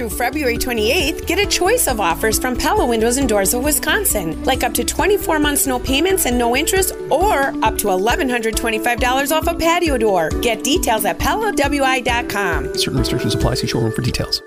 Through 0.00 0.08
February 0.08 0.56
28th, 0.56 1.26
get 1.26 1.38
a 1.38 1.44
choice 1.44 1.86
of 1.86 2.00
offers 2.00 2.38
from 2.38 2.56
Pella 2.56 2.86
Windows 2.86 3.18
and 3.18 3.28
Doors 3.28 3.52
of 3.52 3.62
Wisconsin, 3.62 4.42
like 4.44 4.64
up 4.64 4.72
to 4.72 4.82
24 4.82 5.38
months 5.38 5.66
no 5.66 5.78
payments 5.78 6.24
and 6.24 6.38
no 6.38 6.56
interest, 6.56 6.94
or 7.10 7.48
up 7.62 7.76
to 7.76 7.88
$1,125 7.88 9.30
off 9.30 9.46
a 9.46 9.54
patio 9.54 9.98
door. 9.98 10.30
Get 10.40 10.64
details 10.64 11.04
at 11.04 11.18
PellaWI.com. 11.18 12.78
Certain 12.78 12.98
restrictions 12.98 13.34
apply. 13.34 13.56
See 13.56 13.66
showroom 13.66 13.92
for 13.92 14.00
details. 14.00 14.40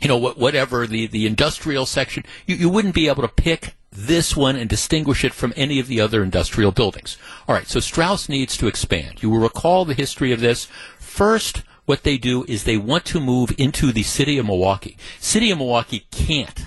you 0.00 0.08
know, 0.08 0.16
whatever, 0.16 0.86
the, 0.86 1.06
the 1.06 1.26
industrial 1.26 1.86
section. 1.86 2.24
You, 2.46 2.56
you 2.56 2.68
wouldn't 2.68 2.94
be 2.94 3.08
able 3.08 3.22
to 3.22 3.28
pick 3.28 3.74
this 3.90 4.34
one 4.34 4.56
and 4.56 4.70
distinguish 4.70 5.22
it 5.22 5.34
from 5.34 5.52
any 5.54 5.78
of 5.78 5.86
the 5.86 6.00
other 6.00 6.22
industrial 6.22 6.72
buildings. 6.72 7.18
All 7.46 7.54
right, 7.54 7.68
so 7.68 7.78
Strauss 7.78 8.26
needs 8.28 8.56
to 8.56 8.66
expand. 8.66 9.22
You 9.22 9.28
will 9.28 9.38
recall 9.38 9.84
the 9.84 9.92
history 9.92 10.32
of 10.32 10.40
this. 10.40 10.66
First, 10.98 11.62
what 11.84 12.02
they 12.02 12.16
do 12.16 12.44
is 12.48 12.64
they 12.64 12.76
want 12.76 13.04
to 13.06 13.20
move 13.20 13.52
into 13.58 13.92
the 13.92 14.02
city 14.02 14.38
of 14.38 14.46
Milwaukee. 14.46 14.96
City 15.18 15.50
of 15.50 15.58
Milwaukee 15.58 16.06
can't 16.10 16.66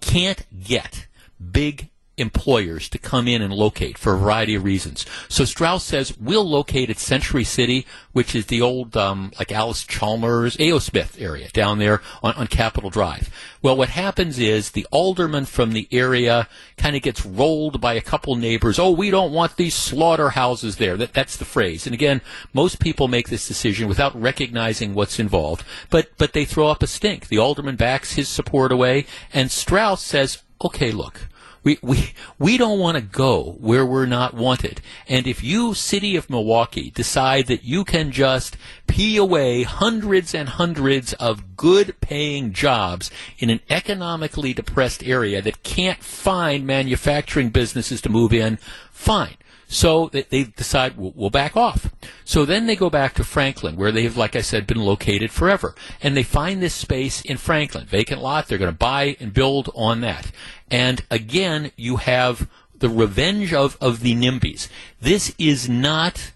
can't 0.00 0.46
get 0.62 1.06
big 1.52 1.90
employers 2.18 2.88
to 2.88 2.98
come 2.98 3.28
in 3.28 3.42
and 3.42 3.52
locate 3.52 3.98
for 3.98 4.14
a 4.14 4.18
variety 4.18 4.54
of 4.54 4.64
reasons. 4.64 5.04
So 5.28 5.44
Strauss 5.44 5.84
says 5.84 6.16
we'll 6.18 6.48
locate 6.48 6.88
at 6.88 6.98
Century 6.98 7.44
City, 7.44 7.86
which 8.12 8.34
is 8.34 8.46
the 8.46 8.62
old 8.62 8.96
um, 8.96 9.32
like 9.38 9.52
Allis 9.52 9.84
Chalmers, 9.84 10.56
A.O. 10.58 10.78
Smith 10.78 11.16
area 11.20 11.48
down 11.50 11.78
there 11.78 12.00
on, 12.22 12.34
on 12.34 12.46
Capitol 12.46 12.88
Drive. 12.88 13.30
Well, 13.60 13.76
what 13.76 13.90
happens 13.90 14.38
is 14.38 14.70
the 14.70 14.86
alderman 14.90 15.44
from 15.44 15.72
the 15.72 15.88
area 15.92 16.48
kind 16.76 16.96
of 16.96 17.02
gets 17.02 17.26
rolled 17.26 17.80
by 17.80 17.94
a 17.94 18.00
couple 18.00 18.34
neighbors. 18.36 18.78
Oh, 18.78 18.90
we 18.90 19.10
don't 19.10 19.32
want 19.32 19.56
these 19.56 19.74
slaughterhouses 19.74 20.76
there. 20.76 20.96
That, 20.96 21.12
that's 21.12 21.36
the 21.36 21.44
phrase. 21.44 21.86
And 21.86 21.92
again, 21.92 22.22
most 22.54 22.80
people 22.80 23.08
make 23.08 23.28
this 23.28 23.48
decision 23.48 23.88
without 23.88 24.18
recognizing 24.20 24.94
what's 24.94 25.18
involved, 25.18 25.64
but 25.90 26.10
but 26.16 26.32
they 26.32 26.44
throw 26.44 26.68
up 26.68 26.82
a 26.82 26.86
stink. 26.86 27.28
The 27.28 27.38
alderman 27.38 27.76
backs 27.76 28.14
his 28.14 28.28
support 28.28 28.72
away, 28.72 29.06
and 29.32 29.50
Strauss 29.50 30.02
says, 30.02 30.42
"Okay, 30.64 30.92
look." 30.92 31.28
We, 31.66 31.80
we, 31.82 32.12
we 32.38 32.56
don't 32.58 32.78
want 32.78 32.96
to 32.96 33.02
go 33.02 33.56
where 33.58 33.84
we're 33.84 34.06
not 34.06 34.34
wanted. 34.34 34.80
And 35.08 35.26
if 35.26 35.42
you, 35.42 35.74
city 35.74 36.14
of 36.14 36.30
Milwaukee, 36.30 36.92
decide 36.92 37.48
that 37.48 37.64
you 37.64 37.82
can 37.82 38.12
just 38.12 38.56
pee 38.86 39.16
away 39.16 39.64
hundreds 39.64 40.32
and 40.32 40.48
hundreds 40.48 41.12
of 41.14 41.56
good 41.56 42.00
paying 42.00 42.52
jobs 42.52 43.10
in 43.40 43.50
an 43.50 43.58
economically 43.68 44.54
depressed 44.54 45.02
area 45.02 45.42
that 45.42 45.64
can't 45.64 46.04
find 46.04 46.64
manufacturing 46.64 47.50
businesses 47.50 48.00
to 48.02 48.08
move 48.08 48.32
in, 48.32 48.58
fine. 48.92 49.34
So 49.68 50.08
they 50.12 50.44
decide 50.44 50.96
we'll, 50.96 51.12
we'll, 51.16 51.30
back 51.30 51.56
off. 51.56 51.92
So 52.24 52.44
then 52.44 52.66
they 52.66 52.76
go 52.76 52.88
back 52.88 53.14
to 53.14 53.24
Franklin, 53.24 53.76
where 53.76 53.90
they 53.90 54.04
have, 54.04 54.16
like 54.16 54.36
I 54.36 54.40
said, 54.40 54.66
been 54.66 54.80
located 54.80 55.30
forever. 55.30 55.74
And 56.00 56.16
they 56.16 56.22
find 56.22 56.62
this 56.62 56.74
space 56.74 57.20
in 57.22 57.36
Franklin, 57.36 57.86
vacant 57.86 58.22
lot. 58.22 58.46
They're 58.46 58.58
going 58.58 58.72
to 58.72 58.78
buy 58.78 59.16
and 59.18 59.34
build 59.34 59.70
on 59.74 60.02
that. 60.02 60.30
And 60.70 61.04
again, 61.10 61.72
you 61.76 61.96
have 61.96 62.48
the 62.78 62.88
revenge 62.88 63.52
of, 63.52 63.76
of 63.80 64.00
the 64.00 64.14
NIMBYs. 64.14 64.68
This 65.00 65.34
is 65.38 65.68
not 65.68 66.32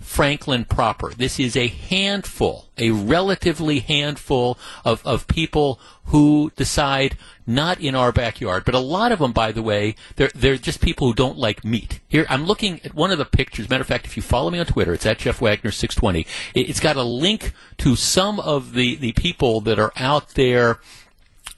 Franklin 0.00 0.64
proper. 0.64 1.10
This 1.10 1.38
is 1.38 1.56
a 1.56 1.68
handful, 1.68 2.68
a 2.78 2.90
relatively 2.90 3.80
handful 3.80 4.58
of, 4.84 5.06
of 5.06 5.28
people 5.28 5.78
who 6.06 6.50
decide 6.56 7.16
not 7.46 7.80
in 7.80 7.94
our 7.94 8.10
backyard. 8.10 8.64
But 8.64 8.74
a 8.74 8.80
lot 8.80 9.12
of 9.12 9.18
them, 9.18 9.32
by 9.32 9.52
the 9.52 9.62
way, 9.62 9.94
they're, 10.16 10.30
they're 10.34 10.56
just 10.56 10.80
people 10.80 11.06
who 11.06 11.14
don't 11.14 11.38
like 11.38 11.64
meat. 11.64 12.00
Here, 12.08 12.26
I'm 12.30 12.46
looking 12.46 12.80
at 12.82 12.94
one 12.94 13.10
of 13.10 13.18
the 13.18 13.24
pictures. 13.26 13.68
Matter 13.68 13.82
of 13.82 13.86
fact, 13.86 14.06
if 14.06 14.16
you 14.16 14.22
follow 14.22 14.50
me 14.50 14.58
on 14.58 14.66
Twitter, 14.66 14.94
it's 14.94 15.06
at 15.06 15.18
Jeff 15.18 15.40
Wagner 15.40 15.70
620. 15.70 16.26
It's 16.54 16.80
got 16.80 16.96
a 16.96 17.02
link 17.02 17.52
to 17.78 17.94
some 17.94 18.40
of 18.40 18.72
the, 18.72 18.96
the 18.96 19.12
people 19.12 19.60
that 19.60 19.78
are 19.78 19.92
out 19.96 20.30
there, 20.30 20.80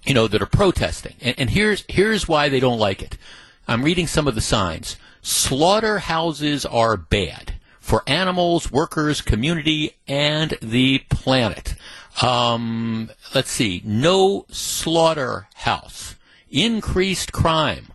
you 0.05 0.14
know, 0.14 0.26
that 0.26 0.43
are 0.43 0.46
protesting. 0.46 1.14
And, 1.20 1.37
and 1.38 1.50
here's, 1.50 1.84
here's 1.88 2.26
why 2.26 2.49
they 2.49 2.61
don't 2.61 2.78
like 2.78 3.02
it. 3.02 3.17
I'm 3.69 3.84
reading 3.84 4.08
some 4.08 4.26
of 4.26 4.34
the 4.34 4.40
signs. 4.40 4.96
Slaughterhouses 5.22 6.67
are 6.67 6.96
bad 6.96 7.55
for 7.82 8.05
animals, 8.06 8.70
workers, 8.70 9.20
community, 9.20 9.96
and 10.06 10.56
the 10.62 11.00
planet. 11.11 11.75
Um, 12.23 13.11
let's 13.34 13.50
see. 13.50 13.82
No 13.84 14.46
slaughterhouse. 14.50 16.14
Increased 16.49 17.32
crime. 17.32 17.88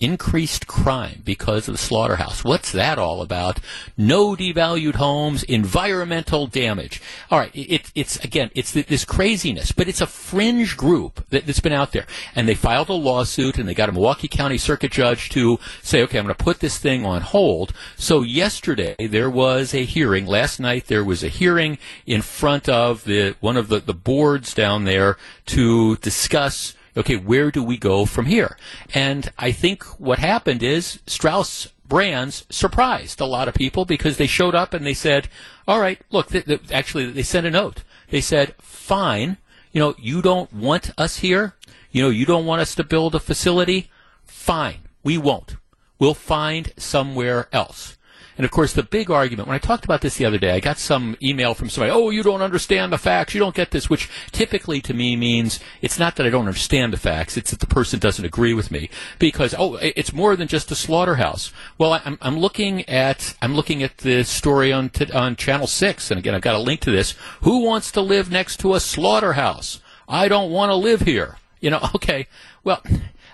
Increased 0.00 0.66
crime 0.66 1.20
because 1.26 1.68
of 1.68 1.74
the 1.74 1.78
slaughterhouse. 1.78 2.42
What's 2.42 2.72
that 2.72 2.98
all 2.98 3.20
about? 3.20 3.60
No 3.98 4.34
devalued 4.34 4.94
homes, 4.94 5.42
environmental 5.42 6.46
damage. 6.46 7.02
All 7.30 7.38
right, 7.38 7.50
it, 7.54 7.92
it's 7.94 8.16
again, 8.24 8.50
it's 8.54 8.72
this 8.72 9.04
craziness, 9.04 9.72
but 9.72 9.88
it's 9.88 10.00
a 10.00 10.06
fringe 10.06 10.74
group 10.74 11.28
that, 11.28 11.44
has 11.44 11.60
been 11.60 11.74
out 11.74 11.92
there, 11.92 12.06
and 12.34 12.48
they 12.48 12.54
filed 12.54 12.88
a 12.88 12.94
lawsuit, 12.94 13.58
and 13.58 13.68
they 13.68 13.74
got 13.74 13.90
a 13.90 13.92
Milwaukee 13.92 14.26
County 14.26 14.56
Circuit 14.56 14.90
Judge 14.90 15.28
to 15.30 15.58
say, 15.82 16.02
okay, 16.02 16.18
I'm 16.18 16.24
going 16.24 16.34
to 16.34 16.44
put 16.44 16.60
this 16.60 16.78
thing 16.78 17.04
on 17.04 17.20
hold. 17.20 17.74
So 17.96 18.22
yesterday 18.22 18.96
there 19.06 19.28
was 19.28 19.74
a 19.74 19.84
hearing. 19.84 20.24
Last 20.24 20.58
night 20.60 20.86
there 20.86 21.04
was 21.04 21.22
a 21.22 21.28
hearing 21.28 21.76
in 22.06 22.22
front 22.22 22.70
of 22.70 23.04
the 23.04 23.36
one 23.40 23.58
of 23.58 23.68
the, 23.68 23.80
the 23.80 23.92
boards 23.92 24.54
down 24.54 24.84
there 24.84 25.18
to 25.46 25.96
discuss 25.96 26.74
okay, 26.96 27.16
where 27.16 27.50
do 27.50 27.62
we 27.62 27.76
go 27.76 28.04
from 28.04 28.26
here? 28.26 28.56
And 28.94 29.30
I 29.38 29.52
think 29.52 29.84
what 29.98 30.18
happened 30.18 30.62
is 30.62 31.00
Strauss 31.06 31.68
brands 31.90 32.46
surprised 32.48 33.20
a 33.20 33.26
lot 33.26 33.48
of 33.48 33.54
people 33.54 33.84
because 33.84 34.16
they 34.16 34.26
showed 34.26 34.54
up 34.54 34.72
and 34.72 34.86
they 34.86 34.94
said, 34.94 35.28
all 35.68 35.80
right, 35.80 36.00
look, 36.10 36.28
th- 36.28 36.46
th- 36.46 36.72
actually, 36.72 37.10
they 37.10 37.22
sent 37.22 37.46
a 37.46 37.50
note. 37.50 37.82
They 38.08 38.20
said, 38.20 38.54
fine, 38.60 39.36
you 39.72 39.80
know, 39.80 39.94
you 39.98 40.22
don't 40.22 40.52
want 40.52 40.92
us 40.96 41.18
here. 41.18 41.54
You 41.90 42.02
know, 42.02 42.10
you 42.10 42.24
don't 42.24 42.46
want 42.46 42.62
us 42.62 42.74
to 42.76 42.84
build 42.84 43.14
a 43.14 43.20
facility. 43.20 43.90
Fine, 44.24 44.80
we 45.02 45.18
won't. 45.18 45.56
We'll 45.98 46.14
find 46.14 46.72
somewhere 46.76 47.48
else. 47.52 47.96
And 48.40 48.46
of 48.46 48.52
course, 48.52 48.72
the 48.72 48.82
big 48.82 49.10
argument, 49.10 49.48
when 49.48 49.54
I 49.54 49.58
talked 49.58 49.84
about 49.84 50.00
this 50.00 50.16
the 50.16 50.24
other 50.24 50.38
day, 50.38 50.52
I 50.52 50.60
got 50.60 50.78
some 50.78 51.14
email 51.22 51.52
from 51.52 51.68
somebody, 51.68 51.92
oh, 51.92 52.08
you 52.08 52.22
don't 52.22 52.40
understand 52.40 52.90
the 52.90 52.96
facts, 52.96 53.34
you 53.34 53.38
don't 53.38 53.54
get 53.54 53.70
this, 53.70 53.90
which 53.90 54.08
typically 54.32 54.80
to 54.80 54.94
me 54.94 55.14
means 55.14 55.60
it's 55.82 55.98
not 55.98 56.16
that 56.16 56.24
I 56.24 56.30
don't 56.30 56.46
understand 56.46 56.94
the 56.94 56.96
facts, 56.96 57.36
it's 57.36 57.50
that 57.50 57.60
the 57.60 57.66
person 57.66 57.98
doesn't 57.98 58.24
agree 58.24 58.54
with 58.54 58.70
me. 58.70 58.88
Because, 59.18 59.54
oh, 59.58 59.74
it's 59.74 60.14
more 60.14 60.36
than 60.36 60.48
just 60.48 60.70
a 60.70 60.74
slaughterhouse. 60.74 61.52
Well, 61.76 62.00
I'm, 62.02 62.16
I'm 62.22 62.38
looking 62.38 62.88
at, 62.88 63.36
I'm 63.42 63.54
looking 63.54 63.82
at 63.82 63.98
the 63.98 64.24
story 64.24 64.72
on, 64.72 64.88
t- 64.88 65.12
on 65.12 65.36
Channel 65.36 65.66
6, 65.66 66.10
and 66.10 66.18
again, 66.18 66.34
I've 66.34 66.40
got 66.40 66.54
a 66.54 66.60
link 66.60 66.80
to 66.80 66.90
this. 66.90 67.14
Who 67.42 67.66
wants 67.66 67.92
to 67.92 68.00
live 68.00 68.30
next 68.30 68.56
to 68.60 68.72
a 68.72 68.80
slaughterhouse? 68.80 69.82
I 70.08 70.28
don't 70.28 70.50
want 70.50 70.70
to 70.70 70.76
live 70.76 71.02
here. 71.02 71.36
You 71.60 71.68
know, 71.68 71.90
okay, 71.94 72.26
well, 72.64 72.82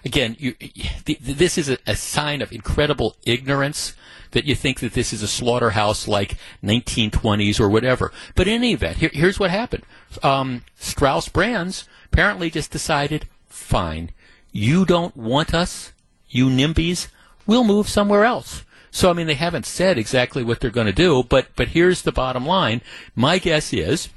again, 0.04 0.34
you, 0.40 0.56
this 1.04 1.58
is 1.58 1.68
a, 1.68 1.78
a 1.86 1.94
sign 1.94 2.42
of 2.42 2.50
incredible 2.50 3.14
ignorance 3.24 3.94
that 4.32 4.44
you 4.44 4.54
think 4.54 4.80
that 4.80 4.94
this 4.94 5.12
is 5.12 5.22
a 5.22 5.28
slaughterhouse 5.28 6.06
like 6.08 6.36
1920s 6.62 7.60
or 7.60 7.68
whatever. 7.68 8.12
But 8.34 8.48
in 8.48 8.54
any 8.54 8.72
event, 8.72 8.98
here, 8.98 9.10
here's 9.12 9.38
what 9.38 9.50
happened. 9.50 9.84
Um, 10.22 10.64
Strauss 10.76 11.28
Brands 11.28 11.88
apparently 12.06 12.50
just 12.50 12.70
decided, 12.70 13.28
fine, 13.48 14.10
you 14.52 14.84
don't 14.84 15.16
want 15.16 15.54
us, 15.54 15.92
you 16.28 16.48
NIMBYs, 16.48 17.08
we'll 17.46 17.64
move 17.64 17.88
somewhere 17.88 18.24
else. 18.24 18.64
So 18.90 19.10
I 19.10 19.12
mean, 19.12 19.26
they 19.26 19.34
haven't 19.34 19.66
said 19.66 19.98
exactly 19.98 20.42
what 20.42 20.60
they're 20.60 20.70
going 20.70 20.86
to 20.86 20.92
do, 20.92 21.22
but 21.22 21.48
but 21.54 21.68
here's 21.68 22.02
the 22.02 22.12
bottom 22.12 22.46
line. 22.46 22.80
My 23.14 23.38
guess 23.38 23.72
is, 23.74 24.08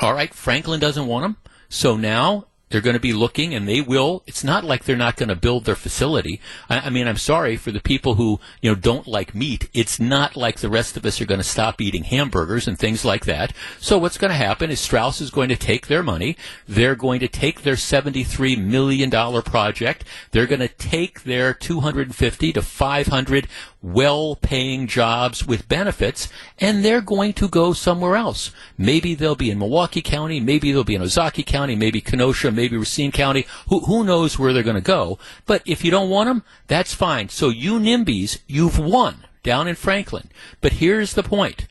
all 0.00 0.12
right, 0.12 0.34
Franklin 0.34 0.80
doesn't 0.80 1.06
want 1.06 1.22
them, 1.22 1.36
so 1.68 1.96
now 1.96 2.46
they're 2.72 2.80
going 2.80 2.94
to 2.94 3.00
be 3.00 3.12
looking, 3.12 3.54
and 3.54 3.68
they 3.68 3.82
will. 3.82 4.22
It's 4.26 4.42
not 4.42 4.64
like 4.64 4.84
they're 4.84 4.96
not 4.96 5.16
going 5.16 5.28
to 5.28 5.36
build 5.36 5.66
their 5.66 5.76
facility. 5.76 6.40
I, 6.70 6.80
I, 6.80 6.90
mean, 6.90 7.06
I'm 7.06 7.18
sorry 7.18 7.56
for 7.56 7.70
the 7.70 7.80
people 7.80 8.14
who 8.14 8.40
you 8.62 8.70
know 8.70 8.74
don't 8.74 9.06
like 9.06 9.34
meat. 9.34 9.68
It's 9.74 10.00
not 10.00 10.36
like 10.36 10.60
the 10.60 10.70
rest 10.70 10.96
of 10.96 11.04
us 11.04 11.20
are 11.20 11.26
going 11.26 11.40
to 11.40 11.44
stop 11.44 11.82
eating 11.82 12.04
hamburgers 12.04 12.66
and 12.66 12.78
things 12.78 13.04
like 13.04 13.26
that. 13.26 13.52
So 13.78 13.98
what's 13.98 14.16
going 14.16 14.30
to 14.30 14.36
happen 14.36 14.70
is 14.70 14.80
Strauss 14.80 15.20
is 15.20 15.30
going 15.30 15.50
to 15.50 15.56
take 15.56 15.88
their 15.88 16.02
money. 16.02 16.34
They're 16.66 16.96
going 16.96 17.20
to 17.20 17.28
take 17.28 17.60
their 17.60 17.76
73 17.76 18.56
million 18.56 19.10
dollar 19.10 19.42
project. 19.42 20.04
They're 20.30 20.46
going 20.46 20.60
to 20.60 20.68
take 20.68 21.24
their 21.24 21.52
250 21.52 22.52
to 22.54 22.62
500 22.62 23.48
well 23.82 24.36
paying 24.36 24.86
jobs 24.86 25.46
with 25.46 25.68
benefits, 25.68 26.28
and 26.58 26.84
they're 26.84 27.00
going 27.00 27.32
to 27.34 27.48
go 27.48 27.72
somewhere 27.72 28.16
else. 28.16 28.52
Maybe 28.78 29.14
they'll 29.14 29.34
be 29.34 29.50
in 29.50 29.58
Milwaukee 29.58 30.02
County, 30.02 30.40
maybe 30.40 30.72
they'll 30.72 30.84
be 30.84 30.94
in 30.94 31.02
Ozaukee 31.02 31.44
County, 31.44 31.74
maybe 31.74 32.00
Kenosha, 32.00 32.50
maybe 32.50 32.76
Racine 32.76 33.12
County. 33.12 33.46
Who, 33.68 33.80
who 33.80 34.04
knows 34.04 34.38
where 34.38 34.52
they're 34.52 34.62
going 34.62 34.76
to 34.76 34.80
go? 34.80 35.18
But 35.46 35.62
if 35.66 35.84
you 35.84 35.90
don't 35.90 36.10
want 36.10 36.28
them, 36.28 36.44
that's 36.68 36.94
fine. 36.94 37.28
So 37.28 37.48
you 37.48 37.78
NIMBYs, 37.78 38.38
you've 38.46 38.78
won 38.78 39.26
down 39.42 39.66
in 39.66 39.74
Franklin. 39.74 40.30
But 40.60 40.74
here's 40.74 41.14
the 41.14 41.22
point. 41.22 41.66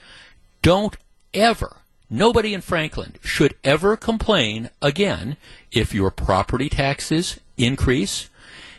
Don't 0.62 0.98
ever 1.34 1.78
Nobody 2.14 2.54
in 2.54 2.60
Franklin 2.60 3.16
should 3.24 3.56
ever 3.64 3.96
complain 3.96 4.70
again 4.82 5.38
if 5.72 5.94
your 5.94 6.12
property 6.12 6.68
taxes 6.68 7.40
increase, 7.58 8.30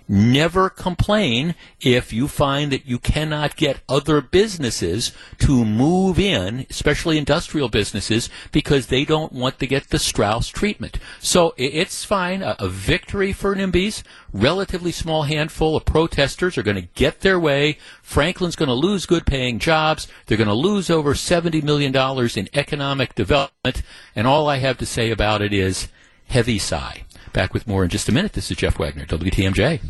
Never 0.09 0.69
complain 0.69 1.55
if 1.81 2.13
you 2.13 2.29
find 2.29 2.73
that 2.73 2.87
you 2.87 2.99
cannot 2.99 3.57
get 3.57 3.81
other 3.89 4.21
businesses 4.21 5.13
to 5.39 5.65
move 5.65 6.19
in, 6.19 6.67
especially 6.69 7.19
industrial 7.19 7.69
businesses, 7.69 8.29
because 8.51 8.87
they 8.87 9.05
don't 9.05 9.33
want 9.33 9.59
to 9.59 9.67
get 9.67 9.89
the 9.89 9.99
Strauss 9.99 10.49
treatment. 10.49 10.99
So 11.21 11.55
it's 11.57 12.05
fine. 12.05 12.43
A, 12.43 12.57
a 12.59 12.69
victory 12.69 13.33
for 13.33 13.55
NIMBYs. 13.55 14.03
Relatively 14.33 14.93
small 14.93 15.25
handful 15.25 15.77
of 15.77 15.85
protesters 15.85 16.59
are 16.59 16.63
going 16.63 16.77
to 16.77 16.89
get 16.95 17.21
their 17.21 17.39
way. 17.39 17.79
Franklin's 18.03 18.57
going 18.57 18.69
to 18.69 18.75
lose 18.75 19.07
good 19.07 19.27
paying 19.27 19.59
jobs. 19.59 20.09
They're 20.27 20.39
going 20.39 20.49
to 20.49 20.55
lose 20.55 20.91
over 20.91 21.15
$70 21.15 21.63
million 21.63 21.95
in 22.37 22.49
economic 22.59 23.15
development. 23.15 23.83
And 24.17 24.27
all 24.27 24.49
I 24.49 24.59
have 24.59 24.79
to 24.79 24.87
say 24.87 25.11
about 25.11 25.43
it 25.43 25.53
is 25.53 25.89
heavy 26.29 26.59
sigh. 26.59 27.05
Back 27.32 27.55
with 27.55 27.67
more 27.67 27.84
in 27.84 27.90
just 27.90 28.08
a 28.08 28.12
minute. 28.12 28.34
This 28.34 28.50
is 28.50 28.58
Jeff 28.58 28.79
Wagner, 28.79 29.06
WTMJ. 29.06 29.81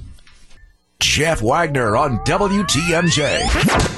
Jeff 1.00 1.42
Wagner 1.42 1.96
on 1.96 2.18
WTMJ. 2.20 3.90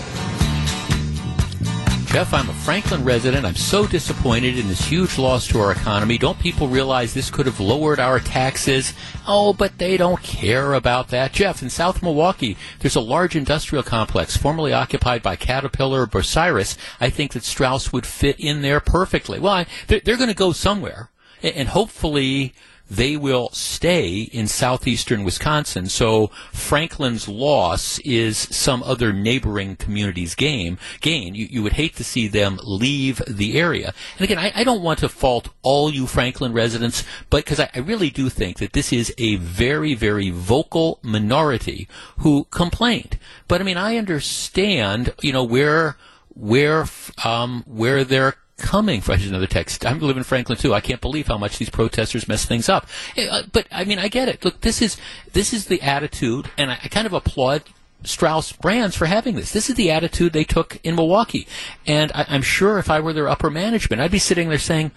Jeff, 2.15 2.33
I'm 2.33 2.49
a 2.49 2.55
Franklin 2.55 3.05
resident. 3.05 3.45
I'm 3.45 3.57
so 3.57 3.87
disappointed 3.87 4.57
in 4.57 4.69
this 4.69 4.87
huge 4.87 5.19
loss 5.19 5.49
to 5.49 5.59
our 5.59 5.73
economy. 5.73 6.17
Don't 6.17 6.39
people 6.39 6.69
realize 6.69 7.13
this 7.13 7.29
could 7.29 7.45
have 7.45 7.59
lowered 7.59 7.99
our 7.99 8.21
taxes? 8.21 8.95
Oh, 9.27 9.53
but 9.53 9.77
they 9.79 9.97
don't 9.97 10.23
care 10.23 10.75
about 10.75 11.09
that. 11.09 11.33
Jeff, 11.33 11.61
in 11.61 11.69
South 11.69 12.03
Milwaukee, 12.03 12.57
there's 12.79 12.95
a 12.95 13.01
large 13.01 13.35
industrial 13.35 13.83
complex 13.83 14.37
formerly 14.37 14.73
occupied 14.73 15.23
by 15.25 15.35
Caterpillar 15.35 16.03
or 16.03 16.07
Bucyrus. 16.07 16.77
I 17.01 17.11
think 17.11 17.33
that 17.33 17.43
Strauss 17.43 17.93
would 17.93 18.07
fit 18.07 18.39
in 18.39 18.63
there 18.63 18.81
perfectly. 18.81 19.41
Well, 19.41 19.67
they're, 19.89 20.01
they're 20.01 20.17
going 20.17 20.29
to 20.29 20.35
go 20.35 20.53
somewhere, 20.53 21.11
and 21.43 21.69
hopefully 21.69 22.55
they 22.97 23.17
will 23.17 23.51
stay 23.51 24.23
in 24.33 24.47
southeastern 24.47 25.25
Wisconsin. 25.25 25.87
So 25.87 26.29
Franklin's 26.53 27.29
loss 27.29 27.99
is 28.01 28.39
some 28.39 28.83
other 28.83 29.13
neighboring 29.13 29.77
community's 29.77 30.35
game 30.35 30.79
gain. 31.01 31.35
You, 31.35 31.47
you 31.51 31.63
would 31.63 31.75
hate 31.75 31.97
to 31.97 32.05
see 32.05 32.29
them 32.29 32.59
leave 32.63 33.23
the 33.27 33.59
area. 33.59 33.93
And 34.17 34.25
again, 34.25 34.39
I, 34.39 34.53
I 34.55 34.65
don't 34.65 34.83
want 34.83 35.01
to 35.01 35.09
fault 35.09 35.49
all 35.63 35.91
you 35.91 36.07
Franklin 36.07 36.53
residents, 36.53 37.05
but 37.31 37.45
because 37.45 37.61
I, 37.61 37.71
I 37.75 37.81
really 37.81 38.11
do 38.11 38.29
think 38.29 38.59
that 38.59 38.73
this 38.73 38.93
is 38.93 39.13
a 39.19 39.37
very, 39.37 39.95
very 39.95 40.31
vocal 40.31 40.99
minority 41.03 41.89
who 42.19 42.45
complained. 42.51 43.19
But 43.49 43.61
I 43.61 43.65
mean, 43.65 43.77
I 43.77 43.97
understand, 43.97 45.15
you 45.21 45.33
know, 45.33 45.45
where 45.45 45.97
where 46.35 46.87
um, 47.25 47.65
where 47.67 48.05
they're 48.05 48.35
coming 48.57 49.01
from 49.01 49.21
another 49.21 49.47
text. 49.47 49.85
I'm 49.85 49.99
living 50.01 50.19
in 50.19 50.25
Franklin 50.25 50.59
too. 50.59 50.75
I 50.75 50.81
can't 50.81 51.01
believe 51.01 51.27
how 51.27 51.39
much 51.39 51.59
these 51.59 51.71
protesters 51.71 52.29
mess 52.29 52.45
things 52.45 52.69
up. 52.69 52.87
Eh, 53.17 53.27
uh, 53.27 53.43
but 53.53 53.67
I 53.71 53.85
mean, 53.85 53.99
I 53.99 54.09
get 54.09 54.29
it. 54.29 54.45
Look, 54.45 54.61
this 54.61 54.81
is 54.81 54.97
this 55.33 55.53
is 55.53 55.67
the 55.67 55.83
attitude, 55.83 56.51
and 56.57 56.71
I, 56.71 56.79
I 56.83 56.89
kind 56.89 57.07
of 57.07 57.13
applaud 57.13 57.63
Strauss 58.05 58.53
Brands 58.53 58.97
for 58.97 59.07
having 59.07 59.35
this. 59.35 59.53
This 59.53 59.69
is 59.69 59.77
the 59.77 59.91
attitude 59.91 60.33
they 60.33 60.45
took 60.45 60.79
in 60.85 60.95
Milwaukee, 60.95 61.47
and 61.87 62.13
I, 62.13 62.27
I'm 62.29 62.43
sure 62.43 62.79
if 62.79 62.91
I 62.91 63.01
were 63.01 63.13
their 63.13 63.29
upper 63.29 63.51
management, 63.51 64.01
I'd 64.01 64.11
be 64.11 64.19
sitting 64.19 64.49
there 64.49 64.59
saying 64.59 64.93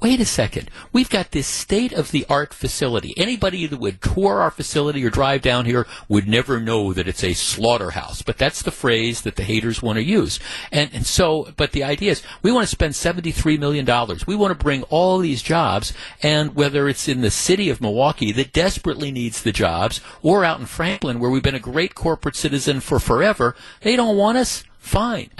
wait 0.00 0.20
a 0.20 0.24
second, 0.24 0.70
we've 0.92 1.10
got 1.10 1.32
this 1.32 1.46
state 1.46 1.92
of 1.92 2.10
the 2.10 2.24
art 2.28 2.54
facility. 2.54 3.14
Anybody 3.16 3.66
that 3.66 3.80
would 3.80 4.00
tour 4.00 4.40
our 4.40 4.50
facility 4.50 5.04
or 5.04 5.10
drive 5.10 5.42
down 5.42 5.64
here 5.64 5.86
would 6.08 6.28
never 6.28 6.60
know 6.60 6.92
that 6.92 7.08
it's 7.08 7.24
a 7.24 7.34
slaughterhouse. 7.34 8.22
But 8.22 8.38
that's 8.38 8.62
the 8.62 8.70
phrase 8.70 9.22
that 9.22 9.36
the 9.36 9.42
haters 9.42 9.82
want 9.82 9.96
to 9.96 10.04
use. 10.04 10.38
And, 10.70 10.90
and 10.92 11.06
so, 11.06 11.52
but 11.56 11.72
the 11.72 11.84
idea 11.84 12.12
is 12.12 12.22
we 12.42 12.52
want 12.52 12.64
to 12.64 12.70
spend 12.70 12.94
$73 12.94 13.58
million. 13.58 13.86
We 14.26 14.36
want 14.36 14.56
to 14.56 14.64
bring 14.64 14.82
all 14.84 15.18
these 15.18 15.42
jobs, 15.42 15.92
and 16.22 16.54
whether 16.54 16.88
it's 16.88 17.08
in 17.08 17.20
the 17.20 17.30
city 17.30 17.70
of 17.70 17.80
Milwaukee 17.80 18.32
that 18.32 18.52
desperately 18.52 19.10
needs 19.10 19.42
the 19.42 19.52
jobs, 19.52 20.00
or 20.22 20.44
out 20.44 20.60
in 20.60 20.66
Franklin 20.66 21.18
where 21.18 21.30
we've 21.30 21.42
been 21.42 21.54
a 21.54 21.60
great 21.60 21.94
corporate 21.94 22.36
citizen 22.36 22.80
for 22.80 22.98
forever, 22.98 23.56
they 23.80 23.96
don't 23.96 24.16
want 24.16 24.38
us 24.38 24.64
fine. 24.78 25.30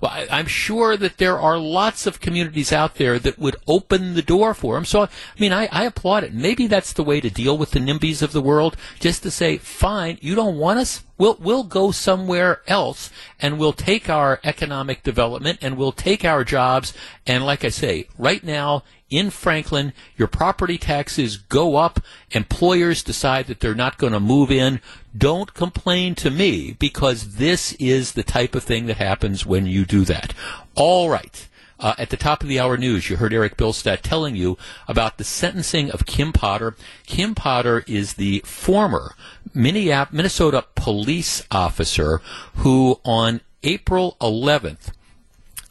well, 0.00 0.10
I, 0.10 0.40
am 0.40 0.46
sure 0.46 0.96
that 0.96 1.18
there 1.18 1.38
are 1.38 1.58
lots 1.58 2.06
of 2.06 2.20
communities 2.20 2.72
out 2.72 2.96
there 2.96 3.18
that 3.18 3.38
would 3.38 3.56
open 3.66 4.14
the 4.14 4.22
door 4.22 4.54
for 4.54 4.74
them. 4.74 4.84
So, 4.84 5.02
I 5.02 5.08
mean, 5.38 5.52
I, 5.52 5.68
I 5.72 5.84
applaud 5.84 6.24
it. 6.24 6.34
Maybe 6.34 6.66
that's 6.66 6.92
the 6.92 7.04
way 7.04 7.20
to 7.20 7.30
deal 7.30 7.56
with 7.56 7.70
the 7.70 7.80
NIMBYs 7.80 8.22
of 8.22 8.32
the 8.32 8.42
world, 8.42 8.76
just 8.98 9.22
to 9.22 9.30
say, 9.30 9.58
fine, 9.58 10.18
you 10.20 10.34
don't 10.34 10.58
want 10.58 10.78
us? 10.78 11.04
We'll, 11.18 11.36
we'll 11.38 11.64
go 11.64 11.90
somewhere 11.90 12.62
else 12.66 13.10
and 13.40 13.58
we'll 13.58 13.74
take 13.74 14.08
our 14.08 14.40
economic 14.42 15.02
development 15.02 15.58
and 15.60 15.76
we'll 15.76 15.92
take 15.92 16.24
our 16.24 16.44
jobs. 16.44 16.94
And 17.26 17.44
like 17.44 17.64
I 17.64 17.68
say, 17.68 18.06
right 18.16 18.42
now, 18.42 18.84
in 19.10 19.30
Franklin, 19.30 19.92
your 20.16 20.28
property 20.28 20.78
taxes 20.78 21.36
go 21.36 21.76
up, 21.76 22.00
employers 22.30 23.02
decide 23.02 23.46
that 23.46 23.60
they're 23.60 23.74
not 23.74 23.98
going 23.98 24.12
to 24.12 24.20
move 24.20 24.50
in. 24.50 24.80
Don't 25.16 25.52
complain 25.52 26.14
to 26.16 26.30
me 26.30 26.76
because 26.78 27.36
this 27.36 27.72
is 27.74 28.12
the 28.12 28.22
type 28.22 28.54
of 28.54 28.62
thing 28.62 28.86
that 28.86 28.96
happens 28.96 29.44
when 29.44 29.66
you 29.66 29.84
do 29.84 30.04
that. 30.04 30.32
All 30.76 31.10
right. 31.10 31.46
Uh, 31.80 31.94
at 31.96 32.10
the 32.10 32.16
top 32.16 32.42
of 32.42 32.48
the 32.48 32.60
hour 32.60 32.76
news, 32.76 33.08
you 33.08 33.16
heard 33.16 33.32
Eric 33.32 33.56
Bilstead 33.56 34.02
telling 34.02 34.36
you 34.36 34.58
about 34.86 35.16
the 35.16 35.24
sentencing 35.24 35.90
of 35.90 36.04
Kim 36.04 36.30
Potter. 36.30 36.76
Kim 37.06 37.34
Potter 37.34 37.84
is 37.86 38.14
the 38.14 38.40
former 38.44 39.14
Minnesota 39.54 40.66
police 40.74 41.42
officer 41.50 42.20
who, 42.56 43.00
on 43.02 43.40
April 43.62 44.18
11th, 44.20 44.92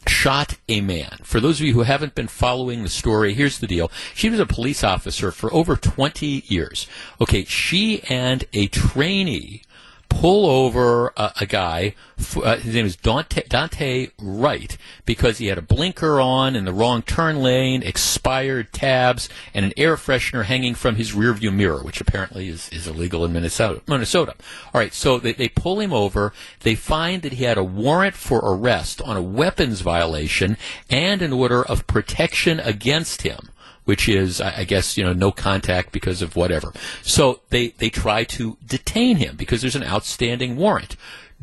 shot 0.06 0.56
a 0.68 0.80
man. 0.80 1.18
For 1.22 1.40
those 1.40 1.60
of 1.60 1.66
you 1.66 1.74
who 1.74 1.82
haven't 1.82 2.14
been 2.14 2.28
following 2.28 2.82
the 2.82 2.88
story, 2.88 3.34
here's 3.34 3.58
the 3.58 3.66
deal. 3.66 3.90
She 4.14 4.30
was 4.30 4.40
a 4.40 4.46
police 4.46 4.82
officer 4.82 5.30
for 5.30 5.52
over 5.52 5.76
20 5.76 6.44
years. 6.46 6.86
Okay, 7.20 7.44
she 7.44 8.02
and 8.04 8.44
a 8.52 8.66
trainee 8.68 9.62
pull 10.10 10.44
over 10.44 11.14
a, 11.16 11.32
a 11.40 11.46
guy. 11.46 11.94
Uh, 12.36 12.56
his 12.58 12.74
name 12.74 12.84
is 12.84 12.96
Dante, 12.96 13.42
Daunte 13.44 14.10
Wright 14.20 14.76
because 15.06 15.38
he 15.38 15.46
had 15.46 15.56
a 15.56 15.62
blinker 15.62 16.20
on 16.20 16.54
in 16.54 16.66
the 16.66 16.72
wrong 16.74 17.00
turn 17.00 17.40
lane, 17.42 17.82
expired 17.82 18.70
tabs, 18.72 19.30
and 19.54 19.64
an 19.64 19.72
air 19.78 19.96
freshener 19.96 20.44
hanging 20.44 20.74
from 20.74 20.96
his 20.96 21.12
rearview 21.12 21.50
mirror, 21.50 21.82
which 21.82 22.02
apparently 22.02 22.48
is, 22.48 22.68
is 22.68 22.86
illegal 22.86 23.24
in 23.24 23.32
Minnesota. 23.32 23.80
Minnesota. 23.88 24.34
All 24.74 24.80
right, 24.80 24.92
so 24.92 25.18
they, 25.18 25.32
they 25.32 25.48
pull 25.48 25.80
him 25.80 25.94
over. 25.94 26.34
They 26.60 26.74
find 26.74 27.22
that 27.22 27.32
he 27.32 27.44
had 27.44 27.56
a 27.56 27.64
warrant 27.64 28.14
for 28.14 28.40
arrest 28.42 29.00
on 29.00 29.16
a 29.16 29.22
weapons 29.22 29.80
violation 29.80 30.58
and 30.90 31.22
an 31.22 31.32
order 31.32 31.64
of 31.64 31.86
protection 31.86 32.60
against 32.60 33.22
him 33.22 33.48
which 33.90 34.08
is, 34.08 34.40
I 34.40 34.62
guess, 34.62 34.96
you 34.96 35.02
know, 35.02 35.12
no 35.12 35.32
contact 35.32 35.90
because 35.90 36.22
of 36.22 36.36
whatever. 36.36 36.72
So 37.02 37.40
they, 37.50 37.70
they 37.70 37.90
try 37.90 38.22
to 38.22 38.56
detain 38.64 39.16
him 39.16 39.34
because 39.34 39.62
there's 39.62 39.74
an 39.74 39.82
outstanding 39.82 40.56
warrant. 40.56 40.94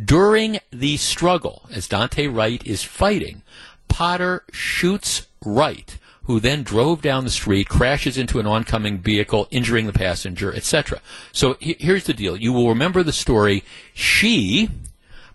During 0.02 0.60
the 0.72 0.96
struggle, 0.96 1.68
as 1.74 1.90
Dante 1.90 2.28
Wright 2.28 2.66
is 2.66 2.86
fighting, 2.86 3.42
Potter 3.90 4.46
shoots 4.54 5.28
Wright, 5.44 5.98
who 6.24 6.40
then 6.40 6.64
drove 6.64 7.02
down 7.02 7.26
the 7.26 7.32
street, 7.32 7.68
crashes 7.68 8.18
into 8.18 8.40
an 8.40 8.48
oncoming 8.48 9.00
vehicle, 9.00 9.50
injuring 9.52 9.86
the 9.86 9.92
passenger, 9.92 10.56
etc. 10.56 11.02
So 11.34 11.58
here's 11.60 12.06
the 12.06 12.14
deal. 12.14 12.38
You 12.38 12.54
will 12.54 12.70
remember 12.70 13.04
the 13.04 13.12
story. 13.12 13.66
She 13.94 14.70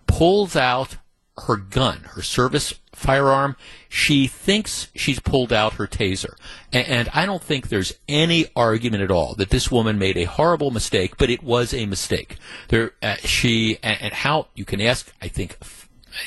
pulls 0.07 0.55
out 0.55 0.97
her 1.45 1.57
gun, 1.57 2.05
her 2.15 2.23
service 2.23 2.73
firearm, 2.93 3.55
she 3.89 4.27
thinks 4.27 4.87
she's 4.95 5.19
pulled 5.19 5.51
out 5.51 5.73
her 5.73 5.87
taser. 5.87 6.35
And, 6.71 7.09
I 7.13 7.25
don't 7.25 7.43
think 7.43 7.69
there's 7.69 7.93
any 8.07 8.47
argument 8.55 9.03
at 9.03 9.11
all 9.11 9.35
that 9.35 9.49
this 9.49 9.71
woman 9.71 9.99
made 9.99 10.17
a 10.17 10.23
horrible 10.23 10.71
mistake, 10.71 11.17
but 11.17 11.29
it 11.29 11.43
was 11.43 11.73
a 11.73 11.85
mistake. 11.85 12.37
There, 12.69 12.93
uh, 13.01 13.15
she, 13.17 13.77
and 13.83 14.13
how, 14.13 14.47
you 14.55 14.65
can 14.65 14.81
ask, 14.81 15.13
I 15.21 15.27
think, 15.27 15.57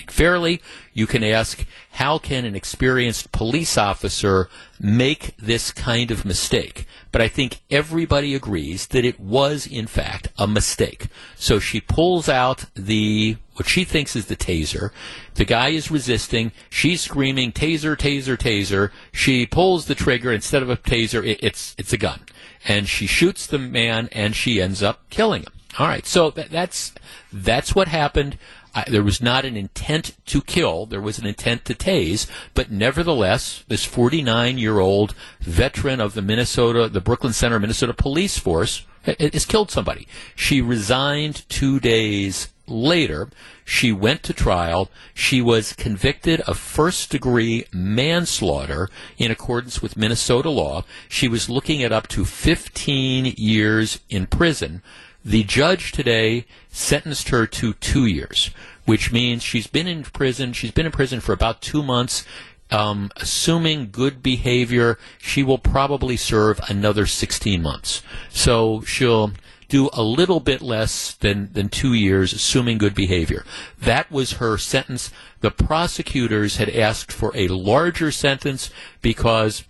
fairly, 0.08 0.60
you 0.92 1.06
can 1.06 1.22
ask, 1.22 1.64
how 1.92 2.18
can 2.18 2.44
an 2.44 2.54
experienced 2.54 3.32
police 3.32 3.78
officer 3.78 4.48
make 4.80 5.34
this 5.38 5.70
kind 5.70 6.10
of 6.10 6.24
mistake? 6.24 6.86
But 7.12 7.22
I 7.22 7.28
think 7.28 7.60
everybody 7.70 8.34
agrees 8.34 8.88
that 8.88 9.04
it 9.04 9.18
was, 9.18 9.66
in 9.66 9.86
fact, 9.86 10.28
a 10.36 10.46
mistake. 10.46 11.06
So 11.36 11.58
she 11.58 11.80
pulls 11.80 12.28
out 12.28 12.66
the, 12.74 13.36
what 13.54 13.68
she 13.68 13.84
thinks 13.84 14.14
is 14.14 14.26
the 14.26 14.36
taser. 14.36 14.90
The 15.34 15.44
guy 15.44 15.68
is 15.68 15.90
resisting. 15.90 16.52
She's 16.68 17.00
screaming, 17.00 17.52
taser, 17.52 17.96
taser, 17.96 18.36
taser. 18.36 18.90
She 19.12 19.46
pulls 19.46 19.86
the 19.86 19.94
trigger. 19.94 20.32
Instead 20.32 20.62
of 20.62 20.70
a 20.70 20.76
taser, 20.76 21.26
it, 21.26 21.38
it's, 21.42 21.74
it's 21.78 21.92
a 21.92 21.98
gun. 21.98 22.20
And 22.66 22.88
she 22.88 23.06
shoots 23.06 23.46
the 23.46 23.58
man 23.58 24.08
and 24.12 24.36
she 24.36 24.60
ends 24.60 24.82
up 24.82 25.08
killing 25.08 25.42
him. 25.42 25.52
All 25.78 25.86
right. 25.86 26.06
So 26.06 26.30
that, 26.30 26.50
that's, 26.50 26.92
that's 27.32 27.74
what 27.74 27.88
happened. 27.88 28.38
I, 28.76 28.84
there 28.86 29.02
was 29.02 29.22
not 29.22 29.46
an 29.46 29.56
intent 29.56 30.14
to 30.26 30.42
kill, 30.42 30.84
there 30.84 31.00
was 31.00 31.18
an 31.18 31.26
intent 31.26 31.64
to 31.64 31.74
tase, 31.74 32.26
but 32.52 32.70
nevertheless, 32.70 33.64
this 33.68 33.86
49 33.86 34.58
year 34.58 34.78
old 34.80 35.14
veteran 35.40 35.98
of 35.98 36.12
the 36.12 36.20
Minnesota, 36.20 36.86
the 36.86 37.00
Brooklyn 37.00 37.32
Center 37.32 37.58
Minnesota 37.58 37.94
Police 37.94 38.38
Force 38.38 38.84
has 39.04 39.46
killed 39.46 39.70
somebody. 39.70 40.06
She 40.34 40.60
resigned 40.60 41.48
two 41.48 41.80
days 41.80 42.48
later. 42.66 43.30
She 43.64 43.92
went 43.92 44.22
to 44.24 44.34
trial. 44.34 44.90
She 45.14 45.40
was 45.40 45.72
convicted 45.72 46.40
of 46.42 46.58
first 46.58 47.10
degree 47.10 47.64
manslaughter 47.72 48.90
in 49.16 49.30
accordance 49.30 49.80
with 49.80 49.96
Minnesota 49.96 50.50
law. 50.50 50.84
She 51.08 51.28
was 51.28 51.48
looking 51.48 51.82
at 51.82 51.92
up 51.92 52.08
to 52.08 52.24
15 52.24 53.34
years 53.36 54.00
in 54.10 54.26
prison. 54.26 54.82
The 55.26 55.42
judge 55.42 55.90
today 55.90 56.46
sentenced 56.68 57.30
her 57.30 57.48
to 57.48 57.72
two 57.72 58.06
years, 58.06 58.50
which 58.84 59.10
means 59.10 59.42
she's 59.42 59.66
been 59.66 59.88
in 59.88 60.04
prison. 60.04 60.52
She's 60.52 60.70
been 60.70 60.86
in 60.86 60.92
prison 60.92 61.18
for 61.18 61.32
about 61.32 61.60
two 61.60 61.82
months. 61.82 62.24
Um, 62.70 63.10
assuming 63.16 63.88
good 63.90 64.22
behavior, 64.22 65.00
she 65.18 65.42
will 65.42 65.58
probably 65.58 66.16
serve 66.16 66.60
another 66.68 67.06
16 67.06 67.60
months. 67.60 68.04
So 68.30 68.82
she'll 68.82 69.32
do 69.68 69.90
a 69.92 70.02
little 70.04 70.38
bit 70.38 70.62
less 70.62 71.14
than, 71.14 71.52
than 71.52 71.70
two 71.70 71.92
years, 71.92 72.32
assuming 72.32 72.78
good 72.78 72.94
behavior. 72.94 73.44
That 73.80 74.12
was 74.12 74.34
her 74.34 74.56
sentence. 74.56 75.10
The 75.40 75.50
prosecutors 75.50 76.58
had 76.58 76.70
asked 76.70 77.10
for 77.10 77.32
a 77.34 77.48
larger 77.48 78.12
sentence 78.12 78.70
because 79.02 79.64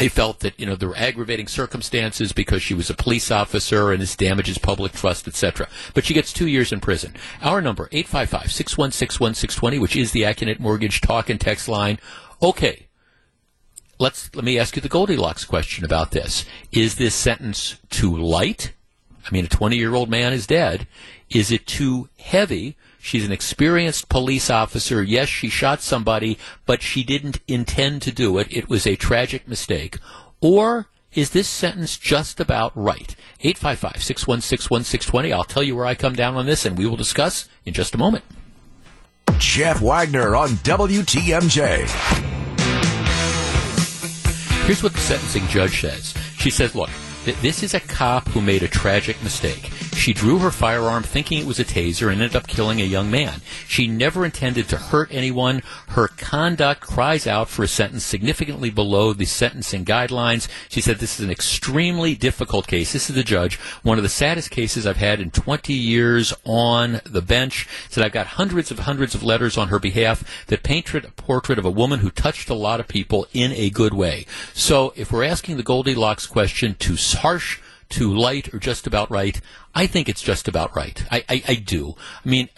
they 0.00 0.08
felt 0.08 0.40
that 0.40 0.58
you 0.58 0.64
know 0.64 0.74
there 0.76 0.88
were 0.88 0.96
aggravating 0.96 1.46
circumstances 1.46 2.32
because 2.32 2.62
she 2.62 2.72
was 2.72 2.88
a 2.88 2.94
police 2.94 3.30
officer 3.30 3.92
and 3.92 4.00
this 4.00 4.16
damages 4.16 4.56
public 4.56 4.92
trust, 4.92 5.28
etc. 5.28 5.68
But 5.92 6.06
she 6.06 6.14
gets 6.14 6.32
two 6.32 6.46
years 6.46 6.72
in 6.72 6.80
prison. 6.80 7.12
Our 7.42 7.60
number 7.60 7.86
855-616-1620, 7.88 9.78
which 9.78 9.96
is 9.96 10.12
the 10.12 10.22
Accunet 10.22 10.58
Mortgage 10.58 11.02
talk 11.02 11.28
and 11.28 11.38
text 11.38 11.68
line. 11.68 11.98
Okay, 12.42 12.86
let's 13.98 14.34
let 14.34 14.42
me 14.42 14.58
ask 14.58 14.74
you 14.74 14.80
the 14.80 14.88
Goldilocks 14.88 15.44
question 15.44 15.84
about 15.84 16.12
this. 16.12 16.46
Is 16.72 16.94
this 16.94 17.14
sentence 17.14 17.76
too 17.90 18.16
light? 18.16 18.72
I 19.26 19.30
mean, 19.30 19.44
a 19.44 19.48
20 19.48 19.76
year 19.76 19.94
old 19.94 20.08
man 20.08 20.32
is 20.32 20.46
dead. 20.46 20.86
Is 21.28 21.52
it 21.52 21.66
too 21.66 22.08
heavy? 22.18 22.74
She's 23.02 23.24
an 23.24 23.32
experienced 23.32 24.08
police 24.08 24.50
officer. 24.50 25.02
Yes, 25.02 25.28
she 25.28 25.48
shot 25.48 25.80
somebody, 25.80 26.38
but 26.66 26.82
she 26.82 27.02
didn't 27.02 27.40
intend 27.48 28.02
to 28.02 28.12
do 28.12 28.36
it. 28.38 28.46
It 28.50 28.68
was 28.68 28.86
a 28.86 28.94
tragic 28.94 29.48
mistake. 29.48 29.98
Or 30.40 30.88
is 31.12 31.30
this 31.30 31.48
sentence 31.48 31.96
just 31.98 32.38
about 32.38 32.72
right? 32.76 33.16
855 33.40 34.02
616 34.02 34.70
1620. 34.70 35.32
I'll 35.32 35.44
tell 35.44 35.62
you 35.62 35.74
where 35.74 35.86
I 35.86 35.94
come 35.94 36.14
down 36.14 36.36
on 36.36 36.46
this, 36.46 36.66
and 36.66 36.76
we 36.76 36.86
will 36.86 36.96
discuss 36.96 37.48
in 37.64 37.72
just 37.72 37.94
a 37.94 37.98
moment. 37.98 38.24
Jeff 39.38 39.80
Wagner 39.80 40.36
on 40.36 40.50
WTMJ. 40.50 41.88
Here's 44.66 44.82
what 44.82 44.92
the 44.92 45.00
sentencing 45.00 45.46
judge 45.48 45.80
says. 45.80 46.14
She 46.38 46.50
says, 46.50 46.74
look, 46.74 46.90
this 47.24 47.62
is 47.62 47.74
a 47.74 47.80
cop 47.80 48.28
who 48.28 48.40
made 48.40 48.62
a 48.62 48.68
tragic 48.68 49.22
mistake. 49.22 49.70
She 49.94 50.14
drew 50.14 50.38
her 50.38 50.50
firearm 50.50 51.02
thinking 51.02 51.38
it 51.38 51.46
was 51.46 51.60
a 51.60 51.64
taser 51.64 52.10
and 52.10 52.22
ended 52.22 52.34
up 52.34 52.46
killing 52.46 52.80
a 52.80 52.84
young 52.84 53.10
man. 53.10 53.42
She 53.68 53.86
never 53.86 54.24
intended 54.24 54.68
to 54.70 54.78
hurt 54.78 55.08
anyone. 55.12 55.62
Her 55.88 56.08
conduct 56.08 56.80
cries 56.80 57.26
out 57.26 57.50
for 57.50 57.64
a 57.64 57.68
sentence 57.68 58.04
significantly 58.04 58.70
below 58.70 59.12
the 59.12 59.26
sentencing 59.26 59.84
guidelines. 59.84 60.48
She 60.70 60.80
said 60.80 60.98
this 60.98 61.20
is 61.20 61.24
an 61.26 61.30
extremely 61.30 62.14
difficult 62.14 62.66
case. 62.66 62.94
This 62.94 63.10
is 63.10 63.16
the 63.16 63.22
judge, 63.22 63.56
one 63.82 63.98
of 63.98 64.02
the 64.02 64.08
saddest 64.08 64.50
cases 64.50 64.86
I've 64.86 64.96
had 64.96 65.20
in 65.20 65.30
20 65.30 65.74
years 65.74 66.32
on 66.46 67.02
the 67.04 67.20
bench. 67.20 67.68
Said 67.90 68.02
I've 68.02 68.12
got 68.12 68.26
hundreds 68.28 68.70
of 68.70 68.78
hundreds 68.78 69.14
of 69.14 69.22
letters 69.22 69.58
on 69.58 69.68
her 69.68 69.78
behalf 69.78 70.46
that 70.46 70.62
paint 70.62 70.94
a 70.94 71.02
portrait 71.10 71.58
of 71.58 71.66
a 71.66 71.70
woman 71.70 72.00
who 72.00 72.10
touched 72.10 72.48
a 72.48 72.54
lot 72.54 72.80
of 72.80 72.88
people 72.88 73.26
in 73.34 73.52
a 73.52 73.68
good 73.68 73.92
way. 73.92 74.24
So 74.54 74.94
if 74.96 75.12
we're 75.12 75.24
asking 75.24 75.58
the 75.58 75.62
Goldilocks 75.62 76.26
question 76.26 76.74
to 76.76 76.96
harsh 77.14 77.60
to 77.90 78.14
light 78.14 78.54
or 78.54 78.58
just 78.58 78.86
about 78.86 79.10
right? 79.10 79.40
I 79.74 79.86
think 79.86 80.08
it's 80.08 80.22
just 80.22 80.48
about 80.48 80.74
right. 80.76 81.04
I, 81.10 81.24
I, 81.28 81.42
I 81.48 81.54
do. 81.54 81.96
I 82.24 82.28
mean, 82.28 82.48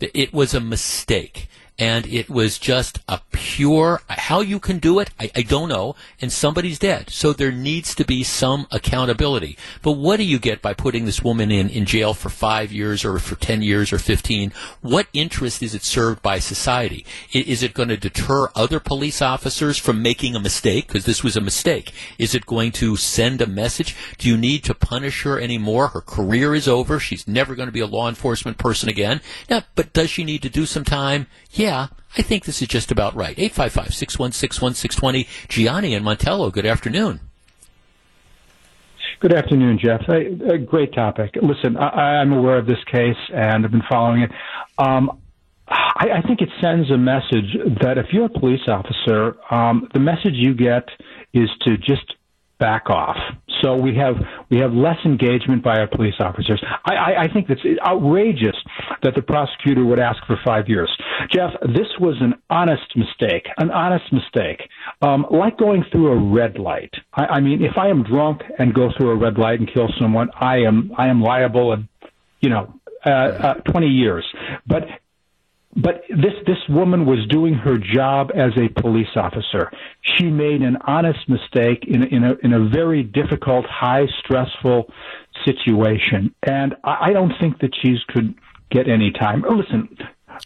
it 0.00 0.32
was 0.32 0.54
a 0.54 0.60
mistake 0.60 1.48
and 1.78 2.06
it 2.06 2.30
was 2.30 2.58
just 2.58 3.00
a 3.08 3.20
pure 3.32 4.00
how 4.08 4.40
you 4.40 4.58
can 4.58 4.78
do 4.78 4.98
it 4.98 5.10
I, 5.20 5.30
I, 5.36 5.42
don't 5.42 5.68
know 5.68 5.94
and 6.20 6.32
somebody's 6.32 6.78
dead. 6.78 7.10
So 7.10 7.32
there 7.32 7.52
needs 7.52 7.94
to 7.96 8.04
be 8.04 8.22
some 8.22 8.66
accountability. 8.70 9.58
But 9.82 9.92
what 9.92 10.16
do 10.16 10.24
you 10.24 10.38
get 10.38 10.62
by 10.62 10.74
putting 10.74 11.04
this 11.04 11.22
woman 11.22 11.50
in 11.50 11.68
in 11.68 11.84
jail 11.84 12.14
for 12.14 12.30
five 12.30 12.72
years 12.72 13.04
or 13.04 13.18
for 13.18 13.36
10 13.36 13.62
years 13.62 13.92
or 13.92 13.98
15 13.98 14.52
what 14.80 15.06
interest 15.12 15.62
is 15.62 15.74
it 15.74 15.82
served 15.82 16.22
by 16.22 16.38
society? 16.38 17.04
Is 17.32 17.62
it 17.62 17.74
going 17.74 17.88
to 17.90 17.96
deter 17.96 18.48
other 18.54 18.80
police 18.80 19.20
officers 19.20 19.76
from 19.76 20.02
making 20.02 20.34
a 20.34 20.40
mistake? 20.40 20.86
Because 20.86 21.04
this 21.04 21.22
was 21.22 21.36
a 21.36 21.40
mistake. 21.40 21.92
Is 22.18 22.34
it 22.34 22.46
going 22.46 22.72
to 22.72 22.96
send 22.96 23.40
a 23.40 23.46
message? 23.46 23.94
Do 24.18 24.28
you 24.28 24.36
need 24.36 24.64
to 24.64 24.74
punish 24.74 25.22
her 25.22 25.38
anymore? 25.38 25.88
Her 25.88 26.00
career 26.00 26.54
is 26.54 26.68
over. 26.68 26.98
She's 26.98 27.28
never 27.28 27.54
going 27.54 27.68
to 27.68 27.72
be 27.72 27.80
a 27.80 27.86
law 27.86 28.08
enforcement 28.08 28.58
person 28.58 28.88
again. 28.88 29.20
Now 29.50 29.62
but 29.74 29.92
does 29.92 30.10
she 30.10 30.24
need 30.24 30.42
to 30.42 30.48
do 30.48 30.64
some 30.66 30.84
time? 30.84 31.26
Yeah 31.50 31.65
yeah, 31.66 31.88
I 32.16 32.22
think 32.22 32.44
this 32.44 32.62
is 32.62 32.68
just 32.68 32.92
about 32.92 33.16
right. 33.16 33.36
855 33.36 33.92
616 33.94 34.62
1620. 34.62 35.28
Gianni 35.48 35.94
and 35.94 36.06
Montello, 36.06 36.52
good 36.52 36.64
afternoon. 36.64 37.20
Good 39.18 39.34
afternoon, 39.34 39.78
Jeff. 39.82 40.02
A, 40.08 40.52
a 40.54 40.58
great 40.58 40.94
topic. 40.94 41.34
Listen, 41.42 41.76
I, 41.76 42.22
am 42.22 42.32
aware 42.32 42.58
of 42.58 42.66
this 42.66 42.82
case 42.92 43.16
and 43.34 43.64
I've 43.64 43.72
been 43.72 43.82
following 43.90 44.22
it. 44.22 44.30
Um, 44.78 45.20
I, 45.66 46.18
I, 46.18 46.22
think 46.22 46.40
it 46.40 46.50
sends 46.62 46.90
a 46.92 46.98
message 46.98 47.56
that 47.82 47.98
if 47.98 48.06
you're 48.12 48.26
a 48.26 48.40
police 48.40 48.60
officer, 48.68 49.36
um, 49.52 49.88
the 49.92 50.00
message 50.00 50.34
you 50.34 50.54
get 50.54 50.84
is 51.32 51.48
to 51.62 51.76
just 51.78 52.14
back 52.60 52.88
off. 52.88 53.16
So 53.62 53.74
we 53.74 53.96
have 53.96 54.14
we 54.50 54.58
have 54.58 54.72
less 54.72 54.98
engagement 55.04 55.64
by 55.64 55.78
our 55.78 55.88
police 55.88 56.14
officers. 56.20 56.62
I, 56.84 56.94
I, 56.94 57.22
I 57.22 57.32
think 57.32 57.50
it's 57.50 57.62
outrageous 57.84 58.56
that 59.02 59.14
the 59.14 59.22
prosecutor 59.22 59.84
would 59.84 59.98
ask 59.98 60.24
for 60.26 60.38
five 60.44 60.68
years. 60.68 60.90
Jeff, 61.30 61.50
this 61.62 61.88
was 62.00 62.16
an 62.20 62.34
honest 62.50 62.96
mistake, 62.96 63.46
an 63.58 63.70
honest 63.70 64.12
mistake. 64.12 64.68
Um, 65.02 65.26
like 65.30 65.58
going 65.58 65.84
through 65.90 66.12
a 66.12 66.34
red 66.34 66.58
light. 66.58 66.94
I, 67.14 67.26
I 67.26 67.40
mean, 67.40 67.62
if 67.62 67.76
I 67.76 67.88
am 67.88 68.02
drunk 68.02 68.42
and 68.58 68.74
go 68.74 68.90
through 68.96 69.10
a 69.10 69.16
red 69.16 69.38
light 69.38 69.60
and 69.60 69.72
kill 69.72 69.88
someone, 70.00 70.30
I 70.38 70.58
am 70.58 70.92
I 70.96 71.08
am 71.08 71.20
liable 71.20 71.72
and 71.72 71.88
you 72.40 72.50
know 72.50 72.74
uh, 73.04 73.10
uh, 73.10 73.54
20 73.54 73.86
years. 73.86 74.24
But 74.66 74.84
but 75.76 76.02
this 76.08 76.32
this 76.46 76.56
woman 76.70 77.04
was 77.04 77.26
doing 77.28 77.54
her 77.54 77.76
job 77.76 78.30
as 78.34 78.52
a 78.56 78.80
police 78.80 79.14
officer. 79.14 79.70
She 80.00 80.24
made 80.24 80.62
an 80.62 80.78
honest 80.86 81.28
mistake 81.28 81.84
in 81.86 82.02
in 82.04 82.24
a 82.24 82.34
in 82.42 82.52
a 82.54 82.68
very 82.68 83.02
difficult, 83.02 83.66
high 83.66 84.06
stressful 84.20 84.90
situation, 85.44 86.34
and 86.42 86.74
I, 86.82 87.10
I 87.10 87.12
don't 87.12 87.32
think 87.38 87.60
that 87.60 87.74
she's 87.82 87.98
could 88.08 88.34
get 88.70 88.88
any 88.88 89.10
time. 89.10 89.44
Oh, 89.48 89.54
Listen, 89.54 89.88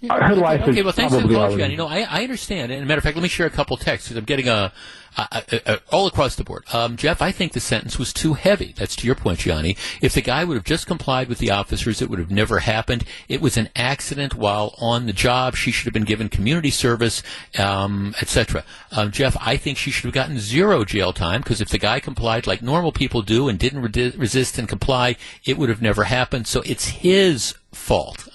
yeah, 0.01 0.15
her 0.15 0.33
okay, 0.33 0.41
life 0.41 0.61
okay, 0.63 0.79
is 0.79 0.85
well, 0.85 0.93
thanks 0.93 1.13
probably 1.13 1.35
for 1.35 1.51
the 1.51 1.57
call. 1.57 1.71
You 1.71 1.77
know, 1.77 1.87
I, 1.87 2.01
I 2.09 2.23
understand. 2.23 2.73
And, 2.73 2.83
a 2.83 2.87
matter 2.87 2.99
of 2.99 3.05
fact, 3.05 3.17
let 3.17 3.23
me 3.23 3.29
share 3.29 3.47
a 3.47 3.51
couple 3.51 3.77
texts 3.77 4.09
because 4.09 4.19
I'm 4.19 4.25
getting 4.25 4.49
a, 4.49 4.73
a, 5.17 5.43
a, 5.53 5.73
a, 5.73 5.81
all 5.91 6.07
across 6.07 6.37
the 6.37 6.45
board. 6.45 6.65
Um, 6.73 6.97
Jeff, 6.97 7.21
I 7.21 7.33
think 7.33 7.53
the 7.53 7.61
sentence 7.61 7.99
was 7.99 8.13
too 8.13 8.35
heavy. 8.35 8.75
That's 8.77 8.97
to 8.97 9.07
your 9.07 9.15
point, 9.15 9.41
Gianni. 9.41 9.77
If 10.01 10.15
the 10.15 10.23
guy 10.23 10.45
would 10.45 10.57
have 10.57 10.65
just 10.65 10.87
complied 10.87 11.29
with 11.29 11.39
the 11.39 11.51
officers, 11.51 12.01
it 12.01 12.09
would 12.09 12.19
have 12.19 12.31
never 12.31 12.61
happened. 12.61 13.05
It 13.29 13.41
was 13.41 13.57
an 13.57 13.69
accident 13.75 14.35
while 14.35 14.75
on 14.79 15.07
the 15.07 15.13
job. 15.13 15.57
She 15.57 15.71
should 15.71 15.87
have 15.87 15.95
been 15.95 16.05
given 16.05 16.29
community 16.29 16.71
service, 16.71 17.23
um, 17.59 18.15
etc. 18.21 18.65
Um, 18.93 19.11
Jeff, 19.11 19.37
I 19.41 19.57
think 19.57 19.77
she 19.77 19.91
should 19.91 20.05
have 20.05 20.15
gotten 20.15 20.39
zero 20.39 20.85
jail 20.85 21.13
time 21.13 21.41
because 21.41 21.61
if 21.61 21.69
the 21.69 21.79
guy 21.79 22.01
complied 22.01 22.47
like 22.47 22.63
normal 22.63 22.93
people 22.93 23.23
do 23.23 23.49
and 23.49 23.59
didn't 23.59 23.83
re- 23.83 24.13
resist 24.17 24.59
and 24.59 24.69
comply, 24.69 25.17
it 25.45 25.59
would 25.59 25.69
have 25.69 25.83
never 25.83 26.05
happened. 26.05 26.47
So 26.47 26.63
it's 26.65 26.87
his 26.87 27.55
fault. 27.73 28.29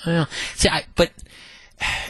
See, 0.56 0.70
I, 0.70 0.86
but 0.96 1.12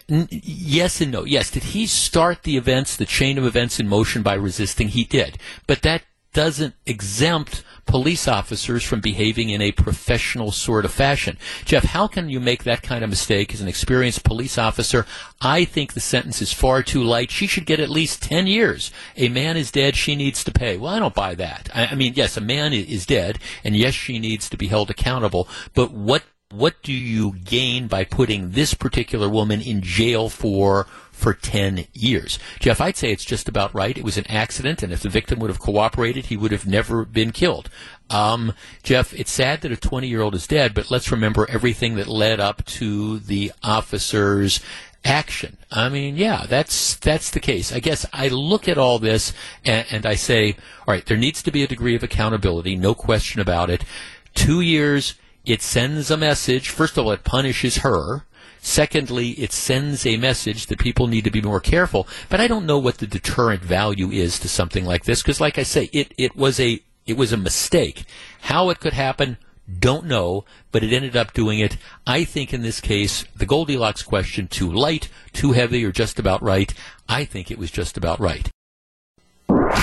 yes 0.07 1.01
and 1.01 1.11
no. 1.11 1.25
Yes, 1.25 1.51
did 1.51 1.63
he 1.63 1.87
start 1.87 2.43
the 2.43 2.57
events, 2.57 2.95
the 2.95 3.05
chain 3.05 3.37
of 3.37 3.45
events 3.45 3.79
in 3.79 3.87
motion 3.87 4.21
by 4.21 4.33
resisting? 4.35 4.89
He 4.89 5.03
did. 5.03 5.37
But 5.67 5.81
that 5.81 6.03
doesn't 6.33 6.75
exempt 6.85 7.63
police 7.85 8.27
officers 8.27 8.83
from 8.83 8.99
behaving 8.99 9.49
in 9.49 9.61
a 9.61 9.71
professional 9.71 10.51
sort 10.51 10.83
of 10.83 10.91
fashion. 10.91 11.37
Jeff, 11.63 11.85
how 11.85 12.07
can 12.07 12.27
you 12.29 12.39
make 12.39 12.63
that 12.63 12.81
kind 12.81 13.03
of 13.03 13.09
mistake 13.09 13.53
as 13.53 13.61
an 13.61 13.69
experienced 13.69 14.23
police 14.23 14.57
officer? 14.57 15.05
I 15.39 15.63
think 15.65 15.93
the 15.93 16.01
sentence 16.01 16.41
is 16.41 16.51
far 16.51 16.83
too 16.83 17.03
light. 17.03 17.31
She 17.31 17.47
should 17.47 17.65
get 17.65 17.79
at 17.79 17.89
least 17.89 18.21
10 18.23 18.47
years. 18.47 18.91
A 19.15 19.29
man 19.29 19.55
is 19.55 19.71
dead, 19.71 19.95
she 19.95 20.15
needs 20.15 20.43
to 20.43 20.51
pay. 20.51 20.77
Well, 20.77 20.93
I 20.93 20.99
don't 20.99 21.15
buy 21.15 21.35
that. 21.35 21.69
I, 21.73 21.87
I 21.87 21.95
mean, 21.95 22.13
yes, 22.15 22.35
a 22.35 22.41
man 22.41 22.73
is 22.73 23.05
dead, 23.05 23.39
and 23.63 23.75
yes, 23.75 23.93
she 23.93 24.19
needs 24.19 24.49
to 24.49 24.57
be 24.57 24.67
held 24.67 24.89
accountable, 24.89 25.47
but 25.73 25.91
what 25.91 26.23
what 26.57 26.81
do 26.83 26.93
you 26.93 27.33
gain 27.43 27.87
by 27.87 28.03
putting 28.03 28.51
this 28.51 28.73
particular 28.73 29.29
woman 29.29 29.61
in 29.61 29.81
jail 29.81 30.29
for 30.29 30.87
for 31.15 31.33
10 31.33 31.87
years. 31.93 32.37
Jeff, 32.59 32.81
I'd 32.81 32.97
say 32.97 33.09
it's 33.09 33.23
just 33.23 33.47
about 33.47 33.73
right. 33.73 33.97
It 33.97 34.03
was 34.03 34.17
an 34.17 34.27
accident, 34.27 34.83
and 34.83 34.91
if 34.91 34.99
the 34.99 35.09
victim 35.09 35.39
would 35.39 35.49
have 35.49 35.59
cooperated, 35.59 36.25
he 36.25 36.35
would 36.35 36.51
have 36.51 36.67
never 36.67 37.05
been 37.05 37.31
killed. 37.31 37.69
Um, 38.09 38.53
Jeff, 38.83 39.13
it's 39.13 39.31
sad 39.31 39.61
that 39.61 39.71
a 39.71 39.77
20 39.77 40.07
year 40.07 40.21
old 40.21 40.35
is 40.35 40.45
dead, 40.45 40.73
but 40.73 40.91
let's 40.91 41.11
remember 41.11 41.49
everything 41.49 41.95
that 41.95 42.07
led 42.07 42.41
up 42.41 42.65
to 42.65 43.19
the 43.19 43.53
officer's 43.63 44.59
action. 45.05 45.57
I 45.71 45.87
mean, 45.87 46.17
yeah, 46.17 46.45
that's 46.47 46.95
that's 46.95 47.31
the 47.31 47.39
case. 47.39 47.71
I 47.71 47.79
guess 47.79 48.05
I 48.11 48.27
look 48.27 48.67
at 48.67 48.77
all 48.77 48.99
this 48.99 49.33
and, 49.63 49.85
and 49.89 50.05
I 50.05 50.15
say, 50.15 50.57
all 50.85 50.93
right, 50.93 51.05
there 51.05 51.17
needs 51.17 51.41
to 51.43 51.51
be 51.51 51.63
a 51.63 51.67
degree 51.67 51.95
of 51.95 52.03
accountability, 52.03 52.75
no 52.75 52.93
question 52.93 53.39
about 53.39 53.69
it. 53.69 53.85
Two 54.33 54.59
years 54.59 55.15
it 55.45 55.61
sends 55.61 56.11
a 56.11 56.17
message. 56.17 56.69
First 56.69 56.97
of 56.97 57.05
all, 57.05 57.11
it 57.11 57.23
punishes 57.23 57.77
her. 57.77 58.25
Secondly, 58.59 59.29
it 59.31 59.51
sends 59.51 60.05
a 60.05 60.17
message 60.17 60.65
that 60.67 60.79
people 60.79 61.05
need 61.05 61.23
to 61.23 61.31
be 61.31 61.41
more 61.41 61.59
careful. 61.59 62.07
But 62.29 62.41
I 62.41 62.47
don't 62.47 62.65
know 62.65 62.79
what 62.79 62.97
the 62.97 63.05
deterrent 63.05 63.61
value 63.61 64.09
is 64.09 64.39
to 64.39 64.49
something 64.49 64.85
like 64.85 65.03
this 65.03 65.21
because, 65.21 65.39
like 65.39 65.59
I 65.59 65.63
say, 65.63 65.89
it, 65.93 66.13
it 66.17 66.35
was 66.35 66.59
a 66.59 66.81
it 67.05 67.15
was 67.15 67.31
a 67.31 67.37
mistake. 67.37 68.05
How 68.41 68.71
it 68.71 68.79
could 68.79 68.93
happen, 68.93 69.37
don't 69.79 70.07
know, 70.07 70.45
but 70.71 70.83
it 70.83 70.91
ended 70.91 71.15
up 71.15 71.33
doing 71.33 71.59
it. 71.59 71.77
I 72.07 72.23
think 72.23 72.53
in 72.53 72.63
this 72.63 72.81
case, 72.81 73.25
the 73.35 73.45
Goldilocks 73.45 74.01
question: 74.01 74.47
too 74.47 74.71
light, 74.71 75.09
too 75.31 75.51
heavy, 75.51 75.85
or 75.85 75.91
just 75.91 76.17
about 76.17 76.41
right. 76.41 76.73
I 77.07 77.23
think 77.23 77.51
it 77.51 77.59
was 77.59 77.69
just 77.69 77.97
about 77.97 78.19
right. 78.19 78.49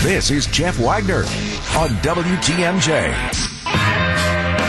This 0.02 0.32
is 0.32 0.46
Jeff 0.48 0.80
Wagner 0.80 1.20
on 1.78 1.90
WTMJ. 2.02 3.61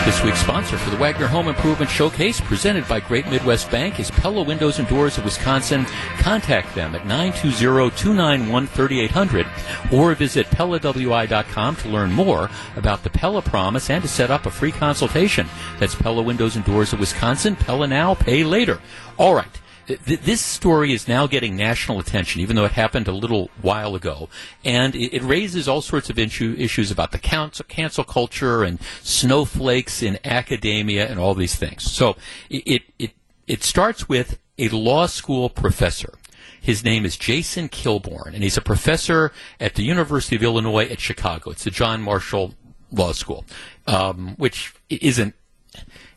This 0.06 0.22
week's 0.22 0.42
sponsor 0.42 0.78
for 0.78 0.90
the 0.90 0.98
Wagner 0.98 1.28
Home 1.28 1.48
Improvement 1.48 1.90
Showcase, 1.90 2.42
presented 2.42 2.86
by 2.90 3.00
Great 3.00 3.26
Midwest 3.28 3.72
Bank, 3.72 4.02
is 4.02 4.12
Pella 4.12 4.44
Windows 4.44 4.78
and 4.78 4.86
Doors 4.90 5.18
of 5.18 5.24
Wisconsin. 5.24 5.86
Contact 6.18 6.76
them 6.76 6.94
at 6.94 7.04
920-291-3800 7.04 9.94
or 9.94 10.14
visit 10.14 10.46
PellaWI.com 10.48 11.78
to 11.78 11.88
learn 11.88 12.12
more 12.12 12.50
about 12.76 13.04
the 13.04 13.10
Pella 13.10 13.42
Promise 13.42 13.90
and 13.90 14.02
to 14.02 14.10
set 14.10 14.30
up 14.30 14.46
a 14.46 14.52
free 14.52 14.74
consultation. 14.74 15.48
That's 15.80 15.96
Pella 15.96 16.22
Windows 16.22 16.58
and 16.58 16.66
Doors 16.66 16.92
of 16.92 17.00
Wisconsin. 17.00 17.56
Pella 17.56 17.88
now, 17.88 18.14
pay 18.14 18.44
later. 18.44 18.82
All 19.18 19.34
right 19.34 19.62
this 19.88 20.42
story 20.42 20.94
is 20.94 21.08
now 21.08 21.28
getting 21.28 21.56
national 21.56 22.00
attention, 22.00 22.42
even 22.42 22.56
though 22.56 22.66
it 22.66 22.72
happened 22.72 23.08
a 23.08 23.12
little 23.12 23.50
while 23.62 23.96
ago, 23.96 24.30
and 24.64 24.96
it, 24.96 25.16
it 25.16 25.24
raises 25.24 25.68
all 25.68 25.82
sorts 25.82 26.10
of 26.10 26.18
issue, 26.18 26.56
issues 26.58 26.90
about 26.92 27.12
the 27.12 27.18
cancel, 27.18 27.66
cancel 27.66 28.04
culture 28.04 28.64
and 28.64 28.80
snowflakes 29.02 30.02
in 30.02 30.20
academia 30.24 31.08
and 31.08 31.20
all 31.20 31.34
these 31.34 31.56
things. 31.56 31.84
So 31.84 32.16
it 32.50 32.84
it 32.98 33.12
it 33.48 33.64
starts 33.64 34.08
with 34.08 34.40
a 34.58 34.70
law 34.70 35.06
school 35.08 35.50
professor. 35.50 36.14
His 36.62 36.84
name 36.84 37.04
is 37.04 37.18
Jason 37.18 37.68
Kilborn, 37.68 38.34
and 38.34 38.42
he's 38.42 38.56
a 38.56 38.62
professor 38.62 39.34
at 39.60 39.76
the 39.76 39.84
University 39.84 40.38
of 40.38 40.44
Illinois 40.44 40.86
at 40.86 41.02
Chicago. 41.02 41.52
It's 41.52 41.66
the 41.66 41.72
John 41.72 42.02
Marshall 42.02 42.54
Law 42.90 43.12
School, 43.12 43.46
um, 43.86 44.36
which 44.38 44.74
isn't 44.90 45.36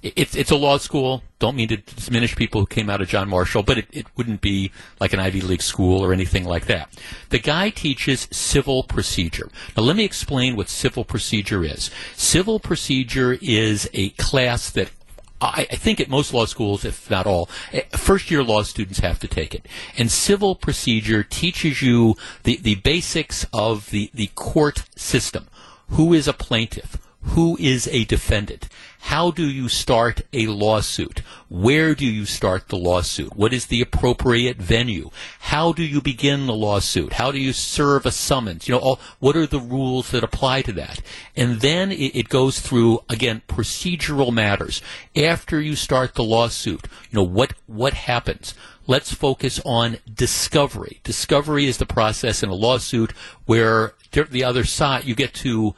it's 0.02 0.34
it's 0.36 0.50
a 0.50 0.56
law 0.56 0.78
school. 0.78 1.22
Don't 1.38 1.56
mean 1.56 1.68
to 1.68 1.76
diminish 1.76 2.34
people 2.36 2.60
who 2.60 2.66
came 2.66 2.88
out 2.88 3.00
of 3.00 3.08
John 3.08 3.28
Marshall, 3.28 3.62
but 3.62 3.78
it, 3.78 3.86
it 3.92 4.06
wouldn't 4.16 4.40
be 4.40 4.72
like 5.00 5.12
an 5.12 5.20
Ivy 5.20 5.40
League 5.42 5.62
school 5.62 6.02
or 6.02 6.12
anything 6.12 6.44
like 6.44 6.66
that. 6.66 6.88
The 7.28 7.38
guy 7.38 7.70
teaches 7.70 8.28
civil 8.30 8.82
procedure. 8.84 9.50
Now 9.76 9.82
let 9.82 9.96
me 9.96 10.04
explain 10.04 10.56
what 10.56 10.68
civil 10.68 11.04
procedure 11.04 11.64
is. 11.64 11.90
Civil 12.14 12.58
procedure 12.58 13.38
is 13.40 13.90
a 13.92 14.10
class 14.10 14.70
that 14.70 14.90
I, 15.40 15.66
I 15.70 15.76
think 15.76 16.00
at 16.00 16.08
most 16.08 16.32
law 16.32 16.46
schools, 16.46 16.84
if 16.84 17.10
not 17.10 17.26
all, 17.26 17.48
eh, 17.72 17.82
first 17.92 18.30
year 18.30 18.42
law 18.42 18.62
students 18.62 19.00
have 19.00 19.18
to 19.20 19.28
take 19.28 19.54
it. 19.54 19.66
And 19.98 20.10
civil 20.10 20.54
procedure 20.54 21.22
teaches 21.22 21.82
you 21.82 22.16
the, 22.44 22.56
the 22.56 22.76
basics 22.76 23.46
of 23.52 23.90
the, 23.90 24.10
the 24.14 24.28
court 24.34 24.84
system. 24.96 25.48
Who 25.90 26.12
is 26.14 26.26
a 26.26 26.32
plaintiff? 26.32 26.96
Who 27.30 27.56
is 27.58 27.88
a 27.88 28.04
defendant? 28.04 28.68
How 29.00 29.30
do 29.30 29.48
you 29.48 29.68
start 29.68 30.22
a 30.32 30.46
lawsuit? 30.46 31.20
Where 31.48 31.94
do 31.94 32.04
you 32.04 32.24
start 32.24 32.68
the 32.68 32.76
lawsuit? 32.76 33.36
What 33.36 33.52
is 33.52 33.66
the 33.66 33.80
appropriate 33.80 34.56
venue? 34.56 35.10
How 35.40 35.72
do 35.72 35.82
you 35.84 36.00
begin 36.00 36.46
the 36.46 36.54
lawsuit? 36.54 37.14
How 37.14 37.30
do 37.30 37.38
you 37.38 37.52
serve 37.52 38.06
a 38.06 38.10
summons? 38.10 38.66
You 38.66 38.74
know, 38.74 38.80
all, 38.80 39.00
what 39.18 39.36
are 39.36 39.46
the 39.46 39.60
rules 39.60 40.10
that 40.10 40.24
apply 40.24 40.62
to 40.62 40.72
that? 40.72 41.02
And 41.36 41.60
then 41.60 41.92
it, 41.92 42.16
it 42.16 42.28
goes 42.28 42.60
through, 42.60 43.00
again, 43.08 43.42
procedural 43.48 44.32
matters. 44.32 44.82
After 45.14 45.60
you 45.60 45.76
start 45.76 46.14
the 46.14 46.24
lawsuit, 46.24 46.86
you 47.10 47.16
know, 47.16 47.24
what, 47.24 47.52
what 47.66 47.94
happens? 47.94 48.54
Let's 48.88 49.12
focus 49.12 49.60
on 49.64 49.98
discovery. 50.12 51.00
Discovery 51.04 51.66
is 51.66 51.78
the 51.78 51.86
process 51.86 52.42
in 52.42 52.48
a 52.48 52.54
lawsuit 52.54 53.12
where 53.44 53.94
the 54.12 54.44
other 54.44 54.64
side, 54.64 55.04
you 55.04 55.14
get 55.14 55.34
to 55.34 55.74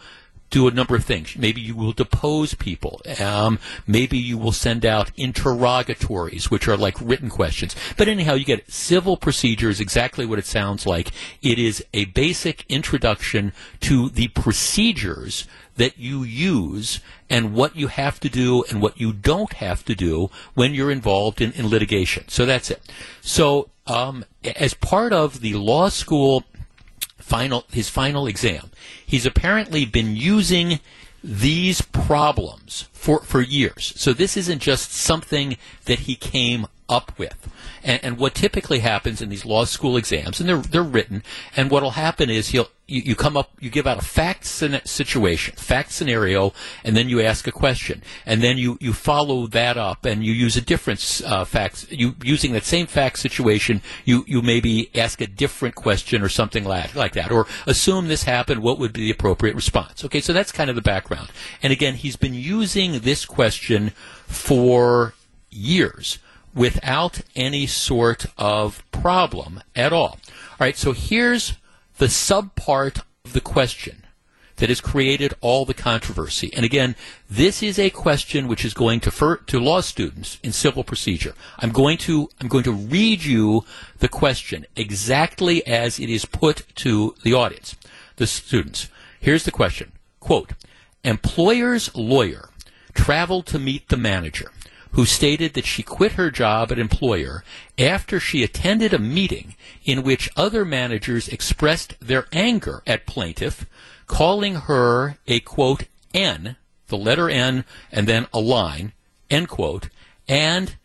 do 0.51 0.67
a 0.67 0.71
number 0.71 0.97
of 0.97 1.05
things. 1.05 1.37
Maybe 1.37 1.61
you 1.61 1.75
will 1.75 1.93
depose 1.93 2.55
people. 2.55 3.01
Um, 3.21 3.59
maybe 3.87 4.19
you 4.19 4.39
will 4.39 4.53
send 4.53 4.87
out 4.87 5.11
interrogatories, 5.17 6.51
which 6.51 6.67
are 6.69 6.77
like 6.77 6.97
written 7.01 7.29
questions. 7.29 7.77
But 7.97 8.09
anyhow, 8.09 8.35
you 8.35 8.45
get 8.45 8.71
civil 8.71 9.17
procedure 9.17 9.69
is 9.69 9.81
exactly 9.81 10.25
what 10.25 10.39
it 10.39 10.47
sounds 10.47 10.87
like. 10.87 11.11
It 11.43 11.59
is 11.59 11.85
a 11.93 12.07
basic 12.07 12.65
introduction 12.69 13.53
to 13.81 14.09
the 14.09 14.29
procedures 14.29 15.47
that 15.77 15.99
you 15.99 16.25
use 16.25 17.01
and 17.31 17.55
what 17.55 17.77
you 17.77 17.87
have 17.87 18.19
to 18.21 18.29
do 18.29 18.65
and 18.65 18.83
what 18.83 19.01
you 19.01 19.13
don't 19.13 19.55
have 19.55 19.85
to 19.85 19.95
do 19.95 20.29
when 20.55 20.75
you're 20.75 20.91
involved 20.91 21.41
in, 21.41 21.53
in 21.53 21.69
litigation. 21.69 22.25
So 22.29 22.45
that's 22.47 22.71
it. 22.71 22.83
So 23.21 23.71
um, 23.87 24.25
as 24.57 24.75
part 24.75 25.13
of 25.13 25.41
the 25.41 25.55
law 25.55 25.89
school 25.89 26.45
final 27.19 27.65
his 27.71 27.89
final 27.89 28.27
exam. 28.27 28.71
He's 29.05 29.27
apparently 29.27 29.85
been 29.85 30.17
using 30.17 30.81
these 31.23 31.81
problems 31.81 32.89
for, 32.93 33.21
for 33.23 33.41
years. 33.41 33.93
So 33.97 34.13
this 34.13 34.37
isn't 34.37 34.61
just 34.61 34.93
something 34.93 35.57
that 35.87 36.01
he 36.01 36.15
came 36.15 36.67
up 36.89 37.13
with. 37.19 37.49
And, 37.83 38.05
and 38.05 38.19
what 38.19 38.35
typically 38.35 38.81
happens 38.81 39.23
in 39.23 39.29
these 39.29 39.45
law 39.45 39.65
school 39.65 39.97
exams, 39.97 40.41
and 40.41 40.49
they're, 40.49 40.57
they're 40.57 40.83
written, 40.83 41.23
and 41.57 41.71
what 41.71 41.83
will 41.83 41.93
happen 41.93 42.31
is 42.31 42.49
he'll, 42.49 42.69
you, 42.87 43.03
you 43.03 43.15
come 43.15 43.37
up, 43.37 43.51
you 43.61 43.71
give 43.71 43.87
out 43.87 43.99
a 43.99 44.05
fact 44.05 44.47
situation, 44.47 45.55
fact 45.57 45.93
scenario, 45.93 46.55
and 46.83 46.97
then 46.97 47.09
you 47.09 47.21
ask 47.21 47.47
a 47.47 47.53
question, 47.53 48.03
and 48.25 48.43
then 48.43 48.57
you, 48.57 48.79
you 48.81 48.93
follow 48.93 49.47
that 49.49 49.77
up, 49.77 50.07
and 50.07 50.25
you 50.25 50.33
use 50.33 50.57
a 50.57 50.61
different 50.61 51.21
uh, 51.25 51.45
fact. 51.45 51.87
You 51.91 52.15
using 52.23 52.53
that 52.53 52.65
same 52.65 52.87
fact 52.87 53.19
situation, 53.19 53.83
you 54.07 54.25
you 54.27 54.41
maybe 54.41 54.91
ask 54.95 55.21
a 55.21 55.27
different 55.27 55.75
question 55.75 56.23
or 56.23 56.31
something 56.31 56.65
like 56.65 56.95
like 56.95 57.13
that, 57.13 57.31
or 57.31 57.47
assume 57.67 58.09
this 58.09 58.25
happened. 58.25 58.63
What 58.63 58.79
would 58.79 58.95
be 58.95 59.03
the 59.03 59.11
appropriate 59.11 59.55
response? 59.55 60.05
Okay, 60.05 60.21
so 60.21 60.33
that's 60.33 60.51
kind 60.51 60.71
of 60.71 60.77
the 60.77 60.83
background. 60.83 61.29
And 61.63 61.73
again, 61.73 61.95
he's 61.95 62.17
been 62.17 62.35
using 62.35 63.01
this 63.01 63.27
question 63.27 63.91
for 64.27 65.13
years 65.51 66.19
without 66.59 67.21
any 67.37 67.67
sort 67.67 68.27
of 68.37 68.85
problem 68.91 69.63
at 69.77 69.93
all. 69.93 70.19
All 70.53 70.67
right, 70.67 70.77
so 70.77 70.93
here's 70.93 71.55
the 71.99 72.07
subpart 72.07 73.01
of 73.25 73.33
the 73.33 73.41
question 73.41 74.05
that 74.57 74.69
has 74.69 74.81
created 74.81 75.33
all 75.41 75.65
the 75.65 75.73
controversy. 75.73 76.53
And 76.53 76.65
again, 76.65 76.97
this 77.31 77.63
is 77.63 77.79
a 77.79 77.91
question 77.91 78.49
which 78.49 78.65
is 78.65 78.75
going 78.75 78.99
to 79.01 79.11
fir- 79.13 79.37
to 79.37 79.61
law 79.61 79.81
students 79.81 80.39
in 80.43 80.53
civil 80.53 80.83
procedure. 80.83 81.35
I'm 81.61 81.71
going 81.71 81.97
to 81.99 82.29
I'm 82.41 82.49
going 82.49 82.65
to 82.65 82.73
read 82.73 83.25
you 83.25 83.65
the 84.01 84.09
question 84.09 84.67
exactly 84.75 85.65
as 85.65 86.01
it 86.01 86.11
is 86.11 86.25
put 86.25 86.67
to 86.77 87.15
the 87.23 87.35
audience, 87.35 87.77
the 88.17 88.27
students. 88.27 88.89
Here's 89.21 89.45
the 89.45 89.53
question. 89.53 89.93
Quote, 90.19 90.55
employer's 91.05 91.95
lawyer 91.95 92.51
traveled 92.95 93.47
to 93.47 93.61
meet 93.61 93.89
the 93.89 93.97
manager 93.97 94.51
who 94.93 95.05
stated 95.05 95.55
that 95.55 95.67
she 95.67 95.83
quit 95.83 96.13
her 96.13 96.31
job 96.31 96.73
at 96.73 96.79
employer 96.79 97.45
after 97.79 98.19
she 98.19 98.43
attended 98.43 98.93
a 98.93 98.99
meeting 98.99 99.55
in 99.85 100.03
which 100.03 100.31
other 100.37 100.65
managers 100.65 101.29
expressed 101.29 101.95
their 102.01 102.27
anger 102.33 102.83
at 102.87 103.07
plaintiff, 103.07 103.67
calling 104.07 104.55
her 104.55 105.19
a 105.27 105.41
quote 105.41 105.85
N, 106.15 106.57
the 106.89 106.97
letter 106.97 107.29
N, 107.29 107.65
and 107.93 108.07
then 108.07 108.27
a 108.33 108.41
line, 108.41 108.93
end 109.31 109.49
quote, 109.49 109.89
and 110.27 110.77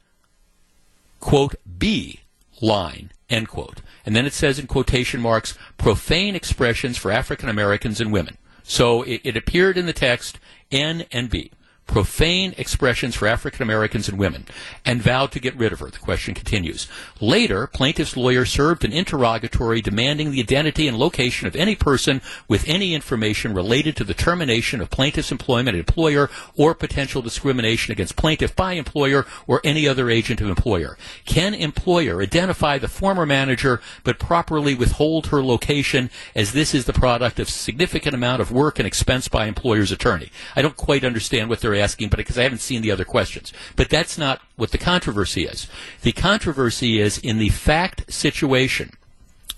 quote 1.20 1.56
B 1.78 2.20
line, 2.62 3.12
end 3.30 3.48
quote. 3.48 3.82
And 4.06 4.16
then 4.16 4.26
it 4.26 4.34
says 4.34 4.60
in 4.60 4.68
quotation 4.68 5.22
marks, 5.22 5.58
profane 5.78 6.36
expressions 6.36 6.98
for 6.98 7.10
African 7.10 7.48
Americans 7.48 8.02
and 8.02 8.12
women. 8.12 8.38
So 8.64 9.04
it, 9.04 9.22
it 9.24 9.38
appeared 9.38 9.78
in 9.78 9.86
the 9.86 9.94
text 9.94 10.40
N 10.72 11.06
and 11.12 11.30
B 11.30 11.52
profane 11.88 12.54
expressions 12.58 13.16
for 13.16 13.28
African 13.28 13.62
Americans 13.62 14.08
and 14.08 14.18
women, 14.18 14.46
and 14.86 15.02
vowed 15.02 15.32
to 15.32 15.40
get 15.40 15.56
rid 15.56 15.74
of 15.74 15.80
her. 15.80 15.90
The 15.90 16.00
question 16.00 16.34
continues. 16.34 16.88
Later, 17.20 17.68
plaintiff's 17.68 18.18
lawyer 18.18 18.46
served 18.46 18.84
an 18.84 18.94
interrogatory 18.94 19.82
demanding 19.82 20.32
the 20.32 20.40
identity 20.40 20.88
and 20.88 20.98
location 20.98 21.48
of 21.48 21.56
any 21.56 21.76
person 21.76 22.22
with 22.48 22.68
any 22.68 22.94
information 22.94 23.54
related 23.54 23.96
to 23.98 24.04
the 24.04 24.14
termination 24.14 24.82
of 24.82 24.90
plaintiff's 24.90 25.32
employment 25.32 25.76
at 25.76 25.80
employer 25.80 26.30
or 26.56 26.74
potential 26.74 27.22
discrimination 27.22 27.92
against 27.92 28.16
plaintiff 28.16 28.56
by 28.56 28.74
employer 28.74 29.26
or 29.46 29.62
any 29.64 29.88
other 29.88 30.10
agent 30.10 30.42
of 30.42 30.48
employer. 30.48 30.98
Can 31.26 31.54
employer 31.54 32.22
identify 32.22 32.78
the 32.78 32.88
former 32.88 33.26
manager 33.26 33.82
but 34.04 34.20
properly 34.20 34.74
withhold 34.74 35.28
her 35.28 35.44
location 35.44 36.10
as 36.36 36.54
this 36.54 36.74
is 36.74 36.86
the 36.86 36.94
product 36.94 37.40
of 37.40 37.50
significant 37.50 38.16
amount 38.16 38.42
of 38.42 38.52
work 38.52 38.80
and 38.80 38.88
expense 38.88 39.28
by 39.28 39.46
employer's 39.46 39.92
attorney? 39.92 40.32
I 40.56 40.62
don't 40.62 40.78
quite 40.78 41.04
understand 41.04 41.50
what 41.50 41.60
they're 41.60 41.73
are 41.74 41.82
asking, 41.84 42.10
but 42.10 42.18
because 42.18 42.38
I 42.38 42.44
haven't 42.44 42.60
seen 42.60 42.82
the 42.82 42.92
other 42.92 43.06
questions. 43.06 43.54
But 43.76 43.90
that's 43.90 44.18
not 44.18 44.42
what 44.56 44.72
the 44.72 44.78
controversy 44.78 45.46
is. 45.46 45.68
The 46.02 46.12
controversy 46.12 47.00
is 47.00 47.18
in 47.18 47.38
the 47.38 47.50
fact 47.50 48.12
situation 48.12 48.92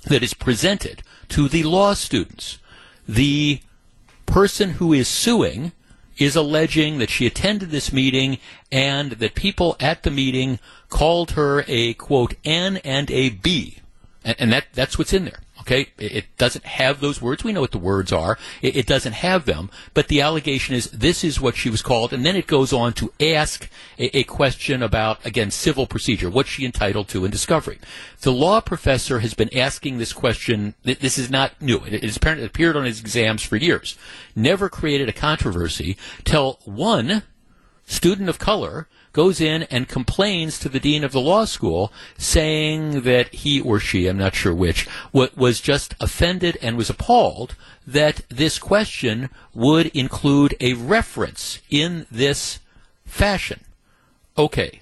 that 0.04 0.24
is 0.24 0.34
presented 0.34 1.04
to 1.30 1.48
the 1.48 1.64
law 1.64 1.94
students. 1.94 2.60
The 3.08 3.62
person 4.26 4.72
who 4.72 4.94
is 4.94 5.08
suing 5.08 5.72
is 6.18 6.36
alleging 6.36 6.98
that 7.00 7.10
she 7.10 7.28
attended 7.28 7.72
this 7.72 7.92
meeting 7.92 8.38
and 8.72 9.14
that 9.14 9.36
people 9.36 9.76
at 9.80 10.04
the 10.04 10.12
meeting 10.12 10.60
called 10.90 11.32
her 11.32 11.66
a 11.68 11.94
quote 11.96 12.36
N 12.44 12.78
and 12.78 13.12
a 13.12 13.30
B. 13.30 13.80
And, 14.24 14.36
and 14.40 14.54
that, 14.54 14.66
that's 14.74 14.98
what's 14.98 15.14
in 15.14 15.26
there. 15.26 15.40
Okay, 15.66 15.88
it 15.98 16.26
doesn't 16.38 16.64
have 16.64 17.02
those 17.02 17.20
words. 17.20 17.44
We 17.44 17.52
know 17.52 17.62
what 17.62 17.72
the 17.72 17.80
words 17.80 18.14
are. 18.14 18.38
It, 18.62 18.86
doesn't 18.86 19.14
have 19.14 19.46
them, 19.46 19.72
but 19.96 20.10
the 20.10 20.22
allegation 20.22 20.76
is 20.76 20.92
this 20.92 21.24
is 21.24 21.42
what 21.42 21.56
she 21.56 21.72
was 21.72 21.82
called, 21.82 22.14
and 22.14 22.24
then 22.24 22.36
it 22.36 22.46
goes 22.46 22.72
on 22.72 22.94
to 22.94 23.12
ask 23.20 23.68
a, 23.98 24.24
question 24.26 24.84
about 24.84 25.26
again 25.26 25.50
civil 25.50 25.88
procedure. 25.88 26.30
What's 26.30 26.50
she 26.50 26.66
entitled 26.66 27.08
to 27.10 27.26
in 27.26 27.32
discovery? 27.32 27.80
The 28.22 28.32
law 28.32 28.62
professor 28.62 29.20
has 29.22 29.34
been 29.34 29.56
asking 29.58 29.98
this 29.98 30.14
question. 30.14 30.76
This 30.84 31.18
is 31.18 31.32
not 31.32 31.60
new. 31.60 31.78
It, 31.86 32.04
it, 32.04 32.26
it 32.26 32.44
appeared 32.44 32.78
on 32.78 32.86
his 32.86 33.00
exams 33.00 33.42
for 33.42 33.56
years. 33.56 33.98
Never 34.36 34.70
created 34.70 35.10
a 35.10 35.14
controversy 35.14 35.98
till 36.24 36.60
one 36.66 37.24
student 37.88 38.30
of 38.30 38.38
color 38.38 38.88
goes 39.16 39.40
in 39.40 39.64
and 39.64 39.88
complains 39.88 40.60
to 40.60 40.68
the 40.68 40.80
dean 40.80 41.02
of 41.02 41.14
the 41.14 41.22
law 41.22 41.46
school 41.46 41.92
saying 42.18 43.02
that 43.04 43.34
he 43.34 43.62
or 43.62 43.80
she, 43.80 44.08
I'm 44.08 44.18
not 44.18 44.36
sure 44.36 44.54
which, 44.54 44.90
was 45.14 45.62
just 45.62 45.96
offended 46.02 46.58
and 46.62 46.76
was 46.76 46.90
appalled 46.90 47.56
that 47.88 48.24
this 48.28 48.60
question 48.60 49.30
would 49.54 49.88
include 49.96 50.54
a 50.60 50.74
reference 50.74 51.62
in 51.70 52.06
this 52.12 52.60
fashion. 53.06 53.62
Okay. 54.38 54.82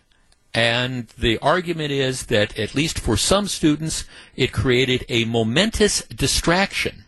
And 0.51 1.07
the 1.09 1.37
argument 1.37 1.91
is 1.91 2.25
that, 2.25 2.57
at 2.57 2.73
least 2.73 2.97
for 2.97 3.15
some 3.15 3.47
students, 3.47 4.05
it 4.35 4.51
created 4.51 5.05
a 5.09 5.25
momentous 5.25 6.01
distraction 6.05 7.05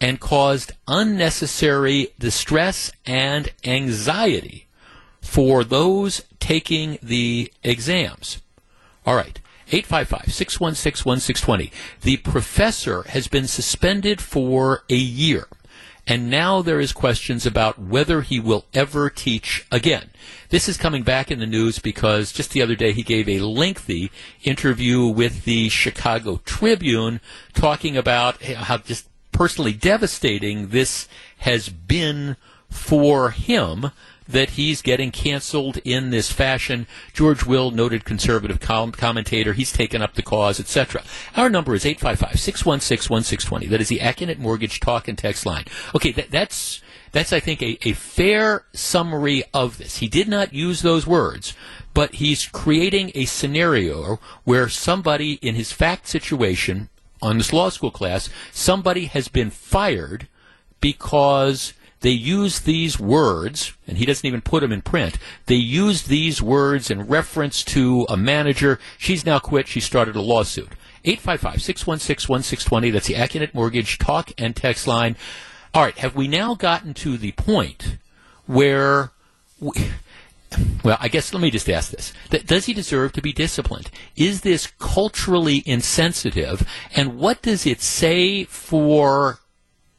and 0.00 0.18
caused 0.18 0.72
unnecessary 0.88 2.14
distress 2.18 2.90
and 3.06 3.52
anxiety 3.64 4.66
for 5.20 5.62
those 5.62 6.22
taking 6.40 6.98
the 7.02 7.52
exams. 7.62 8.42
All 9.06 9.14
right. 9.14 9.40
855 9.70 10.32
616 10.32 11.04
1620. 11.04 11.72
The 12.00 12.16
professor 12.18 13.02
has 13.02 13.28
been 13.28 13.46
suspended 13.46 14.20
for 14.20 14.84
a 14.88 14.96
year. 14.96 15.46
And 16.06 16.30
now 16.30 16.62
there 16.62 16.80
is 16.80 16.92
questions 16.94 17.44
about 17.44 17.78
whether 17.78 18.22
he 18.22 18.40
will 18.40 18.64
ever 18.72 19.10
teach 19.10 19.66
again. 19.70 20.08
This 20.48 20.66
is 20.66 20.78
coming 20.78 21.02
back 21.02 21.30
in 21.30 21.38
the 21.38 21.46
news 21.46 21.78
because 21.78 22.32
just 22.32 22.52
the 22.52 22.62
other 22.62 22.74
day 22.74 22.92
he 22.92 23.02
gave 23.02 23.28
a 23.28 23.40
lengthy 23.40 24.10
interview 24.42 25.06
with 25.06 25.44
the 25.44 25.68
Chicago 25.68 26.40
Tribune 26.46 27.20
talking 27.52 27.94
about 27.94 28.42
how 28.42 28.78
just 28.78 29.06
personally 29.32 29.74
devastating 29.74 30.68
this 30.68 31.08
has 31.38 31.68
been 31.68 32.38
for 32.70 33.30
him 33.30 33.90
that 34.28 34.50
he's 34.50 34.82
getting 34.82 35.10
canceled 35.10 35.78
in 35.84 36.10
this 36.10 36.30
fashion. 36.30 36.86
George 37.12 37.44
Will, 37.46 37.70
noted 37.70 38.04
conservative 38.04 38.60
com- 38.60 38.92
commentator, 38.92 39.54
he's 39.54 39.72
taken 39.72 40.02
up 40.02 40.14
the 40.14 40.22
cause, 40.22 40.60
etc. 40.60 41.02
Our 41.36 41.48
number 41.48 41.74
is 41.74 41.84
855-616-1620. 41.84 43.68
That 43.68 43.80
is 43.80 43.88
the 43.88 44.00
Accunet 44.00 44.38
Mortgage 44.38 44.80
talk 44.80 45.08
and 45.08 45.16
text 45.16 45.46
line. 45.46 45.64
Okay, 45.94 46.12
that, 46.12 46.30
that's 46.30 46.82
that's 47.10 47.32
I 47.32 47.40
think 47.40 47.62
a, 47.62 47.78
a 47.88 47.92
fair 47.94 48.66
summary 48.72 49.42
of 49.54 49.78
this. 49.78 49.98
He 49.98 50.08
did 50.08 50.28
not 50.28 50.52
use 50.52 50.82
those 50.82 51.06
words, 51.06 51.54
but 51.94 52.16
he's 52.16 52.46
creating 52.46 53.12
a 53.14 53.24
scenario 53.24 54.20
where 54.44 54.68
somebody 54.68 55.34
in 55.34 55.54
his 55.54 55.72
fact 55.72 56.06
situation 56.06 56.90
on 57.20 57.38
this 57.38 57.52
law 57.52 57.68
school 57.70 57.90
class, 57.90 58.28
somebody 58.52 59.06
has 59.06 59.28
been 59.28 59.50
fired 59.50 60.28
because 60.80 61.72
they 62.00 62.10
use 62.10 62.60
these 62.60 62.98
words, 62.98 63.72
and 63.86 63.98
he 63.98 64.06
doesn't 64.06 64.26
even 64.26 64.40
put 64.40 64.60
them 64.60 64.72
in 64.72 64.82
print. 64.82 65.18
They 65.46 65.56
use 65.56 66.04
these 66.04 66.40
words 66.40 66.90
in 66.90 67.06
reference 67.06 67.64
to 67.64 68.06
a 68.08 68.16
manager. 68.16 68.78
She's 68.98 69.26
now 69.26 69.38
quit. 69.40 69.66
She 69.66 69.80
started 69.80 70.14
a 70.14 70.20
lawsuit. 70.20 70.70
855 71.04 71.62
616 71.62 72.32
1620. 72.32 72.90
That's 72.90 73.06
the 73.06 73.14
Accunet 73.14 73.54
Mortgage 73.54 73.98
talk 73.98 74.30
and 74.38 74.54
text 74.54 74.86
line. 74.86 75.16
all 75.74 75.82
right, 75.82 75.98
have 75.98 76.14
we 76.14 76.28
now 76.28 76.54
gotten 76.54 76.94
to 76.94 77.16
the 77.16 77.32
point 77.32 77.98
where 78.46 79.12
we, 79.60 79.72
well, 80.84 80.98
I 81.00 81.08
guess 81.08 81.32
let 81.32 81.42
me 81.42 81.50
just 81.50 81.68
ask 81.68 81.90
this. 81.90 82.12
Does 82.30 82.66
he 82.66 82.72
deserve 82.72 83.12
to 83.12 83.22
be 83.22 83.32
disciplined? 83.32 83.90
Is 84.16 84.42
this 84.42 84.68
culturally 84.78 85.62
insensitive? 85.66 86.68
And 86.94 87.18
what 87.18 87.42
does 87.42 87.66
it 87.66 87.80
say 87.80 88.44
for 88.44 89.40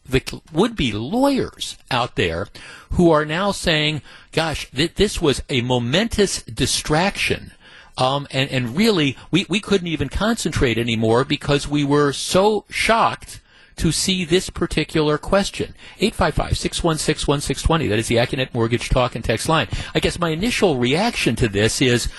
the 0.10 0.42
would-be 0.52 0.92
lawyers 0.92 1.78
out 1.92 2.16
there 2.16 2.48
who 2.92 3.12
are 3.12 3.26
now 3.26 3.52
saying, 3.52 4.02
gosh, 4.32 4.70
th- 4.72 4.96
this 4.96 5.22
was 5.22 5.42
a 5.50 5.62
momentous 5.62 6.44
distraction. 6.44 7.52
Um, 7.98 8.28
and, 8.32 8.50
and 8.50 8.78
really, 8.78 9.18
we, 9.30 9.46
we 9.50 9.60
couldn't 9.60 9.88
even 9.88 10.10
concentrate 10.10 10.78
anymore 10.78 11.26
because 11.26 11.68
we 11.68 11.84
were 11.84 12.14
so 12.14 12.66
shocked 12.70 13.42
to 13.76 13.92
see 13.92 14.26
this 14.26 14.50
particular 14.50 15.18
question. 15.18 15.74
855-616-1620. 16.00 17.90
That 17.90 18.00
is 18.00 18.08
the 18.08 18.18
Accunet 18.18 18.54
Mortgage 18.54 18.90
Talk 18.90 19.16
and 19.16 19.24
Text 19.24 19.48
line. 19.50 19.68
I 19.96 20.00
guess 20.00 20.20
my 20.20 20.30
initial 20.30 20.78
reaction 20.78 21.36
to 21.38 21.48
this 21.48 21.82
is, 21.82 22.10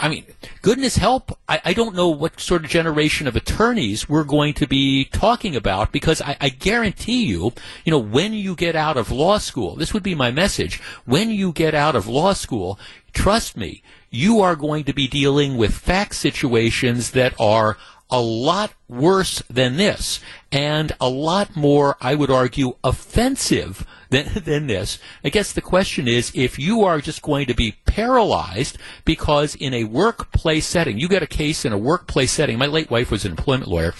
I 0.00 0.08
mean, 0.08 0.24
goodness 0.62 0.96
help, 0.96 1.38
I, 1.46 1.60
I, 1.62 1.74
don't 1.74 1.94
know 1.94 2.08
what 2.08 2.40
sort 2.40 2.64
of 2.64 2.70
generation 2.70 3.28
of 3.28 3.36
attorneys 3.36 4.08
we're 4.08 4.24
going 4.24 4.54
to 4.54 4.66
be 4.66 5.04
talking 5.04 5.54
about 5.54 5.92
because 5.92 6.22
I, 6.22 6.38
I, 6.40 6.48
guarantee 6.48 7.26
you, 7.26 7.52
you 7.84 7.90
know, 7.90 7.98
when 7.98 8.32
you 8.32 8.54
get 8.54 8.74
out 8.74 8.96
of 8.96 9.10
law 9.10 9.36
school, 9.36 9.76
this 9.76 9.92
would 9.92 10.02
be 10.02 10.14
my 10.14 10.30
message, 10.30 10.80
when 11.04 11.28
you 11.28 11.52
get 11.52 11.74
out 11.74 11.96
of 11.96 12.08
law 12.08 12.32
school, 12.32 12.80
trust 13.12 13.58
me, 13.58 13.82
you 14.08 14.40
are 14.40 14.56
going 14.56 14.84
to 14.84 14.94
be 14.94 15.06
dealing 15.06 15.58
with 15.58 15.74
fact 15.74 16.14
situations 16.14 17.10
that 17.10 17.34
are 17.38 17.76
a 18.10 18.20
lot 18.20 18.72
worse 18.88 19.42
than 19.48 19.76
this 19.76 20.20
and 20.52 20.92
a 21.00 21.08
lot 21.08 21.54
more, 21.54 21.96
I 22.00 22.14
would 22.14 22.30
argue, 22.30 22.74
offensive 22.82 23.86
than, 24.10 24.28
than 24.44 24.66
this. 24.66 24.98
I 25.24 25.28
guess 25.28 25.52
the 25.52 25.60
question 25.60 26.08
is 26.08 26.32
if 26.34 26.58
you 26.58 26.82
are 26.82 27.00
just 27.00 27.22
going 27.22 27.46
to 27.46 27.54
be 27.54 27.76
paralyzed 27.86 28.78
because 29.04 29.54
in 29.54 29.72
a 29.74 29.84
workplace 29.84 30.66
setting, 30.66 30.98
you 30.98 31.08
get 31.08 31.22
a 31.22 31.26
case 31.26 31.64
in 31.64 31.72
a 31.72 31.78
workplace 31.78 32.32
setting. 32.32 32.58
My 32.58 32.66
late 32.66 32.90
wife 32.90 33.10
was 33.10 33.24
an 33.24 33.32
employment 33.32 33.70
lawyer. 33.70 33.94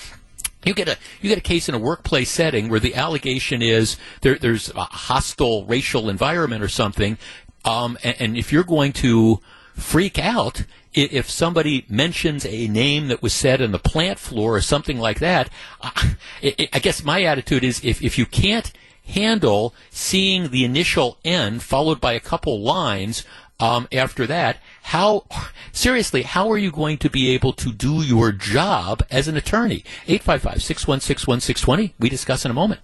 You 0.65 0.75
get 0.75 0.89
a 0.89 0.99
you 1.23 1.31
get 1.31 1.39
a 1.39 1.43
case 1.43 1.71
in 1.71 1.75
a 1.75 1.79
workplace 1.79 2.31
setting 2.31 2.69
where 2.69 2.81
the 2.81 2.95
allegation 2.95 3.63
is 3.63 3.97
there, 4.21 4.37
there's 4.37 4.69
a 4.75 4.83
hostile 4.83 5.65
racial 5.65 6.11
environment 6.11 6.63
or 6.63 6.69
something, 6.69 7.17
um, 7.65 7.97
and, 8.05 8.17
and 8.21 8.37
if 8.37 8.53
you're 8.53 8.65
going 8.65 8.93
to 8.95 9.41
freak 9.75 10.19
out 10.19 10.65
if 10.93 11.31
somebody 11.31 11.85
mentions 11.89 12.45
a 12.45 12.67
name 12.69 13.09
that 13.09 13.23
was 13.23 13.33
said 13.33 13.63
on 13.63 13.73
the 13.73 13.79
plant 13.79 14.19
floor 14.19 14.57
or 14.57 14.61
something 14.61 14.99
like 14.99 15.21
that, 15.21 15.49
I 15.83 16.81
guess 16.81 17.05
my 17.05 17.23
attitude 17.23 17.63
is 17.65 17.85
if, 17.85 18.03
if 18.03 18.19
you 18.19 18.27
can't 18.27 18.73
handle 19.07 19.75
seeing 19.91 20.51
the 20.51 20.65
initial 20.65 21.19
N 21.25 21.61
followed 21.61 22.01
by 22.01 22.13
a 22.13 22.21
couple 22.21 22.61
lines 22.61 23.25
um, 23.61 23.89
after 23.93 24.27
that, 24.27 24.59
how 24.83 25.27
seriously, 25.73 26.23
how 26.23 26.51
are 26.51 26.59
you 26.59 26.71
going 26.73 26.99
to 26.99 27.11
be 27.11 27.31
able 27.31 27.53
to 27.55 27.73
do 27.73 28.03
your 28.03 28.33
job 28.33 29.03
as 29.11 29.29
an 29.29 29.37
attorney? 29.37 29.85
855-616-1620. 30.07 31.93
We 31.99 32.09
discuss 32.09 32.45
in 32.45 32.51
a 32.51 32.55
moment. 32.55 32.81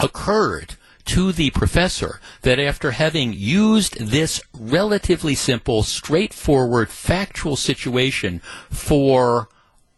occurred 0.00 0.76
to 1.06 1.32
the 1.32 1.50
professor 1.50 2.20
that 2.42 2.58
after 2.58 2.92
having 2.92 3.32
used 3.32 3.98
this 3.98 4.40
relatively 4.52 5.34
simple, 5.34 5.82
straightforward, 5.82 6.90
factual 6.90 7.56
situation 7.56 8.40
for 8.70 9.48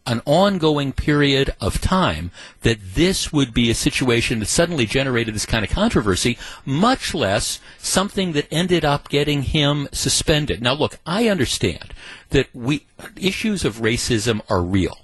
an 0.07 0.21
ongoing 0.27 0.93
period 0.93 1.55
of 1.61 1.81
time 1.81 2.31
that 2.63 2.95
this 2.95 3.33
would 3.33 3.55
be 3.55 3.71
a 3.71 3.75
situation 3.75 4.41
that 4.41 4.47
suddenly 4.47 4.85
generated 4.85 5.35
this 5.35 5.47
kind 5.47 5.65
of 5.65 5.71
controversy, 5.71 6.37
much 6.65 7.15
less 7.15 7.61
something 7.79 8.33
that 8.33 8.49
ended 8.51 8.85
up 8.85 9.09
getting 9.09 9.43
him 9.43 9.89
suspended. 9.93 10.61
Now, 10.61 10.75
look, 10.75 10.99
I 11.07 11.29
understand 11.29 11.95
that 12.31 12.49
we 12.53 12.87
issues 13.17 13.65
of 13.65 13.77
racism 13.77 14.41
are 14.49 14.63
real. 14.63 15.02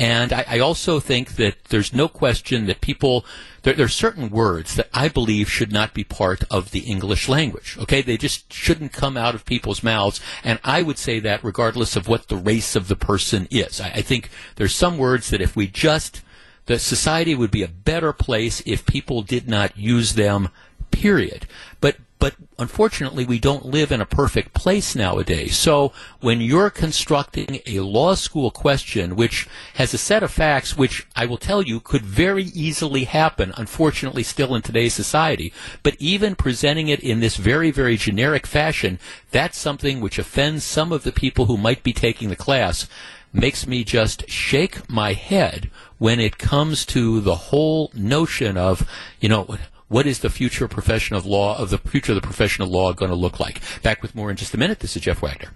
And 0.00 0.32
I, 0.32 0.44
I, 0.48 0.58
also 0.60 0.98
think 0.98 1.36
that 1.36 1.64
there's 1.64 1.92
no 1.92 2.08
question 2.08 2.64
that 2.66 2.80
people, 2.80 3.26
there, 3.62 3.74
there, 3.74 3.84
are 3.84 3.88
certain 3.88 4.30
words 4.30 4.74
that 4.76 4.88
I 4.94 5.08
believe 5.08 5.50
should 5.50 5.70
not 5.70 5.92
be 5.92 6.04
part 6.04 6.42
of 6.50 6.70
the 6.70 6.80
English 6.80 7.28
language. 7.28 7.76
Okay? 7.78 8.00
They 8.00 8.16
just 8.16 8.50
shouldn't 8.50 8.94
come 8.94 9.18
out 9.18 9.34
of 9.34 9.44
people's 9.44 9.82
mouths. 9.82 10.18
And 10.42 10.58
I 10.64 10.80
would 10.80 10.96
say 10.96 11.20
that 11.20 11.44
regardless 11.44 11.96
of 11.96 12.08
what 12.08 12.28
the 12.28 12.36
race 12.36 12.74
of 12.74 12.88
the 12.88 12.96
person 12.96 13.46
is. 13.50 13.78
I, 13.78 13.90
I 13.96 14.00
think 14.00 14.30
there's 14.56 14.74
some 14.74 14.96
words 14.96 15.28
that 15.28 15.42
if 15.42 15.54
we 15.54 15.66
just, 15.66 16.22
the 16.64 16.78
society 16.78 17.34
would 17.34 17.50
be 17.50 17.62
a 17.62 17.68
better 17.68 18.14
place 18.14 18.62
if 18.64 18.86
people 18.86 19.20
did 19.20 19.48
not 19.48 19.76
use 19.76 20.14
them, 20.14 20.48
period. 20.90 21.46
But 21.82 21.96
but 22.20 22.34
unfortunately, 22.58 23.24
we 23.24 23.38
don't 23.38 23.64
live 23.64 23.90
in 23.90 24.00
a 24.00 24.06
perfect 24.06 24.52
place 24.52 24.94
nowadays. 24.94 25.56
So 25.56 25.92
when 26.20 26.42
you're 26.42 26.68
constructing 26.68 27.60
a 27.66 27.80
law 27.80 28.14
school 28.14 28.50
question, 28.50 29.16
which 29.16 29.48
has 29.74 29.94
a 29.94 29.98
set 29.98 30.22
of 30.22 30.30
facts, 30.30 30.76
which 30.76 31.06
I 31.16 31.24
will 31.24 31.38
tell 31.38 31.62
you 31.62 31.80
could 31.80 32.02
very 32.02 32.44
easily 32.44 33.04
happen, 33.04 33.54
unfortunately, 33.56 34.22
still 34.22 34.54
in 34.54 34.60
today's 34.60 34.94
society, 34.94 35.52
but 35.82 35.96
even 35.98 36.36
presenting 36.36 36.88
it 36.88 37.00
in 37.00 37.20
this 37.20 37.36
very, 37.36 37.70
very 37.70 37.96
generic 37.96 38.46
fashion, 38.46 38.98
that's 39.30 39.58
something 39.58 40.00
which 40.00 40.18
offends 40.18 40.62
some 40.62 40.92
of 40.92 41.04
the 41.04 41.12
people 41.12 41.46
who 41.46 41.56
might 41.56 41.82
be 41.82 41.94
taking 41.94 42.28
the 42.28 42.36
class 42.36 42.86
makes 43.32 43.66
me 43.66 43.84
just 43.84 44.28
shake 44.28 44.88
my 44.90 45.14
head 45.14 45.70
when 45.98 46.18
it 46.18 46.38
comes 46.38 46.84
to 46.84 47.20
the 47.20 47.36
whole 47.36 47.90
notion 47.94 48.56
of, 48.56 48.88
you 49.20 49.28
know, 49.28 49.56
what 49.90 50.06
is 50.06 50.20
the 50.20 50.30
future 50.30 50.66
profession 50.68 51.16
of 51.16 51.26
law 51.26 51.58
of 51.58 51.70
the 51.70 51.78
future 51.78 52.12
of 52.12 52.16
the 52.16 52.22
profession 52.22 52.62
of 52.62 52.70
law 52.70 52.92
going 52.92 53.10
to 53.10 53.16
look 53.16 53.40
like? 53.40 53.60
Back 53.82 54.02
with 54.02 54.14
more 54.14 54.30
in 54.30 54.36
just 54.36 54.54
a 54.54 54.56
minute. 54.56 54.78
This 54.78 54.94
is 54.94 55.02
Jeff 55.02 55.20
Wagner. 55.20 55.50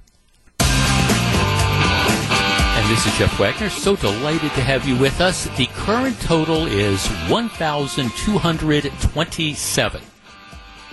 And 2.75 2.91
this 2.91 3.07
is 3.07 3.17
Jeff 3.17 3.39
Wagner. 3.39 3.71
So 3.71 3.95
delighted 3.95 4.51
to 4.55 4.61
have 4.61 4.89
you 4.89 4.99
with 4.99 5.21
us. 5.21 5.45
The 5.57 5.67
current 5.67 6.21
total 6.21 6.67
is 6.67 7.07
1,227. 7.29 10.03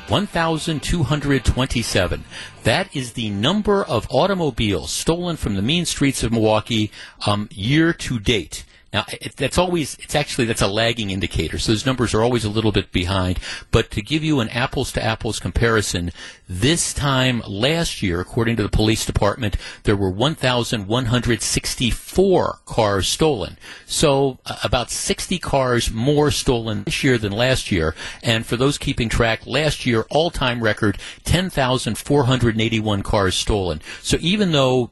1,227. 0.08 2.24
That 2.64 2.96
is 2.96 3.14
the 3.14 3.32
number 3.32 3.84
of 3.84 4.08
automobiles 4.12 4.92
stolen 4.92 5.36
from 5.36 5.56
the 5.56 5.64
mean 5.64 5.86
streets 5.86 6.22
of 6.22 6.32
Milwaukee 6.32 6.92
um, 7.26 7.50
year 7.52 7.92
to 7.92 8.20
date. 8.20 8.66
Now, 8.94 9.06
it, 9.10 9.38
that's 9.38 9.58
always, 9.58 9.96
it's 10.02 10.16
actually, 10.16 10.44
that's 10.46 10.62
a 10.62 10.68
lagging 10.68 11.12
indicator. 11.12 11.58
So 11.58 11.72
those 11.72 11.86
numbers 11.86 12.14
are 12.14 12.22
always 12.22 12.44
a 12.44 12.50
little 12.50 12.74
bit 12.74 12.92
behind. 12.92 13.40
But 13.72 13.90
to 13.92 14.02
give 14.02 14.22
you 14.24 14.42
an 14.42 14.50
apples 14.50 14.92
to 14.94 15.04
apples 15.04 15.40
comparison, 15.40 16.12
this 16.50 16.94
time 16.94 17.42
last 17.48 18.02
year, 18.02 18.20
according 18.20 18.58
to 18.58 18.64
the 18.64 18.70
police 18.70 19.06
department, 19.06 19.56
there 19.84 19.96
were 19.96 20.10
1,164 20.10 22.60
cars 22.66 23.08
stolen. 23.08 23.58
So 23.86 24.40
uh, 24.46 24.58
about 24.64 24.92
60 24.92 25.40
cars 25.40 25.90
more 25.90 26.30
stolen 26.30 26.84
this 26.84 27.02
year 27.02 27.18
than 27.18 27.32
last 27.32 27.72
year. 27.72 27.96
And 28.22 28.46
for 28.46 28.58
those 28.58 28.78
keeping 28.78 29.08
track, 29.08 29.48
last 29.48 29.86
year, 29.86 30.06
all 30.10 30.32
time 30.32 30.62
record, 30.62 30.98
10,481 31.24 33.04
cars 33.04 33.36
stolen. 33.36 33.82
So 34.02 34.18
even 34.20 34.52
though 34.52 34.92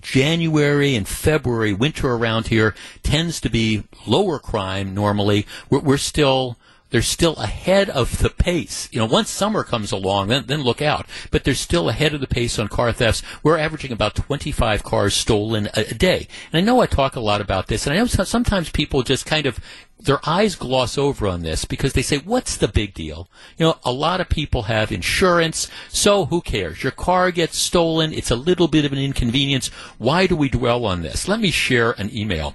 January 0.00 0.94
and 0.94 1.06
February, 1.06 1.72
winter 1.72 2.12
around 2.12 2.48
here 2.48 2.74
tends 3.02 3.40
to 3.40 3.50
be 3.50 3.84
lower 4.06 4.38
crime 4.38 4.94
normally. 4.94 5.46
We're, 5.68 5.80
we're 5.80 5.96
still 5.98 6.56
they're 6.90 7.02
still 7.02 7.34
ahead 7.36 7.88
of 7.88 8.18
the 8.18 8.30
pace. 8.30 8.88
You 8.92 8.98
know, 8.98 9.06
once 9.06 9.30
summer 9.30 9.64
comes 9.64 9.92
along, 9.92 10.28
then, 10.28 10.44
then 10.46 10.62
look 10.62 10.82
out. 10.82 11.06
But 11.30 11.44
they're 11.44 11.54
still 11.54 11.88
ahead 11.88 12.14
of 12.14 12.20
the 12.20 12.26
pace 12.26 12.58
on 12.58 12.68
car 12.68 12.92
thefts. 12.92 13.22
We're 13.42 13.58
averaging 13.58 13.92
about 13.92 14.14
25 14.14 14.82
cars 14.82 15.14
stolen 15.14 15.68
a, 15.74 15.90
a 15.90 15.94
day. 15.94 16.28
And 16.52 16.60
I 16.60 16.64
know 16.64 16.80
I 16.80 16.86
talk 16.86 17.16
a 17.16 17.20
lot 17.20 17.40
about 17.40 17.68
this, 17.68 17.86
and 17.86 17.94
I 17.94 17.98
know 17.98 18.06
sometimes 18.06 18.70
people 18.70 19.02
just 19.02 19.26
kind 19.26 19.46
of 19.46 19.60
their 20.02 20.20
eyes 20.26 20.54
gloss 20.54 20.96
over 20.96 21.26
on 21.26 21.42
this 21.42 21.64
because 21.64 21.92
they 21.92 22.02
say, 22.02 22.18
what's 22.18 22.56
the 22.56 22.68
big 22.68 22.94
deal? 22.94 23.28
You 23.58 23.66
know, 23.66 23.78
a 23.84 23.92
lot 23.92 24.20
of 24.20 24.28
people 24.28 24.62
have 24.62 24.90
insurance, 24.90 25.68
so 25.88 26.26
who 26.26 26.40
cares? 26.40 26.82
Your 26.82 26.92
car 26.92 27.30
gets 27.30 27.58
stolen. 27.58 28.12
It's 28.12 28.30
a 28.30 28.36
little 28.36 28.68
bit 28.68 28.84
of 28.84 28.92
an 28.92 28.98
inconvenience. 28.98 29.68
Why 29.98 30.26
do 30.26 30.36
we 30.36 30.48
dwell 30.48 30.86
on 30.86 31.02
this? 31.02 31.28
Let 31.28 31.40
me 31.40 31.50
share 31.50 31.92
an 31.92 32.14
email 32.16 32.54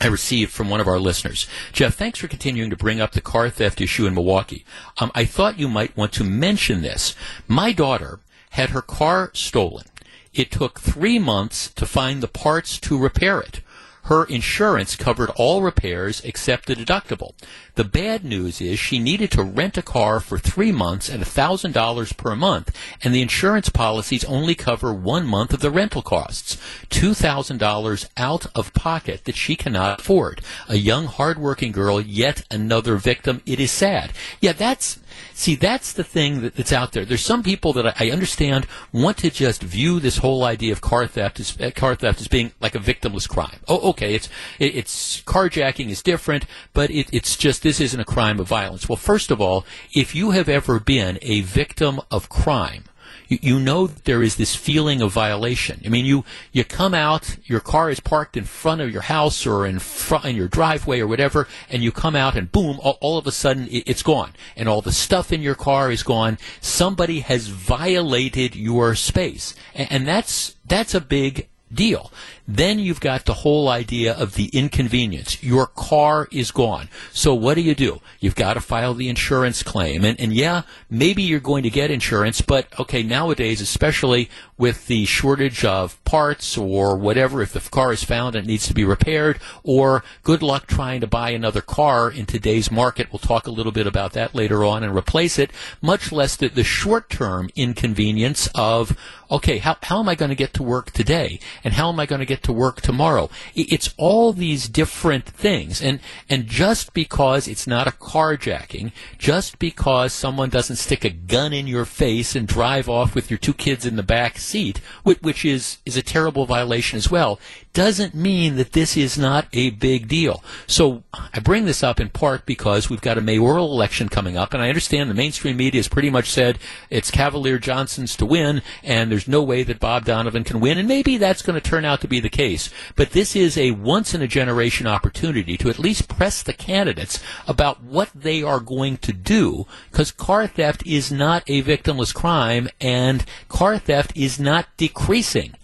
I 0.00 0.06
received 0.06 0.52
from 0.52 0.70
one 0.70 0.80
of 0.80 0.86
our 0.86 0.98
listeners. 0.98 1.48
Jeff, 1.72 1.94
thanks 1.94 2.20
for 2.20 2.28
continuing 2.28 2.70
to 2.70 2.76
bring 2.76 3.00
up 3.00 3.12
the 3.12 3.20
car 3.20 3.50
theft 3.50 3.80
issue 3.80 4.06
in 4.06 4.14
Milwaukee. 4.14 4.64
Um, 4.98 5.10
I 5.14 5.24
thought 5.24 5.58
you 5.58 5.68
might 5.68 5.96
want 5.96 6.12
to 6.12 6.24
mention 6.24 6.82
this. 6.82 7.16
My 7.48 7.72
daughter 7.72 8.20
had 8.50 8.70
her 8.70 8.82
car 8.82 9.30
stolen. 9.34 9.86
It 10.32 10.52
took 10.52 10.78
three 10.78 11.18
months 11.18 11.70
to 11.70 11.84
find 11.84 12.22
the 12.22 12.28
parts 12.28 12.78
to 12.80 12.96
repair 12.96 13.40
it 13.40 13.60
her 14.08 14.24
insurance 14.24 14.96
covered 14.96 15.28
all 15.36 15.60
repairs 15.60 16.22
except 16.24 16.64
the 16.64 16.74
deductible. 16.74 17.34
The 17.74 17.84
bad 17.84 18.24
news 18.24 18.58
is 18.58 18.78
she 18.78 18.98
needed 18.98 19.30
to 19.32 19.42
rent 19.42 19.76
a 19.76 19.82
car 19.82 20.18
for 20.18 20.38
three 20.38 20.72
months 20.72 21.10
at 21.10 21.20
$1,000 21.20 22.16
per 22.16 22.34
month, 22.34 22.74
and 23.04 23.14
the 23.14 23.20
insurance 23.20 23.68
policies 23.68 24.24
only 24.24 24.54
cover 24.54 24.94
one 24.94 25.26
month 25.26 25.52
of 25.52 25.60
the 25.60 25.70
rental 25.70 26.00
costs. 26.00 26.56
$2,000 26.88 28.08
out 28.16 28.46
of 28.54 28.72
pocket 28.72 29.26
that 29.26 29.36
she 29.36 29.54
cannot 29.54 30.00
afford. 30.00 30.40
A 30.68 30.76
young, 30.76 31.04
hardworking 31.04 31.72
girl, 31.72 32.00
yet 32.00 32.46
another 32.50 32.96
victim. 32.96 33.42
It 33.44 33.60
is 33.60 33.70
sad. 33.70 34.12
Yeah, 34.40 34.52
that's 34.52 34.98
See, 35.34 35.54
that's 35.54 35.92
the 35.92 36.04
thing 36.04 36.42
that, 36.42 36.56
that's 36.56 36.72
out 36.72 36.92
there. 36.92 37.04
There's 37.04 37.24
some 37.24 37.42
people 37.42 37.72
that 37.74 37.86
I, 37.86 38.06
I, 38.06 38.10
understand 38.10 38.66
want 38.92 39.18
to 39.18 39.30
just 39.30 39.62
view 39.62 40.00
this 40.00 40.18
whole 40.18 40.44
idea 40.44 40.72
of 40.72 40.80
car 40.80 41.06
theft 41.06 41.40
as 41.40 41.60
uh, 41.60 41.70
car 41.74 41.94
theft 41.94 42.20
as 42.20 42.28
being 42.28 42.52
like 42.60 42.74
a 42.74 42.78
victimless 42.78 43.28
crime. 43.28 43.60
Oh, 43.68 43.90
okay, 43.90 44.14
it's 44.14 44.28
it, 44.58 44.74
it's 44.76 45.22
carjacking 45.22 45.90
is 45.90 46.02
different, 46.02 46.44
but 46.72 46.90
it, 46.90 47.08
it's 47.12 47.36
just 47.36 47.62
this 47.62 47.80
isn't 47.80 48.00
a 48.00 48.04
crime 48.04 48.40
of 48.40 48.48
violence. 48.48 48.88
Well, 48.88 48.96
first 48.96 49.30
of 49.30 49.40
all, 49.40 49.64
if 49.94 50.14
you 50.14 50.32
have 50.32 50.48
ever 50.48 50.80
been 50.80 51.18
a 51.22 51.42
victim 51.42 52.00
of 52.10 52.28
crime, 52.28 52.84
you, 53.28 53.38
you 53.40 53.60
know 53.60 53.86
there 53.86 54.22
is 54.22 54.36
this 54.36 54.54
feeling 54.54 55.00
of 55.00 55.12
violation. 55.12 55.80
I 55.84 55.88
mean, 55.88 56.04
you, 56.04 56.24
you 56.52 56.64
come 56.64 56.94
out, 56.94 57.36
your 57.44 57.60
car 57.60 57.90
is 57.90 58.00
parked 58.00 58.36
in 58.36 58.44
front 58.44 58.80
of 58.80 58.90
your 58.90 59.02
house 59.02 59.46
or 59.46 59.66
in 59.66 59.78
front 59.78 60.24
in 60.24 60.36
your 60.36 60.48
driveway 60.48 61.00
or 61.00 61.06
whatever, 61.06 61.48
and 61.70 61.82
you 61.82 61.92
come 61.92 62.16
out 62.16 62.36
and 62.36 62.50
boom, 62.50 62.78
all, 62.82 62.98
all 63.00 63.18
of 63.18 63.26
a 63.26 63.32
sudden 63.32 63.68
it, 63.68 63.84
it's 63.86 64.02
gone, 64.02 64.32
and 64.56 64.68
all 64.68 64.82
the 64.82 64.92
stuff 64.92 65.32
in 65.32 65.42
your 65.42 65.54
car 65.54 65.90
is 65.90 66.02
gone. 66.02 66.38
Somebody 66.60 67.20
has 67.20 67.48
violated 67.48 68.56
your 68.56 68.94
space, 68.94 69.54
and, 69.74 69.90
and 69.90 70.08
that's 70.08 70.56
that's 70.66 70.94
a 70.94 71.00
big 71.00 71.48
deal. 71.72 72.10
Then 72.50 72.78
you've 72.78 73.00
got 73.00 73.26
the 73.26 73.34
whole 73.34 73.68
idea 73.68 74.14
of 74.14 74.34
the 74.34 74.46
inconvenience. 74.54 75.42
Your 75.42 75.66
car 75.66 76.28
is 76.32 76.50
gone. 76.50 76.88
So 77.12 77.34
what 77.34 77.54
do 77.54 77.60
you 77.60 77.74
do? 77.74 78.00
You've 78.20 78.34
got 78.34 78.54
to 78.54 78.62
file 78.62 78.94
the 78.94 79.10
insurance 79.10 79.62
claim. 79.62 80.02
And, 80.02 80.18
and 80.18 80.32
yeah, 80.32 80.62
maybe 80.88 81.22
you're 81.22 81.40
going 81.40 81.62
to 81.64 81.70
get 81.70 81.90
insurance, 81.90 82.40
but 82.40 82.66
okay, 82.80 83.02
nowadays, 83.02 83.60
especially 83.60 84.30
with 84.56 84.86
the 84.86 85.04
shortage 85.04 85.62
of 85.62 86.02
parts 86.04 86.56
or 86.56 86.96
whatever, 86.96 87.42
if 87.42 87.52
the 87.52 87.60
car 87.60 87.92
is 87.92 88.02
found 88.02 88.34
and 88.34 88.46
it 88.46 88.48
needs 88.48 88.66
to 88.66 88.74
be 88.74 88.84
repaired, 88.84 89.38
or 89.62 90.02
good 90.22 90.42
luck 90.42 90.66
trying 90.66 91.02
to 91.02 91.06
buy 91.06 91.30
another 91.30 91.60
car 91.60 92.10
in 92.10 92.24
today's 92.24 92.70
market. 92.70 93.08
We'll 93.12 93.18
talk 93.18 93.46
a 93.46 93.50
little 93.50 93.72
bit 93.72 93.86
about 93.86 94.14
that 94.14 94.34
later 94.34 94.64
on 94.64 94.82
and 94.82 94.96
replace 94.96 95.38
it, 95.38 95.50
much 95.82 96.10
less 96.12 96.34
the, 96.34 96.48
the 96.48 96.64
short 96.64 97.10
term 97.10 97.50
inconvenience 97.54 98.48
of, 98.54 98.96
okay, 99.30 99.58
how, 99.58 99.76
how 99.82 100.00
am 100.00 100.08
I 100.08 100.14
going 100.14 100.30
to 100.30 100.34
get 100.34 100.54
to 100.54 100.62
work 100.62 100.92
today? 100.92 101.40
And 101.62 101.74
how 101.74 101.90
am 101.90 102.00
I 102.00 102.06
going 102.06 102.20
to 102.20 102.26
get 102.26 102.37
get 102.38 102.44
to 102.44 102.52
work 102.52 102.80
tomorrow. 102.80 103.28
It's 103.54 103.94
all 103.96 104.32
these 104.32 104.68
different 104.68 105.26
things. 105.26 105.82
And, 105.82 106.00
and 106.28 106.46
just 106.46 106.94
because 106.94 107.48
it's 107.48 107.66
not 107.66 107.88
a 107.88 107.92
carjacking, 107.92 108.92
just 109.18 109.58
because 109.58 110.12
someone 110.12 110.50
doesn't 110.50 110.76
stick 110.76 111.04
a 111.04 111.10
gun 111.10 111.52
in 111.52 111.66
your 111.66 111.84
face 111.84 112.36
and 112.36 112.46
drive 112.46 112.88
off 112.88 113.14
with 113.14 113.30
your 113.30 113.38
two 113.38 113.54
kids 113.54 113.84
in 113.84 113.96
the 113.96 114.02
back 114.02 114.38
seat, 114.38 114.80
which, 115.02 115.20
which 115.20 115.44
is, 115.44 115.78
is 115.84 115.96
a 115.96 116.02
terrible 116.02 116.46
violation 116.46 116.96
as 116.96 117.10
well, 117.10 117.40
doesn't 117.78 118.12
mean 118.12 118.56
that 118.56 118.72
this 118.72 118.96
is 118.96 119.16
not 119.16 119.46
a 119.52 119.70
big 119.70 120.08
deal. 120.08 120.42
So 120.66 121.04
I 121.32 121.38
bring 121.38 121.64
this 121.64 121.84
up 121.84 122.00
in 122.00 122.08
part 122.08 122.44
because 122.44 122.90
we've 122.90 123.00
got 123.00 123.18
a 123.18 123.20
mayoral 123.20 123.70
election 123.70 124.08
coming 124.08 124.36
up, 124.36 124.52
and 124.52 124.60
I 124.60 124.68
understand 124.68 125.08
the 125.08 125.14
mainstream 125.14 125.56
media 125.56 125.78
has 125.78 125.86
pretty 125.86 126.10
much 126.10 126.28
said 126.28 126.58
it's 126.90 127.08
Cavalier 127.12 127.56
Johnson's 127.60 128.16
to 128.16 128.26
win, 128.26 128.62
and 128.82 129.12
there's 129.12 129.28
no 129.28 129.44
way 129.44 129.62
that 129.62 129.78
Bob 129.78 130.06
Donovan 130.06 130.42
can 130.42 130.58
win, 130.58 130.76
and 130.76 130.88
maybe 130.88 131.18
that's 131.18 131.40
going 131.40 131.54
to 131.54 131.60
turn 131.60 131.84
out 131.84 132.00
to 132.00 132.08
be 132.08 132.18
the 132.18 132.28
case. 132.28 132.68
But 132.96 133.10
this 133.10 133.36
is 133.36 133.56
a 133.56 133.70
once 133.70 134.12
in 134.12 134.22
a 134.22 134.26
generation 134.26 134.88
opportunity 134.88 135.56
to 135.58 135.70
at 135.70 135.78
least 135.78 136.08
press 136.08 136.42
the 136.42 136.54
candidates 136.54 137.22
about 137.46 137.80
what 137.80 138.10
they 138.12 138.42
are 138.42 138.58
going 138.58 138.96
to 138.96 139.12
do, 139.12 139.68
because 139.92 140.10
car 140.10 140.48
theft 140.48 140.84
is 140.84 141.12
not 141.12 141.44
a 141.46 141.62
victimless 141.62 142.12
crime, 142.12 142.68
and 142.80 143.24
car 143.48 143.78
theft 143.78 144.16
is 144.16 144.40
not 144.40 144.66
decreasing 144.76 145.54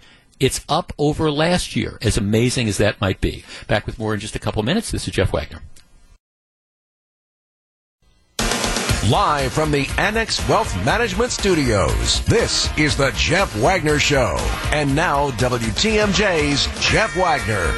It's 0.40 0.64
up 0.68 0.92
over 0.98 1.30
last 1.30 1.76
year, 1.76 1.96
as 2.02 2.16
amazing 2.16 2.68
as 2.68 2.78
that 2.78 3.00
might 3.00 3.20
be. 3.20 3.44
Back 3.68 3.86
with 3.86 3.98
more 3.98 4.14
in 4.14 4.20
just 4.20 4.34
a 4.34 4.40
couple 4.40 4.62
minutes. 4.64 4.90
This 4.90 5.06
is 5.06 5.14
Jeff 5.14 5.32
Wagner. 5.32 5.62
Live 9.10 9.52
from 9.52 9.70
the 9.70 9.86
Annex 9.98 10.46
Wealth 10.48 10.74
Management 10.84 11.30
Studios, 11.30 12.24
this 12.24 12.70
is 12.78 12.96
the 12.96 13.10
Jeff 13.10 13.54
Wagner 13.56 13.98
Show. 13.98 14.34
And 14.72 14.96
now, 14.96 15.30
WTMJ's 15.32 16.66
Jeff 16.80 17.14
Wagner. 17.14 17.70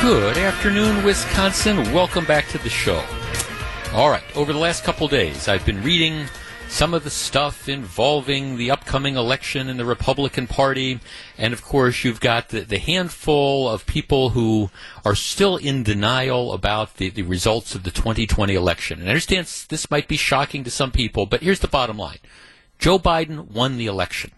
Good 0.00 0.38
afternoon, 0.38 1.04
Wisconsin. 1.04 1.92
Welcome 1.92 2.24
back 2.24 2.48
to 2.48 2.58
the 2.58 2.70
show. 2.70 3.04
All 3.92 4.08
right, 4.08 4.24
over 4.34 4.54
the 4.54 4.58
last 4.58 4.84
couple 4.84 5.06
days, 5.06 5.48
I've 5.48 5.66
been 5.66 5.82
reading 5.82 6.26
some 6.70 6.94
of 6.94 7.02
the 7.02 7.10
stuff 7.10 7.68
involving 7.68 8.56
the 8.56 8.70
upcoming 8.70 9.16
election 9.16 9.68
in 9.68 9.76
the 9.76 9.84
Republican 9.84 10.46
Party. 10.46 11.00
And 11.36 11.52
of 11.52 11.62
course, 11.62 12.04
you've 12.04 12.20
got 12.20 12.50
the, 12.50 12.60
the 12.60 12.78
handful 12.78 13.68
of 13.68 13.84
people 13.86 14.30
who 14.30 14.70
are 15.04 15.16
still 15.16 15.56
in 15.56 15.82
denial 15.82 16.52
about 16.52 16.96
the, 16.96 17.10
the 17.10 17.22
results 17.22 17.74
of 17.74 17.82
the 17.82 17.90
2020 17.90 18.54
election. 18.54 19.00
And 19.00 19.08
I 19.08 19.12
understand 19.12 19.46
this 19.68 19.90
might 19.90 20.06
be 20.06 20.16
shocking 20.16 20.62
to 20.62 20.70
some 20.70 20.92
people, 20.92 21.26
but 21.26 21.42
here's 21.42 21.58
the 21.58 21.68
bottom 21.68 21.98
line 21.98 22.18
Joe 22.78 23.00
Biden 23.00 23.50
won 23.50 23.76
the 23.76 23.86
election. 23.86 24.30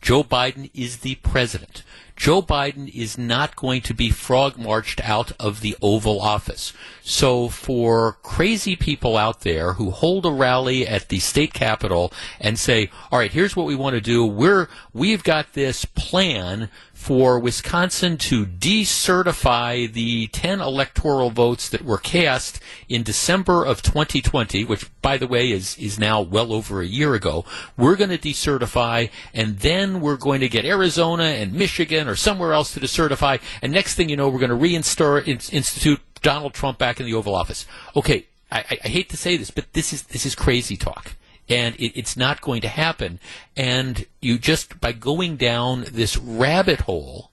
Joe 0.00 0.22
Biden 0.22 0.70
is 0.72 0.98
the 0.98 1.16
president. 1.16 1.82
Joe 2.20 2.42
Biden 2.42 2.94
is 2.94 3.16
not 3.16 3.56
going 3.56 3.80
to 3.80 3.94
be 3.94 4.10
frog 4.10 4.58
marched 4.58 5.00
out 5.02 5.32
of 5.40 5.62
the 5.62 5.74
Oval 5.80 6.20
Office. 6.20 6.74
So 7.00 7.48
for 7.48 8.18
crazy 8.22 8.76
people 8.76 9.16
out 9.16 9.40
there 9.40 9.72
who 9.72 9.90
hold 9.90 10.26
a 10.26 10.30
rally 10.30 10.86
at 10.86 11.08
the 11.08 11.18
state 11.18 11.54
capitol 11.54 12.12
and 12.38 12.58
say, 12.58 12.90
all 13.10 13.18
right, 13.18 13.32
here's 13.32 13.56
what 13.56 13.64
we 13.64 13.74
want 13.74 13.94
to 13.94 14.02
do. 14.02 14.26
We're, 14.26 14.68
we've 14.92 15.24
got 15.24 15.54
this 15.54 15.86
plan 15.86 16.68
for 17.00 17.40
Wisconsin 17.40 18.18
to 18.18 18.44
decertify 18.44 19.90
the 19.90 20.26
10 20.26 20.60
electoral 20.60 21.30
votes 21.30 21.70
that 21.70 21.82
were 21.82 21.96
cast 21.96 22.60
in 22.90 23.02
December 23.02 23.64
of 23.64 23.80
2020, 23.80 24.64
which, 24.64 24.86
by 25.00 25.16
the 25.16 25.26
way, 25.26 25.50
is, 25.50 25.78
is 25.78 25.98
now 25.98 26.20
well 26.20 26.52
over 26.52 26.82
a 26.82 26.86
year 26.86 27.14
ago. 27.14 27.46
We're 27.78 27.96
going 27.96 28.10
to 28.10 28.18
decertify, 28.18 29.10
and 29.32 29.60
then 29.60 30.02
we're 30.02 30.18
going 30.18 30.40
to 30.40 30.48
get 30.50 30.66
Arizona 30.66 31.24
and 31.24 31.54
Michigan 31.54 32.06
or 32.06 32.16
somewhere 32.16 32.52
else 32.52 32.74
to 32.74 32.80
decertify, 32.80 33.40
and 33.62 33.72
next 33.72 33.94
thing 33.94 34.10
you 34.10 34.16
know, 34.16 34.28
we're 34.28 34.46
going 34.46 34.50
to 34.50 34.68
reinstitute 34.68 36.00
Donald 36.20 36.52
Trump 36.52 36.76
back 36.76 37.00
in 37.00 37.06
the 37.06 37.14
Oval 37.14 37.34
Office. 37.34 37.66
Okay, 37.96 38.26
I, 38.52 38.78
I 38.84 38.88
hate 38.88 39.08
to 39.08 39.16
say 39.16 39.38
this, 39.38 39.50
but 39.50 39.72
this 39.72 39.94
is 39.94 40.02
this 40.02 40.26
is 40.26 40.34
crazy 40.34 40.76
talk 40.76 41.14
and 41.50 41.74
it, 41.76 41.98
it's 41.98 42.16
not 42.16 42.40
going 42.40 42.62
to 42.62 42.68
happen. 42.68 43.18
And 43.56 44.06
you 44.22 44.38
just, 44.38 44.80
by 44.80 44.92
going 44.92 45.36
down 45.36 45.84
this 45.90 46.16
rabbit 46.16 46.82
hole, 46.82 47.30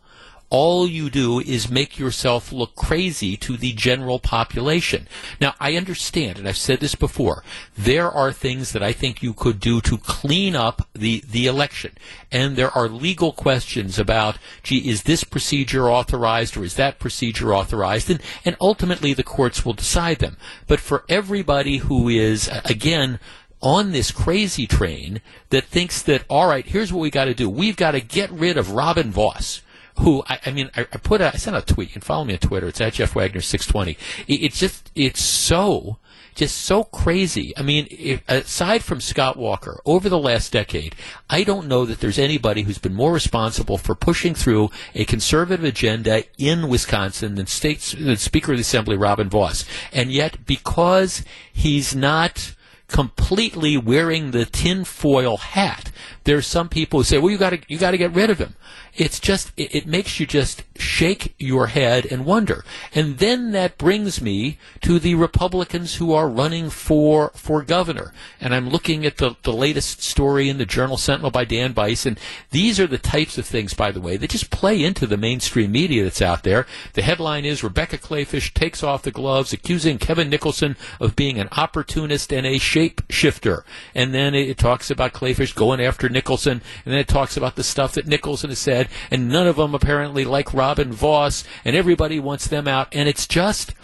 all 0.49 0.87
you 0.87 1.09
do 1.09 1.41
is 1.41 1.69
make 1.69 1.99
yourself 1.99 2.53
look 2.53 2.73
crazy 2.73 3.35
to 3.35 3.57
the 3.57 3.73
general 3.73 4.17
population. 4.17 5.07
Now, 5.41 5.55
I 5.59 5.75
understand, 5.75 6.37
and 6.37 6.47
I've 6.47 6.55
said 6.55 6.79
this 6.79 6.95
before, 6.95 7.43
there 7.77 8.09
are 8.09 8.31
things 8.31 8.71
that 8.71 8.81
I 8.81 8.93
think 8.93 9.21
you 9.21 9.33
could 9.33 9.59
do 9.59 9.81
to 9.81 9.97
clean 9.97 10.55
up 10.55 10.87
the, 10.93 11.21
the 11.29 11.47
election. 11.47 11.91
And 12.31 12.55
there 12.55 12.71
are 12.71 12.87
legal 12.87 13.33
questions 13.33 13.99
about, 13.99 14.37
gee, 14.63 14.89
is 14.89 15.03
this 15.03 15.25
procedure 15.25 15.89
authorized 15.89 16.55
or 16.55 16.63
is 16.63 16.75
that 16.75 16.97
procedure 16.97 17.53
authorized? 17.53 18.09
And, 18.09 18.21
and 18.45 18.55
ultimately 18.61 19.13
the 19.13 19.23
courts 19.23 19.65
will 19.65 19.73
decide 19.73 20.19
them. 20.19 20.37
But 20.65 20.79
for 20.79 21.03
everybody 21.09 21.77
who 21.77 22.07
is, 22.07 22.49
again, 22.63 23.19
on 23.61 23.91
this 23.91 24.11
crazy 24.11 24.67
train 24.67 25.21
that 25.49 25.65
thinks 25.65 26.01
that, 26.03 26.23
all 26.29 26.47
right, 26.47 26.65
here's 26.65 26.93
what 26.93 27.01
we 27.01 27.09
got 27.09 27.25
to 27.25 27.33
do. 27.33 27.49
We've 27.49 27.75
got 27.75 27.91
to 27.91 28.01
get 28.01 28.31
rid 28.31 28.57
of 28.57 28.71
Robin 28.71 29.11
Vos. 29.11 29.61
Who 29.99 30.23
I, 30.27 30.39
I 30.45 30.51
mean, 30.51 30.69
I, 30.75 30.81
I, 30.81 30.97
put 30.97 31.21
a, 31.21 31.33
I 31.33 31.37
sent 31.37 31.55
a 31.55 31.61
tweet. 31.63 31.89
You 31.89 31.93
can 31.93 32.01
follow 32.01 32.23
me 32.23 32.33
on 32.33 32.39
Twitter. 32.39 32.67
It's 32.67 32.79
at 32.79 32.93
Jeff 32.93 33.15
Wagner 33.15 33.41
six 33.41 33.65
twenty. 33.65 33.97
It, 34.27 34.43
it's 34.43 34.59
just 34.59 34.91
it's 34.93 35.23
so 35.23 35.97
just 36.35 36.55
so 36.55 36.83
crazy. 36.83 37.51
I 37.57 37.63
mean, 37.63 37.87
if, 37.89 38.21
aside 38.27 38.83
from 38.83 39.01
Scott 39.01 39.37
Walker, 39.37 39.81
over 39.85 40.07
the 40.07 40.19
last 40.19 40.53
decade, 40.53 40.95
I 41.31 41.43
don't 41.43 41.67
know 41.67 41.83
that 41.85 41.99
there's 41.99 42.19
anybody 42.19 42.61
who's 42.61 42.77
been 42.77 42.93
more 42.93 43.11
responsible 43.11 43.79
for 43.79 43.95
pushing 43.95 44.35
through 44.35 44.69
a 44.93 45.03
conservative 45.03 45.65
agenda 45.65 46.25
in 46.37 46.69
Wisconsin 46.69 47.33
than 47.33 47.47
State 47.47 47.95
than 47.99 48.17
Speaker 48.17 48.51
of 48.51 48.59
the 48.59 48.61
Assembly 48.61 48.97
Robin 48.97 49.29
Vos. 49.29 49.65
And 49.91 50.11
yet, 50.11 50.45
because 50.45 51.25
he's 51.51 51.95
not 51.95 52.53
completely 52.87 53.77
wearing 53.77 54.31
the 54.31 54.45
tinfoil 54.45 55.37
hat. 55.37 55.91
There's 56.27 56.45
some 56.45 56.67
people 56.67 56.99
who 56.99 57.03
say, 57.05 57.19
"Well, 57.19 57.31
you 57.31 57.37
got 57.37 57.51
to 57.51 57.59
you 57.69 57.77
got 57.77 57.91
to 57.91 57.97
get 57.97 58.13
rid 58.13 58.29
of 58.29 58.37
him." 58.37 58.55
It's 58.97 59.17
just 59.17 59.53
it, 59.55 59.73
it, 59.73 59.87
makes 59.87 60.19
you 60.19 60.25
just 60.25 60.63
shake 60.75 61.33
your 61.37 61.67
head 61.67 62.05
and 62.05 62.25
wonder. 62.25 62.65
And 62.93 63.19
then 63.19 63.51
that 63.51 63.77
brings 63.77 64.19
me 64.21 64.57
to 64.81 64.99
the 64.99 65.15
Republicans 65.15 65.95
who 65.95 66.11
are 66.11 66.27
running 66.27 66.69
for 66.69 67.31
for 67.33 67.61
governor. 67.61 68.11
And 68.41 68.53
I'm 68.53 68.67
looking 68.67 69.05
at 69.05 69.17
the 69.17 69.37
the 69.43 69.53
latest 69.53 70.01
story 70.01 70.49
in 70.49 70.57
the 70.57 70.65
Journal 70.65 70.97
Sentinel 70.97 71.31
by 71.31 71.45
Dan 71.45 71.71
Bice, 71.71 72.05
and 72.05 72.19
these 72.51 72.77
are 72.77 72.87
the 72.87 72.97
types 72.97 73.37
of 73.37 73.45
things, 73.45 73.73
by 73.73 73.91
the 73.91 74.01
way, 74.01 74.17
that 74.17 74.31
just 74.31 74.49
play 74.49 74.83
into 74.83 75.07
the 75.07 75.15
mainstream 75.15 75.71
media 75.71 76.03
that's 76.03 76.21
out 76.21 76.43
there. 76.43 76.67
The 76.91 77.03
headline 77.03 77.45
is 77.45 77.63
Rebecca 77.63 77.97
Kleefisch 77.97 78.53
takes 78.53 78.83
off 78.83 79.03
the 79.03 79.11
gloves, 79.11 79.53
accusing 79.53 79.97
Kevin 79.97 80.29
Nicholson 80.29 80.75
of 80.99 81.15
being 81.15 81.39
an 81.39 81.47
opportunist 81.53 82.33
and 82.33 82.45
a 82.45 82.55
shapeshifter. 82.55 83.63
And 83.95 84.13
then 84.13 84.35
it, 84.35 84.49
it 84.49 84.57
talks 84.57 84.91
about 84.91 85.13
Clayfish 85.13 85.55
going 85.55 85.79
after 85.79 86.09
Nicholson, 86.17 86.61
and 86.83 86.93
then 86.93 86.99
it 86.99 87.07
talks 87.07 87.37
about 87.37 87.55
the 87.55 87.63
stuff 87.63 87.93
that 87.93 88.07
Nicholson 88.07 88.49
has 88.49 88.57
said 88.57 88.89
and 89.11 89.29
none 89.29 89.45
of 89.45 89.57
them 89.57 89.75
apparently 89.75 90.25
like 90.25 90.51
Robin 90.51 90.91
Vos, 90.91 91.43
and 91.63 91.75
everybody 91.75 92.19
wants 92.19 92.47
them 92.47 92.67
out, 92.67 92.87
and 92.91 93.07
it's 93.07 93.27
just 93.27 93.75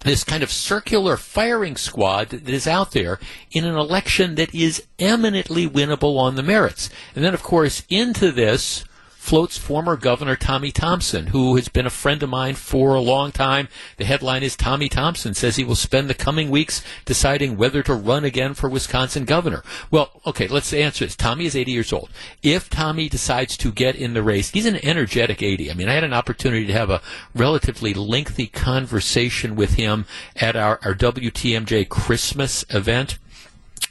this 0.00 0.22
kind 0.22 0.44
of 0.44 0.52
circular 0.52 1.16
firing 1.16 1.76
squad 1.76 2.28
that 2.28 2.48
is 2.48 2.68
out 2.68 2.92
there 2.92 3.18
in 3.50 3.64
an 3.64 3.74
election 3.74 4.36
that 4.36 4.54
is 4.54 4.84
eminently 5.00 5.68
winnable 5.68 6.18
on 6.18 6.36
the 6.36 6.42
merits. 6.42 6.88
And 7.16 7.24
then, 7.24 7.34
of 7.34 7.42
course, 7.42 7.82
into 7.90 8.30
this 8.30 8.84
floats 9.26 9.58
former 9.58 9.96
Governor 9.96 10.36
Tommy 10.36 10.70
Thompson, 10.70 11.26
who 11.26 11.56
has 11.56 11.68
been 11.68 11.84
a 11.84 11.90
friend 11.90 12.22
of 12.22 12.30
mine 12.30 12.54
for 12.54 12.94
a 12.94 13.00
long 13.00 13.32
time. 13.32 13.66
The 13.96 14.04
headline 14.04 14.44
is 14.44 14.54
Tommy 14.54 14.88
Thompson 14.88 15.34
says 15.34 15.56
he 15.56 15.64
will 15.64 15.74
spend 15.74 16.08
the 16.08 16.14
coming 16.14 16.48
weeks 16.48 16.80
deciding 17.04 17.56
whether 17.56 17.82
to 17.82 17.94
run 17.94 18.24
again 18.24 18.54
for 18.54 18.68
Wisconsin 18.68 19.24
governor. 19.24 19.64
Well, 19.90 20.22
okay, 20.26 20.46
let's 20.46 20.72
answer 20.72 21.04
this. 21.04 21.16
Tommy 21.16 21.46
is 21.46 21.56
80 21.56 21.72
years 21.72 21.92
old. 21.92 22.08
If 22.44 22.70
Tommy 22.70 23.08
decides 23.08 23.56
to 23.56 23.72
get 23.72 23.96
in 23.96 24.14
the 24.14 24.22
race, 24.22 24.50
he's 24.50 24.64
an 24.64 24.78
energetic 24.86 25.42
80. 25.42 25.72
I 25.72 25.74
mean, 25.74 25.88
I 25.88 25.94
had 25.94 26.04
an 26.04 26.14
opportunity 26.14 26.64
to 26.64 26.72
have 26.72 26.90
a 26.90 27.02
relatively 27.34 27.94
lengthy 27.94 28.46
conversation 28.46 29.56
with 29.56 29.74
him 29.74 30.06
at 30.36 30.54
our, 30.54 30.78
our 30.84 30.94
WTMJ 30.94 31.88
Christmas 31.88 32.64
event. 32.70 33.18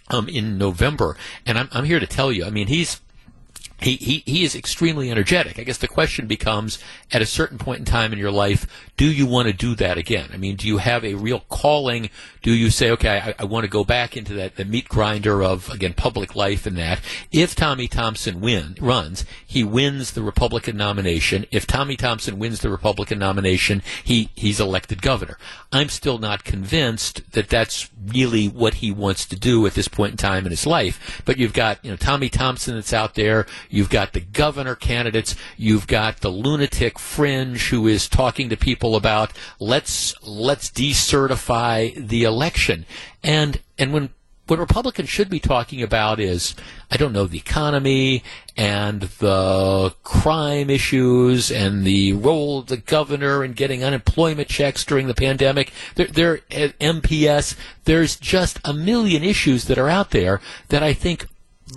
Um, 0.08 0.30
in 0.30 0.60
November, 0.60 1.18
and 1.48 1.58
I'm, 1.58 1.68
I'm 1.72 1.86
here 1.86 2.00
to 2.00 2.06
tell 2.06 2.32
you. 2.32 2.46
I 2.46 2.52
mean, 2.52 2.68
he's 2.68 3.02
he, 3.86 3.98
he, 3.98 4.24
he 4.26 4.44
is 4.44 4.56
extremely 4.56 5.12
energetic. 5.12 5.60
I 5.60 5.64
guess 5.64 5.78
the 5.78 5.88
question 5.88 6.26
becomes 6.26 6.80
at 7.12 7.22
a 7.22 7.26
certain 7.26 7.60
point 7.60 7.80
in 7.80 7.86
time 7.86 8.12
in 8.12 8.18
your 8.18 8.32
life, 8.32 8.66
do 8.98 9.06
you 9.06 9.28
want 9.28 9.48
to 9.48 9.54
do 9.54 9.76
that 9.76 10.00
again? 10.00 10.32
I 10.34 10.38
mean, 10.38 10.56
do 10.56 10.68
you 10.68 10.78
have 10.78 11.06
a 11.06 11.14
real 11.14 11.42
calling? 11.50 12.10
Do 12.42 12.52
you 12.52 12.72
say, 12.72 12.90
okay, 12.92 13.20
I, 13.20 13.44
I 13.44 13.46
want 13.46 13.64
to 13.64 13.70
go 13.70 13.84
back 13.84 14.18
into 14.18 14.34
that, 14.34 14.56
the 14.56 14.66
meat 14.66 14.90
grinder 14.90 15.44
of, 15.44 15.70
again, 15.70 15.94
public 15.94 16.36
life 16.36 16.66
and 16.66 16.76
that? 16.78 17.00
If 17.32 17.56
Tommy 17.56 17.88
Thompson 17.88 18.42
win, 18.42 18.76
runs, 18.80 19.24
he 19.46 19.64
wins 19.64 20.14
the 20.14 20.24
Republican 20.24 20.78
nomination. 20.78 21.46
If 21.52 21.68
Tommy 21.68 21.96
Thompson 21.96 22.40
wins 22.40 22.62
the 22.62 22.72
Republican 22.72 23.20
nomination, 23.20 23.84
he, 24.04 24.32
he's 24.34 24.60
elected 24.60 25.04
governor. 25.04 25.38
I'm 25.72 25.90
still 25.90 26.18
not 26.18 26.44
convinced 26.44 27.34
that 27.34 27.50
that's 27.50 27.92
really 28.08 28.48
what 28.48 28.76
he 28.76 28.92
wants 28.92 29.28
to 29.28 29.36
do 29.36 29.68
at 29.68 29.76
this 29.76 29.88
point 29.88 30.12
in 30.12 30.18
time 30.18 30.46
in 30.46 30.52
his 30.52 30.66
life. 30.66 31.22
But 31.24 31.38
you've 31.38 31.54
got, 31.54 31.84
you 31.86 31.92
know, 31.92 31.98
Tommy 31.98 32.30
Thompson 32.30 32.74
that's 32.74 32.94
out 32.94 33.14
there. 33.14 33.46
You've 33.76 33.90
got 33.90 34.14
the 34.14 34.22
governor 34.22 34.74
candidates. 34.74 35.36
You've 35.58 35.86
got 35.86 36.22
the 36.22 36.30
lunatic 36.30 36.98
fringe 36.98 37.70
who 37.70 37.88
is 37.88 38.08
talking 38.08 38.48
to 38.48 38.56
people 38.56 38.96
about 38.96 39.34
let's 39.60 40.16
let's 40.26 40.70
decertify 40.70 42.08
the 42.08 42.24
election. 42.24 42.86
And 43.22 43.60
and 43.78 43.92
when 43.92 44.12
what 44.48 44.60
Republicans 44.60 45.10
should 45.10 45.30
be 45.30 45.42
talking 45.42 45.82
about 45.82 46.22
is, 46.22 46.56
I 46.90 46.96
don't 46.96 47.12
know, 47.12 47.26
the 47.26 47.38
economy 47.38 48.24
and 48.56 49.02
the 49.02 49.94
crime 50.04 50.70
issues 50.70 51.52
and 51.52 51.84
the 51.84 52.14
role 52.14 52.60
of 52.60 52.68
the 52.68 52.78
governor 52.78 53.44
in 53.44 53.54
getting 53.54 53.84
unemployment 53.84 54.48
checks 54.48 54.86
during 54.86 55.08
the 55.08 55.16
pandemic. 55.16 55.74
There, 55.96 56.08
there, 56.08 56.38
MPS. 56.48 57.58
There's 57.84 58.16
just 58.16 58.60
a 58.64 58.72
million 58.72 59.24
issues 59.24 59.66
that 59.66 59.78
are 59.80 59.90
out 59.90 60.12
there 60.12 60.40
that 60.70 60.84
I 60.84 60.94
think 60.94 61.28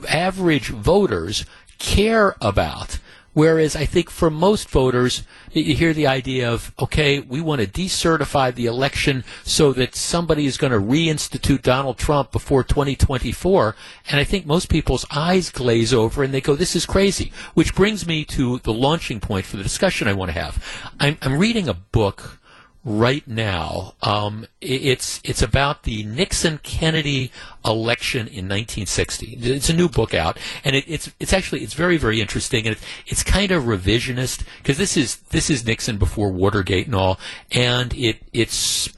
average 0.08 0.68
voters 0.68 1.44
care 1.78 2.36
about. 2.40 2.98
Whereas 3.38 3.76
I 3.76 3.84
think 3.84 4.10
for 4.10 4.30
most 4.30 4.68
voters, 4.68 5.22
you 5.52 5.76
hear 5.76 5.94
the 5.94 6.08
idea 6.08 6.50
of, 6.50 6.72
okay, 6.76 7.20
we 7.20 7.40
want 7.40 7.60
to 7.60 7.68
decertify 7.68 8.52
the 8.52 8.66
election 8.66 9.22
so 9.44 9.72
that 9.74 9.94
somebody 9.94 10.44
is 10.44 10.56
going 10.56 10.72
to 10.72 10.80
reinstitute 10.80 11.62
Donald 11.62 11.98
Trump 11.98 12.32
before 12.32 12.64
2024. 12.64 13.76
And 14.10 14.18
I 14.18 14.24
think 14.24 14.44
most 14.44 14.68
people's 14.68 15.06
eyes 15.12 15.50
glaze 15.50 15.94
over 15.94 16.24
and 16.24 16.34
they 16.34 16.40
go, 16.40 16.56
this 16.56 16.74
is 16.74 16.84
crazy. 16.84 17.30
Which 17.54 17.76
brings 17.76 18.08
me 18.08 18.24
to 18.24 18.58
the 18.58 18.72
launching 18.72 19.20
point 19.20 19.46
for 19.46 19.56
the 19.56 19.62
discussion 19.62 20.08
I 20.08 20.14
want 20.14 20.30
to 20.30 20.40
have. 20.40 20.90
I'm, 20.98 21.16
I'm 21.22 21.38
reading 21.38 21.68
a 21.68 21.74
book 21.74 22.40
right 22.84 23.26
now. 23.26 23.94
Um, 24.02 24.46
it's 24.60 25.20
it's 25.24 25.42
about 25.42 25.82
the 25.82 26.04
Nixon 26.04 26.58
Kennedy 26.62 27.30
election 27.64 28.20
in 28.20 28.48
1960. 28.48 29.38
It's 29.40 29.68
a 29.68 29.74
new 29.74 29.88
book 29.88 30.14
out, 30.14 30.38
and 30.64 30.76
it, 30.76 30.84
it's 30.86 31.12
it's 31.20 31.32
actually 31.32 31.62
it's 31.62 31.74
very 31.74 31.96
very 31.96 32.20
interesting, 32.20 32.66
and 32.66 32.76
it's, 32.76 32.84
it's 33.06 33.22
kind 33.22 33.52
of 33.52 33.64
revisionist 33.64 34.44
because 34.58 34.78
this 34.78 34.96
is 34.96 35.16
this 35.30 35.50
is 35.50 35.66
Nixon 35.66 35.98
before 35.98 36.30
Watergate 36.30 36.86
and 36.86 36.94
all, 36.94 37.18
and 37.52 37.94
it 37.94 38.18
it's 38.32 38.88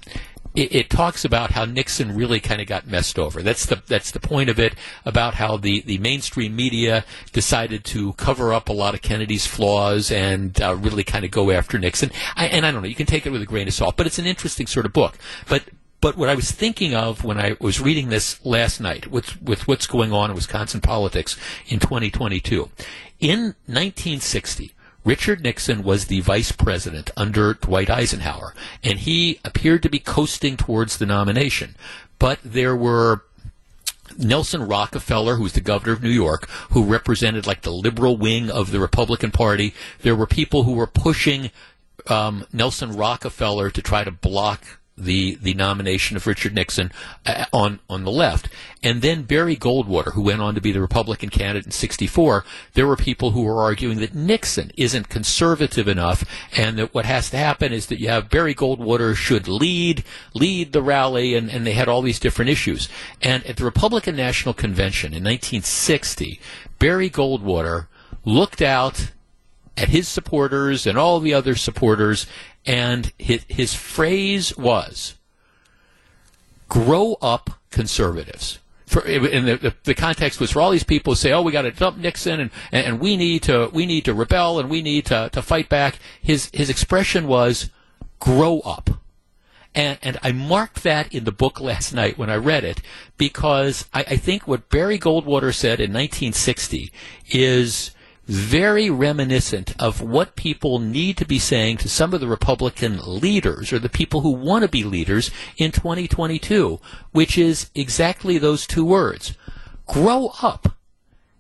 it, 0.55 0.75
it, 0.75 0.91
talks 0.91 1.25
about 1.25 1.53
how 1.53 1.65
Nixon 1.65 2.15
really 2.15 2.41
kind 2.41 2.61
of 2.61 2.67
got 2.67 2.87
messed 2.87 3.19
over. 3.19 3.43
That's 3.43 3.67
the 3.67 3.83
that's 3.87 4.11
the 4.11 4.21
point 4.21 4.51
of 4.51 4.59
it 4.59 4.75
about 5.05 5.35
how 5.35 5.57
the, 5.57 5.81
the 5.83 5.99
mainstream 5.99 6.57
media 6.57 7.05
decided 7.33 7.85
to 7.87 8.15
cover 8.15 8.53
up 8.53 8.69
a 8.69 8.73
lot 8.73 8.95
of 8.95 9.03
Kennedy's 9.03 9.47
flaws 9.47 10.11
and 10.11 10.61
uh, 10.61 10.75
really 10.75 11.05
kind 11.05 11.25
of 11.25 11.31
go 11.31 11.51
after 11.51 11.79
Nixon. 11.79 12.11
I, 12.35 12.47
and 12.47 12.67
I 12.67 12.73
don't 12.73 12.83
know, 12.83 12.89
you 12.89 12.95
can 12.95 13.07
take 13.07 13.27
it 13.27 13.31
with 13.31 13.43
a 13.43 13.47
grain 13.47 13.69
of 13.69 13.75
salt, 13.75 13.97
but 13.97 14.07
it's 14.07 14.19
an 14.19 14.27
interesting 14.27 14.67
sort 14.67 14.87
of 14.87 14.93
book. 14.93 15.19
But 15.49 15.65
but 16.01 16.17
what 16.17 16.29
I 16.29 16.35
was 16.35 16.51
thinking 16.51 16.95
of 16.95 17.23
when 17.25 17.39
I 17.39 17.57
was 17.61 17.81
reading 17.81 18.09
this 18.09 18.45
last 18.45 18.81
night 18.81 19.07
with 19.09 19.41
with 19.41 19.69
what's 19.69 19.87
going 19.87 20.13
on 20.13 20.31
in 20.31 20.37
Wisconsin 20.37 20.81
politics 20.81 21.37
in 21.69 21.79
2022, 21.79 22.71
in 23.21 23.55
1960 23.67 24.75
Richard 25.05 25.43
Nixon 25.43 25.83
was 25.83 26.07
the 26.07 26.21
vice 26.21 26.53
president 26.53 27.11
under 27.17 27.55
Dwight 27.55 27.89
Eisenhower, 27.89 28.55
and 28.83 28.99
he 28.99 29.41
appeared 29.45 29.83
to 29.83 29.89
be 29.89 29.99
coasting 29.99 30.57
towards 30.57 30.99
the 30.99 31.07
nomination. 31.07 31.75
But 32.19 32.39
there 32.45 32.77
were 32.77 33.23
Nelson 34.19 34.67
Rockefeller, 34.67 35.37
who 35.37 35.45
was 35.45 35.55
the 35.55 35.61
governor 35.61 35.93
of 35.93 36.03
New 36.03 36.11
York, 36.11 36.49
who 36.71 36.85
represented 36.85 37.47
like 37.47 37.63
the 37.63 37.73
liberal 37.73 38.17
wing 38.17 38.51
of 38.51 38.71
the 38.71 38.81
Republican 38.81 39.31
Party. 39.31 39.75
There 40.03 40.17
were 40.17 40.27
people 40.27 40.65
who 40.65 40.73
were 40.73 40.87
pushing 40.87 41.51
um, 42.09 42.47
Nelson 42.53 42.93
Rockefeller 42.93 43.71
to 43.71 43.83
try 43.83 44.05
to 44.05 44.11
block 44.11 44.80
the 45.01 45.37
the 45.37 45.55
nomination 45.55 46.17
of 46.17 46.27
Richard 46.27 46.55
Nixon 46.55 46.93
uh, 47.27 47.47
on 47.53 47.81
on 47.89 48.05
the 48.05 48.11
left, 48.11 48.49
and 48.83 49.03
then 49.03 49.23
Barry 49.23 49.57
Goldwater, 49.57 50.13
who 50.13 50.23
went 50.23 50.41
on 50.41 50.55
to 50.55 50.61
be 50.61 50.73
the 50.73 50.81
Republican 50.81 51.31
candidate 51.31 51.67
in 51.67 51.73
'64. 51.73 52.45
There 52.75 52.87
were 52.87 52.97
people 52.97 53.33
who 53.33 53.43
were 53.43 53.63
arguing 53.63 53.99
that 54.01 54.15
Nixon 54.15 54.71
isn't 54.77 55.09
conservative 55.09 55.89
enough, 55.89 56.25
and 56.57 56.79
that 56.79 56.95
what 56.95 57.05
has 57.07 57.31
to 57.31 57.37
happen 57.37 57.73
is 57.73 57.87
that 57.87 58.01
you 58.01 58.09
have 58.09 58.31
Barry 58.31 58.55
Goldwater 58.55 59.15
should 59.15 59.49
lead 59.49 60.05
lead 60.35 60.73
the 60.73 60.83
rally, 60.83 61.35
and, 61.35 61.51
and 61.51 61.67
they 61.67 61.73
had 61.73 61.89
all 61.89 62.03
these 62.03 62.21
different 62.21 62.51
issues. 62.51 62.89
And 63.23 63.45
at 63.47 63.57
the 63.57 63.65
Republican 63.65 64.17
National 64.17 64.55
Convention 64.55 65.09
in 65.09 65.25
1960, 65.25 66.41
Barry 66.79 67.11
Goldwater 67.11 67.87
looked 68.25 68.63
out 68.63 69.11
at 69.81 69.89
his 69.89 70.07
supporters 70.07 70.87
and 70.87 70.99
all 70.99 71.21
the 71.21 71.33
other 71.33 71.55
supporters 71.55 72.27
and 72.67 73.13
his, 73.19 73.45
his 73.49 73.75
phrase 73.75 74.57
was, 74.57 75.15
grow 76.69 77.17
up 77.23 77.51
conservatives. 77.71 78.59
For, 78.85 79.01
and 79.07 79.49
the, 79.49 79.57
the, 79.57 79.75
the, 79.85 79.95
context 79.95 80.39
was 80.39 80.51
for 80.51 80.61
all 80.61 80.71
these 80.71 80.85
people 80.85 81.13
who 81.13 81.17
say, 81.17 81.31
"Oh, 81.33 81.43
we 81.43 81.53
got 81.53 81.63
to 81.63 81.71
dump 81.71 81.97
Nixon, 81.97 82.41
and, 82.41 82.51
and 82.73 82.99
we 82.99 83.17
need 83.17 83.45
to 83.45 83.71
we 83.73 83.87
need 83.87 84.05
to 84.07 84.13
rebel, 84.15 84.59
and 84.59 84.69
we 84.69 84.83
need 84.83 85.07
to, 85.07 85.31
to 85.33 85.43
fight 85.43 85.69
back." 85.69 86.01
His 86.21 86.51
his 86.53 86.69
expression 86.69 87.29
was, 87.29 87.71
"Grow 88.19 88.59
up," 88.61 88.91
and 89.77 89.97
and 90.03 90.19
I 90.25 90.33
marked 90.33 90.83
that 90.83 91.15
in 91.15 91.23
the 91.23 91.31
book 91.31 91.61
last 91.61 91.95
night 91.95 92.19
when 92.19 92.31
I 92.31 92.35
read 92.35 92.65
it 92.65 92.83
because 93.17 93.89
I, 93.95 94.01
I 94.01 94.17
think 94.17 94.49
what 94.49 94.69
Barry 94.71 94.99
Goldwater 94.99 95.55
said 95.55 95.79
in 95.79 95.93
1960 95.93 96.91
is 97.31 97.93
very 98.27 98.91
reminiscent 98.91 99.75
of 99.79 100.01
what 100.01 100.37
people 100.37 100.79
need 100.79 101.17
to 101.17 101.25
be 101.25 101.39
saying 101.39 101.79
to 101.79 101.89
some 101.89 102.15
of 102.15 102.21
the 102.21 102.29
Republican 102.29 103.01
leaders 103.05 103.73
or 103.73 103.79
the 103.79 103.89
people 103.89 104.21
who 104.21 104.31
want 104.31 104.63
to 104.63 104.69
be 104.69 104.85
leaders 104.85 105.31
in 105.57 105.73
2022, 105.73 106.79
which 107.13 107.37
is 107.37 107.71
exactly 107.75 108.39
those 108.39 108.67
two 108.67 108.85
words. 108.85 109.37
Grow 109.87 110.33
up. 110.43 110.77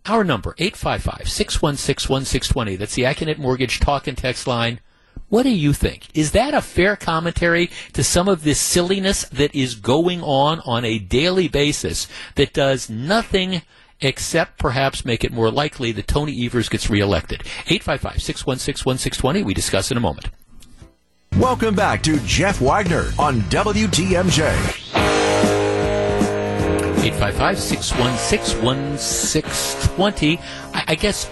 Our 0.06 0.24
number, 0.24 0.54
855-616-1620. 0.54 2.78
That's 2.78 2.94
the 2.94 3.04
Accunet 3.04 3.38
Mortgage 3.38 3.78
talk 3.78 4.06
and 4.06 4.18
text 4.18 4.46
line. 4.46 4.80
What 5.28 5.44
do 5.44 5.50
you 5.50 5.72
think? 5.72 6.08
Is 6.14 6.32
that 6.32 6.54
a 6.54 6.60
fair 6.60 6.96
commentary 6.96 7.70
to 7.92 8.02
some 8.02 8.26
of 8.26 8.42
this 8.42 8.58
silliness 8.58 9.28
that 9.28 9.54
is 9.54 9.76
going 9.76 10.22
on 10.22 10.58
on 10.60 10.84
a 10.84 10.98
daily 10.98 11.46
basis 11.46 12.08
that 12.34 12.52
does 12.52 12.90
nothing– 12.90 13.62
except 14.00 14.58
perhaps 14.58 15.04
make 15.04 15.24
it 15.24 15.32
more 15.32 15.50
likely 15.50 15.92
that 15.92 16.06
Tony 16.06 16.44
Evers 16.44 16.68
gets 16.68 16.90
reelected. 16.90 17.42
855 17.66 18.22
616 18.22 18.84
1620. 18.84 19.42
We 19.42 19.54
discuss 19.54 19.90
in 19.90 19.96
a 19.96 20.00
moment. 20.00 20.28
Welcome 21.36 21.74
back 21.74 22.02
to 22.02 22.18
Jeff 22.20 22.60
Wagner 22.60 23.10
on 23.18 23.40
WTMJ. 23.42 24.90
855 27.02 27.58
616 27.58 28.62
1620. 28.62 30.40
I 30.74 30.94
guess 30.94 31.30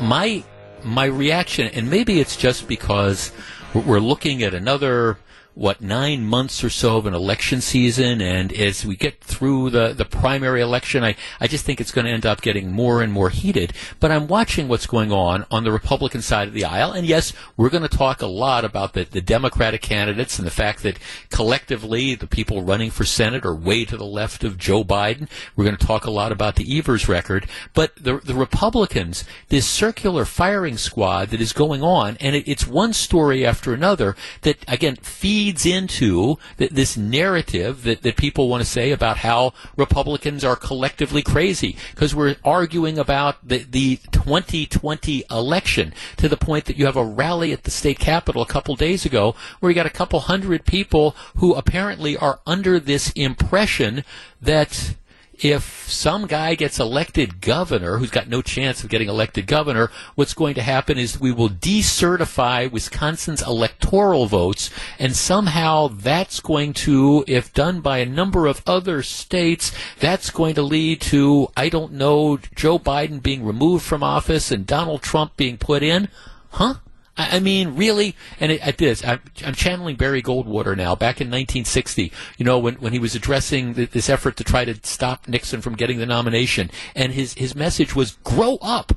my 0.00 0.44
my 0.84 1.06
reaction, 1.06 1.68
and 1.68 1.90
maybe 1.90 2.20
it's 2.20 2.36
just 2.36 2.68
because 2.68 3.32
we're 3.74 4.00
looking 4.00 4.42
at 4.42 4.54
another 4.54 5.18
what 5.58 5.80
nine 5.80 6.24
months 6.24 6.62
or 6.62 6.70
so 6.70 6.98
of 6.98 7.06
an 7.06 7.14
election 7.14 7.60
season, 7.60 8.20
and 8.20 8.52
as 8.52 8.86
we 8.86 8.94
get 8.94 9.20
through 9.20 9.68
the 9.70 9.92
the 9.92 10.04
primary 10.04 10.60
election, 10.60 11.02
I 11.02 11.16
I 11.40 11.48
just 11.48 11.64
think 11.64 11.80
it's 11.80 11.90
going 11.90 12.04
to 12.04 12.12
end 12.12 12.24
up 12.24 12.40
getting 12.40 12.70
more 12.70 13.02
and 13.02 13.12
more 13.12 13.28
heated. 13.28 13.72
But 13.98 14.12
I'm 14.12 14.28
watching 14.28 14.68
what's 14.68 14.86
going 14.86 15.10
on 15.10 15.44
on 15.50 15.64
the 15.64 15.72
Republican 15.72 16.22
side 16.22 16.46
of 16.46 16.54
the 16.54 16.64
aisle, 16.64 16.92
and 16.92 17.04
yes, 17.04 17.32
we're 17.56 17.70
going 17.70 17.82
to 17.82 17.88
talk 17.88 18.22
a 18.22 18.28
lot 18.28 18.64
about 18.64 18.92
the 18.92 19.02
the 19.02 19.20
Democratic 19.20 19.82
candidates 19.82 20.38
and 20.38 20.46
the 20.46 20.52
fact 20.52 20.84
that 20.84 20.96
collectively 21.28 22.14
the 22.14 22.28
people 22.28 22.62
running 22.62 22.92
for 22.92 23.04
Senate 23.04 23.44
are 23.44 23.54
way 23.54 23.84
to 23.84 23.96
the 23.96 24.04
left 24.04 24.44
of 24.44 24.58
Joe 24.58 24.84
Biden. 24.84 25.28
We're 25.56 25.64
going 25.64 25.76
to 25.76 25.86
talk 25.86 26.04
a 26.04 26.10
lot 26.12 26.30
about 26.30 26.54
the 26.54 26.78
Evers 26.78 27.08
record, 27.08 27.48
but 27.74 27.96
the 27.96 28.18
the 28.18 28.34
Republicans, 28.34 29.24
this 29.48 29.66
circular 29.66 30.24
firing 30.24 30.76
squad 30.76 31.30
that 31.30 31.40
is 31.40 31.52
going 31.52 31.82
on, 31.82 32.16
and 32.20 32.36
it, 32.36 32.46
it's 32.46 32.64
one 32.64 32.92
story 32.92 33.44
after 33.44 33.74
another 33.74 34.14
that 34.42 34.58
again 34.68 34.94
feeds 34.94 35.47
feeds 35.48 35.64
into 35.64 36.36
th- 36.58 36.70
this 36.70 36.96
narrative 36.96 37.82
that, 37.84 38.02
that 38.02 38.16
people 38.16 38.48
want 38.48 38.62
to 38.62 38.68
say 38.68 38.90
about 38.90 39.18
how 39.18 39.52
Republicans 39.76 40.44
are 40.44 40.56
collectively 40.56 41.22
crazy. 41.22 41.76
Because 41.94 42.14
we're 42.14 42.36
arguing 42.44 42.98
about 42.98 43.36
the, 43.46 43.58
the 43.58 43.96
2020 44.12 45.24
election 45.30 45.94
to 46.18 46.28
the 46.28 46.36
point 46.36 46.66
that 46.66 46.76
you 46.76 46.84
have 46.84 46.96
a 46.96 47.04
rally 47.04 47.52
at 47.52 47.62
the 47.62 47.70
state 47.70 47.98
capitol 47.98 48.42
a 48.42 48.46
couple 48.46 48.76
days 48.76 49.06
ago 49.06 49.34
where 49.60 49.70
you 49.70 49.74
got 49.74 49.86
a 49.86 49.90
couple 49.90 50.20
hundred 50.20 50.66
people 50.66 51.16
who 51.36 51.54
apparently 51.54 52.14
are 52.16 52.40
under 52.46 52.78
this 52.78 53.10
impression 53.12 54.04
that 54.42 54.96
if 55.40 55.88
some 55.88 56.26
guy 56.26 56.54
gets 56.54 56.80
elected 56.80 57.40
governor 57.40 57.98
who's 57.98 58.10
got 58.10 58.28
no 58.28 58.42
chance 58.42 58.82
of 58.82 58.90
getting 58.90 59.08
elected 59.08 59.46
governor, 59.46 59.90
what's 60.14 60.34
going 60.34 60.54
to 60.54 60.62
happen 60.62 60.98
is 60.98 61.20
we 61.20 61.32
will 61.32 61.48
decertify 61.48 62.70
Wisconsin's 62.70 63.42
electoral 63.42 64.26
votes, 64.26 64.70
and 64.98 65.14
somehow 65.14 65.88
that's 65.88 66.40
going 66.40 66.72
to, 66.72 67.24
if 67.26 67.52
done 67.52 67.80
by 67.80 67.98
a 67.98 68.06
number 68.06 68.46
of 68.46 68.62
other 68.66 69.02
states, 69.02 69.72
that's 70.00 70.30
going 70.30 70.54
to 70.54 70.62
lead 70.62 71.00
to, 71.00 71.48
I 71.56 71.68
don't 71.68 71.92
know, 71.92 72.38
Joe 72.54 72.78
Biden 72.78 73.22
being 73.22 73.44
removed 73.44 73.84
from 73.84 74.02
office 74.02 74.50
and 74.50 74.66
Donald 74.66 75.02
Trump 75.02 75.36
being 75.36 75.56
put 75.56 75.82
in. 75.82 76.08
Huh? 76.50 76.74
I 77.18 77.40
mean, 77.40 77.74
really, 77.74 78.14
and 78.38 78.52
it, 78.52 78.66
at 78.66 78.78
this, 78.78 79.04
I'm, 79.04 79.20
I'm, 79.44 79.54
channeling 79.54 79.96
Barry 79.96 80.22
Goldwater 80.22 80.76
now. 80.76 80.94
Back 80.94 81.20
in 81.20 81.26
1960, 81.26 82.12
you 82.36 82.44
know, 82.44 82.60
when 82.60 82.76
when 82.76 82.92
he 82.92 83.00
was 83.00 83.16
addressing 83.16 83.74
this 83.74 84.08
effort 84.08 84.36
to 84.36 84.44
try 84.44 84.64
to 84.64 84.78
stop 84.84 85.26
Nixon 85.26 85.60
from 85.60 85.74
getting 85.74 85.98
the 85.98 86.06
nomination, 86.06 86.70
and 86.94 87.12
his 87.12 87.34
his 87.34 87.56
message 87.56 87.96
was 87.96 88.12
"grow 88.22 88.56
up," 88.62 88.92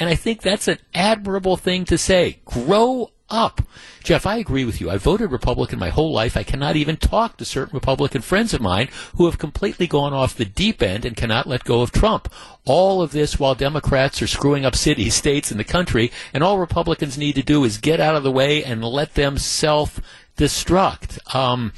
and 0.00 0.08
I 0.08 0.14
think 0.14 0.40
that's 0.40 0.68
an 0.68 0.78
admirable 0.94 1.58
thing 1.58 1.84
to 1.84 1.98
say. 1.98 2.40
Grow 2.46 3.10
up. 3.28 3.62
Jeff, 4.02 4.26
I 4.26 4.36
agree 4.36 4.64
with 4.64 4.80
you. 4.80 4.88
I 4.88 4.98
voted 4.98 5.32
Republican 5.32 5.78
my 5.78 5.88
whole 5.88 6.12
life. 6.12 6.36
I 6.36 6.42
cannot 6.42 6.76
even 6.76 6.96
talk 6.96 7.36
to 7.36 7.44
certain 7.44 7.74
Republican 7.74 8.22
friends 8.22 8.54
of 8.54 8.60
mine 8.60 8.88
who 9.16 9.26
have 9.26 9.38
completely 9.38 9.86
gone 9.86 10.12
off 10.12 10.36
the 10.36 10.44
deep 10.44 10.82
end 10.82 11.04
and 11.04 11.16
cannot 11.16 11.46
let 11.46 11.64
go 11.64 11.82
of 11.82 11.92
Trump. 11.92 12.32
All 12.64 13.02
of 13.02 13.12
this 13.12 13.38
while 13.38 13.54
Democrats 13.54 14.22
are 14.22 14.26
screwing 14.26 14.64
up 14.64 14.76
cities, 14.76 15.14
states, 15.26 15.50
and 15.50 15.58
the 15.58 15.64
country, 15.64 16.12
and 16.32 16.44
all 16.44 16.58
Republicans 16.58 17.18
need 17.18 17.34
to 17.34 17.42
do 17.42 17.64
is 17.64 17.78
get 17.78 18.00
out 18.00 18.16
of 18.16 18.22
the 18.22 18.32
way 18.32 18.62
and 18.62 18.84
let 18.84 19.14
them 19.14 19.38
self 19.38 20.00
destruct. 20.36 21.34
Um, 21.34 21.72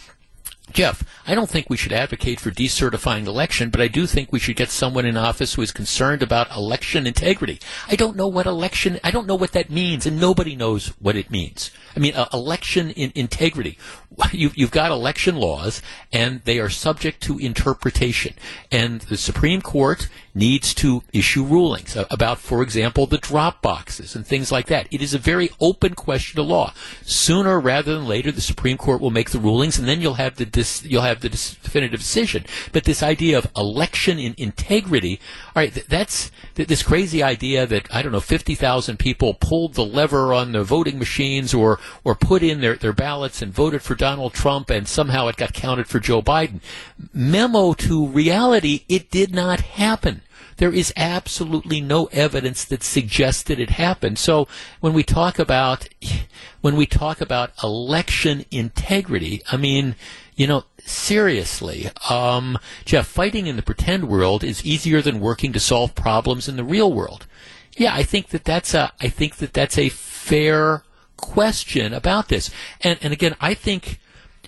Jeff, 0.73 1.03
I 1.29 1.35
don't 1.35 1.51
think 1.51 1.69
we 1.69 1.77
should 1.77 1.93
advocate 1.93 2.41
for 2.41 2.51
decertifying 2.51 3.27
election, 3.27 3.69
but 3.69 3.83
I 3.83 3.89
do 3.89 4.07
think 4.07 4.33
we 4.33 4.39
should 4.39 4.57
get 4.57 4.71
someone 4.71 5.05
in 5.05 5.19
office 5.19 5.55
who 5.55 5.63
is 5.63 5.73
concerned 5.73 6.23
about 6.23 6.51
election 6.57 7.07
integrity. 7.07 7.61
I 7.87 7.97
don't 7.97 8.17
know 8.17 8.29
what 8.29 8.47
election, 8.47 8.99
I 9.05 9.11
don't 9.11 9.27
know 9.27 9.35
what 9.35 9.53
that 9.53 9.69
means, 9.69 10.07
and 10.07 10.19
nobody 10.19 10.57
knows 10.57 10.89
what 10.99 11.17
it 11.17 11.31
means. 11.31 11.71
I 11.95 12.01
mean, 12.01 12.15
uh, 12.15 12.29
election 12.33 12.91
in 12.91 13.13
integrity. 13.15 13.79
You, 14.33 14.51
you've 14.57 14.73
got 14.73 14.91
election 14.91 15.37
laws, 15.37 15.81
and 16.13 16.43
they 16.43 16.59
are 16.59 16.69
subject 16.69 17.23
to 17.23 17.39
interpretation. 17.39 18.35
And 18.73 19.03
the 19.03 19.17
Supreme 19.17 19.63
Court 19.63 20.09
needs 20.35 20.75
to 20.75 21.03
issue 21.13 21.45
rulings 21.45 21.97
about, 22.11 22.39
for 22.39 22.63
example, 22.63 23.07
the 23.07 23.19
drop 23.19 23.63
boxes 23.63 24.17
and 24.17 24.27
things 24.27 24.51
like 24.51 24.67
that. 24.67 24.89
It 24.91 25.03
is 25.03 25.15
a 25.15 25.19
very 25.19 25.51
open 25.61 25.95
question 25.95 26.41
of 26.41 26.47
law. 26.47 26.73
Sooner 27.03 27.61
rather 27.61 27.95
than 27.95 28.09
later, 28.09 28.33
the 28.33 28.41
Supreme 28.41 28.77
Court 28.77 29.01
will 29.01 29.11
make 29.11 29.31
the 29.31 29.39
rulings, 29.39 29.79
and 29.79 29.89
then 29.89 30.01
you'll 30.01 30.15
have 30.15 30.35
the 30.35 30.47
dis- 30.47 30.85
you'll 30.85 31.03
have 31.03 31.18
the 31.21 31.29
definitive 31.29 32.01
decision. 32.01 32.45
But 32.73 32.85
this 32.85 33.03
idea 33.03 33.39
of 33.39 33.51
election 33.57 34.19
in 34.19 34.35
integrity, 34.37 35.21
all 35.55 35.63
right, 35.63 35.73
that's 35.89 36.31
this 36.55 36.83
crazy 36.83 37.23
idea 37.23 37.67
that 37.67 37.95
I 37.95 38.03
don't 38.03 38.13
know, 38.13 38.21
fifty 38.21 38.55
thousand 38.55 38.99
people 38.99 39.35
pulled 39.35 39.75
the 39.75 39.85
lever 39.85 40.33
on 40.33 40.53
the 40.53 40.65
voting 40.65 40.99
machines 40.99 41.55
or 41.55 41.79
or 42.05 42.15
put 42.15 42.43
in 42.43 42.61
their, 42.61 42.77
their 42.77 42.93
ballots 42.93 43.43
and 43.43 43.53
voted 43.53 43.83
for 43.83 43.95
Donald 43.95 44.35
Trump, 44.35 44.71
and 44.71 44.89
somehow 44.89 45.29
it 45.29 45.37
got 45.37 45.53
counted 45.53 45.87
for 45.87 46.01
Joe 46.01 46.23
Biden. 46.23 46.61
Memo 47.13 47.73
to 47.75 48.07
reality, 48.07 48.85
it 48.89 49.11
did 49.11 49.35
not 49.35 49.61
happen. 49.61 50.23
There 50.59 50.75
is 50.75 50.93
absolutely 50.97 51.81
no 51.81 52.07
evidence 52.07 52.65
that 52.65 52.83
suggested 52.83 53.61
it 53.61 53.71
happened. 53.71 54.19
So 54.19 54.49
when 54.81 54.93
we 54.93 55.05
talk 55.05 55.39
about 55.39 55.89
when 56.61 56.75
we 56.75 56.85
talk 56.85 57.21
about 57.21 57.53
election 57.63 58.45
integrity, 58.51 59.41
I 59.53 59.57
mean, 59.57 59.95
you 60.39 60.47
know, 60.47 60.65
seriously, 60.79 61.91
um, 62.09 62.59
Jeff, 62.85 63.09
fighting 63.09 63.49
in 63.49 63.57
the 63.57 63.63
pretend 63.63 64.09
world 64.09 64.45
is 64.45 64.65
easier 64.65 65.03
than 65.03 65.19
working 65.19 65.53
to 65.53 65.59
solve 65.59 65.97
problems 65.97 66.49
in 66.49 66.57
the 66.57 66.63
real 66.63 66.93
world. 66.93 67.27
Yeah, 67.77 67.93
I 67.93 68.05
think 68.05 68.29
that 68.29 68.45
that's 68.45 68.73
a 68.73 68.93
I 69.01 69.09
think 69.09 69.37
that 69.37 69.53
that's 69.53 69.77
a 69.77 69.89
fair 69.89 70.85
question 71.17 71.93
about 71.93 72.29
this. 72.29 72.51
And 72.81 73.01
and 73.03 73.13
again, 73.13 73.35
I 73.41 73.53
think 73.53 73.99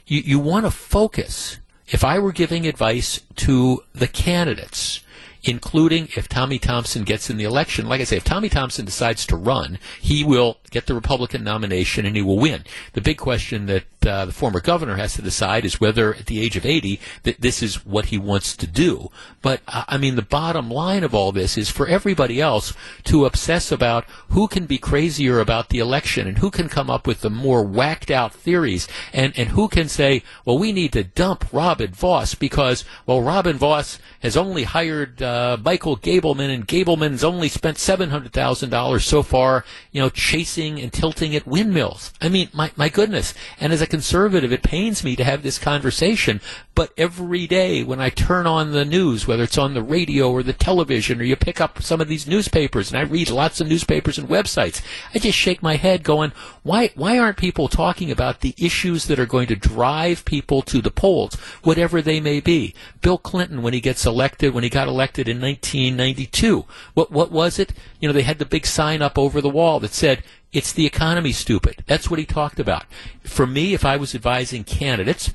you, 0.07 0.21
you 0.21 0.39
want 0.39 0.65
to 0.65 0.71
focus. 0.71 1.59
If 1.89 2.05
I 2.05 2.21
were 2.21 2.31
giving 2.31 2.69
advice 2.69 3.23
to 3.37 3.83
the 3.93 4.07
candidates, 4.07 5.03
including 5.43 6.09
if 6.17 6.29
Tommy 6.29 6.59
Thompson 6.59 7.05
gets 7.05 7.31
in 7.31 7.37
the 7.37 7.45
election. 7.45 7.87
Like 7.87 8.01
I 8.01 8.05
say, 8.05 8.17
if 8.17 8.25
Tommy 8.25 8.49
Thompson 8.49 8.85
decides 8.85 9.27
to 9.27 9.37
run, 9.37 9.79
he 10.01 10.25
will 10.25 10.59
get 10.71 10.87
the 10.87 10.95
Republican 10.95 11.45
nomination 11.45 12.07
and 12.07 12.17
he 12.17 12.23
will 12.23 12.39
win. 12.39 12.65
The 12.93 13.01
big 13.01 13.19
question 13.19 13.67
that 13.67 13.85
uh, 14.07 14.25
the 14.25 14.33
former 14.33 14.61
governor 14.61 14.97
has 14.97 15.15
to 15.15 15.23
decide 15.23 15.65
is 15.65 15.81
whether, 15.81 16.15
at 16.15 16.27
the 16.27 16.41
age 16.41 16.57
of 16.57 16.65
80, 16.65 17.01
that 17.25 17.41
this 17.41 17.63
is 17.63 17.85
what 17.85 18.07
he 18.07 18.19
wants 18.19 18.57
to 18.57 18.67
do. 18.67 19.11
But 19.43 19.61
uh, 19.69 19.85
I 19.89 19.99
mean, 19.99 20.17
the 20.17 20.23
bottom 20.23 20.71
line 20.71 21.05
of 21.05 21.15
all 21.15 21.33
this 21.33 21.59
is 21.59 21.71
for 21.71 21.87
everybody 21.87 22.41
else 22.41 22.73
to 23.05 23.27
obsess 23.27 23.71
about 23.71 24.05
who 24.29 24.49
can 24.49 24.67
be 24.67 24.79
crazier 24.79 25.41
about 25.41 25.69
the 25.69 25.79
election 25.79 26.27
and 26.27 26.39
who 26.39 26.51
can 26.51 26.69
come 26.69 26.91
up 26.91 27.07
with 27.07 27.21
the 27.21 27.31
more 27.31 27.63
whacked 27.63 28.11
out 28.11 28.33
theories 28.33 28.89
and, 29.13 29.37
and 29.39 29.51
who 29.51 29.69
can 29.69 29.89
say, 29.89 30.23
well, 30.45 30.59
we 30.59 30.73
need 30.73 30.93
to 30.93 31.05
dump 31.05 31.47
Robin 31.53 31.93
Vos 31.93 32.35
because, 32.35 32.85
well, 33.07 33.23
Robin 33.23 33.57
Vos 33.57 33.99
has 34.21 34.37
only 34.37 34.65
hired 34.65 35.23
uh, 35.23 35.30
Uh, 35.31 35.57
Michael 35.65 35.97
Gableman 35.97 36.53
and 36.53 36.67
Gableman's 36.67 37.23
only 37.23 37.49
spent 37.49 37.77
$700,000 37.77 39.01
so 39.01 39.23
far, 39.23 39.65
you 39.93 40.03
know, 40.03 40.11
chasing 40.11 40.81
and 40.81 40.93
tilting 40.93 41.37
at 41.37 41.47
windmills. 41.47 42.13
I 42.21 42.29
mean, 42.29 42.49
my, 42.53 42.73
my 42.75 42.89
goodness. 42.89 43.33
And 43.61 43.73
as 43.73 43.81
a 43.81 43.87
conservative, 43.87 44.53
it 44.53 44.65
pains 44.65 45.05
me 45.05 45.15
to 45.15 45.23
have 45.23 45.45
this 45.45 45.57
conversation, 45.57 46.41
but 46.81 46.95
every 46.97 47.47
day 47.47 47.85
when 47.85 48.01
I 48.01 48.09
turn 48.09 48.47
on 48.47 48.73
the 48.73 48.87
news, 48.87 49.27
whether 49.27 49.43
it's 49.43 49.59
on 49.59 49.75
the 49.75 49.83
radio 49.83 50.33
or 50.33 50.43
the 50.43 50.55
television, 50.55 51.21
or 51.21 51.25
you 51.25 51.37
pick 51.37 51.61
up 51.61 51.83
some 51.83 52.01
of 52.01 52.09
these 52.09 52.27
newspapers, 52.27 52.91
and 52.91 52.99
I 52.99 53.03
read 53.03 53.29
lots 53.29 53.61
of 53.61 53.69
newspapers 53.69 54.17
and 54.17 54.31
websites, 54.31 54.81
I 55.15 55.19
just 55.19 55.37
shake 55.37 55.63
my 55.63 55.77
head 55.77 56.03
going, 56.03 56.33
why, 56.63 56.91
why 56.95 57.19
aren't 57.19 57.37
people 57.37 57.69
talking 57.69 58.11
about 58.11 58.41
the 58.41 58.55
issues 58.57 59.09
that 59.09 59.19
are 59.19 59.27
going 59.27 59.47
to 59.49 59.57
drive 59.57 60.25
people 60.25 60.63
to 60.63 60.81
the 60.81 60.91
polls, 60.91 61.35
whatever 61.63 62.01
they 62.01 62.19
may 62.19 62.41
be? 62.41 62.75
Bill 63.03 63.19
Clinton, 63.19 63.61
when 63.61 63.75
he 63.75 63.83
gets 63.83 64.07
elected, 64.07 64.55
when 64.55 64.65
he 64.65 64.71
got 64.71 64.89
elected 64.89 65.29
in 65.29 65.39
1992, 65.39 66.65
what, 66.95 67.13
what 67.13 67.31
was 67.31 67.59
it? 67.59 67.75
You 68.01 68.09
know, 68.09 68.15
they 68.15 68.23
had 68.23 68.39
the 68.39 68.47
big 68.47 68.65
sign 68.65 69.03
up 69.03 69.19
over 69.19 69.43
the 69.43 69.51
wall 69.51 69.81
that 69.81 69.93
said, 69.93 70.23
it's 70.51 70.73
the 70.73 70.87
economy, 70.87 71.33
stupid. 71.33 71.85
That's 71.87 72.09
what 72.09 72.19
he 72.19 72.25
talked 72.25 72.59
about. 72.59 72.87
For 73.23 73.47
me, 73.47 73.75
if 73.75 73.85
I 73.85 73.99
was 73.99 74.15
advising 74.15 74.65
candidates 74.65 75.35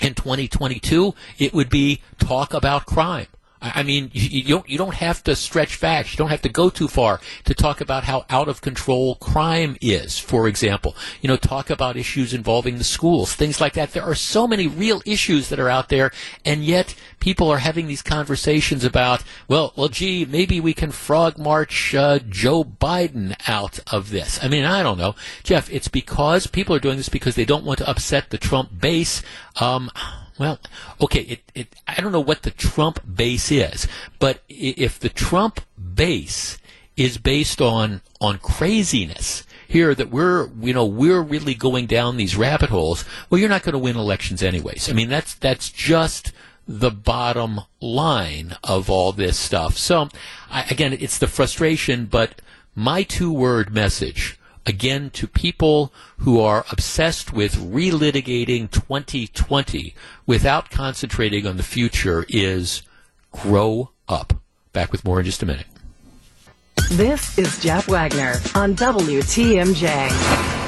in 0.00 0.14
2022, 0.14 1.14
it 1.38 1.52
would 1.52 1.68
be 1.68 2.00
talk 2.18 2.54
about 2.54 2.86
crime. 2.86 3.26
I 3.74 3.82
mean, 3.82 4.10
you, 4.12 4.44
don't 4.44 4.68
you 4.68 4.78
don't 4.78 4.94
have 4.94 5.22
to 5.24 5.36
stretch 5.36 5.76
facts. 5.76 6.12
You 6.12 6.18
don't 6.18 6.30
have 6.30 6.42
to 6.42 6.48
go 6.48 6.70
too 6.70 6.88
far 6.88 7.20
to 7.44 7.54
talk 7.54 7.80
about 7.80 8.04
how 8.04 8.24
out 8.30 8.48
of 8.48 8.60
control 8.60 9.16
crime 9.16 9.76
is. 9.80 10.18
For 10.18 10.48
example, 10.48 10.96
you 11.20 11.28
know, 11.28 11.36
talk 11.36 11.70
about 11.70 11.96
issues 11.96 12.34
involving 12.34 12.78
the 12.78 12.84
schools, 12.84 13.34
things 13.34 13.60
like 13.60 13.74
that. 13.74 13.92
There 13.92 14.02
are 14.02 14.14
so 14.14 14.46
many 14.46 14.66
real 14.66 15.02
issues 15.06 15.48
that 15.48 15.60
are 15.60 15.68
out 15.68 15.88
there, 15.88 16.10
and 16.44 16.64
yet 16.64 16.94
people 17.20 17.50
are 17.50 17.58
having 17.58 17.86
these 17.86 18.02
conversations 18.02 18.84
about, 18.84 19.22
well, 19.48 19.72
well, 19.76 19.88
gee, 19.88 20.24
maybe 20.24 20.60
we 20.60 20.74
can 20.74 20.90
frog 20.90 21.38
march 21.38 21.94
uh, 21.94 22.18
Joe 22.28 22.64
Biden 22.64 23.34
out 23.48 23.80
of 23.92 24.10
this. 24.10 24.38
I 24.42 24.48
mean, 24.48 24.64
I 24.64 24.82
don't 24.82 24.98
know, 24.98 25.14
Jeff. 25.42 25.70
It's 25.70 25.88
because 25.88 26.46
people 26.46 26.74
are 26.74 26.80
doing 26.80 26.96
this 26.96 27.08
because 27.08 27.34
they 27.34 27.44
don't 27.44 27.64
want 27.64 27.78
to 27.78 27.88
upset 27.88 28.30
the 28.30 28.38
Trump 28.38 28.80
base. 28.80 29.22
Um, 29.60 29.90
well, 30.38 30.58
okay, 31.00 31.20
it, 31.20 31.52
it, 31.54 31.76
I 31.86 32.00
don't 32.00 32.12
know 32.12 32.20
what 32.20 32.42
the 32.42 32.50
Trump 32.50 33.00
base 33.14 33.50
is, 33.50 33.88
but 34.18 34.42
if 34.48 34.98
the 34.98 35.08
Trump 35.08 35.60
base 35.94 36.58
is 36.96 37.18
based 37.18 37.60
on 37.60 38.00
on 38.20 38.38
craziness 38.38 39.44
here 39.68 39.94
that 39.94 40.10
we're 40.10 40.48
you 40.60 40.72
know 40.72 40.86
we're 40.86 41.20
really 41.20 41.54
going 41.54 41.86
down 41.86 42.16
these 42.16 42.36
rabbit 42.36 42.70
holes, 42.70 43.04
well, 43.28 43.38
you're 43.38 43.48
not 43.48 43.62
going 43.62 43.74
to 43.74 43.78
win 43.78 43.96
elections 43.96 44.42
anyways. 44.42 44.88
I 44.88 44.92
mean, 44.92 45.08
that's 45.08 45.34
that's 45.34 45.70
just 45.70 46.32
the 46.68 46.90
bottom 46.90 47.60
line 47.80 48.56
of 48.64 48.90
all 48.90 49.12
this 49.12 49.38
stuff. 49.38 49.76
So, 49.76 50.08
I, 50.50 50.64
again, 50.64 50.92
it's 50.92 51.18
the 51.18 51.28
frustration, 51.28 52.06
but 52.06 52.40
my 52.74 53.04
two 53.04 53.32
word 53.32 53.72
message 53.72 54.38
again 54.66 55.10
to 55.10 55.26
people 55.26 55.92
who 56.18 56.40
are 56.40 56.66
obsessed 56.70 57.32
with 57.32 57.54
relitigating 57.54 58.70
2020 58.70 59.94
without 60.26 60.70
concentrating 60.70 61.46
on 61.46 61.56
the 61.56 61.62
future 61.62 62.26
is 62.28 62.82
grow 63.32 63.90
up. 64.08 64.34
Back 64.72 64.92
with 64.92 65.04
more 65.04 65.20
in 65.20 65.26
just 65.26 65.42
a 65.42 65.46
minute. 65.46 65.66
This 66.90 67.38
is 67.38 67.58
Jeff 67.60 67.88
Wagner 67.88 68.34
on 68.54 68.74
WTMJ. 68.76 70.65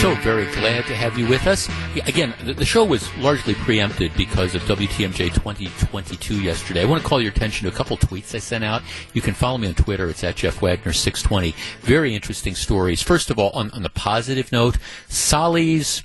So 0.00 0.14
very 0.14 0.46
glad 0.54 0.86
to 0.86 0.96
have 0.96 1.18
you 1.18 1.28
with 1.28 1.46
us. 1.46 1.68
Again, 2.06 2.32
the, 2.42 2.64
show 2.64 2.86
was 2.86 3.14
largely 3.18 3.52
preempted 3.52 4.16
because 4.16 4.54
of 4.54 4.62
WTMJ 4.62 5.34
2022 5.34 6.40
yesterday. 6.40 6.80
I 6.80 6.84
want 6.86 7.02
to 7.02 7.06
call 7.06 7.20
your 7.20 7.30
attention 7.30 7.68
to 7.68 7.74
a 7.74 7.76
couple 7.76 7.98
tweets 7.98 8.34
I 8.34 8.38
sent 8.38 8.64
out. 8.64 8.80
You 9.12 9.20
can 9.20 9.34
follow 9.34 9.58
me 9.58 9.68
on 9.68 9.74
Twitter. 9.74 10.08
It's 10.08 10.24
at 10.24 10.36
Jeff 10.36 10.62
Wagner 10.62 10.94
620. 10.94 11.54
Very 11.82 12.14
interesting 12.14 12.54
stories. 12.54 13.02
First 13.02 13.28
of 13.28 13.38
all, 13.38 13.50
on, 13.50 13.70
on 13.72 13.82
the 13.82 13.90
positive 13.90 14.50
note, 14.50 14.78
Solly's 15.08 16.02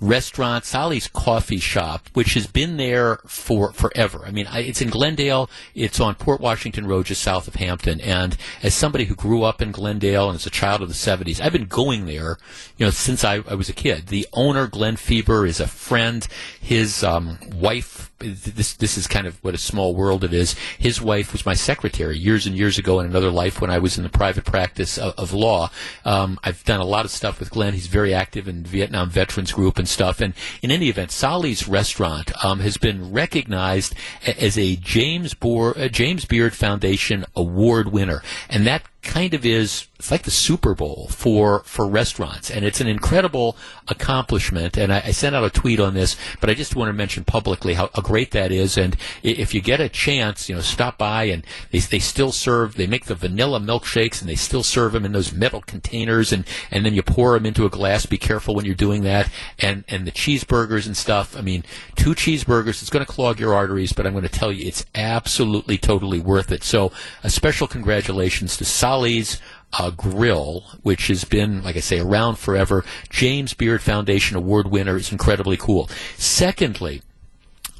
restaurant, 0.00 0.64
Solly's 0.64 1.08
Coffee 1.08 1.58
Shop, 1.58 2.08
which 2.14 2.34
has 2.34 2.46
been 2.46 2.76
there 2.76 3.18
for 3.26 3.72
forever. 3.72 4.24
I 4.26 4.30
mean, 4.30 4.46
I, 4.46 4.60
it's 4.60 4.80
in 4.80 4.90
Glendale. 4.90 5.48
It's 5.74 6.00
on 6.00 6.14
Port 6.14 6.40
Washington 6.40 6.86
Road, 6.86 7.06
just 7.06 7.22
south 7.22 7.48
of 7.48 7.56
Hampton. 7.56 8.00
And 8.00 8.36
as 8.62 8.74
somebody 8.74 9.04
who 9.04 9.14
grew 9.14 9.42
up 9.42 9.62
in 9.62 9.72
Glendale 9.72 10.28
and 10.28 10.36
as 10.36 10.46
a 10.46 10.50
child 10.50 10.82
of 10.82 10.88
the 10.88 10.94
70s, 10.94 11.40
I've 11.40 11.52
been 11.52 11.66
going 11.66 12.06
there, 12.06 12.38
you 12.76 12.86
know, 12.86 12.90
since 12.90 13.24
I, 13.24 13.42
I 13.48 13.54
was 13.54 13.68
a 13.68 13.74
kid. 13.74 14.08
The 14.08 14.26
owner, 14.32 14.66
Glenn 14.66 14.96
Fieber, 14.96 15.46
is 15.48 15.60
a 15.60 15.66
friend. 15.66 16.26
His 16.60 17.02
um, 17.02 17.38
wife 17.54 18.10
this 18.24 18.74
this 18.74 18.96
is 18.96 19.06
kind 19.06 19.26
of 19.26 19.42
what 19.44 19.54
a 19.54 19.58
small 19.58 19.94
world 19.94 20.24
it 20.24 20.32
is. 20.32 20.54
His 20.78 21.00
wife 21.00 21.32
was 21.32 21.46
my 21.46 21.54
secretary 21.54 22.18
years 22.18 22.46
and 22.46 22.56
years 22.56 22.78
ago 22.78 23.00
in 23.00 23.06
another 23.06 23.30
life 23.30 23.60
when 23.60 23.70
I 23.70 23.78
was 23.78 23.96
in 23.96 24.02
the 24.02 24.08
private 24.08 24.44
practice 24.44 24.98
of, 24.98 25.14
of 25.18 25.32
law. 25.32 25.70
Um, 26.04 26.38
I've 26.42 26.64
done 26.64 26.80
a 26.80 26.84
lot 26.84 27.04
of 27.04 27.10
stuff 27.10 27.40
with 27.40 27.50
Glenn. 27.50 27.74
He's 27.74 27.86
very 27.86 28.14
active 28.14 28.48
in 28.48 28.64
Vietnam 28.64 29.10
Veterans 29.10 29.52
Group 29.52 29.78
and 29.78 29.88
stuff. 29.88 30.20
And 30.20 30.34
in 30.62 30.70
any 30.70 30.88
event, 30.88 31.10
Solly's 31.10 31.68
Restaurant 31.68 32.32
um, 32.44 32.60
has 32.60 32.76
been 32.76 33.12
recognized 33.12 33.94
as 34.26 34.58
a 34.58 34.76
James 34.76 35.34
Boer, 35.34 35.74
James 35.88 36.24
Beard 36.24 36.54
Foundation 36.54 37.24
award 37.36 37.92
winner, 37.92 38.22
and 38.48 38.66
that 38.66 38.82
kind 39.04 39.34
of 39.34 39.44
is 39.44 39.86
it's 40.04 40.10
like 40.10 40.24
the 40.24 40.30
Super 40.30 40.74
Bowl 40.74 41.08
for 41.10 41.60
for 41.60 41.88
restaurants, 41.88 42.50
and 42.50 42.64
it's 42.64 42.80
an 42.80 42.88
incredible 42.88 43.56
accomplishment. 43.88 44.76
And 44.76 44.92
I, 44.92 45.02
I 45.06 45.10
sent 45.12 45.34
out 45.34 45.44
a 45.44 45.50
tweet 45.50 45.80
on 45.80 45.94
this, 45.94 46.16
but 46.40 46.50
I 46.50 46.54
just 46.54 46.76
want 46.76 46.90
to 46.90 46.92
mention 46.92 47.24
publicly 47.24 47.74
how, 47.74 47.88
how, 47.94 48.02
great 48.02 48.32
that 48.32 48.52
is. 48.52 48.76
And 48.76 48.96
if 49.22 49.54
you 49.54 49.62
get 49.62 49.80
a 49.80 49.88
chance, 49.88 50.48
you 50.48 50.54
know, 50.54 50.60
stop 50.60 50.98
by 50.98 51.24
and 51.24 51.46
they 51.70 51.78
they 51.78 52.00
still 52.00 52.32
serve. 52.32 52.74
They 52.74 52.86
make 52.86 53.06
the 53.06 53.14
vanilla 53.14 53.60
milkshakes, 53.60 54.20
and 54.20 54.28
they 54.28 54.34
still 54.34 54.62
serve 54.62 54.92
them 54.92 55.04
in 55.04 55.12
those 55.12 55.32
metal 55.32 55.62
containers, 55.62 56.32
and 56.32 56.44
and 56.70 56.84
then 56.84 56.92
you 56.92 57.02
pour 57.02 57.32
them 57.34 57.46
into 57.46 57.64
a 57.64 57.70
glass. 57.70 58.04
Be 58.04 58.18
careful 58.18 58.54
when 58.54 58.64
you're 58.64 58.74
doing 58.74 59.04
that. 59.04 59.30
And 59.58 59.84
and 59.88 60.06
the 60.06 60.12
cheeseburgers 60.12 60.86
and 60.86 60.96
stuff. 60.96 61.36
I 61.36 61.40
mean, 61.40 61.64
two 61.96 62.14
cheeseburgers. 62.14 62.82
It's 62.82 62.90
going 62.90 63.04
to 63.06 63.10
clog 63.10 63.40
your 63.40 63.54
arteries, 63.54 63.92
but 63.92 64.06
I'm 64.06 64.12
going 64.12 64.24
to 64.24 64.28
tell 64.28 64.52
you, 64.52 64.66
it's 64.66 64.84
absolutely 64.94 65.78
totally 65.78 66.20
worth 66.20 66.52
it. 66.52 66.62
So 66.62 66.92
a 67.22 67.30
special 67.30 67.66
congratulations 67.66 68.56
to 68.58 68.64
Solly's 68.94 69.40
uh, 69.72 69.90
Grill, 69.90 70.60
which 70.82 71.08
has 71.08 71.24
been, 71.24 71.64
like 71.64 71.76
I 71.76 71.80
say, 71.80 71.98
around 71.98 72.36
forever. 72.36 72.84
James 73.10 73.52
Beard 73.52 73.82
Foundation 73.82 74.36
Award 74.36 74.68
winner 74.68 74.96
is 74.96 75.10
incredibly 75.10 75.56
cool. 75.56 75.90
Secondly, 76.16 77.02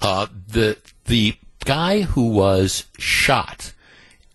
uh, 0.03 0.27
the 0.49 0.77
the 1.05 1.37
guy 1.65 2.01
who 2.01 2.31
was 2.31 2.87
shot 2.99 3.75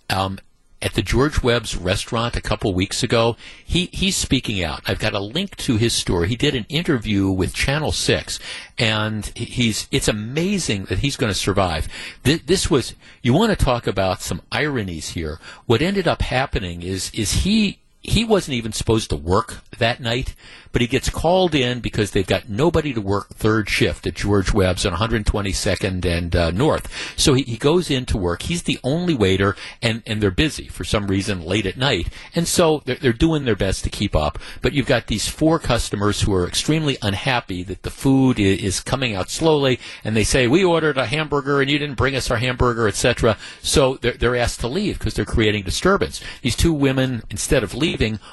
um, 0.10 0.40
at 0.82 0.94
the 0.94 1.02
George 1.02 1.44
Webb's 1.44 1.76
restaurant 1.76 2.36
a 2.36 2.42
couple 2.42 2.74
weeks 2.74 3.04
ago. 3.04 3.36
He 3.64 3.90
he's 3.92 4.16
speaking 4.16 4.64
out. 4.64 4.82
I've 4.86 5.00
got 5.00 5.14
a 5.14 5.20
link 5.20 5.56
to 5.58 5.78
his 5.78 5.94
story. 5.94 6.28
He 6.28 6.36
did 6.36 6.56
an 6.56 6.66
interview 6.70 7.30
with 7.30 7.54
Channel 7.54 7.92
Six, 7.92 8.40
and 8.78 9.26
he's 9.36 9.88
it's 9.92 10.08
amazing 10.08 10.86
that 10.86 11.00
he's 11.00 11.18
going 11.18 11.32
to 11.32 11.38
survive. 11.38 11.88
This, 12.24 12.42
this 12.46 12.72
was 12.72 12.96
you 13.22 13.34
want 13.34 13.58
to 13.58 13.66
talk 13.66 13.88
about 13.88 14.22
some 14.22 14.42
ironies 14.52 15.10
here. 15.10 15.40
What 15.66 15.82
ended 15.82 16.08
up 16.08 16.22
happening 16.22 16.82
is 16.82 17.12
is 17.14 17.44
he 17.44 17.80
he 18.02 18.24
wasn't 18.24 18.56
even 18.56 18.72
supposed 18.72 19.10
to 19.10 19.18
work 19.18 19.58
that 19.78 20.00
night, 20.00 20.34
but 20.72 20.82
he 20.82 20.88
gets 20.88 21.10
called 21.10 21.54
in 21.54 21.80
because 21.82 22.12
they've 22.12 22.26
got 22.26 22.47
nobody 22.47 22.93
to 22.93 23.02
work 23.02 23.30
third 23.30 23.70
shift 23.70 24.08
at 24.08 24.14
George 24.14 24.54
Webb's 24.54 24.86
on 24.86 24.93
122nd 24.93 26.06
and 26.06 26.36
uh, 26.36 26.52
North. 26.52 26.88
So 27.18 27.34
he, 27.34 27.43
he 27.43 27.58
goes 27.58 27.91
in 27.91 28.06
to 28.06 28.18
work. 28.18 28.43
He's 28.43 28.64
the 28.64 28.80
only 28.84 29.14
waiter, 29.14 29.56
and, 29.82 30.02
and 30.06 30.22
they're 30.22 30.32
busy 30.32 30.68
for 30.68 30.86
some 30.86 31.08
reason 31.08 31.41
late 31.41 31.66
at 31.66 31.78
night. 31.78 32.08
And 32.36 32.47
so 32.47 32.84
they're, 32.86 32.95
they're 32.95 33.14
doing 33.14 33.43
their 33.43 33.56
best 33.56 33.84
to 33.84 33.89
keep 33.89 34.16
up. 34.16 34.39
But 34.62 34.74
you've 34.74 34.86
got 34.86 35.08
these 35.08 35.28
four 35.28 35.60
customers 35.60 36.22
who 36.22 36.34
are 36.34 36.47
extremely 36.47 36.97
unhappy 37.02 37.64
that 37.64 37.84
the 37.84 37.89
food 37.89 38.39
is, 38.39 38.62
is 38.62 38.80
coming 38.80 39.14
out 39.14 39.30
slowly, 39.30 39.80
and 40.06 40.16
they 40.16 40.24
say, 40.24 40.47
We 40.47 40.64
ordered 40.64 40.97
a 40.97 41.06
hamburger 41.06 41.62
and 41.62 41.70
you 41.70 41.80
didn't 41.80 41.97
bring 41.97 42.16
us 42.16 42.32
our 42.32 42.38
hamburger, 42.38 42.88
etc. 42.88 43.38
So 43.62 43.97
they're, 43.97 44.14
they're 44.14 44.36
asked 44.38 44.62
to 44.62 44.68
leave 44.68 45.00
because 45.00 45.16
they're 45.16 45.26
creating 45.26 45.64
disturbance. 45.64 46.22
These 46.41 46.56
two 46.56 46.74
women, 46.74 47.24
instead 47.30 47.64
of 47.64 47.74
leaving, 47.74 47.89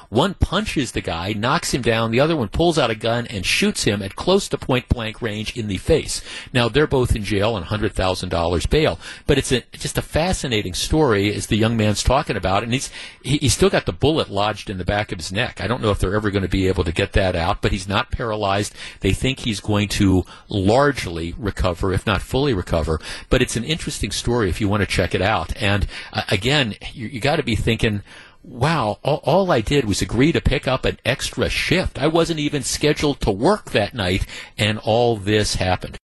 one 0.09 0.33
punches 0.35 0.91
the 0.91 1.01
guy, 1.01 1.33
knocks 1.33 1.73
him 1.73 1.81
down, 1.81 2.11
the 2.11 2.19
other 2.19 2.35
one 2.35 2.49
pulls 2.49 2.77
out 2.77 2.89
a 2.89 2.95
gun 2.95 3.27
and 3.27 3.45
shoots 3.45 3.83
him 3.83 4.01
at 4.01 4.15
close 4.15 4.47
to 4.49 4.57
point 4.57 4.89
blank 4.89 5.21
range 5.21 5.55
in 5.57 5.67
the 5.67 5.77
face. 5.77 6.21
Now 6.53 6.69
they're 6.69 6.87
both 6.87 7.15
in 7.15 7.23
jail 7.23 7.53
on 7.53 7.63
hundred 7.63 7.93
thousand 7.93 8.29
dollars 8.29 8.65
bail, 8.65 8.99
but 9.25 9.37
it's 9.37 9.51
a, 9.51 9.63
just 9.71 9.97
a 9.97 10.01
fascinating 10.01 10.73
story 10.73 11.33
as 11.33 11.47
the 11.47 11.57
young 11.57 11.77
man's 11.77 12.03
talking 12.03 12.37
about, 12.37 12.63
and 12.63 12.73
he's 12.73 12.89
he, 13.21 13.37
he's 13.37 13.53
still 13.53 13.69
got 13.69 13.85
the 13.85 13.93
bullet 13.93 14.29
lodged 14.29 14.69
in 14.69 14.77
the 14.77 14.85
back 14.85 15.11
of 15.11 15.17
his 15.19 15.31
neck. 15.31 15.61
I 15.61 15.67
don't 15.67 15.81
know 15.81 15.91
if 15.91 15.99
they're 15.99 16.15
ever 16.15 16.31
going 16.31 16.43
to 16.43 16.49
be 16.49 16.67
able 16.67 16.83
to 16.83 16.91
get 16.91 17.13
that 17.13 17.35
out, 17.35 17.61
but 17.61 17.71
he's 17.71 17.87
not 17.87 18.11
paralyzed. 18.11 18.73
They 18.99 19.13
think 19.13 19.39
he's 19.39 19.59
going 19.59 19.87
to 19.89 20.23
largely 20.49 21.33
recover, 21.37 21.93
if 21.93 22.05
not 22.05 22.21
fully 22.21 22.53
recover. 22.53 22.99
But 23.29 23.41
it's 23.41 23.55
an 23.55 23.63
interesting 23.63 24.11
story 24.11 24.49
if 24.49 24.61
you 24.61 24.67
want 24.67 24.81
to 24.81 24.87
check 24.87 25.15
it 25.15 25.21
out. 25.21 25.55
And 25.61 25.87
uh, 26.13 26.23
again, 26.29 26.75
you, 26.93 27.07
you 27.07 27.19
got 27.19 27.37
to 27.37 27.43
be 27.43 27.55
thinking 27.55 28.03
wow, 28.47 28.99
all, 29.03 29.19
all, 29.23 29.51
I 29.51 29.61
did 29.61 29.85
was 29.85 30.01
agree 30.01 30.31
to 30.31 30.41
pick 30.41 30.67
up 30.67 30.85
an 30.85 30.97
extra 31.05 31.49
shift. 31.49 32.01
I 32.01 32.07
wasn't 32.07 32.39
even 32.39 32.63
scheduled 32.63 33.19
to 33.21 33.31
work 33.31 33.71
that 33.71 33.93
night, 33.93 34.25
and 34.57 34.79
all 34.79 35.17
this 35.17 35.55
happened. 35.55 35.97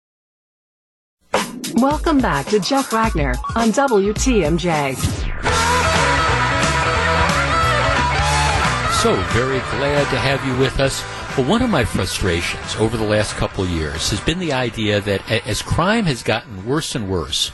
Welcome 1.75 2.19
back 2.19 2.47
to 2.47 2.59
Jeff 2.59 2.91
Wagner 2.91 3.33
on 3.55 3.69
WTMJ. 3.69 4.95
So 9.01 9.15
very 9.31 9.59
glad 9.59 10.09
to 10.11 10.19
have 10.19 10.45
you 10.45 10.55
with 10.57 10.79
us. 10.79 11.03
Well, 11.37 11.47
one 11.47 11.61
of 11.61 11.69
my 11.69 11.83
frustrations 11.83 12.75
over 12.75 12.95
the 12.95 13.03
last 13.03 13.33
couple 13.35 13.63
of 13.63 13.69
years 13.69 14.11
has 14.11 14.21
been 14.21 14.39
the 14.39 14.53
idea 14.53 15.01
that 15.01 15.29
as 15.47 15.61
crime 15.61 16.05
has 16.05 16.21
gotten 16.21 16.65
worse 16.65 16.93
and 16.93 17.09
worse, 17.09 17.51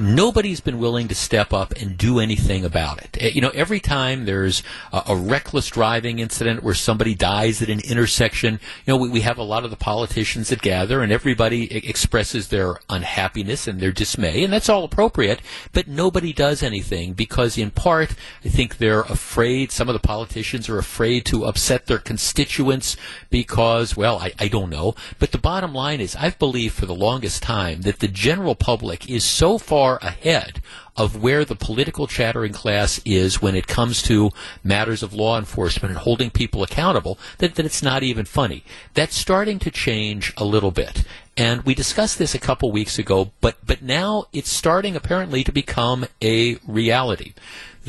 nobody's 0.00 0.60
been 0.60 0.78
willing 0.78 1.08
to 1.08 1.14
step 1.14 1.52
up 1.52 1.72
and 1.72 1.96
do 1.98 2.18
anything 2.18 2.64
about 2.64 3.02
it. 3.02 3.16
Eh, 3.20 3.30
you 3.34 3.40
know, 3.40 3.50
every 3.50 3.80
time 3.80 4.24
there's 4.24 4.62
a, 4.92 5.02
a 5.08 5.16
reckless 5.16 5.68
driving 5.68 6.18
incident 6.18 6.62
where 6.62 6.74
somebody 6.74 7.14
dies 7.14 7.60
at 7.62 7.68
an 7.68 7.80
intersection, 7.80 8.54
you 8.86 8.92
know, 8.92 8.96
we, 8.96 9.08
we 9.08 9.20
have 9.20 9.38
a 9.38 9.42
lot 9.42 9.64
of 9.64 9.70
the 9.70 9.76
politicians 9.76 10.48
that 10.48 10.62
gather 10.62 11.02
and 11.02 11.12
everybody 11.12 11.70
I- 11.70 11.86
expresses 11.86 12.48
their 12.48 12.76
unhappiness 12.88 13.68
and 13.68 13.80
their 13.80 13.92
dismay, 13.92 14.42
and 14.42 14.52
that's 14.52 14.68
all 14.68 14.84
appropriate, 14.84 15.40
but 15.72 15.88
nobody 15.88 16.32
does 16.32 16.62
anything 16.62 17.12
because, 17.12 17.58
in 17.58 17.70
part, 17.70 18.14
I 18.44 18.48
think 18.48 18.78
they're 18.78 19.02
afraid, 19.02 19.72
some 19.72 19.88
of 19.88 19.92
the 19.92 20.06
politicians 20.06 20.68
are 20.68 20.78
afraid 20.78 21.24
to 21.26 21.44
upset 21.44 21.86
their 21.86 21.98
constituents 21.98 22.96
because, 23.28 23.96
well, 23.96 24.18
I, 24.18 24.32
I 24.38 24.48
don't 24.48 24.70
know. 24.70 24.94
But 25.18 25.32
the 25.32 25.38
bottom 25.38 25.74
line 25.74 26.00
is, 26.00 26.16
I've 26.16 26.38
believed 26.38 26.74
for 26.74 26.86
the 26.86 26.94
longest 26.94 27.42
time 27.42 27.82
that 27.82 27.98
the 27.98 28.08
general 28.08 28.54
public 28.54 29.08
is 29.10 29.24
so 29.24 29.58
far 29.58 29.89
far 29.90 30.08
ahead 30.08 30.62
of 30.96 31.20
where 31.22 31.44
the 31.44 31.56
political 31.56 32.06
chattering 32.06 32.52
class 32.52 33.00
is 33.04 33.40
when 33.40 33.54
it 33.54 33.66
comes 33.66 34.02
to 34.02 34.30
matters 34.62 35.02
of 35.02 35.14
law 35.14 35.38
enforcement 35.38 35.90
and 35.90 36.00
holding 36.00 36.30
people 36.30 36.62
accountable 36.62 37.18
that, 37.38 37.54
that 37.54 37.64
it's 37.66 37.82
not 37.82 38.02
even 38.02 38.24
funny. 38.24 38.62
That's 38.94 39.16
starting 39.16 39.58
to 39.60 39.70
change 39.70 40.32
a 40.36 40.44
little 40.44 40.70
bit. 40.70 41.04
And 41.36 41.62
we 41.62 41.74
discussed 41.74 42.18
this 42.18 42.34
a 42.34 42.38
couple 42.38 42.70
weeks 42.70 42.98
ago, 42.98 43.30
but, 43.40 43.56
but 43.66 43.82
now 43.82 44.26
it's 44.32 44.50
starting 44.50 44.94
apparently 44.94 45.42
to 45.42 45.52
become 45.52 46.06
a 46.22 46.56
reality. 46.66 47.32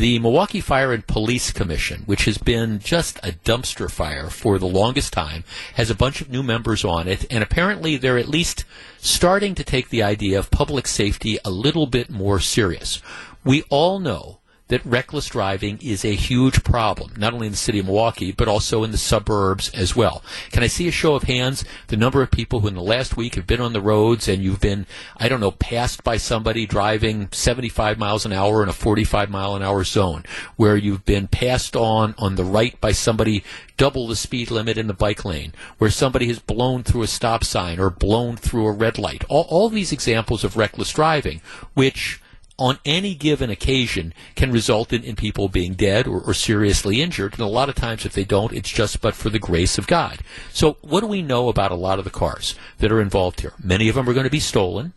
The 0.01 0.17
Milwaukee 0.17 0.61
Fire 0.61 0.93
and 0.93 1.05
Police 1.05 1.51
Commission, 1.51 2.01
which 2.07 2.25
has 2.25 2.39
been 2.39 2.79
just 2.79 3.19
a 3.19 3.33
dumpster 3.33 3.87
fire 3.87 4.31
for 4.31 4.57
the 4.57 4.65
longest 4.65 5.13
time, 5.13 5.43
has 5.75 5.91
a 5.91 5.95
bunch 5.95 6.21
of 6.21 6.29
new 6.31 6.41
members 6.41 6.83
on 6.83 7.07
it, 7.07 7.27
and 7.29 7.43
apparently 7.43 7.97
they're 7.97 8.17
at 8.17 8.27
least 8.27 8.65
starting 8.97 9.53
to 9.53 9.63
take 9.63 9.89
the 9.89 10.01
idea 10.01 10.39
of 10.39 10.49
public 10.49 10.87
safety 10.87 11.37
a 11.45 11.51
little 11.51 11.85
bit 11.85 12.09
more 12.09 12.39
serious. 12.39 12.99
We 13.43 13.61
all 13.69 13.99
know 13.99 14.39
that 14.71 14.85
reckless 14.85 15.27
driving 15.27 15.77
is 15.81 16.05
a 16.05 16.15
huge 16.15 16.63
problem, 16.63 17.11
not 17.17 17.33
only 17.33 17.45
in 17.45 17.51
the 17.51 17.57
city 17.57 17.79
of 17.79 17.85
Milwaukee, 17.85 18.31
but 18.31 18.47
also 18.47 18.85
in 18.85 18.91
the 18.91 18.97
suburbs 18.97 19.69
as 19.71 19.97
well. 19.97 20.23
Can 20.53 20.63
I 20.63 20.67
see 20.67 20.87
a 20.87 20.91
show 20.91 21.13
of 21.13 21.23
hands? 21.23 21.65
The 21.87 21.97
number 21.97 22.21
of 22.21 22.31
people 22.31 22.61
who 22.61 22.69
in 22.69 22.75
the 22.75 22.81
last 22.81 23.17
week 23.17 23.35
have 23.35 23.45
been 23.45 23.59
on 23.59 23.73
the 23.73 23.81
roads 23.81 24.29
and 24.29 24.41
you've 24.41 24.61
been, 24.61 24.85
I 25.17 25.27
don't 25.27 25.41
know, 25.41 25.51
passed 25.51 26.05
by 26.05 26.15
somebody 26.15 26.65
driving 26.65 27.27
75 27.33 27.99
miles 27.99 28.25
an 28.25 28.31
hour 28.31 28.63
in 28.63 28.69
a 28.69 28.73
45 28.73 29.29
mile 29.29 29.57
an 29.57 29.61
hour 29.61 29.83
zone, 29.83 30.23
where 30.55 30.77
you've 30.77 31.03
been 31.03 31.27
passed 31.27 31.75
on 31.75 32.15
on 32.17 32.35
the 32.35 32.45
right 32.45 32.79
by 32.79 32.93
somebody 32.93 33.43
double 33.75 34.07
the 34.07 34.15
speed 34.15 34.51
limit 34.51 34.77
in 34.77 34.87
the 34.87 34.93
bike 34.93 35.25
lane, 35.25 35.51
where 35.79 35.89
somebody 35.89 36.27
has 36.27 36.39
blown 36.39 36.81
through 36.81 37.01
a 37.01 37.07
stop 37.07 37.43
sign 37.43 37.77
or 37.77 37.89
blown 37.89 38.37
through 38.37 38.67
a 38.67 38.71
red 38.71 38.97
light. 38.97 39.25
All, 39.27 39.45
all 39.49 39.67
these 39.67 39.91
examples 39.91 40.45
of 40.45 40.55
reckless 40.55 40.93
driving, 40.93 41.41
which 41.73 42.21
on 42.57 42.79
any 42.85 43.15
given 43.15 43.49
occasion 43.49 44.13
can 44.35 44.51
result 44.51 44.93
in, 44.93 45.03
in 45.03 45.15
people 45.15 45.47
being 45.47 45.73
dead 45.73 46.07
or, 46.07 46.21
or, 46.21 46.33
seriously 46.33 47.01
injured. 47.01 47.33
And 47.33 47.41
a 47.41 47.47
lot 47.47 47.69
of 47.69 47.75
times, 47.75 48.05
if 48.05 48.13
they 48.13 48.23
don't, 48.23 48.53
it's 48.53 48.69
just 48.69 49.01
but 49.01 49.15
for 49.15 49.29
the 49.29 49.39
grace 49.39 49.77
of 49.77 49.87
God. 49.87 50.19
So, 50.51 50.77
what 50.81 51.01
do 51.01 51.07
we 51.07 51.21
know 51.21 51.49
about 51.49 51.71
a 51.71 51.75
lot 51.75 51.97
of 51.99 52.05
the 52.05 52.11
cars 52.11 52.55
that 52.79 52.91
are 52.91 53.01
involved 53.01 53.41
here? 53.41 53.53
Many 53.63 53.89
of 53.89 53.95
them 53.95 54.07
are 54.07 54.13
going 54.13 54.25
to 54.25 54.29
be 54.29 54.39
stolen. 54.39 54.93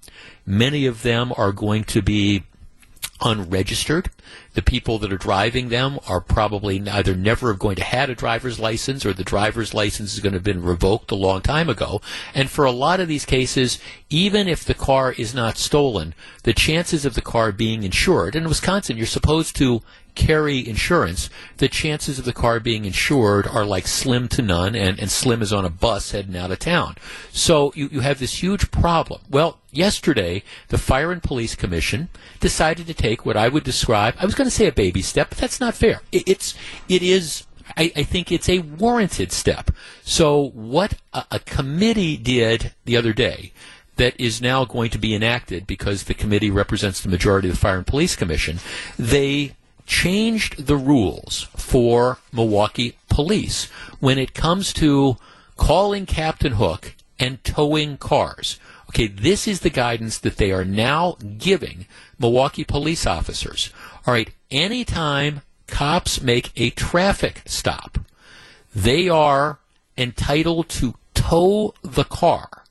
Many 0.47 0.87
of 0.87 1.03
them 1.03 1.33
are 1.37 1.53
going 1.53 1.85
to 1.85 2.03
be 2.03 2.45
unregistered. 3.21 4.11
The 4.55 4.63
people 4.63 4.99
that 4.99 5.13
are 5.13 5.19
driving 5.19 5.69
them 5.69 5.99
are 6.09 6.21
probably 6.21 6.89
either 6.89 7.15
never 7.15 7.55
going 7.55 7.77
to 7.77 7.85
had 7.85 8.11
a 8.11 8.15
driver's 8.15 8.59
license 8.59 9.05
or 9.05 9.13
the 9.13 9.25
driver's 9.25 9.75
license 9.75 10.15
is 10.15 10.21
going 10.21 10.33
to 10.33 10.37
have 10.37 10.45
been 10.45 10.63
revoked 10.63 11.11
a 11.11 11.17
long 11.17 11.41
time 11.41 11.69
ago. 11.69 12.01
And 12.35 12.51
for 12.51 12.65
a 12.65 12.73
lot 12.73 13.01
of 13.01 13.09
these 13.09 13.25
cases, 13.25 13.79
even 14.11 14.49
if 14.49 14.65
the 14.65 14.75
car 14.75 15.13
is 15.13 15.35
not 15.35 15.59
stolen, 15.59 16.15
the 16.45 16.53
chances 16.53 17.05
of 17.05 17.15
the 17.15 17.23
car 17.23 17.53
being 17.53 17.83
insured, 17.83 18.37
in 18.37 18.49
Wisconsin, 18.49 18.97
you're 18.97 19.07
supposed 19.07 19.57
to 19.57 19.83
carry 20.15 20.67
insurance, 20.67 21.29
the 21.57 21.69
chances 21.69 22.19
of 22.19 22.25
the 22.25 22.33
car 22.33 22.61
being 22.61 22.85
insured 22.85 23.47
are 23.47 23.65
like 23.65 23.87
slim 23.87 24.29
to 24.29 24.43
none, 24.43 24.75
and, 24.77 24.99
and 25.01 25.11
slim 25.11 25.43
is 25.43 25.53
on 25.53 25.65
a 25.65 25.71
bus 25.71 26.13
heading 26.13 26.37
out 26.37 26.53
of 26.53 26.59
town. 26.59 26.97
So 27.33 27.73
you, 27.75 27.89
you 27.91 28.01
have 28.01 28.19
this 28.19 28.43
huge 28.43 28.71
problem. 28.71 29.21
Well, 29.29 29.59
yesterday, 29.77 30.43
the 30.69 30.79
Fire 30.79 31.13
and 31.13 31.23
Police 31.23 31.55
Commission 31.55 32.09
decided 32.41 32.87
to 32.87 32.95
take 32.95 33.25
what 33.25 33.37
I 33.37 33.49
would 33.49 33.65
describe, 33.65 34.15
I 34.19 34.25
was 34.25 34.35
going 34.35 34.49
to 34.49 34.55
say 34.55 34.67
a 34.67 34.73
baby 34.73 35.03
step, 35.03 35.31
but 35.31 35.39
that's 35.39 35.61
not 35.61 35.75
fair. 35.75 36.03
It, 36.13 36.29
it's, 36.29 36.55
it 36.89 37.03
is 37.03 37.47
I, 37.77 37.93
I, 37.97 38.03
think 38.03 38.31
it's 38.31 38.49
a 38.49 38.59
warranted 38.59 39.33
step. 39.33 39.71
So, 40.03 40.51
what 40.51 40.95
a, 41.15 41.25
a, 41.31 41.39
committee 41.39 42.19
did 42.19 42.75
the 42.85 42.97
other 42.97 43.15
day 43.15 43.53
that 43.97 44.19
is 44.21 44.43
now 44.43 44.65
going 44.65 44.91
to 44.91 44.99
be 44.99 45.15
enacted 45.15 45.67
because 45.67 46.05
the 46.05 46.15
committee 46.15 46.51
represents 46.51 47.01
the 47.01 47.09
majority 47.09 47.49
of 47.49 47.55
the 47.55 47.61
Fire 47.61 47.79
and 47.79 47.87
Police 47.87 48.17
Commission, 48.17 48.59
they 48.99 49.57
changed 49.87 50.67
the 50.67 50.77
rules 50.77 51.49
for 51.57 52.19
Milwaukee 52.33 52.97
police 53.09 53.67
when 54.01 54.19
it 54.19 54.35
comes 54.35 54.73
to 54.75 55.17
calling 55.57 56.07
Captain 56.07 56.53
Hook 56.53 56.95
and 57.19 57.43
towing 57.45 57.97
cars. 57.97 58.59
Okay, 58.95 59.09
this 59.09 59.49
is 59.49 59.59
the 59.59 59.71
guidance 59.71 60.19
that 60.19 60.37
they 60.37 60.53
are 60.53 60.65
now 60.65 61.17
giving 61.37 61.87
Milwaukee 62.17 62.63
police 62.63 63.09
officers. 63.09 63.73
All 64.07 64.15
right, 64.15 64.31
anytime 64.53 65.43
cops 65.67 66.23
make 66.23 66.53
a 66.55 66.71
traffic 66.71 67.43
stop, 67.45 67.99
they 68.73 69.09
are 69.09 69.59
entitled 69.99 70.69
to 70.69 70.95
tow 71.13 71.75
the 71.83 72.05
car 72.05 72.63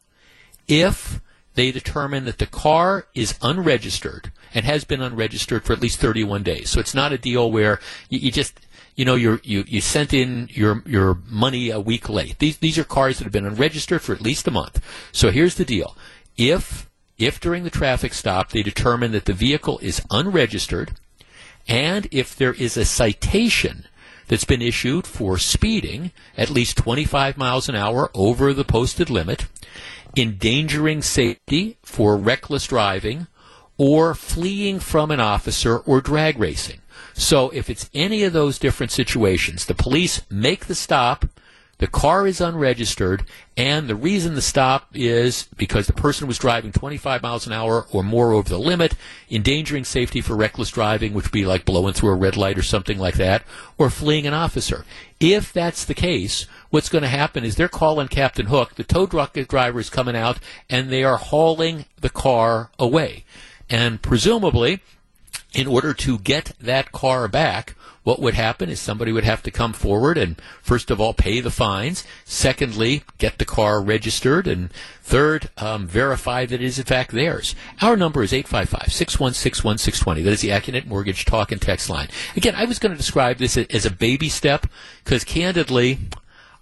if 0.66 1.20
they 1.56 1.74
determine 1.74 2.24
that 2.24 2.38
the 2.38 2.46
car 2.46 3.06
is 3.14 3.38
unregistered 3.42 4.32
and 4.54 4.64
has 4.64 4.86
been 4.86 5.02
unregistered 5.02 5.66
for 5.66 5.74
at 5.74 5.82
least 5.82 6.00
31 6.00 6.42
days. 6.42 6.70
So 6.70 6.80
it's 6.80 6.96
not 6.96 7.12
a 7.12 7.18
deal 7.18 7.52
where 7.52 7.82
you, 8.08 8.20
you 8.20 8.32
just 8.32 8.58
you 8.96 9.06
know 9.06 9.16
you 9.16 9.40
you 9.44 9.64
you 9.68 9.82
sent 9.82 10.14
in 10.14 10.48
your 10.52 10.84
your 10.86 11.18
money 11.28 11.70
a 11.70 11.80
week 11.80 12.10
late. 12.10 12.40
These 12.40 12.58
these 12.58 12.78
are 12.78 12.84
cars 12.84 13.18
that 13.18 13.26
have 13.26 13.34
been 13.34 13.46
unregistered 13.46 14.02
for 14.02 14.14
at 14.14 14.22
least 14.22 14.48
a 14.48 14.52
month. 14.52 14.82
So 15.12 15.32
here's 15.32 15.56
the 15.56 15.66
deal: 15.66 15.98
if 16.38 16.90
if 17.18 17.40
during 17.40 17.64
the 17.64 17.70
traffic 17.70 18.14
stop 18.14 18.50
they 18.50 18.64
determine 18.64 19.12
that 19.12 19.26
the 19.26 19.34
vehicle 19.34 19.80
is 19.80 20.02
unregistered, 20.10 20.94
and 21.68 22.08
if 22.12 22.36
there 22.36 22.54
is 22.54 22.76
a 22.76 22.86
citation 22.86 23.86
that's 24.28 24.46
been 24.46 24.62
issued 24.62 25.06
for 25.06 25.38
speeding 25.38 26.12
at 26.38 26.50
least 26.50 26.78
25 26.78 27.38
miles 27.38 27.70
an 27.70 27.76
hour 27.76 28.10
over 28.14 28.54
the 28.54 28.64
posted 28.64 29.10
limit, 29.10 29.48
endangering 30.16 31.02
safety 31.02 31.78
for 31.84 32.18
reckless 32.18 32.68
driving, 32.68 33.28
or 33.78 34.14
fleeing 34.14 34.80
from 34.80 35.12
an 35.12 35.20
officer 35.20 35.78
or 35.80 36.02
drag 36.02 36.40
racing. 36.40 36.80
So 37.14 37.50
if 37.50 37.70
it's 37.70 37.90
any 37.94 38.24
of 38.24 38.34
those 38.34 38.60
different 38.60 38.92
situations, 38.92 39.66
the 39.66 39.76
police 39.76 40.22
make 40.30 40.66
the 40.66 40.76
stop, 40.76 41.26
the 41.84 41.88
car 41.88 42.26
is 42.26 42.40
unregistered, 42.40 43.26
and 43.58 43.90
the 43.90 43.96
reason 43.96 44.36
the 44.36 44.42
stop 44.42 44.88
is 44.94 45.50
because 45.58 45.86
the 45.86 45.92
person 45.92 46.30
was 46.30 46.38
driving 46.38 46.72
25 46.72 47.22
miles 47.22 47.46
an 47.46 47.52
hour 47.52 47.88
or 47.92 48.04
more 48.04 48.32
over 48.32 48.48
the 48.48 48.58
limit, 48.58 48.96
endangering 49.30 49.84
safety 49.84 50.22
for 50.22 50.34
reckless 50.34 50.70
driving, 50.70 51.14
which 51.14 51.26
would 51.26 51.34
be 51.34 51.46
like 51.46 51.66
blowing 51.66 51.94
through 51.94 52.12
a 52.12 52.16
red 52.16 52.38
light 52.38 52.58
or 52.58 52.62
something 52.62 52.98
like 52.98 53.16
that, 53.16 53.44
or 53.78 53.90
fleeing 53.90 54.26
an 54.26 54.34
officer. 54.34 54.86
If 55.20 55.52
that's 55.52 55.84
the 55.84 55.94
case, 55.94 56.46
what's 56.70 56.88
going 56.88 57.02
to 57.02 57.10
happen 57.10 57.44
is 57.44 57.58
they're 57.58 57.68
calling 57.68 58.08
Captain 58.08 58.46
Hook, 58.46 58.76
the 58.76 58.86
tow 58.86 59.06
truck 59.06 59.34
driver 59.34 59.82
is 59.82 59.90
coming 59.90 60.16
out, 60.16 60.40
and 60.70 60.90
they 60.90 61.04
are 61.04 61.18
hauling 61.18 61.84
the 62.00 62.10
car 62.10 62.72
away. 62.80 63.26
And 63.70 64.02
presumably, 64.02 64.80
in 65.54 65.68
order 65.68 65.94
to 65.96 66.18
get 66.18 66.54
that 66.62 66.94
car 66.94 67.28
back, 67.28 67.76
what 68.04 68.20
would 68.20 68.34
happen 68.34 68.70
is 68.70 68.80
somebody 68.80 69.12
would 69.12 69.24
have 69.24 69.42
to 69.44 69.52
come 69.52 69.74
forward 69.74 70.18
and, 70.18 70.36
first 70.62 70.92
of 70.92 71.00
all, 71.00 71.14
pay 71.14 71.40
the 71.40 71.52
fines. 71.52 72.04
Secondly, 72.26 73.04
get 73.18 73.38
the 73.38 73.46
car 73.46 73.82
registered. 73.82 74.46
And 74.46 74.72
third, 75.02 75.50
um, 75.58 75.88
verify 75.88 76.46
that 76.46 76.56
it 76.56 76.62
is, 76.62 76.78
in 76.78 76.86
fact, 76.86 77.12
theirs. 77.12 77.56
Our 77.82 77.96
number 77.96 78.22
is 78.22 78.34
855 78.34 78.92
616 78.92 79.66
1620. 79.66 80.22
That 80.22 80.32
is 80.32 80.42
the 80.42 80.50
Accunet 80.50 80.86
Mortgage 80.86 81.26
Talk 81.26 81.52
and 81.52 81.62
Text 81.62 81.90
line. 81.90 82.10
Again, 82.36 82.56
I 82.56 82.66
was 82.66 82.80
going 82.80 82.92
to 82.92 82.98
describe 82.98 83.38
this 83.38 83.58
as 83.58 83.86
a 83.86 83.92
baby 83.92 84.30
step 84.30 84.68
because, 85.04 85.24
candidly, 85.24 86.00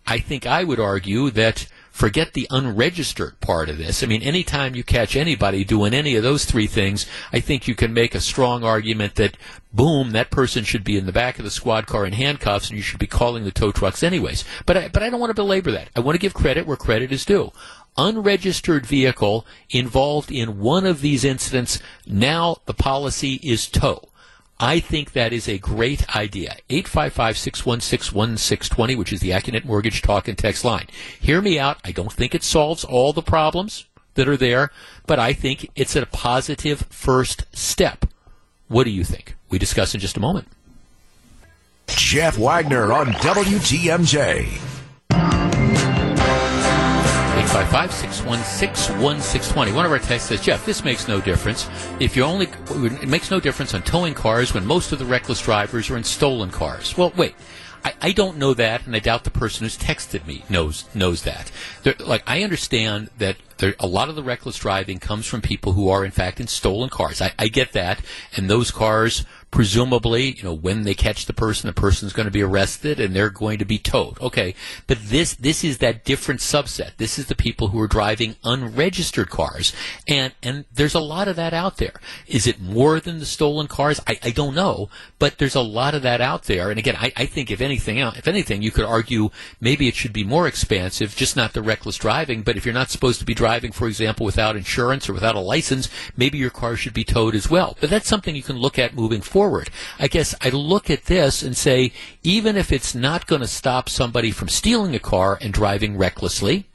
I 0.05 0.19
think 0.19 0.45
I 0.45 0.63
would 0.63 0.79
argue 0.79 1.31
that 1.31 1.67
forget 1.91 2.33
the 2.33 2.47
unregistered 2.49 3.39
part 3.41 3.69
of 3.69 3.77
this. 3.77 4.01
I 4.01 4.07
mean, 4.07 4.23
anytime 4.23 4.75
you 4.75 4.83
catch 4.83 5.15
anybody 5.15 5.63
doing 5.63 5.93
any 5.93 6.15
of 6.15 6.23
those 6.23 6.45
three 6.45 6.67
things, 6.67 7.05
I 7.31 7.39
think 7.41 7.67
you 7.67 7.75
can 7.75 7.93
make 7.93 8.15
a 8.15 8.21
strong 8.21 8.63
argument 8.63 9.15
that, 9.15 9.37
boom, 9.73 10.11
that 10.11 10.31
person 10.31 10.63
should 10.63 10.83
be 10.83 10.97
in 10.97 11.05
the 11.05 11.11
back 11.11 11.37
of 11.37 11.45
the 11.45 11.51
squad 11.51 11.87
car 11.87 12.05
in 12.05 12.13
handcuffs 12.13 12.69
and 12.69 12.77
you 12.77 12.81
should 12.81 12.99
be 12.99 13.07
calling 13.07 13.43
the 13.43 13.51
tow 13.51 13.71
trucks 13.71 14.03
anyways. 14.03 14.43
But 14.65 14.77
I, 14.77 14.87
but 14.87 15.03
I 15.03 15.09
don't 15.09 15.19
want 15.19 15.31
to 15.31 15.35
belabor 15.35 15.71
that. 15.71 15.89
I 15.95 15.99
want 15.99 16.15
to 16.15 16.21
give 16.21 16.33
credit 16.33 16.65
where 16.65 16.77
credit 16.77 17.11
is 17.11 17.25
due. 17.25 17.51
Unregistered 17.97 18.85
vehicle 18.85 19.45
involved 19.69 20.31
in 20.31 20.59
one 20.59 20.85
of 20.85 21.01
these 21.01 21.25
incidents, 21.25 21.79
now 22.07 22.57
the 22.65 22.73
policy 22.73 23.33
is 23.43 23.67
tow. 23.67 24.07
I 24.61 24.79
think 24.79 25.11
that 25.13 25.33
is 25.33 25.49
a 25.49 25.57
great 25.57 26.15
idea. 26.15 26.57
855-616-1620, 26.69 28.95
which 28.95 29.11
is 29.11 29.19
the 29.19 29.31
Accunet 29.31 29.65
Mortgage 29.65 30.03
Talk 30.03 30.27
and 30.27 30.37
Text 30.37 30.63
line. 30.63 30.85
Hear 31.19 31.41
me 31.41 31.57
out. 31.57 31.79
I 31.83 31.91
don't 31.91 32.13
think 32.13 32.35
it 32.35 32.43
solves 32.43 32.83
all 32.83 33.11
the 33.11 33.23
problems 33.23 33.87
that 34.13 34.27
are 34.27 34.37
there, 34.37 34.69
but 35.07 35.17
I 35.17 35.33
think 35.33 35.71
it's 35.75 35.95
a 35.95 36.05
positive 36.05 36.81
first 36.91 37.47
step. 37.57 38.05
What 38.67 38.83
do 38.83 38.91
you 38.91 39.03
think? 39.03 39.35
We 39.49 39.57
discuss 39.57 39.95
in 39.95 39.99
just 39.99 40.15
a 40.15 40.19
moment. 40.19 40.47
Jeff 41.87 42.37
Wagner 42.37 42.93
on 42.93 43.07
WTMJ. 43.07 44.80
855-616-1620. 47.51 49.75
One 49.75 49.85
of 49.85 49.91
our 49.91 49.99
texts 49.99 50.29
says, 50.29 50.39
Jeff, 50.39 50.65
this 50.65 50.85
makes 50.85 51.09
no 51.09 51.19
difference. 51.19 51.67
If 51.99 52.15
you 52.15 52.23
only, 52.23 52.47
it 52.47 53.09
makes 53.09 53.29
no 53.29 53.41
difference 53.41 53.73
on 53.73 53.81
towing 53.81 54.13
cars 54.13 54.53
when 54.53 54.65
most 54.65 54.93
of 54.93 54.99
the 54.99 55.05
reckless 55.05 55.41
drivers 55.41 55.89
are 55.89 55.97
in 55.97 56.05
stolen 56.05 56.49
cars. 56.49 56.97
Well, 56.97 57.11
wait. 57.17 57.35
I, 57.83 57.93
I 58.01 58.11
don't 58.13 58.37
know 58.37 58.53
that, 58.53 58.85
and 58.85 58.95
I 58.95 58.99
doubt 58.99 59.25
the 59.25 59.31
person 59.31 59.65
who's 59.65 59.77
texted 59.77 60.25
me 60.25 60.45
knows 60.49 60.85
knows 60.93 61.23
that. 61.23 61.51
Like 61.99 62.23
I 62.27 62.43
understand 62.43 63.09
that 63.17 63.35
there, 63.57 63.75
a 63.79 63.87
lot 63.87 64.07
of 64.07 64.15
the 64.15 64.23
reckless 64.23 64.59
driving 64.59 64.99
comes 64.99 65.25
from 65.25 65.41
people 65.41 65.73
who 65.73 65.89
are 65.89 66.05
in 66.05 66.11
fact 66.11 66.39
in 66.39 66.47
stolen 66.47 66.89
cars. 66.89 67.21
I, 67.21 67.33
I 67.39 67.47
get 67.47 67.73
that, 67.73 67.99
and 68.37 68.49
those 68.49 68.71
cars 68.71 69.25
presumably, 69.51 70.31
you 70.31 70.43
know, 70.43 70.53
when 70.53 70.83
they 70.83 70.93
catch 70.93 71.25
the 71.25 71.33
person, 71.33 71.67
the 71.67 71.73
person's 71.73 72.13
going 72.13 72.25
to 72.25 72.31
be 72.31 72.41
arrested 72.41 72.99
and 72.99 73.13
they're 73.13 73.29
going 73.29 73.59
to 73.59 73.65
be 73.65 73.77
towed. 73.77 74.19
Okay. 74.21 74.55
But 74.87 74.97
this, 75.03 75.35
this 75.35 75.63
is 75.63 75.79
that 75.79 76.05
different 76.05 76.39
subset. 76.39 76.95
This 76.97 77.19
is 77.19 77.27
the 77.27 77.35
people 77.35 77.67
who 77.67 77.79
are 77.81 77.87
driving 77.87 78.37
unregistered 78.45 79.29
cars. 79.29 79.73
And, 80.07 80.33
and 80.41 80.65
there's 80.73 80.95
a 80.95 81.01
lot 81.01 81.27
of 81.27 81.35
that 81.35 81.53
out 81.53 81.77
there. 81.77 81.99
Is 82.27 82.47
it 82.47 82.61
more 82.61 83.01
than 83.01 83.19
the 83.19 83.25
stolen 83.25 83.67
cars? 83.67 83.99
I, 84.07 84.17
I 84.23 84.31
don't 84.31 84.55
know, 84.55 84.89
but 85.19 85.37
there's 85.37 85.55
a 85.55 85.61
lot 85.61 85.95
of 85.95 86.01
that 86.03 86.21
out 86.21 86.43
there. 86.43 86.69
And 86.69 86.79
again, 86.79 86.95
I, 86.97 87.11
I 87.17 87.25
think 87.25 87.51
if 87.51 87.59
anything, 87.59 88.01
uh, 88.01 88.13
if 88.15 88.29
anything, 88.29 88.61
you 88.61 88.71
could 88.71 88.85
argue 88.85 89.31
maybe 89.59 89.89
it 89.89 89.95
should 89.95 90.13
be 90.13 90.23
more 90.23 90.47
expansive, 90.47 91.13
just 91.15 91.35
not 91.35 91.51
the 91.51 91.61
reckless 91.61 91.97
driving, 91.97 92.41
but 92.41 92.55
if 92.55 92.65
you're 92.65 92.73
not 92.73 92.89
supposed 92.89 93.19
to 93.19 93.25
be 93.25 93.33
driving, 93.33 93.73
for 93.73 93.87
example, 93.87 94.25
without 94.25 94.55
insurance 94.55 95.09
or 95.09 95.13
without 95.13 95.35
a 95.35 95.39
license, 95.39 95.89
maybe 96.15 96.37
your 96.37 96.49
car 96.49 96.77
should 96.77 96.93
be 96.93 97.03
towed 97.03 97.35
as 97.35 97.49
well. 97.49 97.75
But 97.81 97.89
that's 97.89 98.07
something 98.07 98.33
you 98.33 98.43
can 98.43 98.57
look 98.57 98.79
at 98.79 98.95
moving 98.95 99.19
forward 99.21 99.40
forward. 99.41 99.71
I 99.97 100.07
guess 100.07 100.35
I 100.39 100.49
look 100.49 100.91
at 100.91 101.05
this 101.05 101.41
and 101.41 101.57
say, 101.57 101.93
even 102.21 102.55
if 102.55 102.71
it's 102.71 102.93
not 102.93 103.25
going 103.25 103.41
to 103.41 103.47
stop 103.47 103.89
somebody 103.89 104.29
from 104.29 104.49
stealing 104.49 104.93
a 104.93 104.99
car 104.99 105.39
and 105.41 105.51
driving 105.51 105.97
recklessly, 105.97 106.67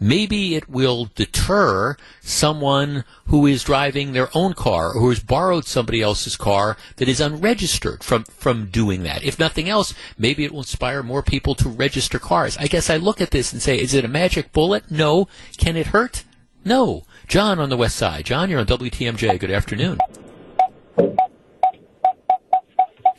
maybe 0.00 0.54
it 0.54 0.66
will 0.66 1.10
deter 1.14 1.94
someone 2.22 3.04
who 3.26 3.44
is 3.44 3.62
driving 3.62 4.12
their 4.12 4.30
own 4.32 4.54
car 4.54 4.94
or 4.94 5.00
who 5.00 5.10
has 5.10 5.20
borrowed 5.20 5.66
somebody 5.66 6.00
else's 6.00 6.38
car 6.38 6.78
that 6.96 7.06
is 7.06 7.20
unregistered 7.20 8.02
from, 8.02 8.24
from 8.24 8.70
doing 8.70 9.02
that. 9.02 9.22
If 9.22 9.38
nothing 9.38 9.68
else, 9.68 9.92
maybe 10.16 10.42
it 10.44 10.52
will 10.52 10.60
inspire 10.60 11.02
more 11.02 11.22
people 11.22 11.54
to 11.56 11.68
register 11.68 12.18
cars. 12.18 12.56
I 12.56 12.66
guess 12.66 12.88
I 12.88 12.96
look 12.96 13.20
at 13.20 13.30
this 13.30 13.52
and 13.52 13.60
say, 13.60 13.78
is 13.78 13.92
it 13.92 14.06
a 14.06 14.08
magic 14.08 14.52
bullet? 14.52 14.90
No. 14.90 15.28
Can 15.58 15.76
it 15.76 15.88
hurt? 15.88 16.24
No. 16.64 17.04
John 17.28 17.58
on 17.58 17.68
the 17.68 17.76
west 17.76 17.96
side. 17.96 18.24
John, 18.24 18.48
you're 18.48 18.60
on 18.60 18.66
WTMJ. 18.66 19.38
Good 19.38 19.50
afternoon. 19.50 19.98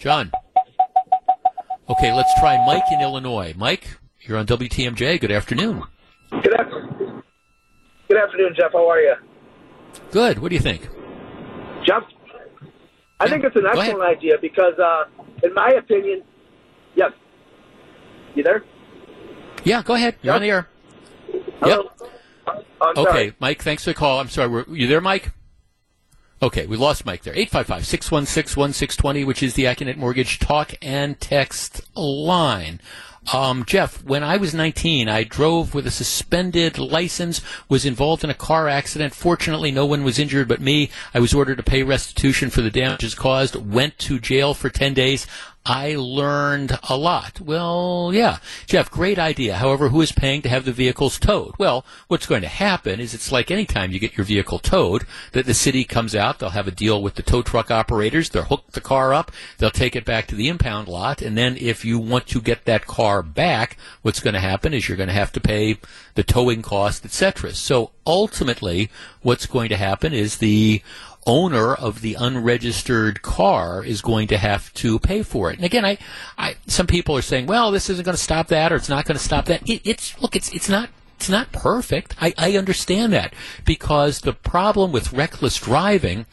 John. 0.07 0.31
Okay, 1.89 2.13
let's 2.13 2.33
try 2.39 2.55
Mike 2.65 2.85
in 2.93 3.01
Illinois. 3.01 3.53
Mike, 3.57 3.97
you're 4.21 4.37
on 4.37 4.45
WTMJ. 4.45 5.19
Good 5.19 5.31
afternoon. 5.33 5.83
Good 6.31 6.53
afternoon. 6.57 7.23
Good 8.07 8.17
afternoon, 8.17 8.53
Jeff. 8.55 8.71
How 8.71 8.89
are 8.89 9.01
you? 9.01 9.15
Good. 10.11 10.39
What 10.39 10.47
do 10.47 10.55
you 10.55 10.61
think? 10.61 10.83
Jeff, 11.85 12.03
I 13.19 13.25
Yeah, 13.25 13.31
think 13.31 13.43
it's 13.43 13.55
an 13.57 13.65
excellent 13.67 14.01
idea 14.01 14.37
because, 14.41 14.79
uh, 14.79 15.03
in 15.43 15.53
my 15.53 15.71
opinion, 15.77 16.23
yes. 16.95 17.11
You 18.33 18.43
there? 18.43 18.63
Yeah, 19.65 19.83
go 19.83 19.95
ahead. 19.95 20.15
You're 20.21 20.35
on 20.35 20.41
the 20.41 20.49
air. 20.51 20.69
Hello? 21.59 21.91
Okay. 22.95 23.33
Mike, 23.41 23.61
thanks 23.61 23.83
for 23.83 23.89
the 23.89 23.93
call. 23.95 24.21
I'm 24.21 24.29
sorry. 24.29 24.47
Were 24.47 24.65
you 24.69 24.87
there, 24.87 25.01
Mike? 25.01 25.33
Okay, 26.39 26.67
we 26.67 26.77
lost 26.77 27.05
Mike 27.05 27.23
there. 27.23 27.33
855-616-1620, 27.33 29.25
which 29.25 29.41
is 29.41 29.55
the 29.55 29.63
Accunet 29.63 29.97
Mortgage 29.97 30.37
talk 30.37 30.75
and 30.83 31.19
text 31.19 31.81
line. 31.95 32.79
Um, 33.33 33.65
Jeff, 33.65 34.03
when 34.03 34.23
I 34.23 34.37
was 34.37 34.53
19, 34.53 35.09
I 35.09 35.23
drove 35.23 35.73
with 35.73 35.87
a 35.87 35.91
suspended 35.91 36.77
license, 36.77 37.41
was 37.67 37.85
involved 37.85 38.23
in 38.23 38.29
a 38.29 38.35
car 38.35 38.69
accident. 38.69 39.15
Fortunately, 39.15 39.71
no 39.71 39.85
one 39.85 40.03
was 40.03 40.19
injured 40.19 40.47
but 40.47 40.61
me. 40.61 40.91
I 41.13 41.19
was 41.19 41.33
ordered 41.33 41.57
to 41.57 41.63
pay 41.63 41.83
restitution 41.83 42.51
for 42.51 42.61
the 42.61 42.71
damages 42.71 43.15
caused, 43.15 43.55
went 43.55 43.97
to 43.99 44.19
jail 44.19 44.53
for 44.53 44.69
10 44.69 44.93
days. 44.93 45.27
I 45.69 45.95
learned 45.97 46.79
a 46.87 46.95
lot. 46.95 47.41
Well, 47.41 48.11
yeah. 48.13 48.37
Jeff, 48.67 48.89
great 48.89 49.19
idea. 49.19 49.57
However, 49.57 49.89
who 49.89 49.99
is 49.99 50.13
paying 50.13 50.41
to 50.43 50.49
have 50.49 50.63
the 50.63 50.71
vehicles 50.71 51.19
towed? 51.19 51.55
Well, 51.57 51.85
what's 52.07 52.25
going 52.25 52.43
to 52.43 52.47
happen 52.47 53.01
is 53.01 53.13
it's 53.13 53.33
like 53.33 53.51
any 53.51 53.65
time 53.65 53.91
you 53.91 53.99
get 53.99 54.15
your 54.15 54.23
vehicle 54.23 54.59
towed, 54.59 55.05
that 55.33 55.45
the 55.45 55.53
city 55.53 55.83
comes 55.83 56.15
out, 56.15 56.39
they'll 56.39 56.51
have 56.51 56.69
a 56.69 56.71
deal 56.71 57.03
with 57.03 57.15
the 57.15 57.21
tow 57.21 57.41
truck 57.41 57.69
operators, 57.69 58.29
they'll 58.29 58.43
hook 58.43 58.71
the 58.71 58.79
car 58.79 59.13
up, 59.13 59.29
they'll 59.57 59.69
take 59.69 59.97
it 59.97 60.05
back 60.05 60.27
to 60.27 60.35
the 60.35 60.47
impound 60.47 60.87
lot, 60.87 61.21
and 61.21 61.37
then 61.37 61.57
if 61.57 61.83
you 61.83 61.99
want 61.99 62.27
to 62.27 62.39
get 62.39 62.63
that 62.63 62.87
car 62.87 63.21
back, 63.21 63.75
what's 64.03 64.21
going 64.21 64.35
to 64.35 64.39
happen 64.39 64.73
is 64.73 64.87
you're 64.87 64.95
going 64.95 65.09
to 65.09 65.13
have 65.13 65.33
to 65.33 65.41
pay 65.41 65.77
the 66.15 66.23
towing 66.23 66.61
cost, 66.61 67.03
etc. 67.03 67.53
So 67.53 67.91
ultimately, 68.05 68.89
what's 69.21 69.45
going 69.45 69.67
to 69.67 69.75
happen 69.75 70.13
is 70.13 70.37
the 70.37 70.81
owner 71.27 71.75
of 71.75 72.01
the 72.01 72.15
unregistered 72.15 73.21
car 73.21 73.83
is 73.83 74.01
going 74.01 74.29
to 74.29 74.37
have 74.37 74.73
to 74.75 74.97
pay 74.97 75.21
for 75.21 75.51
it. 75.51 75.57
And 75.57 75.65
again, 75.65 75.85
I, 75.85 75.99
I 76.37 76.55
some 76.65 76.87
people 76.87 77.15
are 77.15 77.21
saying, 77.21 77.45
well, 77.45 77.69
this 77.69 77.89
isn't 77.89 78.05
going 78.05 78.17
to 78.17 78.23
stop 78.23 78.47
that, 78.47 78.71
or 78.71 78.77
it's 78.77 78.89
not 78.89 79.05
going 79.05 79.17
to 79.17 79.23
stop 79.23 79.45
that. 79.45 79.69
It, 79.69 79.81
it's 79.83 80.19
look, 80.21 80.35
it's 80.35 80.49
it's 80.53 80.69
not. 80.69 80.89
It's 81.17 81.29
not 81.29 81.51
perfect. 81.51 82.13
I, 82.21 82.35
I 82.37 82.57
understand 82.57 83.11
that 83.13 83.33
because 83.65 84.21
the 84.21 84.33
problem 84.33 84.91
with 84.91 85.13
reckless 85.13 85.57
driving 85.57 86.27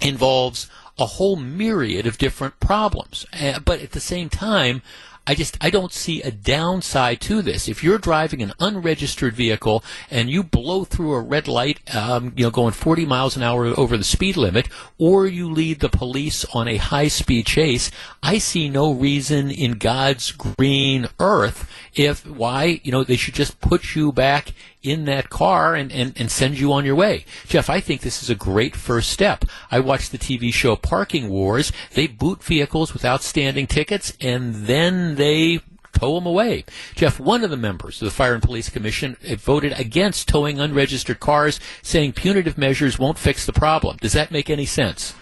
involves 0.00 0.70
a 0.96 1.06
whole 1.06 1.34
myriad 1.34 2.06
of 2.06 2.18
different 2.18 2.60
problems. 2.60 3.26
Uh, 3.32 3.58
but 3.58 3.80
at 3.80 3.90
the 3.90 4.00
same 4.00 4.28
time, 4.28 4.80
I 5.26 5.34
just 5.34 5.56
I 5.60 5.70
don't 5.70 5.92
see 5.92 6.20
a 6.22 6.32
downside 6.32 7.20
to 7.22 7.42
this. 7.42 7.68
If 7.68 7.84
you're 7.84 7.98
driving 7.98 8.42
an 8.42 8.52
unregistered 8.58 9.34
vehicle 9.34 9.84
and 10.10 10.28
you 10.28 10.42
blow 10.42 10.84
through 10.84 11.12
a 11.12 11.20
red 11.20 11.46
light, 11.46 11.78
um, 11.94 12.32
you 12.36 12.44
know, 12.44 12.50
going 12.50 12.72
40 12.72 13.06
miles 13.06 13.36
an 13.36 13.42
hour 13.42 13.66
over 13.66 13.96
the 13.96 14.04
speed 14.04 14.36
limit, 14.36 14.68
or 14.98 15.26
you 15.26 15.48
lead 15.48 15.80
the 15.80 15.88
police 15.88 16.44
on 16.46 16.66
a 16.66 16.76
high 16.76 17.08
speed 17.08 17.46
chase, 17.46 17.90
I 18.22 18.38
see 18.38 18.68
no 18.68 18.92
reason 18.92 19.50
in 19.50 19.78
God's 19.78 20.32
green 20.32 21.06
earth 21.20 21.70
if 21.94 22.26
why 22.26 22.80
you 22.82 22.90
know 22.90 23.04
they 23.04 23.16
should 23.16 23.34
just 23.34 23.60
put 23.60 23.94
you 23.94 24.12
back 24.12 24.52
in 24.82 25.04
that 25.04 25.30
car 25.30 25.74
and, 25.74 25.92
and, 25.92 26.12
and 26.16 26.30
send 26.30 26.58
you 26.58 26.72
on 26.72 26.84
your 26.84 26.94
way. 26.94 27.24
Jeff, 27.46 27.70
I 27.70 27.80
think 27.80 28.00
this 28.00 28.22
is 28.22 28.30
a 28.30 28.34
great 28.34 28.74
first 28.74 29.10
step. 29.10 29.44
I 29.70 29.80
watched 29.80 30.12
the 30.12 30.18
TV 30.18 30.52
show 30.52 30.76
Parking 30.76 31.28
Wars. 31.28 31.72
They 31.92 32.06
boot 32.06 32.42
vehicles 32.42 32.92
with 32.92 33.04
outstanding 33.04 33.66
tickets 33.66 34.16
and 34.20 34.54
then 34.66 35.14
they 35.14 35.60
tow 35.92 36.14
them 36.14 36.26
away. 36.26 36.64
Jeff, 36.94 37.20
one 37.20 37.44
of 37.44 37.50
the 37.50 37.56
members 37.56 38.00
of 38.00 38.06
the 38.06 38.14
Fire 38.14 38.34
and 38.34 38.42
Police 38.42 38.68
Commission 38.68 39.16
voted 39.22 39.78
against 39.78 40.28
towing 40.28 40.58
unregistered 40.58 41.20
cars, 41.20 41.60
saying 41.82 42.14
punitive 42.14 42.58
measures 42.58 42.98
won't 42.98 43.18
fix 43.18 43.46
the 43.46 43.52
problem. 43.52 43.98
Does 43.98 44.14
that 44.14 44.30
make 44.30 44.50
any 44.50 44.66
sense? 44.66 45.14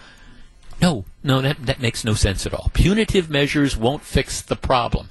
No, 0.81 1.05
no, 1.23 1.41
that, 1.41 1.63
that 1.65 1.79
makes 1.79 2.03
no 2.03 2.15
sense 2.15 2.45
at 2.47 2.53
all. 2.53 2.71
Punitive 2.73 3.29
measures 3.29 3.77
won't 3.77 4.01
fix 4.01 4.41
the 4.41 4.55
problem. 4.55 5.09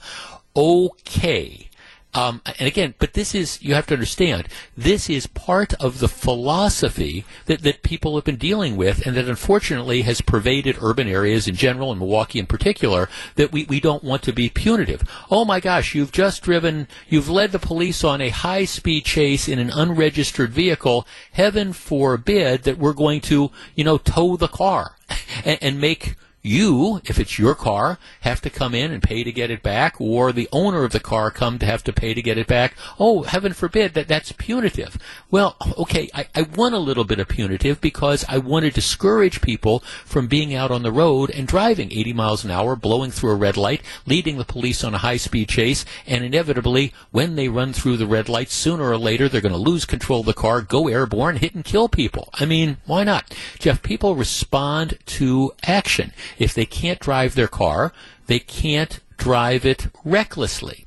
Okay. 0.56 1.69
Um, 2.12 2.42
and 2.58 2.66
again, 2.66 2.94
but 2.98 3.12
this 3.12 3.34
is, 3.34 3.62
you 3.62 3.74
have 3.74 3.86
to 3.86 3.94
understand, 3.94 4.48
this 4.76 5.08
is 5.08 5.28
part 5.28 5.74
of 5.74 6.00
the 6.00 6.08
philosophy 6.08 7.24
that, 7.46 7.62
that 7.62 7.82
people 7.82 8.16
have 8.16 8.24
been 8.24 8.36
dealing 8.36 8.76
with 8.76 9.06
and 9.06 9.16
that 9.16 9.28
unfortunately 9.28 10.02
has 10.02 10.20
pervaded 10.20 10.78
urban 10.80 11.06
areas 11.06 11.46
in 11.46 11.54
general 11.54 11.92
and 11.92 12.00
Milwaukee 12.00 12.40
in 12.40 12.46
particular, 12.46 13.08
that 13.36 13.52
we, 13.52 13.64
we 13.64 13.78
don't 13.78 14.02
want 14.02 14.22
to 14.24 14.32
be 14.32 14.48
punitive. 14.48 15.04
Oh 15.30 15.44
my 15.44 15.60
gosh, 15.60 15.94
you've 15.94 16.10
just 16.10 16.42
driven, 16.42 16.88
you've 17.08 17.28
led 17.28 17.52
the 17.52 17.60
police 17.60 18.02
on 18.02 18.20
a 18.20 18.30
high 18.30 18.64
speed 18.64 19.04
chase 19.04 19.48
in 19.48 19.60
an 19.60 19.70
unregistered 19.70 20.50
vehicle. 20.50 21.06
Heaven 21.32 21.72
forbid 21.72 22.64
that 22.64 22.78
we're 22.78 22.92
going 22.92 23.20
to, 23.22 23.52
you 23.76 23.84
know, 23.84 23.98
tow 23.98 24.36
the 24.36 24.48
car 24.48 24.96
and, 25.44 25.58
and 25.62 25.80
make 25.80 26.16
you, 26.42 27.00
if 27.04 27.18
it's 27.18 27.38
your 27.38 27.54
car, 27.54 27.98
have 28.22 28.40
to 28.42 28.50
come 28.50 28.74
in 28.74 28.92
and 28.92 29.02
pay 29.02 29.24
to 29.24 29.32
get 29.32 29.50
it 29.50 29.62
back, 29.62 30.00
or 30.00 30.32
the 30.32 30.48
owner 30.52 30.84
of 30.84 30.92
the 30.92 31.00
car 31.00 31.30
come 31.30 31.58
to 31.58 31.66
have 31.66 31.84
to 31.84 31.92
pay 31.92 32.14
to 32.14 32.22
get 32.22 32.38
it 32.38 32.46
back. 32.46 32.74
Oh, 32.98 33.22
heaven 33.22 33.52
forbid 33.52 33.94
that 33.94 34.08
that's 34.08 34.32
punitive. 34.32 34.96
Well, 35.30 35.56
okay, 35.78 36.08
I, 36.14 36.28
I 36.34 36.42
want 36.42 36.74
a 36.74 36.78
little 36.78 37.04
bit 37.04 37.18
of 37.18 37.28
punitive 37.28 37.80
because 37.80 38.24
I 38.28 38.38
want 38.38 38.64
to 38.64 38.70
discourage 38.70 39.42
people 39.42 39.80
from 40.04 40.28
being 40.28 40.54
out 40.54 40.70
on 40.70 40.82
the 40.82 40.92
road 40.92 41.30
and 41.30 41.46
driving 41.46 41.92
80 41.92 42.12
miles 42.14 42.44
an 42.44 42.50
hour, 42.50 42.74
blowing 42.74 43.10
through 43.10 43.32
a 43.32 43.36
red 43.36 43.56
light, 43.56 43.82
leading 44.06 44.38
the 44.38 44.44
police 44.44 44.82
on 44.82 44.94
a 44.94 44.98
high 44.98 45.18
speed 45.18 45.48
chase, 45.48 45.84
and 46.06 46.24
inevitably, 46.24 46.94
when 47.10 47.36
they 47.36 47.48
run 47.48 47.72
through 47.72 47.98
the 47.98 48.06
red 48.06 48.28
light, 48.28 48.50
sooner 48.50 48.88
or 48.88 48.98
later 48.98 49.28
they're 49.28 49.40
going 49.40 49.52
to 49.52 49.58
lose 49.58 49.84
control 49.84 50.20
of 50.20 50.26
the 50.26 50.32
car, 50.32 50.62
go 50.62 50.88
airborne, 50.88 51.36
hit 51.36 51.54
and 51.54 51.64
kill 51.64 51.88
people. 51.88 52.30
I 52.34 52.46
mean, 52.46 52.78
why 52.86 53.04
not? 53.04 53.34
Jeff, 53.58 53.82
people 53.82 54.16
respond 54.16 54.98
to 55.06 55.52
action. 55.64 56.12
If 56.38 56.54
they 56.54 56.66
can't 56.66 57.00
drive 57.00 57.34
their 57.34 57.48
car, 57.48 57.92
they 58.26 58.38
can't 58.38 59.00
drive 59.16 59.64
it 59.64 59.88
recklessly. 60.04 60.86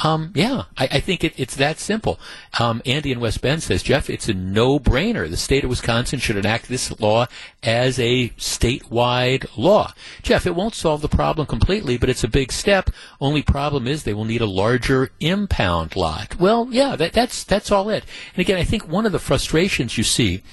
Um, 0.00 0.30
yeah, 0.36 0.64
I, 0.76 0.84
I 0.92 1.00
think 1.00 1.24
it, 1.24 1.34
it's 1.36 1.56
that 1.56 1.80
simple. 1.80 2.20
Um, 2.60 2.82
Andy 2.86 3.10
in 3.10 3.18
West 3.18 3.40
Bend 3.40 3.64
says, 3.64 3.82
Jeff, 3.82 4.08
it's 4.08 4.28
a 4.28 4.34
no-brainer. 4.34 5.28
The 5.28 5.36
state 5.36 5.64
of 5.64 5.70
Wisconsin 5.70 6.20
should 6.20 6.36
enact 6.36 6.68
this 6.68 7.00
law 7.00 7.26
as 7.64 7.98
a 7.98 8.28
statewide 8.30 9.46
law. 9.56 9.92
Jeff, 10.22 10.46
it 10.46 10.54
won't 10.54 10.76
solve 10.76 11.00
the 11.00 11.08
problem 11.08 11.48
completely, 11.48 11.98
but 11.98 12.08
it's 12.08 12.22
a 12.22 12.28
big 12.28 12.52
step. 12.52 12.90
Only 13.20 13.42
problem 13.42 13.88
is 13.88 14.04
they 14.04 14.14
will 14.14 14.24
need 14.24 14.40
a 14.40 14.46
larger 14.46 15.10
impound 15.18 15.96
lot. 15.96 16.38
Well, 16.38 16.68
yeah, 16.70 16.94
that, 16.94 17.12
that's 17.12 17.42
that's 17.42 17.72
all 17.72 17.90
it. 17.90 18.04
And 18.34 18.40
again, 18.40 18.58
I 18.58 18.64
think 18.64 18.86
one 18.86 19.04
of 19.04 19.10
the 19.10 19.18
frustrations 19.18 19.98
you 19.98 20.04
see 20.04 20.44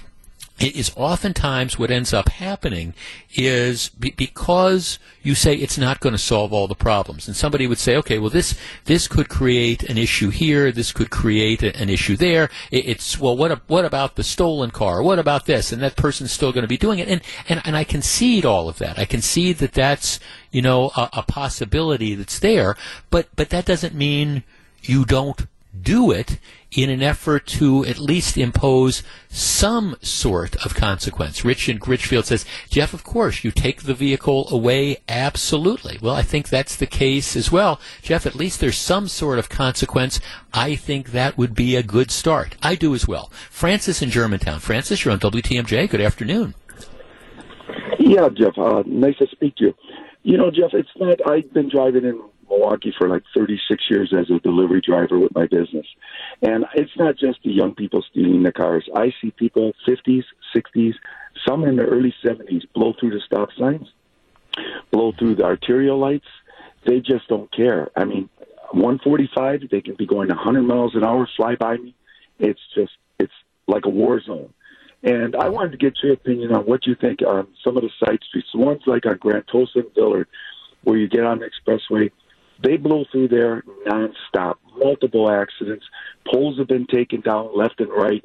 it 0.58 0.76
is 0.76 0.91
oftentimes 0.95 1.78
what 1.78 1.91
ends 1.91 2.14
up 2.14 2.30
happening 2.30 2.93
is 3.34 3.89
be- 3.89 4.12
because 4.12 4.99
you 5.22 5.36
say 5.36 5.53
it's 5.53 5.78
not 5.78 5.99
going 5.99 6.14
to 6.14 6.20
solve 6.20 6.53
all 6.53 6.68
the 6.68 6.76
problems, 6.76 7.28
and 7.28 7.36
somebody 7.36 7.68
would 7.68 7.78
say, 7.78 7.95
okay, 7.97 8.20
well 8.20 8.30
this 8.30 8.58
this 8.86 9.08
could 9.08 9.28
create 9.28 9.84
an 9.84 9.97
issue 9.97 10.30
here, 10.30 10.72
this 10.72 10.93
could 10.93 11.10
create 11.10 11.62
a, 11.62 11.76
an 11.76 11.89
issue 11.89 12.16
there. 12.16 12.49
It, 12.72 12.88
it's 12.88 13.20
well, 13.20 13.36
what 13.36 13.62
what 13.68 13.84
about 13.84 14.16
the 14.16 14.24
stolen 14.24 14.72
car? 14.72 15.03
What 15.03 15.20
about 15.20 15.45
this? 15.45 15.74
And 15.74 15.82
that 15.82 15.97
person's 15.97 16.32
still 16.32 16.53
going 16.53 16.64
to 16.64 16.70
be 16.70 16.78
doing 16.78 16.99
it, 16.99 17.10
and 17.10 17.22
and 17.49 17.62
and 17.66 17.76
I 17.76 17.84
concede 17.84 18.45
all 18.45 18.70
of 18.70 18.78
that. 18.78 18.97
I 18.97 19.03
concede 19.06 19.58
that 19.58 19.74
that's 19.74 20.20
you 20.51 20.62
know 20.62 20.91
a, 20.95 21.10
a 21.14 21.24
possibility 21.24 22.16
that's 22.16 22.39
there, 22.39 22.78
but 23.10 23.28
but 23.36 23.49
that 23.49 23.66
doesn't 23.66 23.93
mean 23.93 24.43
you 24.84 25.03
don't 25.03 25.47
do 25.82 26.11
it 26.11 26.39
in 26.71 26.89
an 26.89 27.01
effort 27.01 27.45
to 27.45 27.86
at 27.86 27.97
least 27.97 28.38
impose 28.38 29.01
some 29.30 29.95
sort 30.01 30.55
of 30.65 30.76
consequence. 30.76 31.45
Rich 31.45 31.69
in 31.69 31.80
Richfield 31.86 32.26
says, 32.26 32.45
Jeff, 32.69 32.93
of 32.93 33.03
course, 33.03 33.43
you 33.43 33.51
take 33.51 33.84
the 33.84 33.93
vehicle 33.93 34.47
away, 34.51 34.97
absolutely. 35.07 35.97
Well, 36.01 36.15
I 36.15 36.21
think 36.21 36.49
that's 36.49 36.76
the 36.76 36.86
case 36.86 37.36
as 37.36 37.51
well. 37.51 37.80
Jeff, 38.01 38.26
at 38.26 38.36
least 38.36 38.59
there's 38.59 38.78
some 38.78 39.07
sort 39.07 39.39
of 39.39 39.49
consequence. 39.49 40.19
I 40.53 40.76
think 40.76 41.11
that 41.11 41.38
would 41.38 41.55
be 41.55 41.76
a 41.76 41.84
good 41.84 42.11
start. 42.11 42.55
I 42.61 42.76
do 42.76 42.93
as 42.93 43.07
well. 43.07 43.32
Francis 43.49 44.01
in 44.01 44.09
Germantown. 44.09 44.59
Francis, 44.59 45.05
you're 45.05 45.13
on 45.13 45.19
WTMJ. 45.19 45.89
Good 45.89 46.01
afternoon. 46.01 46.55
Yeah, 47.99 48.30
Jeff. 48.30 48.57
Uh, 48.57 48.84
nice 48.86 49.17
to 49.17 49.28
speak 49.32 49.55
to 49.57 49.65
you. 49.65 49.73
You 50.23 50.38
know, 50.38 50.49
Jeff, 50.51 50.71
it's 50.73 50.89
not. 50.97 51.19
I've 51.30 51.53
been 51.53 51.69
driving 51.69 52.03
in 52.03 52.21
Milwaukee 52.50 52.93
for 52.98 53.08
like 53.08 53.24
36 53.36 53.84
years 53.89 54.14
as 54.18 54.30
a 54.30 54.39
delivery 54.39 54.82
driver 54.82 55.20
with 55.20 55.34
my 55.36 55.48
business. 55.48 55.86
And 56.41 56.66
it's 56.76 56.96
not 56.98 57.18
just 57.18 57.39
the 57.43 57.52
young 57.52 57.76
people 57.76 58.04
stealing 58.10 58.43
the 58.43 58.52
cars. 58.52 58.88
I 58.96 59.14
see 59.22 59.32
people 59.32 59.74
50s, 59.88 60.24
60s, 60.56 60.93
some 61.48 61.64
in 61.64 61.76
the 61.76 61.84
early 61.84 62.14
70s 62.24 62.64
blow 62.74 62.93
through 63.00 63.12
the 63.12 63.22
stop 63.26 63.50
signs, 63.58 63.88
blow 64.91 65.12
through 65.18 65.36
the 65.36 65.43
arterial 65.43 66.00
lights. 66.00 66.28
They 66.86 67.00
just 67.00 67.28
don't 67.28 67.52
care. 67.52 67.89
I 67.96 68.06
mean, 68.06 68.30
145, 68.72 69.70
they 69.72 69.82
can 69.82 69.96
be 69.96 70.06
going 70.06 70.30
100 70.30 70.62
miles 70.64 70.96
an 70.96 71.04
hour, 71.04 71.28
fly 71.36 71.56
by 71.56 71.78
me. 71.78 71.96
It's 72.39 72.60
just, 72.76 72.91
it's 73.20 73.34
like 73.68 73.86
a 73.86 73.89
war 73.89 74.22
zone. 74.22 74.54
And 75.04 75.36
I 75.36 75.50
wanted 75.50 75.72
to 75.72 75.78
get 75.78 75.93
your 76.02 76.14
opinion 76.14 76.52
on 76.54 76.64
what 76.64 76.88
you 76.88 76.96
think 76.96 77.22
on 77.22 77.48
some 77.64 77.78
of 77.78 77.84
the 77.84 77.91
side 78.04 78.20
streets, 78.28 78.48
the 78.54 78.60
ones 78.60 78.82
like 78.88 79.06
on 79.06 79.20
Grantosa 79.20 79.84
Villard, 79.93 80.28
where 80.84 80.98
you 80.98 81.08
get 81.08 81.24
on 81.24 81.39
the 81.39 81.50
expressway 81.50 82.12
they 82.60 82.78
blow 82.78 83.06
through 83.12 83.30
there 83.30 83.64
nonstop. 83.86 84.56
Multiple 84.78 85.30
accidents. 85.30 85.86
Poles 86.26 86.58
have 86.58 86.68
been 86.68 86.88
taken 86.88 87.22
down 87.22 87.56
left 87.56 87.80
and 87.80 87.89
right. 87.89 88.24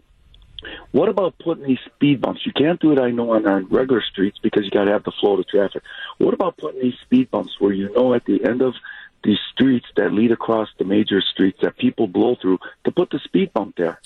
What 0.92 1.08
about 1.08 1.38
putting 1.38 1.64
these 1.64 1.78
speed 1.86 2.20
bumps? 2.20 2.44
You 2.44 2.52
can't 2.52 2.80
do 2.80 2.92
it, 2.92 2.98
I 2.98 3.10
know, 3.10 3.32
on 3.32 3.46
our 3.46 3.62
regular 3.62 4.02
streets 4.02 4.38
because 4.42 4.64
you 4.64 4.70
got 4.70 4.84
to 4.84 4.92
have 4.92 5.04
the 5.04 5.12
flow 5.12 5.38
of 5.38 5.48
traffic. 5.48 5.82
What 6.18 6.34
about 6.34 6.58
putting 6.58 6.82
these 6.82 6.98
speed 7.02 7.30
bumps 7.30 7.58
where 7.58 7.72
you 7.72 7.92
know 7.94 8.14
at 8.14 8.24
the 8.26 8.44
end 8.44 8.60
of 8.60 8.74
these 9.22 9.38
streets 9.52 9.86
that 9.96 10.12
lead 10.12 10.32
across 10.32 10.68
the 10.78 10.84
major 10.84 11.20
streets 11.20 11.58
that 11.62 11.78
people 11.78 12.06
blow 12.06 12.36
through 12.40 12.58
to 12.84 12.90
put 12.90 13.10
the 13.10 13.20
speed 13.20 13.52
bump 13.52 13.76
there? 13.76 14.00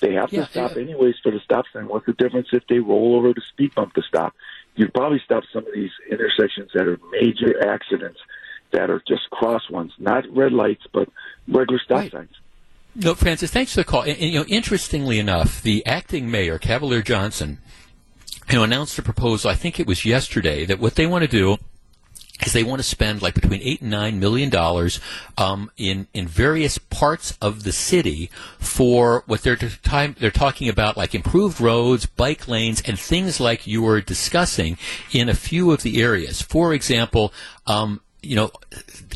They 0.00 0.12
have 0.12 0.30
to 0.30 0.44
stop 0.46 0.76
yeah. 0.76 0.82
anyways 0.82 1.16
for 1.22 1.32
the 1.32 1.40
stop 1.40 1.64
sign. 1.72 1.88
What's 1.88 2.06
the 2.06 2.12
difference 2.12 2.48
if 2.52 2.66
they 2.68 2.78
roll 2.78 3.16
over 3.16 3.32
the 3.32 3.40
speed 3.40 3.74
bump 3.74 3.94
to 3.94 4.02
stop? 4.02 4.34
You'd 4.74 4.92
probably 4.92 5.20
stop 5.24 5.44
some 5.52 5.66
of 5.66 5.72
these 5.72 5.92
intersections 6.10 6.70
that 6.74 6.86
are 6.86 7.00
major 7.12 7.66
accidents 7.66 8.20
that 8.72 8.90
are 8.90 9.02
just 9.06 9.28
cross 9.30 9.68
ones, 9.70 9.92
not 9.98 10.24
red 10.30 10.52
lights, 10.52 10.84
but 10.92 11.08
regular 11.48 11.80
stop 11.84 11.98
Right. 11.98 12.12
signs. 12.12 12.34
No, 12.94 13.14
Francis, 13.14 13.50
thanks 13.50 13.72
for 13.74 13.80
the 13.80 13.84
call. 13.84 14.02
And, 14.02 14.12
and, 14.12 14.32
you 14.32 14.38
know, 14.38 14.46
interestingly 14.48 15.18
enough, 15.18 15.62
the 15.62 15.84
acting 15.84 16.30
mayor, 16.30 16.58
Cavalier 16.58 17.02
Johnson, 17.02 17.58
you 18.48 18.56
know, 18.56 18.64
announced 18.64 18.98
a 18.98 19.02
proposal. 19.02 19.50
I 19.50 19.54
think 19.54 19.78
it 19.78 19.86
was 19.86 20.04
yesterday 20.06 20.64
that 20.64 20.78
what 20.78 20.94
they 20.94 21.06
want 21.06 21.22
to 21.22 21.28
do 21.28 21.58
is 22.44 22.52
they 22.52 22.62
want 22.64 22.78
to 22.78 22.82
spend 22.88 23.22
like 23.22 23.34
between 23.34 23.60
eight 23.62 23.80
and 23.80 23.90
nine 23.90 24.20
million 24.20 24.50
dollars 24.50 25.00
um, 25.38 25.70
in 25.76 26.06
in 26.12 26.26
various 26.26 26.76
parts 26.78 27.36
of 27.40 27.64
the 27.64 27.72
city 27.72 28.30
for 28.58 29.24
what 29.26 29.42
they're 29.42 29.56
time 29.56 30.14
they're 30.20 30.30
talking 30.30 30.68
about 30.68 30.96
like 30.96 31.14
improved 31.14 31.60
roads, 31.60 32.04
bike 32.06 32.46
lanes, 32.46 32.82
and 32.82 32.98
things 32.98 33.40
like 33.40 33.66
you 33.66 33.82
were 33.82 34.00
discussing 34.00 34.76
in 35.12 35.28
a 35.28 35.34
few 35.34 35.70
of 35.72 35.82
the 35.82 36.00
areas. 36.02 36.40
For 36.40 36.72
example. 36.72 37.32
Um, 37.66 38.00
you 38.22 38.34
know, 38.34 38.50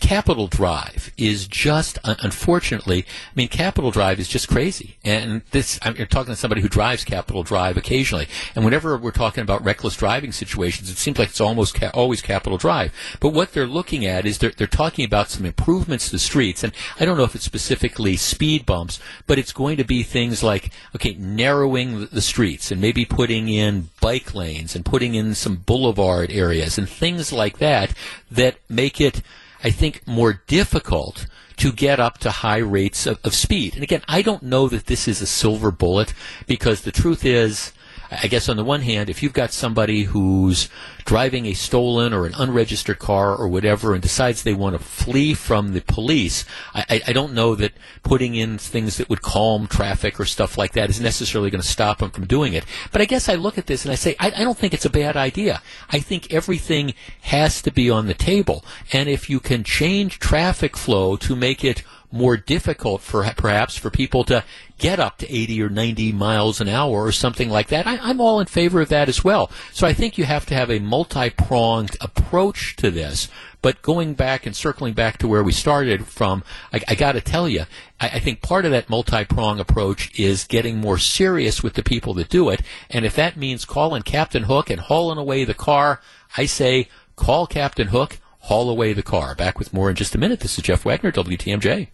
Capital 0.00 0.46
Drive 0.46 1.12
is 1.16 1.46
just 1.46 1.98
unfortunately. 2.04 3.00
I 3.02 3.32
mean, 3.34 3.48
Capital 3.48 3.90
Drive 3.90 4.20
is 4.20 4.28
just 4.28 4.48
crazy, 4.48 4.96
and 5.04 5.42
this. 5.50 5.78
I'm 5.82 5.96
you're 5.96 6.06
talking 6.06 6.32
to 6.32 6.36
somebody 6.38 6.60
who 6.62 6.68
drives 6.68 7.04
Capital 7.04 7.42
Drive 7.42 7.76
occasionally, 7.76 8.28
and 8.54 8.64
whenever 8.64 8.96
we're 8.96 9.10
talking 9.10 9.42
about 9.42 9.64
reckless 9.64 9.96
driving 9.96 10.32
situations, 10.32 10.90
it 10.90 10.96
seems 10.96 11.18
like 11.18 11.30
it's 11.30 11.40
almost 11.40 11.74
ca- 11.74 11.90
always 11.92 12.22
Capital 12.22 12.58
Drive. 12.58 12.92
But 13.20 13.30
what 13.30 13.52
they're 13.52 13.66
looking 13.66 14.06
at 14.06 14.26
is 14.26 14.38
they're 14.38 14.50
they're 14.50 14.66
talking 14.66 15.04
about 15.04 15.28
some 15.28 15.44
improvements 15.44 16.06
to 16.06 16.12
the 16.12 16.18
streets, 16.18 16.62
and 16.64 16.72
I 16.98 17.04
don't 17.04 17.16
know 17.18 17.24
if 17.24 17.34
it's 17.34 17.44
specifically 17.44 18.16
speed 18.16 18.64
bumps, 18.66 19.00
but 19.26 19.38
it's 19.38 19.52
going 19.52 19.76
to 19.76 19.84
be 19.84 20.02
things 20.02 20.42
like 20.42 20.70
okay, 20.94 21.14
narrowing 21.18 22.00
the- 22.00 22.06
the 22.06 22.20
streets 22.22 22.70
and 22.70 22.80
maybe 22.80 23.04
putting 23.04 23.48
in 23.48 23.88
bike 24.00 24.34
lanes 24.34 24.74
and 24.74 24.84
putting 24.84 25.14
in 25.14 25.34
some 25.34 25.56
boulevard 25.56 26.30
areas 26.30 26.76
and 26.78 26.88
things 26.88 27.32
like 27.32 27.58
that 27.58 27.94
that 28.30 28.56
make 28.68 28.89
it, 28.98 29.20
I 29.62 29.68
think, 29.68 30.06
more 30.06 30.40
difficult 30.46 31.26
to 31.58 31.70
get 31.70 32.00
up 32.00 32.16
to 32.18 32.30
high 32.30 32.56
rates 32.58 33.06
of, 33.06 33.18
of 33.22 33.34
speed. 33.34 33.74
And 33.74 33.82
again, 33.82 34.00
I 34.08 34.22
don't 34.22 34.42
know 34.42 34.66
that 34.68 34.86
this 34.86 35.06
is 35.06 35.20
a 35.20 35.26
silver 35.26 35.70
bullet 35.70 36.14
because 36.46 36.80
the 36.80 36.90
truth 36.90 37.22
is, 37.22 37.74
I 38.10 38.26
guess 38.26 38.48
on 38.48 38.56
the 38.56 38.64
one 38.64 38.80
hand, 38.80 39.08
if 39.08 39.22
you've 39.22 39.32
got 39.32 39.52
somebody 39.52 40.02
who's 40.02 40.68
driving 41.04 41.46
a 41.46 41.54
stolen 41.54 42.12
or 42.12 42.26
an 42.26 42.34
unregistered 42.34 42.98
car 42.98 43.36
or 43.36 43.46
whatever 43.46 43.94
and 43.94 44.02
decides 44.02 44.42
they 44.42 44.54
want 44.54 44.76
to 44.76 44.84
flee 44.84 45.32
from 45.32 45.72
the 45.72 45.80
police, 45.80 46.44
I, 46.74 47.02
I, 47.06 47.12
don't 47.12 47.34
know 47.34 47.54
that 47.54 47.72
putting 48.02 48.34
in 48.34 48.58
things 48.58 48.96
that 48.96 49.08
would 49.08 49.22
calm 49.22 49.68
traffic 49.68 50.18
or 50.18 50.24
stuff 50.24 50.58
like 50.58 50.72
that 50.72 50.90
is 50.90 51.00
necessarily 51.00 51.50
going 51.50 51.62
to 51.62 51.66
stop 51.66 51.98
them 51.98 52.10
from 52.10 52.26
doing 52.26 52.52
it. 52.52 52.64
But 52.90 53.00
I 53.00 53.04
guess 53.04 53.28
I 53.28 53.36
look 53.36 53.58
at 53.58 53.66
this 53.66 53.84
and 53.84 53.92
I 53.92 53.96
say, 53.96 54.16
I, 54.18 54.32
I 54.36 54.42
don't 54.42 54.58
think 54.58 54.74
it's 54.74 54.84
a 54.84 54.90
bad 54.90 55.16
idea. 55.16 55.62
I 55.90 56.00
think 56.00 56.32
everything 56.32 56.94
has 57.22 57.62
to 57.62 57.70
be 57.70 57.90
on 57.90 58.06
the 58.06 58.14
table. 58.14 58.64
And 58.92 59.08
if 59.08 59.30
you 59.30 59.38
can 59.38 59.62
change 59.62 60.18
traffic 60.18 60.76
flow 60.76 61.16
to 61.16 61.36
make 61.36 61.64
it 61.64 61.84
more 62.12 62.36
difficult 62.36 63.00
for 63.02 63.24
perhaps 63.36 63.76
for 63.76 63.90
people 63.90 64.24
to 64.24 64.44
get 64.78 64.98
up 64.98 65.18
to 65.18 65.32
80 65.32 65.62
or 65.62 65.68
90 65.68 66.12
miles 66.12 66.60
an 66.60 66.68
hour 66.68 67.04
or 67.04 67.12
something 67.12 67.50
like 67.50 67.68
that. 67.68 67.86
I, 67.86 67.98
I'm 67.98 68.20
all 68.20 68.40
in 68.40 68.46
favor 68.46 68.80
of 68.80 68.88
that 68.88 69.08
as 69.08 69.22
well. 69.22 69.50
So 69.72 69.86
I 69.86 69.92
think 69.92 70.18
you 70.18 70.24
have 70.24 70.46
to 70.46 70.54
have 70.54 70.70
a 70.70 70.78
multi-pronged 70.78 71.96
approach 72.00 72.76
to 72.76 72.90
this. 72.90 73.28
But 73.62 73.82
going 73.82 74.14
back 74.14 74.46
and 74.46 74.56
circling 74.56 74.94
back 74.94 75.18
to 75.18 75.28
where 75.28 75.44
we 75.44 75.52
started 75.52 76.06
from, 76.06 76.42
I, 76.72 76.80
I 76.88 76.94
got 76.94 77.12
to 77.12 77.20
tell 77.20 77.48
you, 77.48 77.64
I, 78.00 78.08
I 78.08 78.18
think 78.18 78.40
part 78.40 78.64
of 78.64 78.70
that 78.72 78.88
multi-prong 78.88 79.60
approach 79.60 80.18
is 80.18 80.44
getting 80.44 80.78
more 80.78 80.98
serious 80.98 81.62
with 81.62 81.74
the 81.74 81.82
people 81.82 82.14
that 82.14 82.30
do 82.30 82.48
it. 82.48 82.62
And 82.88 83.04
if 83.04 83.14
that 83.16 83.36
means 83.36 83.64
calling 83.66 84.02
Captain 84.02 84.44
Hook 84.44 84.70
and 84.70 84.80
hauling 84.80 85.18
away 85.18 85.44
the 85.44 85.54
car, 85.54 86.00
I 86.36 86.46
say 86.46 86.88
call 87.16 87.46
Captain 87.46 87.88
Hook, 87.88 88.18
haul 88.40 88.70
away 88.70 88.94
the 88.94 89.02
car. 89.02 89.34
Back 89.34 89.58
with 89.58 89.74
more 89.74 89.90
in 89.90 89.96
just 89.96 90.14
a 90.14 90.18
minute. 90.18 90.40
This 90.40 90.56
is 90.58 90.64
Jeff 90.64 90.84
Wagner, 90.84 91.12
WTMJ. 91.12 91.88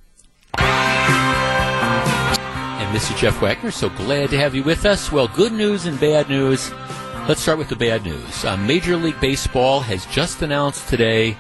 This 2.97 3.11
is 3.11 3.21
Jeff 3.21 3.43
Wagner. 3.43 3.71
So 3.71 3.91
glad 3.91 4.31
to 4.31 4.39
have 4.39 4.55
you 4.55 4.63
with 4.63 4.87
us. 4.87 5.13
Well, 5.13 5.29
good 5.29 5.53
news 5.53 5.85
and 5.85 6.01
bad 6.01 6.31
news. 6.31 6.73
Let's 7.29 7.43
start 7.43 7.59
with 7.59 7.69
the 7.69 7.77
bad 7.77 8.05
news. 8.05 8.43
Uh, 8.43 8.57
Major 8.57 8.97
League 8.97 9.21
Baseball 9.21 9.81
has 9.81 10.07
just 10.07 10.41
announced 10.41 10.89
today 10.89 11.37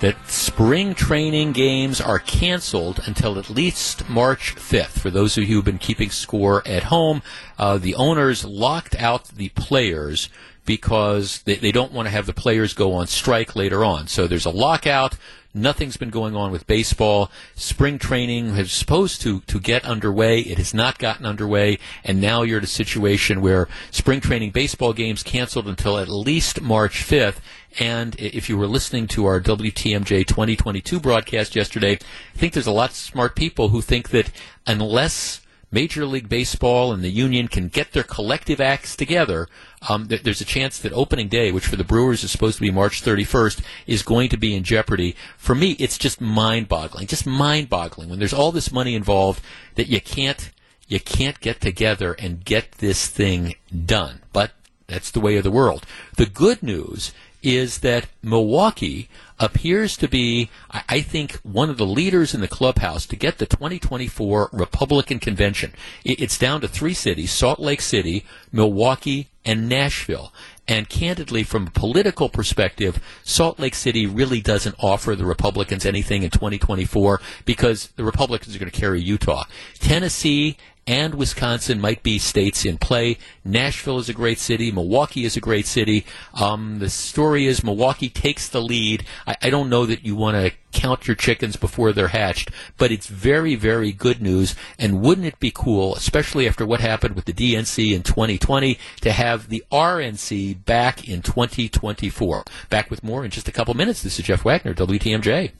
that 0.00 0.16
spring 0.28 0.96
training 0.96 1.52
games 1.52 2.00
are 2.00 2.18
canceled 2.18 3.02
until 3.06 3.38
at 3.38 3.48
least 3.48 4.08
March 4.08 4.56
5th. 4.56 4.98
For 4.98 5.10
those 5.10 5.38
of 5.38 5.44
you 5.44 5.54
who've 5.54 5.64
been 5.64 5.78
keeping 5.78 6.10
score 6.10 6.66
at 6.66 6.82
home, 6.82 7.22
uh, 7.56 7.78
the 7.78 7.94
owners 7.94 8.44
locked 8.44 8.96
out 8.96 9.26
the 9.26 9.50
players 9.50 10.28
because 10.66 11.42
they, 11.42 11.54
they 11.54 11.70
don't 11.70 11.92
want 11.92 12.06
to 12.06 12.10
have 12.10 12.26
the 12.26 12.32
players 12.32 12.74
go 12.74 12.94
on 12.94 13.06
strike 13.06 13.54
later 13.54 13.84
on. 13.84 14.08
So 14.08 14.26
there's 14.26 14.44
a 14.44 14.50
lockout. 14.50 15.16
Nothing's 15.52 15.96
been 15.96 16.10
going 16.10 16.36
on 16.36 16.52
with 16.52 16.68
baseball. 16.68 17.28
Spring 17.56 17.98
training 17.98 18.50
is 18.56 18.70
supposed 18.70 19.20
to, 19.22 19.40
to 19.40 19.58
get 19.58 19.84
underway. 19.84 20.40
It 20.40 20.58
has 20.58 20.72
not 20.72 20.98
gotten 20.98 21.26
underway. 21.26 21.78
And 22.04 22.20
now 22.20 22.42
you're 22.42 22.58
in 22.58 22.64
a 22.64 22.68
situation 22.68 23.40
where 23.40 23.66
spring 23.90 24.20
training 24.20 24.50
baseball 24.52 24.92
games 24.92 25.24
canceled 25.24 25.66
until 25.66 25.98
at 25.98 26.08
least 26.08 26.60
March 26.60 27.04
5th. 27.04 27.38
And 27.80 28.14
if 28.20 28.48
you 28.48 28.56
were 28.56 28.68
listening 28.68 29.08
to 29.08 29.26
our 29.26 29.40
WTMJ 29.40 30.24
2022 30.24 31.00
broadcast 31.00 31.56
yesterday, 31.56 31.98
I 32.34 32.38
think 32.38 32.52
there's 32.52 32.66
a 32.68 32.72
lot 32.72 32.90
of 32.90 32.96
smart 32.96 33.34
people 33.34 33.70
who 33.70 33.82
think 33.82 34.10
that 34.10 34.30
unless 34.68 35.40
Major 35.72 36.04
League 36.04 36.28
Baseball 36.28 36.92
and 36.92 37.02
the 37.02 37.10
union 37.10 37.46
can 37.46 37.68
get 37.68 37.92
their 37.92 38.02
collective 38.02 38.60
acts 38.60 38.96
together, 38.96 39.48
um, 39.88 40.08
th- 40.08 40.22
there's 40.22 40.40
a 40.40 40.46
chance 40.46 40.78
that 40.78 40.92
opening 40.92 41.28
day, 41.28 41.52
which 41.52 41.66
for 41.66 41.76
the 41.76 41.84
Brewers 41.84 42.22
is 42.22 42.30
supposed 42.30 42.56
to 42.56 42.62
be 42.62 42.70
March 42.70 43.02
31st, 43.02 43.62
is 43.86 44.02
going 44.02 44.28
to 44.28 44.36
be 44.36 44.54
in 44.54 44.62
jeopardy. 44.62 45.16
For 45.38 45.54
me, 45.54 45.72
it's 45.72 45.98
just 45.98 46.20
mind-boggling, 46.20 47.06
just 47.06 47.26
mind-boggling 47.26 48.08
when 48.08 48.18
there's 48.18 48.34
all 48.34 48.52
this 48.52 48.72
money 48.72 48.94
involved 48.94 49.42
that 49.76 49.88
you 49.88 50.00
can't 50.00 50.50
you 50.86 50.98
can't 50.98 51.38
get 51.38 51.60
together 51.60 52.14
and 52.14 52.44
get 52.44 52.72
this 52.72 53.06
thing 53.06 53.54
done. 53.86 54.22
But 54.32 54.50
that's 54.88 55.12
the 55.12 55.20
way 55.20 55.36
of 55.36 55.44
the 55.44 55.50
world. 55.50 55.86
The 56.16 56.26
good 56.26 56.64
news 56.64 57.12
is 57.42 57.78
that 57.78 58.08
Milwaukee 58.22 59.08
appears 59.38 59.96
to 59.96 60.08
be, 60.08 60.50
I 60.70 61.00
think, 61.00 61.36
one 61.36 61.70
of 61.70 61.78
the 61.78 61.86
leaders 61.86 62.34
in 62.34 62.40
the 62.40 62.48
clubhouse 62.48 63.06
to 63.06 63.16
get 63.16 63.38
the 63.38 63.46
2024 63.46 64.50
Republican 64.52 65.20
convention. 65.20 65.72
It's 66.04 66.36
down 66.36 66.60
to 66.60 66.68
three 66.68 66.92
cities 66.92 67.32
Salt 67.32 67.60
Lake 67.60 67.80
City, 67.80 68.26
Milwaukee, 68.52 69.29
and 69.44 69.68
Nashville. 69.68 70.32
And 70.68 70.88
candidly, 70.88 71.42
from 71.42 71.66
a 71.66 71.70
political 71.70 72.28
perspective, 72.28 73.02
Salt 73.24 73.58
Lake 73.58 73.74
City 73.74 74.06
really 74.06 74.40
doesn't 74.40 74.76
offer 74.78 75.16
the 75.16 75.24
Republicans 75.24 75.84
anything 75.84 76.22
in 76.22 76.30
2024 76.30 77.20
because 77.44 77.88
the 77.96 78.04
Republicans 78.04 78.54
are 78.54 78.58
going 78.58 78.70
to 78.70 78.80
carry 78.80 79.00
Utah. 79.00 79.44
Tennessee 79.80 80.56
and 80.90 81.14
Wisconsin 81.14 81.80
might 81.80 82.02
be 82.02 82.18
states 82.18 82.64
in 82.64 82.76
play. 82.76 83.16
Nashville 83.44 84.00
is 84.00 84.08
a 84.08 84.12
great 84.12 84.40
city. 84.40 84.72
Milwaukee 84.72 85.24
is 85.24 85.36
a 85.36 85.40
great 85.40 85.68
city. 85.68 86.04
Um, 86.34 86.80
the 86.80 86.90
story 86.90 87.46
is 87.46 87.62
Milwaukee 87.62 88.08
takes 88.08 88.48
the 88.48 88.60
lead. 88.60 89.04
I, 89.24 89.36
I 89.40 89.50
don't 89.50 89.70
know 89.70 89.86
that 89.86 90.04
you 90.04 90.16
want 90.16 90.36
to 90.36 90.52
count 90.72 91.06
your 91.06 91.14
chickens 91.14 91.54
before 91.54 91.92
they're 91.92 92.08
hatched, 92.08 92.50
but 92.76 92.90
it's 92.90 93.06
very, 93.06 93.54
very 93.54 93.92
good 93.92 94.20
news. 94.20 94.56
And 94.80 95.00
wouldn't 95.00 95.28
it 95.28 95.38
be 95.38 95.52
cool, 95.52 95.94
especially 95.94 96.48
after 96.48 96.66
what 96.66 96.80
happened 96.80 97.14
with 97.14 97.26
the 97.26 97.32
DNC 97.32 97.94
in 97.94 98.02
2020, 98.02 98.76
to 99.02 99.12
have 99.12 99.48
the 99.48 99.62
RNC 99.70 100.64
back 100.64 101.08
in 101.08 101.22
2024? 101.22 102.42
Back 102.68 102.90
with 102.90 103.04
more 103.04 103.24
in 103.24 103.30
just 103.30 103.46
a 103.46 103.52
couple 103.52 103.74
minutes. 103.74 104.02
This 104.02 104.18
is 104.18 104.24
Jeff 104.24 104.44
Wagner, 104.44 104.74
WTMJ. 104.74 105.52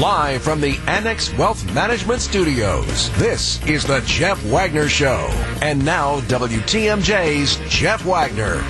Live 0.00 0.42
from 0.42 0.60
the 0.60 0.78
Annex 0.86 1.32
Wealth 1.38 1.64
Management 1.72 2.20
Studios, 2.20 3.08
this 3.18 3.64
is 3.66 3.82
the 3.82 4.02
Jeff 4.04 4.44
Wagner 4.44 4.90
Show. 4.90 5.26
And 5.62 5.82
now, 5.86 6.20
WTMJ's 6.20 7.56
Jeff 7.70 8.04
Wagner. 8.04 8.62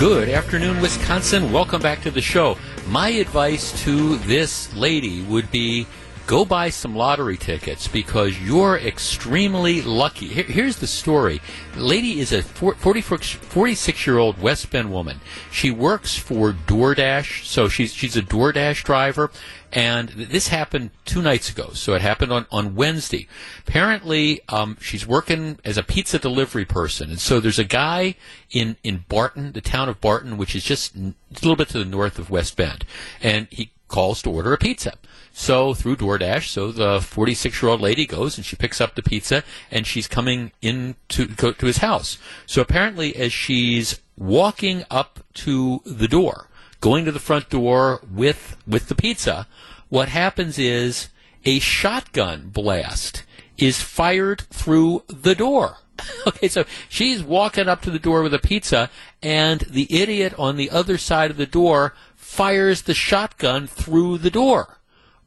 Good 0.00 0.30
afternoon, 0.30 0.80
Wisconsin. 0.80 1.52
Welcome 1.52 1.82
back 1.82 2.00
to 2.00 2.10
the 2.10 2.22
show. 2.22 2.56
My 2.88 3.10
advice 3.10 3.78
to 3.84 4.16
this 4.16 4.74
lady 4.74 5.20
would 5.24 5.50
be 5.50 5.86
go 6.26 6.44
buy 6.44 6.70
some 6.70 6.96
lottery 6.96 7.36
tickets 7.36 7.86
because 7.86 8.40
you're 8.40 8.78
extremely 8.78 9.82
lucky. 9.82 10.28
Here- 10.28 10.44
here's 10.44 10.76
the 10.76 10.86
story. 10.86 11.40
The 11.74 11.82
lady 11.82 12.20
is 12.20 12.32
a 12.32 12.42
46 12.42 14.06
year 14.06 14.18
old 14.18 14.40
West 14.40 14.70
Bend 14.70 14.90
woman. 14.90 15.20
She 15.50 15.70
works 15.70 16.16
for 16.16 16.52
DoorDash, 16.52 17.44
so 17.44 17.68
she's, 17.68 17.92
she's 17.92 18.16
a 18.16 18.22
DoorDash 18.22 18.84
driver. 18.84 19.30
And 19.72 20.08
this 20.10 20.48
happened 20.48 20.90
two 21.04 21.20
nights 21.20 21.50
ago, 21.50 21.70
so 21.72 21.94
it 21.94 22.00
happened 22.00 22.32
on, 22.32 22.46
on 22.52 22.76
Wednesday. 22.76 23.26
Apparently, 23.66 24.40
um, 24.48 24.76
she's 24.80 25.04
working 25.04 25.58
as 25.64 25.76
a 25.76 25.82
pizza 25.82 26.20
delivery 26.20 26.64
person, 26.64 27.10
and 27.10 27.18
so 27.18 27.40
there's 27.40 27.58
a 27.58 27.64
guy 27.64 28.14
in 28.52 28.76
in 28.84 29.04
Barton, 29.08 29.50
the 29.50 29.60
town 29.60 29.88
of 29.88 30.00
Barton, 30.00 30.36
which 30.36 30.54
is 30.54 30.62
just 30.62 30.94
a 30.94 31.12
little 31.42 31.56
bit 31.56 31.70
to 31.70 31.78
the 31.80 31.84
north 31.84 32.20
of 32.20 32.30
West 32.30 32.56
Bend, 32.56 32.84
and 33.20 33.48
he 33.50 33.72
calls 33.88 34.22
to 34.22 34.30
order 34.30 34.52
a 34.52 34.58
pizza. 34.58 34.94
So 35.36 35.74
through 35.74 35.96
DoorDash, 35.96 36.46
so 36.46 36.70
the 36.70 37.00
46 37.00 37.60
year 37.60 37.70
old 37.70 37.80
lady 37.80 38.06
goes 38.06 38.38
and 38.38 38.46
she 38.46 38.54
picks 38.54 38.80
up 38.80 38.94
the 38.94 39.02
pizza, 39.02 39.42
and 39.70 39.86
she's 39.86 40.06
coming 40.06 40.52
in 40.62 40.94
to 41.08 41.26
to 41.26 41.66
his 41.66 41.78
house. 41.78 42.18
So 42.46 42.62
apparently, 42.62 43.16
as 43.16 43.32
she's 43.32 44.00
walking 44.16 44.84
up 44.90 45.20
to 45.34 45.82
the 45.84 46.08
door 46.08 46.48
going 46.84 47.06
to 47.06 47.12
the 47.12 47.18
front 47.18 47.48
door 47.48 47.98
with 48.12 48.58
with 48.66 48.88
the 48.88 48.94
pizza. 48.94 49.48
What 49.88 50.10
happens 50.10 50.58
is 50.58 51.08
a 51.46 51.58
shotgun 51.58 52.50
blast 52.50 53.24
is 53.56 53.80
fired 53.80 54.42
through 54.50 55.02
the 55.08 55.34
door. 55.34 55.78
okay, 56.26 56.46
so 56.46 56.66
she's 56.90 57.22
walking 57.22 57.68
up 57.68 57.80
to 57.82 57.90
the 57.90 57.98
door 57.98 58.22
with 58.22 58.34
a 58.34 58.38
pizza, 58.38 58.90
and 59.22 59.60
the 59.60 59.86
idiot 59.98 60.34
on 60.38 60.56
the 60.56 60.68
other 60.68 60.98
side 60.98 61.30
of 61.30 61.38
the 61.38 61.46
door 61.46 61.94
fires 62.16 62.82
the 62.82 62.92
shotgun 62.92 63.66
through 63.66 64.18
the 64.18 64.30
door. 64.30 64.76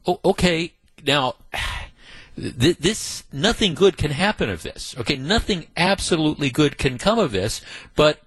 Oh, 0.08 0.20
okay, 0.24 0.72
now 1.06 1.34
this 2.34 3.24
nothing 3.30 3.74
good 3.74 3.98
can 3.98 4.10
happen 4.10 4.48
of 4.48 4.62
this. 4.62 4.96
Okay, 4.98 5.16
nothing 5.16 5.66
absolutely 5.76 6.48
good 6.48 6.78
can 6.78 6.96
come 6.96 7.18
of 7.18 7.30
this, 7.32 7.60
but 7.94 8.22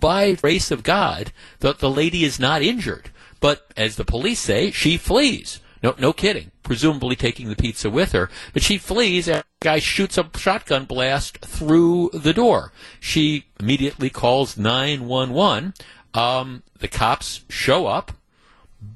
by 0.00 0.32
grace 0.32 0.70
of 0.70 0.82
God, 0.82 1.32
the, 1.58 1.74
the 1.74 1.90
lady 1.90 2.24
is 2.24 2.40
not 2.40 2.62
injured. 2.62 3.10
But 3.38 3.70
as 3.76 3.96
the 3.96 4.04
police 4.04 4.40
say, 4.40 4.70
she 4.70 4.96
flees. 4.96 5.60
No, 5.82 5.94
no 5.98 6.14
kidding. 6.14 6.52
Presumably 6.62 7.16
taking 7.16 7.50
the 7.50 7.56
pizza 7.56 7.90
with 7.90 8.12
her, 8.12 8.30
but 8.54 8.62
she 8.62 8.78
flees. 8.78 9.28
And 9.28 9.44
the 9.60 9.64
guy 9.64 9.78
shoots 9.78 10.16
a 10.16 10.26
shotgun 10.36 10.86
blast 10.86 11.38
through 11.40 12.10
the 12.14 12.32
door. 12.32 12.72
She 12.98 13.44
immediately 13.58 14.08
calls 14.08 14.56
nine 14.56 15.06
one 15.06 15.34
one. 15.34 15.74
Um, 16.14 16.62
the 16.78 16.88
cops 16.88 17.44
show 17.50 17.86
up. 17.86 18.12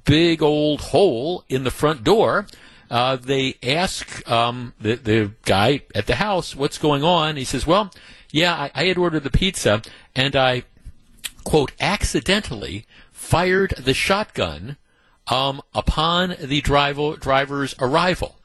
Big 0.04 0.42
old 0.42 0.80
hole 0.80 1.44
in 1.48 1.64
the 1.64 1.70
front 1.70 2.04
door. 2.04 2.46
Uh, 2.90 3.16
they 3.16 3.56
ask 3.62 4.28
um, 4.30 4.74
the 4.80 4.94
the 4.96 5.32
guy 5.44 5.82
at 5.94 6.06
the 6.06 6.16
house 6.16 6.54
what's 6.54 6.78
going 6.78 7.02
on. 7.02 7.36
He 7.36 7.44
says, 7.44 7.66
"Well, 7.66 7.92
yeah, 8.30 8.54
I, 8.54 8.70
I 8.74 8.84
had 8.86 8.98
ordered 8.98 9.24
the 9.24 9.30
pizza, 9.30 9.82
and 10.14 10.36
I 10.36 10.64
quote 11.44 11.72
accidentally 11.80 12.86
fired 13.12 13.74
the 13.78 13.94
shotgun." 13.94 14.76
um, 15.26 15.62
upon 15.74 16.36
the 16.40 16.60
driver, 16.60 17.16
driver's 17.16 17.74
arrival. 17.78 18.36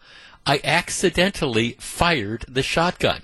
I 0.45 0.61
accidentally 0.63 1.75
fired 1.79 2.45
the 2.47 2.63
shotgun. 2.63 3.21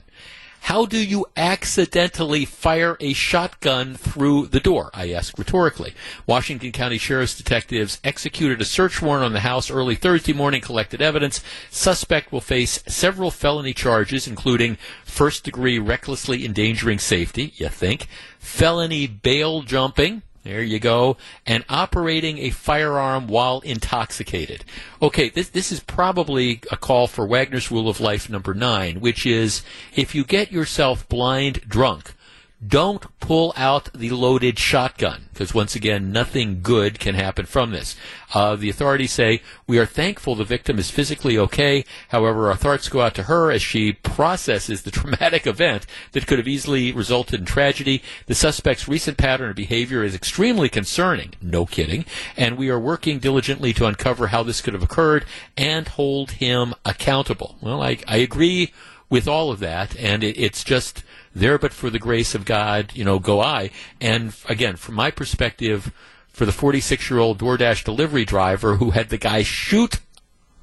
How 0.65 0.87
do 0.87 0.97
you 0.97 1.27
accidentally 1.37 2.43
fire 2.43 2.97
a 2.99 3.13
shotgun 3.13 3.93
through 3.93 4.47
the 4.47 4.59
door? 4.59 4.89
I 4.95 5.11
ask 5.11 5.37
rhetorically. 5.37 5.93
Washington 6.25 6.71
County 6.71 6.97
Sheriff's 6.97 7.37
detectives 7.37 7.99
executed 8.03 8.59
a 8.59 8.65
search 8.65 8.99
warrant 8.99 9.25
on 9.25 9.33
the 9.33 9.41
house 9.41 9.69
early 9.69 9.93
Thursday 9.93 10.33
morning, 10.33 10.61
collected 10.61 11.03
evidence. 11.03 11.43
Suspect 11.69 12.31
will 12.31 12.41
face 12.41 12.83
several 12.87 13.29
felony 13.29 13.75
charges, 13.75 14.27
including 14.27 14.79
first 15.03 15.43
degree 15.43 15.77
recklessly 15.77 16.43
endangering 16.43 16.97
safety, 16.97 17.53
you 17.57 17.69
think, 17.69 18.07
felony 18.39 19.05
bail 19.05 19.61
jumping, 19.61 20.23
there 20.45 20.61
you 20.61 20.79
go. 20.79 21.17
And 21.47 21.65
operating 21.69 22.37
a 22.37 22.51
firearm 22.51 23.27
while 23.27 23.61
intoxicated. 23.61 24.63
Okay, 25.01 25.29
this, 25.29 25.49
this 25.49 25.71
is 25.71 25.79
probably 25.79 26.61
a 26.71 26.77
call 26.77 27.07
for 27.07 27.25
Wagner's 27.25 27.71
Rule 27.71 27.89
of 27.89 27.99
Life 27.99 28.29
number 28.29 28.53
nine, 28.53 29.01
which 29.01 29.25
is 29.25 29.63
if 29.95 30.13
you 30.13 30.23
get 30.23 30.51
yourself 30.51 31.09
blind 31.09 31.61
drunk, 31.67 32.13
don't 32.65 33.05
pull 33.19 33.53
out 33.57 33.91
the 33.93 34.09
loaded 34.11 34.57
shotgun 34.57 35.25
because 35.33 35.53
once 35.53 35.75
again 35.75 36.11
nothing 36.11 36.61
good 36.61 36.99
can 36.99 37.15
happen 37.15 37.45
from 37.45 37.71
this. 37.71 37.95
Uh, 38.33 38.55
the 38.55 38.69
authorities 38.69 39.11
say 39.11 39.41
we 39.67 39.77
are 39.77 39.85
thankful 39.85 40.35
the 40.35 40.43
victim 40.43 40.79
is 40.79 40.89
physically 40.89 41.37
okay. 41.37 41.83
However 42.09 42.49
our 42.49 42.55
thoughts 42.55 42.87
go 42.87 43.01
out 43.01 43.13
to 43.15 43.23
her 43.23 43.51
as 43.51 43.61
she 43.61 43.93
processes 43.93 44.83
the 44.83 44.91
traumatic 44.95 45.45
event 45.45 45.85
that 46.13 46.27
could 46.27 46.37
have 46.37 46.47
easily 46.47 46.91
resulted 46.91 47.41
in 47.41 47.45
tragedy. 47.45 48.01
The 48.27 48.35
suspect's 48.35 48.87
recent 48.87 49.17
pattern 49.17 49.49
of 49.49 49.55
behavior 49.55 50.03
is 50.03 50.15
extremely 50.15 50.69
concerning. 50.69 51.33
No 51.41 51.65
kidding. 51.65 52.05
And 52.37 52.57
we 52.57 52.69
are 52.69 52.79
working 52.79 53.19
diligently 53.19 53.73
to 53.73 53.85
uncover 53.85 54.27
how 54.27 54.43
this 54.43 54.61
could 54.61 54.73
have 54.73 54.83
occurred 54.83 55.25
and 55.57 55.87
hold 55.89 56.31
him 56.31 56.73
accountable. 56.85 57.57
Well 57.61 57.81
i, 57.81 57.97
I 58.07 58.17
agree 58.17 58.71
with 59.09 59.27
all 59.27 59.51
of 59.51 59.59
that 59.59 59.95
and 59.97 60.23
it, 60.23 60.37
it's 60.37 60.63
just 60.63 61.03
there 61.33 61.57
but 61.57 61.73
for 61.73 61.89
the 61.89 61.99
grace 61.99 62.33
of 62.33 62.45
God, 62.45 62.91
you 62.93 63.03
know, 63.03 63.19
go 63.19 63.41
I. 63.41 63.71
And 63.99 64.33
again, 64.47 64.77
from 64.77 64.95
my 64.95 65.11
perspective, 65.11 65.91
for 66.29 66.45
the 66.45 66.51
46 66.51 67.09
year 67.09 67.19
old 67.19 67.39
DoorDash 67.39 67.83
delivery 67.83 68.25
driver 68.25 68.75
who 68.75 68.91
had 68.91 69.09
the 69.09 69.17
guy 69.17 69.43
shoot 69.43 69.99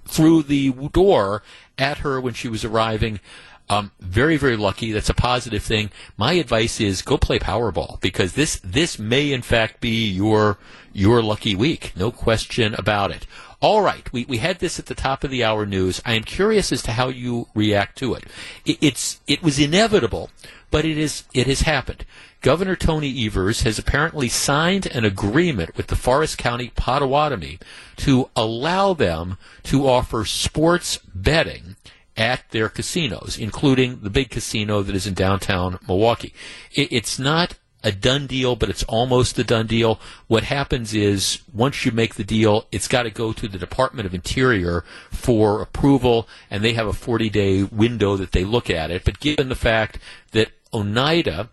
through 0.04 0.42
the 0.42 0.70
door 0.92 1.42
at 1.78 1.98
her 1.98 2.20
when 2.20 2.34
she 2.34 2.48
was 2.48 2.64
arriving, 2.64 3.20
um, 3.68 3.92
very, 4.00 4.36
very 4.36 4.56
lucky. 4.56 4.92
That's 4.92 5.08
a 5.08 5.14
positive 5.14 5.62
thing. 5.62 5.90
My 6.16 6.34
advice 6.34 6.80
is 6.80 7.02
go 7.02 7.16
play 7.16 7.38
Powerball 7.38 8.00
because 8.00 8.34
this 8.34 8.60
this 8.62 8.98
may 8.98 9.32
in 9.32 9.42
fact 9.42 9.80
be 9.80 10.08
your 10.08 10.58
your 10.92 11.22
lucky 11.22 11.54
week. 11.54 11.92
No 11.96 12.10
question 12.10 12.74
about 12.74 13.10
it. 13.10 13.26
All 13.60 13.80
right, 13.80 14.12
we, 14.12 14.24
we 14.24 14.38
had 14.38 14.58
this 14.58 14.80
at 14.80 14.86
the 14.86 14.94
top 14.94 15.22
of 15.22 15.30
the 15.30 15.44
hour 15.44 15.64
news. 15.64 16.02
I 16.04 16.14
am 16.14 16.24
curious 16.24 16.72
as 16.72 16.82
to 16.82 16.92
how 16.92 17.08
you 17.08 17.46
react 17.54 17.96
to 17.98 18.14
it. 18.14 18.24
it 18.64 18.78
it's 18.80 19.20
it 19.26 19.42
was 19.42 19.58
inevitable 19.58 20.30
but 20.72 20.84
it 20.84 20.98
is 20.98 21.22
it 21.32 21.46
has 21.46 21.60
happened. 21.60 22.04
Governor 22.40 22.74
Tony 22.74 23.24
Evers 23.24 23.62
has 23.62 23.78
apparently 23.78 24.28
signed 24.28 24.86
an 24.86 25.04
agreement 25.04 25.76
with 25.76 25.86
the 25.86 25.94
Forest 25.94 26.38
County 26.38 26.72
Potawatomi 26.74 27.60
to 27.98 28.28
allow 28.34 28.94
them 28.94 29.36
to 29.64 29.86
offer 29.86 30.24
sports 30.24 30.98
betting 31.14 31.76
at 32.22 32.48
their 32.50 32.68
casinos, 32.68 33.36
including 33.36 33.98
the 34.02 34.08
big 34.08 34.30
casino 34.30 34.80
that 34.80 34.94
is 34.94 35.08
in 35.08 35.14
downtown 35.14 35.80
Milwaukee. 35.88 36.32
It, 36.72 36.92
it's 36.92 37.18
not 37.18 37.56
a 37.82 37.90
done 37.90 38.28
deal, 38.28 38.54
but 38.54 38.70
it's 38.70 38.84
almost 38.84 39.36
a 39.40 39.44
done 39.44 39.66
deal. 39.66 39.98
What 40.28 40.44
happens 40.44 40.94
is 40.94 41.40
once 41.52 41.84
you 41.84 41.90
make 41.90 42.14
the 42.14 42.22
deal, 42.22 42.68
it's 42.70 42.86
got 42.86 43.02
to 43.02 43.10
go 43.10 43.32
to 43.32 43.48
the 43.48 43.58
Department 43.58 44.06
of 44.06 44.14
Interior 44.14 44.84
for 45.10 45.60
approval, 45.60 46.28
and 46.48 46.62
they 46.62 46.74
have 46.74 46.86
a 46.86 46.92
40 46.92 47.28
day 47.28 47.64
window 47.64 48.16
that 48.16 48.30
they 48.30 48.44
look 48.44 48.70
at 48.70 48.92
it. 48.92 49.02
But 49.04 49.18
given 49.18 49.48
the 49.48 49.56
fact 49.56 49.98
that 50.30 50.52
Oneida 50.72 51.48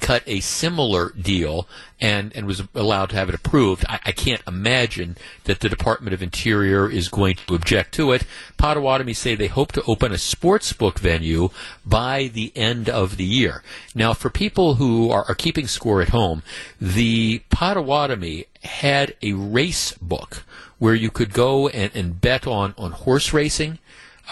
cut 0.00 0.22
a 0.26 0.40
similar 0.40 1.10
deal 1.10 1.68
and, 2.00 2.34
and 2.34 2.46
was 2.46 2.62
allowed 2.74 3.10
to 3.10 3.16
have 3.16 3.28
it 3.28 3.34
approved. 3.34 3.84
I, 3.88 4.00
I, 4.06 4.12
can't 4.12 4.42
imagine 4.46 5.16
that 5.44 5.60
the 5.60 5.68
Department 5.68 6.12
of 6.12 6.22
Interior 6.22 6.90
is 6.90 7.08
going 7.08 7.36
to 7.36 7.54
object 7.54 7.94
to 7.94 8.12
it. 8.12 8.24
Potawatomi 8.56 9.14
say 9.14 9.34
they 9.34 9.46
hope 9.46 9.72
to 9.72 9.82
open 9.84 10.12
a 10.12 10.18
sports 10.18 10.72
book 10.72 10.98
venue 10.98 11.50
by 11.86 12.28
the 12.32 12.52
end 12.56 12.88
of 12.88 13.16
the 13.16 13.24
year. 13.24 13.62
Now, 13.94 14.12
for 14.12 14.30
people 14.30 14.74
who 14.74 15.10
are, 15.10 15.24
are 15.28 15.34
keeping 15.34 15.66
score 15.66 16.02
at 16.02 16.08
home, 16.08 16.42
the 16.80 17.42
Potawatomi 17.50 18.46
had 18.64 19.14
a 19.22 19.32
race 19.32 19.92
book 19.98 20.44
where 20.78 20.94
you 20.94 21.10
could 21.10 21.32
go 21.32 21.68
and, 21.68 21.90
and 21.94 22.20
bet 22.20 22.46
on, 22.46 22.74
on 22.76 22.92
horse 22.92 23.32
racing 23.32 23.78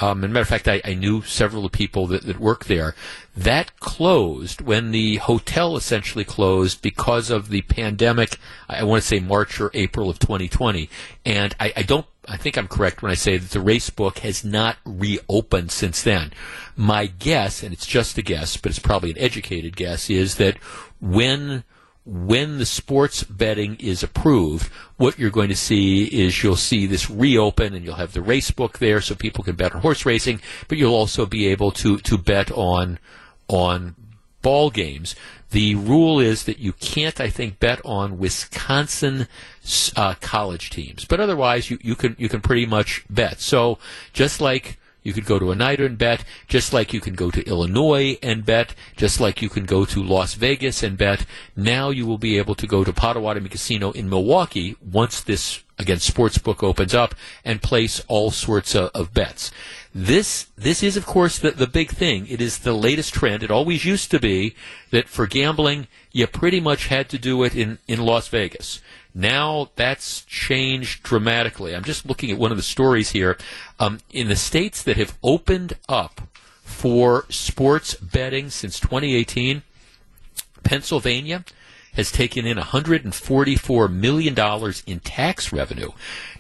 um, 0.01 0.25
as 0.25 0.31
a 0.31 0.33
matter 0.33 0.43
of 0.43 0.49
fact, 0.49 0.69
I, 0.69 0.81
I 0.85 0.95
knew 0.95 1.23
several 1.23 1.67
of 1.67 1.73
the 1.73 1.79
people 1.79 2.07
that, 2.09 2.23
that 2.23 2.41
work 2.41 2.65
there. 2.65 2.95
That 3.37 3.79
closed 3.79 4.61
when 4.61 4.91
the 4.91 5.17
hotel 5.17 5.77
essentially 5.77 6.25
closed 6.25 6.81
because 6.81 7.31
of 7.31 7.51
the 7.51 7.63
pandemic. 7.63 8.39
I 8.69 8.85
want 8.85 9.03
to 9.03 9.09
say 9.09 9.21
March 9.21 9.61
or 9.61 9.71
April 9.75 10.09
of 10.09 10.19
2020. 10.19 10.89
And 11.27 11.55
I, 11.61 11.73
I 11.77 11.83
don't, 11.83 12.07
I 12.27 12.37
think 12.37 12.57
I'm 12.57 12.69
correct 12.69 13.03
when 13.03 13.11
I 13.13 13.17
say 13.17 13.37
that 13.37 13.51
the 13.51 13.61
race 13.61 13.91
book 13.91 14.19
has 14.19 14.45
not 14.45 14.77
reopened 14.85 15.71
since 15.71 16.03
then. 16.03 16.33
My 16.77 17.07
guess, 17.07 17.63
and 17.63 17.73
it's 17.73 17.87
just 17.87 18.17
a 18.17 18.23
guess, 18.23 18.57
but 18.57 18.71
it's 18.71 18.79
probably 18.79 19.11
an 19.11 19.19
educated 19.19 19.77
guess, 19.77 20.09
is 20.09 20.37
that 20.37 20.57
when 21.01 21.65
when 22.05 22.59
the 22.59 22.67
sports 22.67 23.23
betting 23.23 23.77
is 23.79 24.03
approved, 24.03 24.67
what 24.97 25.19
you're 25.19 25.31
going 25.31 25.49
to 25.49 25.57
see 25.57 26.05
is 26.05 26.43
you'll 26.43 26.57
see 26.57 26.87
this 26.87 27.09
reopen 27.09 27.75
and 27.75 27.85
you'll 27.85 27.95
have 27.95 28.13
the 28.13 28.23
race 28.23 28.51
book 28.51 28.79
there 28.79 29.01
so 29.01 29.15
people 29.15 29.45
can 29.45 29.55
bet 29.55 29.75
on 29.75 29.83
horse 29.83 30.05
racing, 30.05 30.41
but 30.67 30.79
you'll 30.79 30.95
also 30.95 31.27
be 31.27 31.47
able 31.47 31.71
to, 31.71 31.99
to 31.99 32.19
bet 32.19 32.51
on 32.51 32.99
on 33.49 33.95
ball 34.41 34.71
games. 34.71 35.15
The 35.51 35.75
rule 35.75 36.19
is 36.19 36.45
that 36.45 36.59
you 36.59 36.73
can't, 36.73 37.21
I 37.21 37.29
think, 37.29 37.61
bet 37.61 37.81
on 37.85 38.19
Wisconsin 38.19 39.29
uh, 39.95 40.15
college 40.21 40.71
teams, 40.71 41.05
but 41.05 41.21
otherwise 41.21 41.71
you, 41.71 41.79
you 41.83 41.95
can 41.95 42.17
you 42.19 42.29
can 42.29 42.41
pretty 42.41 42.67
much 42.67 43.05
bet. 43.09 43.41
So 43.41 43.79
just 44.13 44.41
like 44.41 44.79
you 45.03 45.13
could 45.13 45.25
go 45.25 45.39
to 45.39 45.47
a 45.47 45.53
Oneida 45.53 45.85
and 45.85 45.99
bet, 45.99 46.25
just 46.49 46.73
like 46.73 46.93
you 46.93 47.01
can 47.01 47.15
go 47.15 47.31
to 47.31 47.47
Illinois 47.47 48.19
and 48.23 48.45
bet, 48.45 48.75
just 48.97 49.21
like 49.21 49.43
you 49.43 49.49
can 49.49 49.65
go 49.65 49.85
to 49.85 50.03
Las 50.03 50.35
Vegas 50.35 50.83
and 50.83 50.97
bet. 50.97 51.27
Now 51.57 51.91
you 51.91 52.07
will 52.07 52.19
be 52.19 52.39
able 52.39 52.55
to 52.57 52.67
go 52.67 52.85
to 52.85 52.93
Potawatomi 52.93 53.49
Casino 53.49 53.91
in 53.93 54.09
Milwaukee 54.09 54.77
once 54.81 55.21
this, 55.21 55.63
again, 55.79 55.99
sportsbook 55.99 56.63
opens 56.63 56.95
up 56.95 57.15
and 57.45 57.61
place 57.63 58.03
all 58.09 58.31
sorts 58.31 58.75
of, 58.75 58.91
of 58.95 59.13
bets. 59.13 59.51
This, 59.95 60.47
this 60.57 60.83
is, 60.83 60.97
of 60.97 61.05
course, 61.05 61.39
the, 61.39 61.51
the 61.51 61.67
big 61.67 61.91
thing. 61.91 62.27
It 62.27 62.41
is 62.41 62.61
the 62.61 62.73
latest 62.73 63.13
trend. 63.13 63.43
It 63.43 63.51
always 63.51 63.85
used 63.85 64.11
to 64.13 64.19
be 64.19 64.55
that 64.91 65.09
for 65.09 65.27
gambling, 65.27 65.87
you 66.13 66.27
pretty 66.27 66.61
much 66.61 66.87
had 66.87 67.09
to 67.11 67.19
do 67.19 67.43
it 67.43 67.55
in, 67.55 67.79
in 67.87 68.01
Las 68.01 68.29
Vegas. 68.29 68.81
Now 69.15 69.71
that's 69.77 70.23
changed 70.23 71.03
dramatically. 71.03 71.75
I'm 71.75 71.85
just 71.85 72.07
looking 72.07 72.31
at 72.31 72.39
one 72.39 72.51
of 72.51 72.57
the 72.57 72.63
stories 72.63 73.11
here. 73.11 73.37
Um, 73.79 73.99
in 74.11 74.29
the 74.29 74.37
states 74.37 74.83
that 74.83 74.97
have 74.97 75.19
opened 75.23 75.75
up 75.89 76.23
for 76.63 77.27
sports 77.29 77.95
betting 77.95 78.51
since 78.51 78.81
2018, 78.81 79.63
Pennsylvania 80.63 81.45
has 81.95 82.11
taken 82.11 82.47
in 82.47 82.57
$144 82.57 83.93
million 83.93 84.73
in 84.87 85.01
tax 85.01 85.53
revenue. 85.53 85.91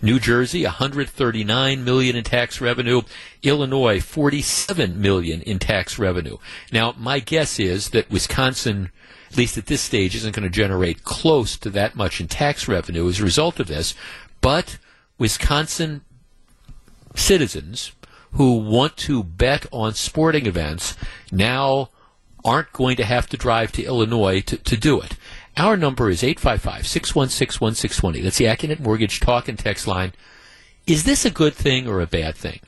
New 0.00 0.18
Jersey, 0.18 0.64
139 0.64 1.84
million 1.84 2.16
in 2.16 2.24
tax 2.24 2.60
revenue. 2.60 3.02
Illinois, 3.42 4.00
47 4.00 5.00
million 5.00 5.42
in 5.42 5.58
tax 5.58 5.98
revenue. 5.98 6.38
Now, 6.72 6.94
my 6.96 7.18
guess 7.18 7.60
is 7.60 7.90
that 7.90 8.10
Wisconsin 8.10 8.90
at 9.32 9.38
least 9.38 9.56
at 9.56 9.66
this 9.66 9.80
stage, 9.80 10.14
isn't 10.14 10.34
going 10.34 10.42
to 10.42 10.50
generate 10.50 11.04
close 11.04 11.56
to 11.56 11.70
that 11.70 11.96
much 11.96 12.20
in 12.20 12.28
tax 12.28 12.68
revenue 12.68 13.09
as 13.09 13.18
a 13.18 13.24
result 13.24 13.59
of 13.59 13.66
this. 13.66 13.94
But 14.42 14.76
Wisconsin 15.16 16.02
citizens 17.14 17.92
who 18.32 18.59
want 18.59 18.96
to 18.98 19.22
bet 19.22 19.66
on 19.72 19.94
sporting 19.94 20.44
events 20.44 20.96
now 21.30 21.88
aren't 22.44 22.72
going 22.72 22.96
to 22.96 23.04
have 23.04 23.26
to 23.28 23.36
drive 23.36 23.72
to 23.72 23.84
Illinois 23.84 24.40
to, 24.40 24.59
to 24.59 24.76
do 24.76 25.00
it. 25.00 25.16
Our 25.56 25.76
number 25.76 26.10
is 26.10 26.22
855 26.22 26.86
616 26.86 27.60
1620. 27.60 28.20
That's 28.20 28.38
the 28.38 28.46
Accunet 28.46 28.80
Mortgage 28.80 29.20
talk 29.20 29.48
and 29.48 29.59
text 29.59 29.86
line. 29.86 30.12
Is 30.86 31.04
this 31.04 31.24
a 31.24 31.30
good 31.30 31.54
thing 31.54 31.86
or 31.86 32.00
a 32.00 32.06
bad 32.06 32.34
thing? 32.34 32.60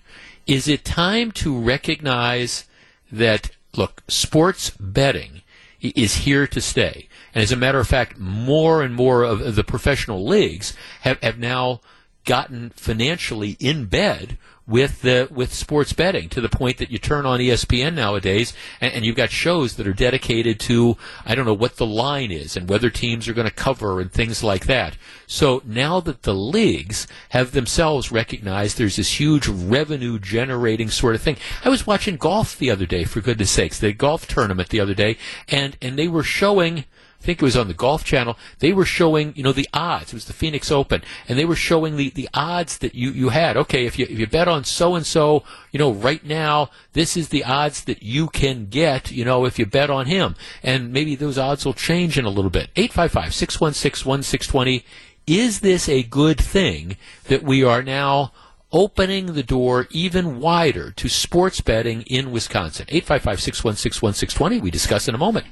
Is 0.46 0.68
it 0.68 0.84
time 0.84 1.30
to 1.32 1.58
recognize 1.58 2.64
that, 3.10 3.50
look, 3.74 4.02
sports 4.08 4.70
betting 4.78 5.42
is 5.90 6.16
here 6.16 6.46
to 6.46 6.60
stay? 6.60 7.08
And 7.34 7.42
as 7.42 7.52
a 7.52 7.56
matter 7.56 7.78
of 7.78 7.88
fact, 7.88 8.18
more 8.18 8.82
and 8.82 8.94
more 8.94 9.22
of 9.22 9.54
the 9.54 9.64
professional 9.64 10.26
leagues 10.26 10.74
have, 11.02 11.22
have 11.22 11.38
now 11.38 11.80
gotten 12.24 12.70
financially 12.70 13.56
in 13.60 13.86
bed 13.86 14.38
with 14.66 15.02
the 15.02 15.28
with 15.30 15.52
sports 15.52 15.92
betting 15.92 16.28
to 16.30 16.40
the 16.40 16.48
point 16.48 16.78
that 16.78 16.90
you 16.90 16.98
turn 16.98 17.26
on 17.26 17.38
ESPN 17.38 17.94
nowadays 17.94 18.54
and, 18.80 18.94
and, 18.94 19.04
you've 19.04 19.16
got 19.16 19.30
shows 19.30 19.76
that 19.76 19.86
are 19.86 19.92
dedicated 19.92 20.58
to 20.58 20.96
I 21.26 21.34
don't 21.34 21.44
know 21.44 21.52
what 21.52 21.76
the 21.76 21.86
line 21.86 22.30
is 22.30 22.56
and 22.56 22.68
whether 22.68 22.88
teams 22.88 23.28
are 23.28 23.34
going 23.34 23.48
to 23.48 23.54
cover 23.54 24.00
and 24.00 24.10
things 24.10 24.42
like 24.42 24.66
that. 24.66 24.96
So 25.26 25.60
now 25.66 26.00
that 26.00 26.22
the 26.22 26.34
leagues 26.34 27.06
have 27.30 27.52
themselves 27.52 28.10
recognized 28.10 28.78
there's 28.78 28.96
this 28.96 29.20
huge 29.20 29.46
revenue 29.46 30.18
generating 30.18 30.88
sort 30.88 31.14
of 31.14 31.20
thing. 31.20 31.36
I 31.64 31.68
was 31.68 31.86
watching 31.86 32.16
golf 32.16 32.58
the 32.58 32.70
other 32.70 32.86
day 32.86 33.04
for 33.04 33.20
goodness 33.20 33.50
sakes, 33.50 33.78
the 33.78 33.92
golf 33.92 34.26
tournament 34.26 34.70
the 34.70 34.80
other 34.80 34.94
day 34.94 35.18
and 35.48 35.76
and 35.82 35.98
they 35.98 36.08
were 36.08 36.22
showing 36.22 36.84
think 37.24 37.40
it 37.40 37.44
was 37.44 37.56
on 37.56 37.68
the 37.68 37.74
Golf 37.74 38.04
Channel. 38.04 38.36
They 38.58 38.72
were 38.72 38.84
showing, 38.84 39.32
you 39.34 39.42
know, 39.42 39.52
the 39.52 39.68
odds. 39.72 40.12
It 40.12 40.14
was 40.14 40.26
the 40.26 40.32
Phoenix 40.32 40.70
Open, 40.70 41.02
and 41.28 41.36
they 41.38 41.44
were 41.44 41.56
showing 41.56 41.96
the, 41.96 42.10
the 42.10 42.28
odds 42.34 42.78
that 42.78 42.94
you, 42.94 43.10
you 43.10 43.30
had. 43.30 43.56
Okay, 43.56 43.86
if 43.86 43.98
you 43.98 44.06
if 44.08 44.18
you 44.18 44.26
bet 44.26 44.46
on 44.46 44.64
so 44.64 44.94
and 44.94 45.06
so, 45.06 45.42
you 45.72 45.78
know, 45.78 45.92
right 45.92 46.24
now 46.24 46.70
this 46.92 47.16
is 47.16 47.30
the 47.30 47.44
odds 47.44 47.84
that 47.84 48.02
you 48.02 48.28
can 48.28 48.66
get. 48.66 49.10
You 49.10 49.24
know, 49.24 49.46
if 49.46 49.58
you 49.58 49.66
bet 49.66 49.90
on 49.90 50.06
him, 50.06 50.36
and 50.62 50.92
maybe 50.92 51.16
those 51.16 51.38
odds 51.38 51.64
will 51.64 51.74
change 51.74 52.18
in 52.18 52.24
a 52.24 52.30
little 52.30 52.50
bit. 52.50 52.72
855-616-1620. 52.74 54.84
Is 55.26 55.60
this 55.60 55.88
a 55.88 56.02
good 56.02 56.38
thing 56.38 56.98
that 57.24 57.42
we 57.42 57.64
are 57.64 57.82
now? 57.82 58.32
opening 58.72 59.34
the 59.34 59.42
door 59.44 59.86
even 59.90 60.40
wider 60.40 60.90
to 60.90 61.08
sports 61.08 61.60
betting 61.60 62.02
in 62.02 62.32
Wisconsin. 62.32 62.84
855 62.88 63.40
616 63.40 64.04
1620. 64.04 64.60
We 64.60 64.72
discuss 64.72 65.06
in 65.06 65.14
a 65.14 65.18
moment. 65.18 65.46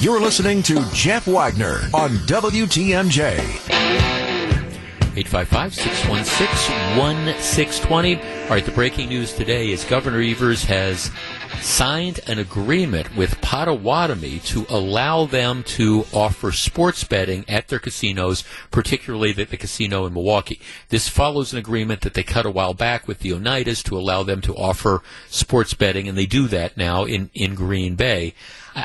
You're 0.00 0.20
listening 0.20 0.62
to 0.62 0.80
Jeff 0.92 1.26
Wagner 1.26 1.80
on 1.92 2.10
WTMJ. 2.28 3.36
855 5.16 5.74
616 5.74 6.96
1620. 6.96 8.16
All 8.44 8.48
right, 8.48 8.64
the 8.64 8.70
breaking 8.70 9.08
news 9.08 9.32
today 9.32 9.72
is 9.72 9.82
Governor 9.82 10.20
Evers 10.20 10.62
has 10.62 11.10
signed 11.60 12.20
an 12.26 12.38
agreement 12.38 13.16
with 13.16 13.40
Potawatomi 13.40 14.38
to 14.40 14.66
allow 14.68 15.26
them 15.26 15.62
to 15.64 16.06
offer 16.12 16.52
sports 16.52 17.04
betting 17.04 17.44
at 17.48 17.68
their 17.68 17.78
casinos, 17.78 18.44
particularly 18.70 19.32
the, 19.32 19.44
the, 19.44 19.56
casino 19.56 20.06
in 20.06 20.12
Milwaukee. 20.12 20.60
This 20.88 21.08
follows 21.08 21.52
an 21.52 21.58
agreement 21.58 22.02
that 22.02 22.14
they 22.14 22.22
cut 22.22 22.46
a 22.46 22.50
while 22.50 22.74
back 22.74 23.08
with 23.08 23.20
the 23.20 23.30
Oneidas 23.30 23.82
to 23.84 23.98
allow 23.98 24.22
them 24.22 24.40
to 24.42 24.54
offer 24.54 25.02
sports 25.28 25.74
betting, 25.74 26.08
and 26.08 26.16
they 26.16 26.26
do 26.26 26.48
that 26.48 26.76
now 26.76 27.04
in, 27.04 27.30
in 27.34 27.54
Green 27.54 27.94
Bay. 27.94 28.34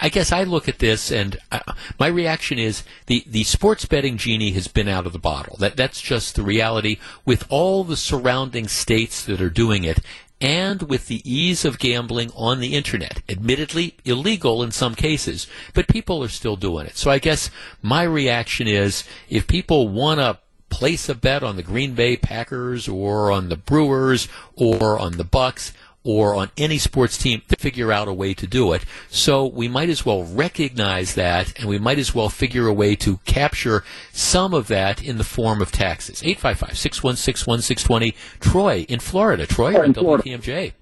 I 0.01 0.09
guess 0.09 0.31
I 0.31 0.43
look 0.43 0.67
at 0.67 0.79
this 0.79 1.11
and 1.11 1.37
uh, 1.51 1.59
my 1.99 2.07
reaction 2.07 2.57
is 2.57 2.83
the, 3.05 3.23
the 3.27 3.43
sports 3.43 3.85
betting 3.85 4.17
genie 4.17 4.51
has 4.51 4.67
been 4.67 4.87
out 4.87 5.05
of 5.05 5.13
the 5.13 5.19
bottle. 5.19 5.55
That 5.59 5.75
that's 5.75 6.01
just 6.01 6.35
the 6.35 6.41
reality 6.41 6.97
with 7.25 7.45
all 7.49 7.83
the 7.83 7.97
surrounding 7.97 8.67
states 8.67 9.23
that 9.25 9.41
are 9.41 9.49
doing 9.49 9.83
it 9.83 9.99
and 10.43 10.83
with 10.83 11.07
the 11.07 11.21
ease 11.23 11.63
of 11.63 11.79
gambling 11.79 12.29
on 12.35 12.59
the 12.59 12.75
internet. 12.75 13.23
Admittedly 13.29 13.95
illegal 14.03 14.61
in 14.61 14.71
some 14.71 14.93
cases, 14.93 15.47
but 15.73 15.87
people 15.87 16.21
are 16.21 16.27
still 16.27 16.57
doing 16.57 16.85
it. 16.85 16.97
So 16.97 17.09
I 17.09 17.17
guess 17.17 17.49
my 17.81 18.03
reaction 18.03 18.67
is 18.67 19.05
if 19.29 19.47
people 19.47 19.87
want 19.87 20.19
to 20.19 20.37
place 20.69 21.07
a 21.07 21.15
bet 21.15 21.43
on 21.43 21.55
the 21.55 21.63
Green 21.63 21.93
Bay 21.93 22.17
Packers 22.17 22.89
or 22.89 23.31
on 23.31 23.47
the 23.47 23.55
Brewers 23.55 24.27
or 24.55 24.99
on 24.99 25.13
the 25.13 25.23
Bucks, 25.23 25.71
or 26.03 26.35
on 26.35 26.51
any 26.57 26.77
sports 26.77 27.17
team 27.17 27.41
to 27.47 27.55
figure 27.55 27.91
out 27.91 28.07
a 28.07 28.13
way 28.13 28.33
to 28.33 28.45
do 28.45 28.73
it. 28.73 28.83
So 29.09 29.45
we 29.45 29.67
might 29.67 29.89
as 29.89 30.05
well 30.05 30.23
recognize 30.23 31.15
that 31.15 31.57
and 31.59 31.67
we 31.69 31.79
might 31.79 31.99
as 31.99 32.13
well 32.13 32.29
figure 32.29 32.67
a 32.67 32.73
way 32.73 32.95
to 32.97 33.17
capture 33.25 33.83
some 34.11 34.53
of 34.53 34.67
that 34.67 35.01
in 35.03 35.17
the 35.17 35.23
form 35.23 35.61
of 35.61 35.71
taxes. 35.71 36.21
855-616-1620. 36.21 38.13
Troy 38.39 38.85
in 38.89 38.99
Florida. 38.99 39.47
Troy, 39.47 39.71
you're 39.71 39.85
on 39.85 39.93
WTMJ. 39.93 40.73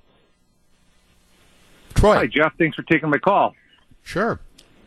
Troy. 1.93 2.15
Hi, 2.15 2.27
Jeff. 2.27 2.53
Thanks 2.57 2.76
for 2.76 2.84
taking 2.84 3.10
my 3.10 3.18
call. 3.18 3.53
Sure. 4.03 4.39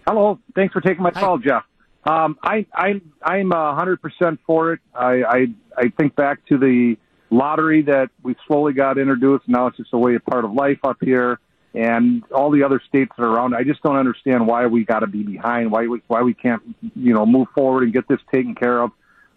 Hello. 0.06 0.38
Thanks 0.54 0.72
for 0.72 0.80
taking 0.80 1.02
my 1.02 1.12
Hi. 1.14 1.20
call, 1.20 1.38
Jeff. 1.38 1.64
Um, 2.04 2.38
I, 2.42 2.66
I, 2.74 3.00
I'm 3.22 3.52
a 3.52 3.74
hundred 3.74 4.02
percent 4.02 4.40
for 4.46 4.72
it. 4.74 4.80
I, 4.94 5.22
I, 5.22 5.46
I 5.76 5.88
think 5.96 6.14
back 6.16 6.44
to 6.46 6.58
the 6.58 6.96
lottery 7.34 7.82
that 7.82 8.10
we 8.22 8.36
slowly 8.46 8.72
got 8.72 8.98
introduced. 8.98 9.48
Now 9.48 9.66
it's 9.66 9.76
just 9.76 9.92
a 9.92 9.98
way, 9.98 10.14
a 10.14 10.20
part 10.20 10.44
of 10.44 10.52
life 10.52 10.78
up 10.84 10.98
here, 11.00 11.38
and 11.74 12.22
all 12.32 12.50
the 12.50 12.62
other 12.62 12.80
states 12.88 13.12
that 13.16 13.24
are 13.24 13.34
around. 13.34 13.54
I 13.54 13.64
just 13.64 13.82
don't 13.82 13.96
understand 13.96 14.46
why 14.46 14.66
we 14.66 14.84
got 14.84 15.00
to 15.00 15.06
be 15.06 15.22
behind. 15.22 15.70
Why 15.70 15.86
we 15.86 16.02
why 16.06 16.22
we 16.22 16.34
can't 16.34 16.62
you 16.94 17.12
know 17.12 17.26
move 17.26 17.48
forward 17.54 17.82
and 17.82 17.92
get 17.92 18.08
this 18.08 18.20
taken 18.32 18.54
care 18.54 18.80
of. 18.80 18.92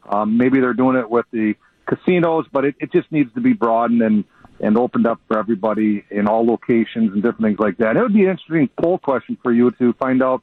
Um, 0.07 0.37
maybe 0.37 0.59
they're 0.59 0.73
doing 0.73 0.95
it 0.95 1.09
with 1.09 1.25
the 1.31 1.55
casinos, 1.87 2.45
but 2.51 2.63
it, 2.65 2.75
it 2.79 2.91
just 2.91 3.11
needs 3.11 3.33
to 3.33 3.41
be 3.41 3.53
broadened 3.53 4.01
and 4.01 4.23
and 4.59 4.77
opened 4.77 5.05
up 5.05 5.19
for 5.27 5.37
everybody 5.37 6.03
in 6.09 6.27
all 6.27 6.45
locations 6.45 7.13
and 7.13 7.21
different 7.21 7.41
things 7.41 7.59
like 7.59 7.77
that. 7.77 7.95
It 7.95 8.01
would 8.01 8.13
be 8.13 8.23
an 8.23 8.31
interesting 8.31 8.69
poll 8.81 8.97
question 8.97 9.37
for 9.43 9.53
you 9.53 9.69
to 9.71 9.93
find 9.93 10.23
out 10.23 10.41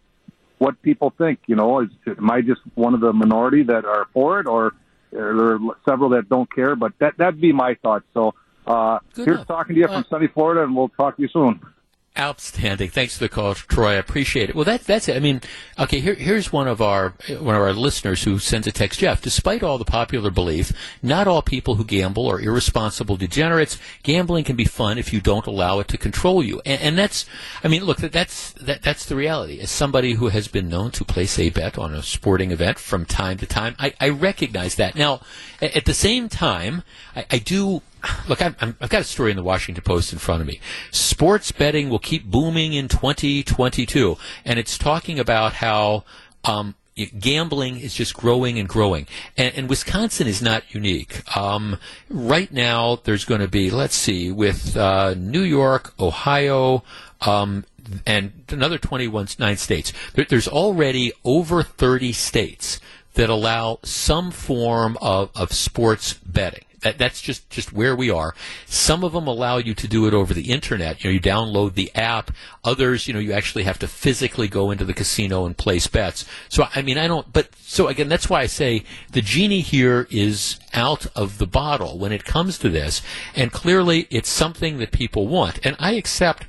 what 0.59 0.81
people 0.82 1.12
think. 1.16 1.40
You 1.47 1.56
know, 1.56 1.81
is 1.81 1.89
am 2.06 2.31
I 2.31 2.40
just 2.40 2.60
one 2.74 2.94
of 2.94 3.01
the 3.01 3.12
minority 3.12 3.62
that 3.64 3.85
are 3.85 4.06
for 4.12 4.40
it, 4.40 4.47
or 4.47 4.72
there 5.15 5.55
are 5.55 5.59
several 5.85 6.11
that 6.11 6.28
don't 6.28 6.53
care, 6.53 6.74
but 6.77 6.93
that 6.99 7.16
that'd 7.16 7.41
be 7.41 7.53
my 7.53 7.74
thoughts. 7.74 8.05
So 8.12 8.35
uh, 8.66 8.99
here's 9.15 9.28
enough. 9.28 9.47
talking 9.47 9.77
to 9.77 9.81
you 9.81 9.86
from 9.86 10.05
sunny 10.11 10.27
Florida, 10.27 10.65
and 10.65 10.77
we'll 10.77 10.89
talk 10.91 11.16
to 11.16 11.23
you 11.23 11.28
soon. 11.28 11.61
Outstanding. 12.16 12.91
Thanks 12.91 13.19
for 13.19 13.24
the 13.24 13.28
call, 13.28 13.55
Troy. 13.55 13.91
I 13.91 13.95
appreciate 13.95 14.49
it. 14.49 14.55
Well, 14.55 14.65
that, 14.66 14.85
that's 14.85 15.09
it. 15.09 15.16
I 15.16 15.19
mean, 15.19 15.41
okay, 15.81 15.99
here, 15.99 16.15
here's 16.15 16.53
one 16.53 16.69
of 16.69 16.81
our 16.81 17.15
one 17.41 17.57
of 17.57 17.61
our 17.61 17.73
listeners 17.73 18.23
who 18.23 18.39
sends 18.39 18.69
a 18.69 18.73
text. 18.73 19.01
Jeff, 19.01 19.20
despite 19.20 19.65
all 19.65 19.78
the 19.78 19.85
popular 19.85 20.31
belief, 20.31 20.73
not 21.03 21.27
all 21.27 21.43
people 21.43 21.74
who 21.74 21.85
gamble 21.85 22.31
are 22.31 22.41
irresponsible 22.41 23.16
degenerates. 23.16 23.81
Gambling 24.05 24.45
can 24.45 24.55
be 24.55 24.65
fun 24.65 24.97
if 24.97 25.12
you 25.12 25.20
don't 25.20 25.49
allow 25.49 25.81
it 25.81 25.89
to 25.89 25.99
control 25.99 26.41
you, 26.41 26.62
and, 26.65 26.81
and 26.81 26.97
that's. 26.97 27.27
I 27.65 27.69
mean, 27.69 27.82
look, 27.82 27.97
that's 27.99 28.53
that, 28.53 28.82
that's 28.82 29.07
the 29.07 29.16
reality. 29.16 29.59
As 29.59 29.73
somebody 29.73 30.12
who 30.12 30.28
has 30.28 30.47
been 30.47 30.69
known 30.69 30.93
to 30.93 31.05
place 31.05 31.36
a 31.41 31.51
bet 31.51 31.77
on 31.78 31.93
a 31.93 32.03
sporting 32.05 32.53
event 32.53 32.78
from 32.78 33.07
time 33.07 33.39
to 33.39 33.47
time, 33.47 33.74
I, 33.81 33.93
I 34.01 34.11
recognize 34.11 34.77
that. 34.77 34.95
Now, 34.95 35.20
at, 35.61 35.78
at 35.78 35.85
the 35.85 35.95
same 35.95 36.28
time, 36.28 36.85
I, 37.16 37.27
I 37.28 37.39
do 37.39 37.82
look, 38.28 38.43
I'm, 38.43 38.56
I've 38.60 38.89
got 38.89 39.02
a 39.02 39.05
story 39.05 39.31
in 39.31 39.36
the 39.36 39.43
Washington 39.43 39.82
Post 39.85 40.12
in 40.12 40.18
front 40.18 40.40
of 40.40 40.47
me. 40.47 40.60
Sports 40.90 41.52
betting 41.52 41.89
will 41.89 41.98
keep 41.98 42.24
booming 42.24 42.72
in 42.72 42.89
2022, 42.89 44.16
and 44.44 44.59
it's 44.59 44.78
talking 44.78 45.18
about 45.18 45.55
how 45.55 46.05
um, 46.44 46.74
gambling 47.18 47.81
is 47.81 47.94
just 47.94 48.14
growing 48.14 48.59
and 48.59 48.68
growing. 48.68 49.06
And, 49.36 49.55
and 49.55 49.68
Wisconsin 49.68 50.26
is 50.26 50.40
not 50.40 50.74
unique. 50.74 51.36
Um, 51.36 51.78
right 52.09 52.52
now, 52.52 53.01
there's 53.05 53.24
going 53.24 53.40
to 53.40 53.48
be, 53.48 53.70
let's 53.70 53.97
see, 53.97 54.31
with 54.31 54.76
uh, 54.76 55.14
New 55.14 55.43
York, 55.43 55.94
Ohio, 55.98 56.85
um, 57.20 57.64
and 58.06 58.44
another 58.48 58.78
21 58.78 59.28
nine 59.39 59.56
states. 59.56 59.93
There, 60.14 60.24
there's 60.24 60.48
already 60.48 61.12
over 61.24 61.62
30 61.62 62.12
states 62.12 62.81
that 63.14 63.31
allow 63.31 63.78
some 63.82 64.31
form 64.31 64.97
of, 65.01 65.31
of 65.35 65.52
sports 65.52 66.14
betting. 66.14 66.64
That, 66.85 66.98
that's 66.98 67.23
just, 67.23 67.48
just 67.48 67.73
where 67.73 67.97
we 67.97 68.11
are. 68.11 68.35
Some 68.66 69.05
of 69.05 69.12
them 69.12 69.27
allow 69.27 69.56
you 69.56 69.73
to 69.73 69.89
do 69.89 70.06
it 70.06 70.12
over 70.12 70.35
the 70.35 70.52
internet. 70.52 71.02
You 71.02 71.09
know, 71.09 71.15
you 71.15 71.20
download 71.20 71.74
the 71.74 71.90
app. 71.94 72.31
Others, 72.62 73.09
you 73.09 73.15
know, 73.15 73.20
you 73.20 73.32
actually 73.32 73.65
have 73.65 73.78
to 73.78 73.89
physically 73.89 74.48
go 74.48 74.70
into 74.70 74.85
the 74.85 74.93
casino 74.93 75.47
and 75.47 75.56
place 75.56 75.86
bets. 75.86 76.27
So, 76.51 76.69
I 76.74 76.82
mean, 76.82 76.98
I 76.98 77.09
don't, 77.09 77.32
but, 77.32 77.48
so 77.56 77.89
again, 77.89 78.11
that's 78.11 78.28
why 78.28 78.43
I 78.43 78.47
say 78.47 78.85
the 79.12 79.23
genie 79.23 79.62
here 79.62 80.06
is 80.11 80.61
out 80.74 81.06
of 81.16 81.39
the 81.39 81.47
bottle 81.47 81.98
when 81.98 82.12
it 82.12 82.27
comes 82.27 82.59
to 82.59 82.69
this. 82.69 83.01
And 83.35 83.51
clearly 83.51 84.06
it's 84.11 84.28
something 84.28 84.77
that 84.77 84.93
people 84.93 85.27
want. 85.27 85.65
And 85.65 85.77
I 85.78 85.94
accept 85.94 86.48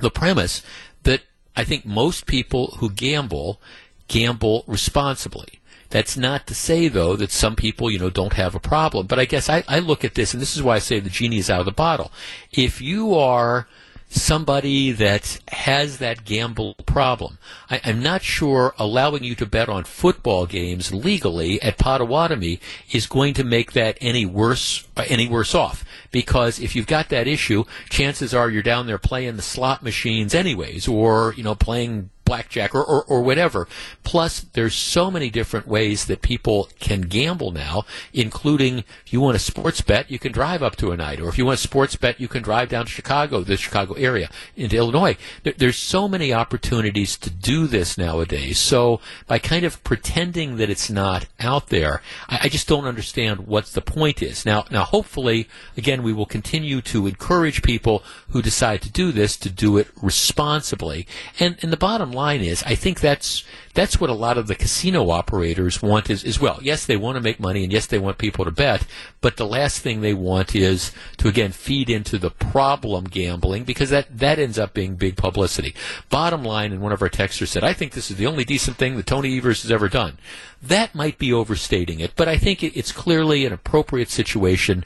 the 0.00 0.10
premise 0.10 0.62
that 1.04 1.22
I 1.56 1.62
think 1.62 1.86
most 1.86 2.26
people 2.26 2.78
who 2.78 2.90
gamble 2.90 3.60
gamble 4.08 4.64
responsibly. 4.66 5.60
That's 5.94 6.16
not 6.16 6.48
to 6.48 6.56
say, 6.56 6.88
though, 6.88 7.14
that 7.14 7.30
some 7.30 7.54
people, 7.54 7.88
you 7.88 8.00
know, 8.00 8.10
don't 8.10 8.32
have 8.32 8.56
a 8.56 8.58
problem. 8.58 9.06
But 9.06 9.20
I 9.20 9.26
guess 9.26 9.48
I, 9.48 9.62
I 9.68 9.78
look 9.78 10.04
at 10.04 10.16
this, 10.16 10.34
and 10.34 10.42
this 10.42 10.56
is 10.56 10.60
why 10.60 10.74
I 10.74 10.80
say 10.80 10.98
the 10.98 11.08
genie 11.08 11.38
is 11.38 11.48
out 11.48 11.60
of 11.60 11.66
the 11.66 11.70
bottle. 11.70 12.10
If 12.50 12.80
you 12.80 13.14
are 13.14 13.68
somebody 14.08 14.90
that 14.90 15.40
has 15.48 15.98
that 15.98 16.24
gamble 16.24 16.74
problem. 16.84 17.38
I, 17.70 17.76
am 17.84 18.02
not 18.02 18.22
sure 18.22 18.74
allowing 18.76 19.22
you 19.22 19.36
to 19.36 19.46
bet 19.46 19.68
on 19.68 19.84
football 19.84 20.46
games 20.46 20.92
legally 20.92 21.62
at 21.62 21.78
Potawatomi 21.78 22.58
is 22.90 23.06
going 23.06 23.34
to 23.34 23.44
make 23.44 23.72
that 23.72 23.96
any 24.00 24.26
worse 24.26 24.86
uh, 24.96 25.04
any 25.08 25.28
worse 25.28 25.54
off. 25.54 25.84
Because 26.10 26.58
if 26.58 26.74
you've 26.74 26.86
got 26.86 27.08
that 27.08 27.28
issue, 27.28 27.64
chances 27.88 28.34
are 28.34 28.50
you're 28.50 28.62
down 28.62 28.86
there 28.88 28.98
playing 28.98 29.36
the 29.36 29.42
slot 29.42 29.82
machines 29.82 30.34
anyways, 30.34 30.86
or 30.86 31.34
you 31.36 31.42
know 31.42 31.54
playing 31.54 32.10
blackjack 32.24 32.74
or, 32.74 32.82
or, 32.82 33.04
or, 33.04 33.22
whatever. 33.22 33.68
Plus, 34.02 34.40
there's 34.52 34.74
so 34.74 35.10
many 35.10 35.30
different 35.30 35.66
ways 35.66 36.06
that 36.06 36.22
people 36.22 36.68
can 36.80 37.02
gamble 37.02 37.50
now, 37.50 37.84
including 38.12 38.78
if 38.78 39.12
you 39.12 39.20
want 39.20 39.36
a 39.36 39.40
sports 39.40 39.80
bet, 39.80 40.10
you 40.10 40.18
can 40.18 40.32
drive 40.32 40.62
up 40.62 40.76
to 40.76 40.92
Oneida, 40.92 41.22
or 41.22 41.28
if 41.28 41.38
you 41.38 41.44
want 41.46 41.58
a 41.58 41.62
sports 41.62 41.96
bet, 41.96 42.20
you 42.20 42.28
can 42.28 42.42
drive 42.42 42.68
down 42.68 42.86
to 42.86 42.90
Chicago, 42.90 43.40
the 43.40 43.56
Chicago 43.56 43.94
area, 43.94 44.30
into 44.56 44.76
Illinois. 44.76 45.16
There, 45.42 45.54
there's 45.56 45.76
so 45.76 46.08
many 46.08 46.32
opportunities 46.32 47.16
to 47.18 47.30
do 47.30 47.66
this 47.66 47.98
nowadays. 47.98 48.58
So, 48.58 49.00
by 49.26 49.38
kind 49.38 49.64
of 49.64 49.82
pretending 49.84 50.56
that 50.56 50.70
it's 50.70 50.90
not 50.90 51.26
out 51.40 51.68
there, 51.68 52.00
I, 52.28 52.40
I 52.44 52.48
just 52.48 52.68
don't 52.68 52.86
understand 52.86 53.46
what 53.46 53.66
the 53.66 53.82
point 53.82 54.22
is. 54.22 54.46
Now, 54.46 54.64
now, 54.70 54.84
hopefully, 54.84 55.48
again, 55.76 56.02
we 56.02 56.12
will 56.12 56.26
continue 56.26 56.80
to 56.82 57.06
encourage 57.06 57.62
people 57.62 58.02
who 58.28 58.42
decide 58.42 58.82
to 58.82 58.90
do 58.90 59.12
this 59.12 59.36
to 59.38 59.50
do 59.50 59.76
it 59.78 59.88
responsibly. 60.00 61.06
And, 61.38 61.56
and 61.62 61.72
the 61.72 61.76
bottom 61.76 62.12
line 62.14 62.40
is, 62.40 62.62
I 62.62 62.74
think 62.74 63.00
that's 63.00 63.44
that's 63.74 64.00
what 64.00 64.08
a 64.08 64.14
lot 64.14 64.38
of 64.38 64.46
the 64.46 64.54
casino 64.54 65.10
operators 65.10 65.82
want 65.82 66.08
is 66.08 66.24
as 66.24 66.40
well. 66.40 66.60
Yes, 66.62 66.86
they 66.86 66.96
want 66.96 67.16
to 67.16 67.20
make 67.20 67.40
money, 67.40 67.64
and 67.64 67.72
yes, 67.72 67.86
they 67.86 67.98
want 67.98 68.18
people 68.18 68.44
to 68.44 68.50
bet, 68.50 68.86
but 69.20 69.36
the 69.36 69.46
last 69.46 69.80
thing 69.80 70.00
they 70.00 70.14
want 70.14 70.54
is 70.54 70.92
to 71.18 71.28
again 71.28 71.50
feed 71.50 71.90
into 71.90 72.16
the 72.16 72.30
problem 72.30 73.04
gambling 73.04 73.64
because 73.64 73.90
that 73.90 74.18
that 74.18 74.38
ends 74.38 74.58
up 74.58 74.72
being 74.72 74.94
big 74.94 75.16
publicity. 75.16 75.74
Bottom 76.08 76.44
line, 76.44 76.72
and 76.72 76.80
one 76.80 76.92
of 76.92 77.02
our 77.02 77.10
texters 77.10 77.48
said, 77.48 77.64
"I 77.64 77.72
think 77.72 77.92
this 77.92 78.10
is 78.10 78.16
the 78.16 78.26
only 78.26 78.44
decent 78.44 78.76
thing 78.76 78.96
that 78.96 79.06
Tony 79.06 79.36
Evers 79.36 79.62
has 79.62 79.70
ever 79.70 79.88
done." 79.88 80.18
That 80.62 80.94
might 80.94 81.18
be 81.18 81.32
overstating 81.32 82.00
it, 82.00 82.12
but 82.16 82.28
I 82.28 82.38
think 82.38 82.62
it, 82.62 82.76
it's 82.76 82.92
clearly 82.92 83.44
an 83.44 83.52
appropriate 83.52 84.10
situation. 84.10 84.84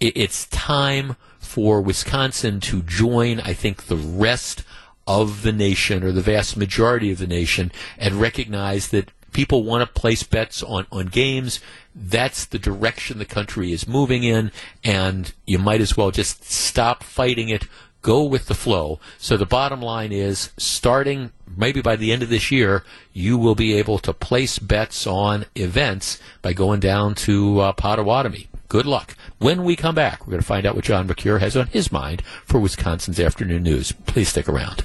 It, 0.00 0.16
it's 0.16 0.46
time 0.46 1.16
for 1.38 1.80
Wisconsin 1.82 2.60
to 2.60 2.82
join. 2.82 3.40
I 3.40 3.52
think 3.52 3.86
the 3.86 3.96
rest 3.96 4.64
of 5.06 5.42
the 5.42 5.52
nation 5.52 6.02
or 6.02 6.12
the 6.12 6.20
vast 6.20 6.56
majority 6.56 7.10
of 7.10 7.18
the 7.18 7.26
nation 7.26 7.72
and 7.98 8.14
recognize 8.14 8.88
that 8.88 9.10
people 9.32 9.64
want 9.64 9.86
to 9.86 10.00
place 10.00 10.22
bets 10.22 10.62
on, 10.62 10.86
on 10.92 11.06
games. 11.06 11.60
That's 11.94 12.44
the 12.44 12.58
direction 12.58 13.18
the 13.18 13.24
country 13.24 13.72
is 13.72 13.88
moving 13.88 14.24
in, 14.24 14.52
and 14.84 15.32
you 15.46 15.58
might 15.58 15.80
as 15.80 15.96
well 15.96 16.10
just 16.10 16.44
stop 16.44 17.02
fighting 17.02 17.48
it. 17.48 17.66
Go 18.00 18.24
with 18.24 18.46
the 18.46 18.54
flow. 18.54 18.98
So 19.18 19.36
the 19.36 19.46
bottom 19.46 19.80
line 19.80 20.10
is, 20.10 20.50
starting 20.56 21.30
maybe 21.56 21.80
by 21.80 21.96
the 21.96 22.12
end 22.12 22.22
of 22.22 22.30
this 22.30 22.50
year, 22.50 22.82
you 23.12 23.38
will 23.38 23.54
be 23.54 23.74
able 23.74 23.98
to 23.98 24.12
place 24.12 24.58
bets 24.58 25.06
on 25.06 25.46
events 25.54 26.18
by 26.40 26.52
going 26.52 26.80
down 26.80 27.14
to 27.14 27.60
uh, 27.60 27.72
Potawatomi. 27.72 28.48
Good 28.68 28.86
luck. 28.86 29.14
When 29.38 29.64
we 29.64 29.76
come 29.76 29.94
back, 29.94 30.26
we're 30.26 30.32
going 30.32 30.40
to 30.40 30.46
find 30.46 30.66
out 30.66 30.74
what 30.74 30.84
John 30.84 31.06
Mercure 31.06 31.38
has 31.38 31.56
on 31.56 31.66
his 31.68 31.92
mind 31.92 32.22
for 32.44 32.58
Wisconsin's 32.58 33.20
afternoon 33.20 33.62
news. 33.62 33.92
Please 33.92 34.30
stick 34.30 34.48
around. 34.48 34.84